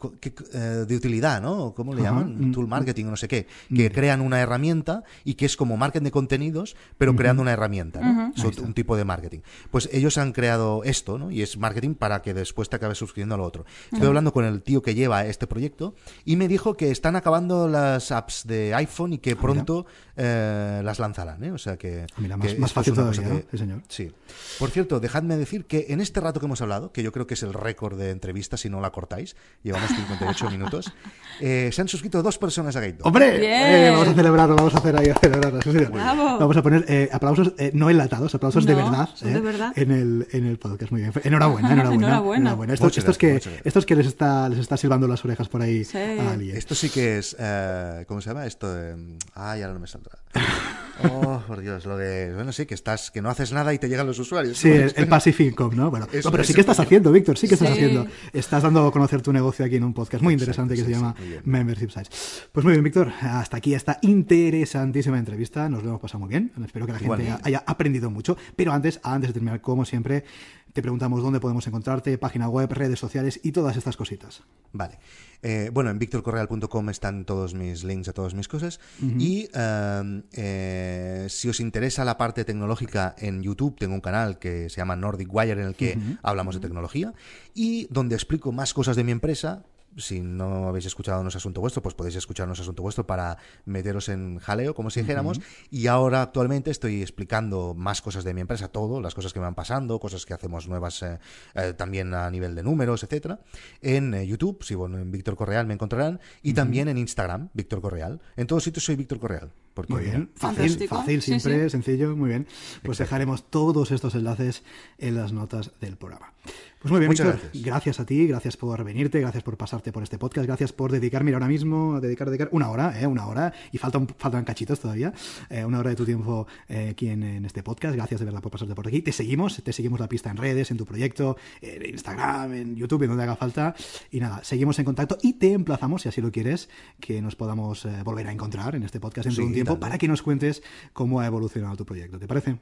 eh, 0.55 0.59
de 0.89 0.97
utilidad, 0.97 1.41
¿no? 1.43 1.75
¿Cómo 1.75 1.95
le 1.95 2.03
llaman? 2.03 2.49
Mm, 2.49 2.53
Tool 2.53 2.67
marketing 2.67 3.07
o 3.07 3.11
no 3.11 3.17
sé 3.17 3.29
qué. 3.29 3.47
Que 3.75 3.91
crean 3.91 4.21
una 4.21 4.41
herramienta 4.41 5.05
y 5.25 5.35
que 5.35 5.47
es 5.47 5.57
como 5.57 5.77
marketing 5.77 6.05
de 6.05 6.11
contenidos, 6.11 6.77
pero 6.99 7.15
creando 7.15 7.43
una 7.43 7.53
herramienta, 7.53 8.01
¿no? 8.01 8.33
Es 8.37 8.59
un 8.59 8.75
tipo 8.75 8.97
de 8.97 9.05
marketing. 9.05 9.41
Pues 9.71 9.89
ellos 9.93 10.17
han 10.19 10.33
creado 10.33 10.83
esto, 10.85 11.19
¿no? 11.19 11.31
Y 11.31 11.43
es 11.43 11.59
marketing 11.59 11.95
para 11.95 12.23
que 12.23 12.35
después 12.35 12.69
te 12.69 12.77
acabes 12.77 12.99
suscribiendo 12.99 13.35
a 13.35 13.39
lo 13.39 13.45
otro. 13.45 13.65
Estoy 13.93 14.07
hablando 14.09 14.33
con 14.33 14.45
el 14.45 14.63
tío 14.63 14.83
que 14.83 14.95
lleva 14.95 15.27
este 15.27 15.47
proyecto 15.47 15.95
y 16.25 16.37
me 16.37 16.49
dijo 16.49 16.75
que 16.77 16.91
están 16.91 17.17
acabando 17.17 17.69
las 17.69 18.11
apps 18.13 18.47
de 18.47 18.75
iPhone 18.75 19.13
y 19.15 19.19
que 19.19 19.37
pronto 19.37 19.87
eh, 20.17 20.81
las 20.85 20.99
lanzarán, 20.99 21.43
¿eh? 21.45 21.53
O 21.53 21.59
sea 21.59 21.77
que. 21.77 22.07
Ah, 22.13 22.21
mira, 22.21 22.37
que 22.39 22.55
más- 22.59 22.73
fácil 22.73 22.95
todavía, 22.95 23.43
señor. 23.53 23.83
Sí. 23.89 24.11
Por 24.59 24.71
cierto, 24.71 25.01
dejadme 25.01 25.37
decir 25.37 25.65
que 25.65 25.87
en 25.91 26.01
este 26.01 26.21
rato 26.21 26.41
que 26.41 26.47
hemos 26.47 26.61
hablado, 26.63 26.93
que 26.93 27.03
yo 27.03 27.13
creo 27.13 27.27
que 27.27 27.35
es 27.35 27.43
el 27.43 27.53
récord 27.53 27.99
de 27.99 28.11
entrevistas 28.11 28.61
si 28.61 28.69
no 28.71 28.81
la 28.81 28.91
cortáis, 28.91 29.37
llevamos 29.63 29.91
58 29.91 30.51
minutos, 30.51 30.93
eh, 31.41 31.71
se 31.73 31.81
han 31.81 31.89
suscrito 31.89 32.23
dos 32.23 32.37
personas 32.39 32.75
a 32.77 32.81
Gaito. 32.81 33.05
¡Hombre! 33.05 33.39
Bien. 33.39 33.53
Eh, 33.53 33.91
vamos 33.91 34.09
a 34.09 34.15
celebrarlo, 34.15 34.57
vamos 34.57 34.75
a 34.75 34.79
hacer 34.79 34.97
ahí 34.97 35.09
a 35.09 35.15
celebrarlo. 35.15 35.61
sí. 35.63 35.71
Vamos 35.91 36.57
a 36.57 36.63
poner 36.63 36.85
eh, 36.89 37.09
aplausos 37.13 37.53
eh, 37.59 37.71
no 37.75 37.89
enlatados, 37.89 38.35
aplausos 38.35 38.67
de 38.67 38.75
verdad. 38.75 39.09
eh, 39.23 39.29
de 39.29 39.41
verdad. 39.41 39.73
En 39.77 39.91
el, 39.91 40.29
en 40.33 40.47
el 40.47 40.59
podcast. 40.59 40.93
Muy 40.93 41.01
bien. 41.03 41.13
Enhorabuena, 41.25 41.73
enhorabuena. 41.73 42.07
Enhorabuena. 42.37 42.75
Estos, 42.75 42.87
Muchas 42.87 42.99
estos 43.05 43.19
que, 43.19 43.41
estos 43.65 43.87
que 43.87 43.97
les 43.97 44.07
está, 44.07 44.49
les 44.49 44.59
está 44.59 44.77
silbando 44.77 45.07
las 45.09 45.25
orejas 45.25 45.49
por 45.49 45.63
ahí 45.63 45.85
Sí. 45.85 45.97
a 45.99 46.33
alguien. 46.33 46.57
Esto 46.57 46.75
sí 46.75 46.91
que 46.91 47.19
es. 47.19 47.35
eh, 47.39 48.05
¿Cómo 48.07 48.21
se 48.21 48.31
llama? 48.31 48.47
Esto 48.47 48.73
de. 48.75 49.17
Ay, 49.35 49.63
ahora 49.63 49.75
no 49.75 49.81
me 49.81 49.87
saldrá. 49.87 50.19
Oh, 51.05 51.43
por 51.47 51.61
Dios, 51.61 51.87
lo 51.87 51.97
de. 51.97 52.33
Bueno, 52.35 52.53
sí, 52.53 52.67
que 52.67 52.75
estás, 52.75 53.11
que 53.11 53.23
no 53.23 53.29
haces 53.31 53.53
nada 53.53 53.73
y 53.73 53.79
te 53.79 53.89
llegan 53.89 54.07
los 54.07 54.19
usuarios. 54.19 54.59
Sí, 54.59 54.69
el, 54.71 54.93
el 54.97 55.09
Passive 55.09 55.45
Income, 55.45 55.75
¿no? 55.77 55.91
Bueno, 55.91 56.07
Eso 56.13 56.29
no, 56.29 56.33
pero 56.33 56.45
sí 56.45 56.53
que 56.55 56.61
estás 56.61 56.79
haciendo, 56.81 57.11
Víctor, 57.13 57.39
sí 57.39 57.49
que 57.49 57.55
estás 57.55 57.69
Sí. 57.69 57.75
haciendo. 57.75 58.07
Estás 58.33 58.63
dando 58.63 58.87
a 58.87 58.93
conocer 58.93 59.23
tu 59.23 59.33
negocio 59.33 59.65
aquí 59.65 59.77
en 59.77 59.85
un 59.85 59.95
podcast 59.95 60.23
muy 60.23 60.35
interesante 60.35 60.75
que 60.75 60.81
sí, 60.81 60.87
se 60.87 60.95
sí, 60.95 61.01
llama. 61.01 61.15
Membership 61.45 61.91
Sites. 61.91 62.49
Pues 62.53 62.65
muy 62.65 62.73
bien, 62.73 62.85
Víctor, 62.85 63.13
hasta 63.21 63.57
aquí 63.57 63.75
esta 63.75 63.99
interesantísima 64.03 65.19
entrevista. 65.19 65.69
Nos 65.69 65.83
lo 65.83 65.91
hemos 65.91 66.01
pasado 66.01 66.21
muy 66.21 66.29
bien. 66.29 66.53
Espero 66.65 66.87
que 66.87 66.93
la 66.93 66.99
gente 66.99 67.05
Igualmente. 67.15 67.43
haya 67.45 67.63
aprendido 67.67 68.11
mucho. 68.11 68.37
Pero 68.57 68.73
antes, 68.73 69.01
antes 69.03 69.31
de 69.31 69.35
terminar, 69.35 69.61
como 69.61 69.85
siempre, 69.85 70.25
te 70.73 70.83
preguntamos 70.83 71.23
dónde 71.23 71.41
podemos 71.41 71.67
encontrarte, 71.67 72.17
página 72.19 72.49
web, 72.49 72.71
redes 72.73 72.99
sociales 72.99 73.41
y 73.43 73.53
todas 73.53 73.77
estas 73.77 73.97
cositas. 73.97 74.43
Vale. 74.73 74.99
Eh, 75.43 75.71
bueno, 75.73 75.91
en 75.91 75.99
victorcorreal.com 75.99 76.91
están 76.91 77.25
todos 77.25 77.55
mis 77.55 77.83
links 77.83 78.09
a 78.09 78.13
todas 78.13 78.35
mis 78.35 78.47
cosas. 78.47 78.79
Y 79.01 79.49
eh, 79.53 80.23
eh, 80.33 81.27
si 81.29 81.49
os 81.49 81.61
interesa 81.61 82.05
la 82.05 82.17
parte 82.17 82.45
tecnológica, 82.45 83.15
en 83.19 83.43
YouTube 83.43 83.77
tengo 83.79 83.95
un 83.95 84.01
canal 84.01 84.39
que 84.39 84.69
se 84.69 84.77
llama 84.77 84.97
Nordic 84.97 85.33
Wire 85.33 85.53
en 85.53 85.67
el 85.67 85.75
que 85.75 85.99
hablamos 86.23 86.55
de 86.55 86.61
tecnología 86.61 87.15
y 87.55 87.87
donde 87.91 88.15
explico 88.15 88.53
más 88.53 88.75
cosas 88.75 88.97
de 88.97 89.05
mi 89.05 89.13
empresa. 89.13 89.65
Si 89.97 90.21
no 90.21 90.69
habéis 90.69 90.87
escuchado 90.87 91.23
No 91.23 91.29
es 91.29 91.37
Asunto 91.37 91.61
Vuestro, 91.61 91.83
pues 91.83 91.95
podéis 91.95 92.17
escuchar 92.17 92.47
No 92.47 92.55
es 92.55 92.61
Asunto 92.61 92.83
Vuestro 92.83 93.07
para 93.07 93.39
meteros 93.65 94.09
en 94.09 94.39
jaleo, 94.39 94.75
como 94.75 94.91
si 94.91 95.01
dijéramos. 95.01 95.41
Y 95.71 95.87
ahora 95.89 96.23
actualmente 96.23 96.71
estoy 96.71 97.03
explicando 97.03 97.75
más 97.75 98.03
cosas 98.03 98.25
de 98.25 98.35
mi 98.35 98.41
empresa, 98.41 98.69
todo, 98.69 99.01
las 99.01 99.15
cosas 99.15 99.33
que 99.33 99.41
me 99.41 99.45
van 99.45 99.55
pasando, 99.55 99.99
cosas 99.99 100.27
que 100.27 100.35
hacemos 100.35 100.69
nuevas 100.69 101.03
eh, 101.03 101.19
eh, 101.55 101.73
también 101.75 102.15
a 102.15 102.31
nivel 102.31 102.55
de 102.55 102.63
números, 102.63 103.03
etcétera. 103.03 103.41
En 103.81 104.15
eh, 104.15 104.27
YouTube, 104.27 104.63
si 104.63 104.75
bueno, 104.75 104.99
en 104.99 105.11
Víctor 105.11 105.37
Correal 105.37 105.67
me 105.67 105.75
encontrarán, 105.75 106.21
y 106.43 106.55
también 106.55 106.89
en 106.89 106.99
Instagram, 106.99 107.49
Víctor 107.55 107.81
Correal. 107.81 108.21
En 108.37 108.47
todos 108.47 108.65
sitios 108.65 108.85
soy 108.85 108.97
Víctor 108.97 109.19
Correal. 109.19 109.51
Porque, 109.75 109.93
Muy 109.93 110.03
bien, 110.05 110.31
fácil, 110.35 110.89
fácil, 110.89 111.23
simple, 111.23 111.65
sí. 111.65 111.71
sencillo, 111.71 112.17
muy 112.17 112.29
bien. 112.29 112.47
Pues 112.83 112.99
dejaremos 112.99 113.45
todos 113.51 113.93
estos 113.93 114.15
enlaces 114.15 114.63
en 114.99 115.15
las 115.15 115.33
notas 115.33 115.71
del 115.81 115.97
programa. 115.97 116.33
Pues 116.81 116.91
muy 116.91 117.01
bien, 117.01 117.11
Muchas 117.11 117.27
Víctor, 117.27 117.43
gracias. 117.43 117.65
gracias 117.65 118.01
a 118.01 118.07
ti, 118.07 118.27
gracias 118.27 118.57
por 118.57 118.83
venirte, 118.83 119.21
gracias 119.21 119.45
por 119.45 119.59
pasarte 119.59 119.93
por 119.93 120.03
este 120.03 120.17
podcast, 120.17 120.47
gracias 120.47 120.73
por 120.73 120.91
dedicar, 120.91 121.23
mira, 121.25 121.37
ahora 121.37 121.47
mismo, 121.47 121.97
a 121.97 122.01
dedicar, 122.01 122.29
dedicar 122.29 122.49
una 122.53 122.71
hora, 122.71 122.99
¿eh? 122.99 123.07
una 123.07 123.27
hora, 123.27 123.53
y 123.71 123.77
faltan, 123.77 124.09
faltan 124.17 124.45
cachitos 124.45 124.81
todavía, 124.81 125.13
eh, 125.51 125.63
una 125.63 125.81
hora 125.81 125.91
de 125.91 125.97
tu 125.97 126.07
tiempo 126.07 126.47
eh, 126.71 126.89
aquí 126.93 127.09
en, 127.09 127.23
en 127.23 127.45
este 127.45 127.63
podcast, 127.63 127.95
gracias 127.95 128.21
de 128.21 128.25
verdad 128.25 128.41
por 128.41 128.51
pasarte 128.51 128.75
por 128.75 128.89
aquí, 128.89 129.03
te 129.03 129.13
seguimos, 129.13 129.63
te 129.63 129.75
seguimos 129.75 130.01
la 130.01 130.09
pista 130.09 130.31
en 130.31 130.39
redes, 130.39 130.71
en 130.71 130.79
tu 130.79 130.87
proyecto, 130.87 131.37
en 131.61 131.85
Instagram, 131.85 132.55
en 132.55 132.77
YouTube, 132.77 133.03
en 133.03 133.09
donde 133.11 133.25
haga 133.25 133.37
falta, 133.37 133.75
y 134.11 134.19
nada, 134.21 134.43
seguimos 134.43 134.79
en 134.79 134.87
contacto 134.87 135.19
y 135.21 135.35
te 135.35 135.53
emplazamos, 135.53 136.01
si 136.01 136.09
así 136.09 136.23
lo 136.23 136.33
quieres, 136.33 136.71
que 136.99 137.21
nos 137.21 137.37
podamos 137.37 137.85
eh, 137.85 137.91
volver 138.03 138.27
a 138.27 138.33
encontrar 138.33 138.75
en 138.75 138.85
este 138.85 139.01
podcast 139.01 139.29
de 139.29 139.35
Sí, 139.35 139.43
un 139.43 139.53
tiempo 139.65 139.81
para 139.81 139.99
que 139.99 140.09
nos 140.09 140.23
cuentes 140.23 140.63
cómo 140.93 141.21
ha 141.21 141.27
evolucionado 141.27 141.77
tu 141.77 141.85
proyecto, 141.85 142.19
¿te 142.19 142.27
parece? 142.27 142.59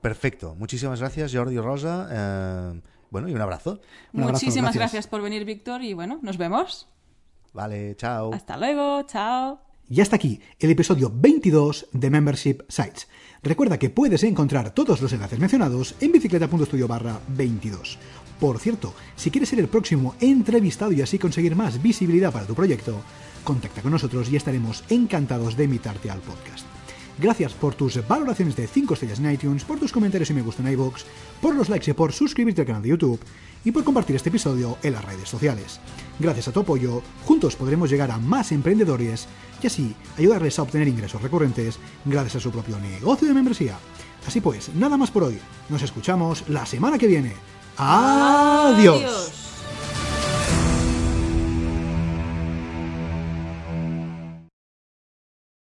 Perfecto. 0.00 0.54
Muchísimas 0.54 1.00
gracias, 1.00 1.34
Jordi 1.34 1.58
Rosa. 1.58 2.08
Eh, 2.10 2.80
bueno, 3.10 3.28
y 3.28 3.34
un 3.34 3.40
abrazo. 3.40 3.80
Un 4.12 4.22
abrazo, 4.22 4.44
Muchísimas 4.44 4.74
gracias. 4.74 4.92
gracias. 4.92 5.06
por 5.06 5.22
venir, 5.22 5.44
Víctor, 5.44 5.82
y 5.82 5.94
bueno, 5.94 6.20
nos 6.22 6.36
vemos. 6.36 6.88
Vale, 7.52 7.96
chao. 7.96 8.32
Hasta 8.32 8.56
luego, 8.56 9.02
chao. 9.04 9.60
Y 9.90 10.00
hasta 10.02 10.16
aquí 10.16 10.40
el 10.60 10.70
episodio 10.70 11.10
22 11.12 11.88
de 11.92 12.10
Membership 12.10 12.58
Sites. 12.68 13.08
Recuerda 13.42 13.78
que 13.78 13.88
puedes 13.88 14.22
encontrar 14.22 14.74
todos 14.74 15.00
los 15.00 15.12
enlaces 15.12 15.38
mencionados 15.38 15.94
en 16.00 16.12
bicicleta.studio 16.12 16.86
barra 16.86 17.18
22. 17.28 17.98
Por 18.38 18.58
cierto, 18.58 18.94
si 19.16 19.30
quieres 19.30 19.48
ser 19.48 19.60
el 19.60 19.68
próximo 19.68 20.14
entrevistado 20.20 20.92
y 20.92 21.00
así 21.02 21.18
conseguir 21.18 21.56
más 21.56 21.82
visibilidad 21.82 22.32
para 22.32 22.46
tu 22.46 22.54
proyecto, 22.54 23.00
contacta 23.48 23.80
con 23.80 23.92
nosotros 23.92 24.28
y 24.30 24.36
estaremos 24.36 24.84
encantados 24.90 25.56
de 25.56 25.64
invitarte 25.64 26.10
al 26.10 26.20
podcast. 26.20 26.66
Gracias 27.18 27.54
por 27.54 27.74
tus 27.74 28.06
valoraciones 28.06 28.54
de 28.54 28.66
5 28.66 28.92
estrellas 28.92 29.20
en 29.20 29.32
iTunes, 29.32 29.64
por 29.64 29.78
tus 29.78 29.90
comentarios 29.90 30.28
y 30.28 30.34
me 30.34 30.42
gusta 30.42 30.62
en 30.62 30.70
iVoox, 30.72 31.04
por 31.40 31.54
los 31.54 31.70
likes 31.70 31.90
y 31.90 31.94
por 31.94 32.12
suscribirte 32.12 32.60
al 32.60 32.66
canal 32.66 32.82
de 32.82 32.90
YouTube 32.90 33.18
y 33.64 33.72
por 33.72 33.84
compartir 33.84 34.16
este 34.16 34.28
episodio 34.28 34.76
en 34.82 34.92
las 34.92 35.02
redes 35.02 35.30
sociales. 35.30 35.80
Gracias 36.18 36.48
a 36.48 36.52
tu 36.52 36.60
apoyo, 36.60 37.02
juntos 37.24 37.56
podremos 37.56 37.88
llegar 37.88 38.10
a 38.10 38.18
más 38.18 38.52
emprendedores 38.52 39.26
y 39.62 39.66
así 39.66 39.96
ayudarles 40.18 40.58
a 40.58 40.62
obtener 40.62 40.86
ingresos 40.86 41.22
recurrentes 41.22 41.78
gracias 42.04 42.36
a 42.36 42.40
su 42.40 42.50
propio 42.50 42.78
negocio 42.78 43.26
de 43.26 43.32
membresía. 43.32 43.78
Así 44.26 44.42
pues, 44.42 44.74
nada 44.74 44.98
más 44.98 45.10
por 45.10 45.22
hoy. 45.22 45.38
Nos 45.70 45.80
escuchamos 45.80 46.44
la 46.48 46.66
semana 46.66 46.98
que 46.98 47.06
viene. 47.06 47.32
Adiós. 47.78 48.98
Adiós. 48.98 49.47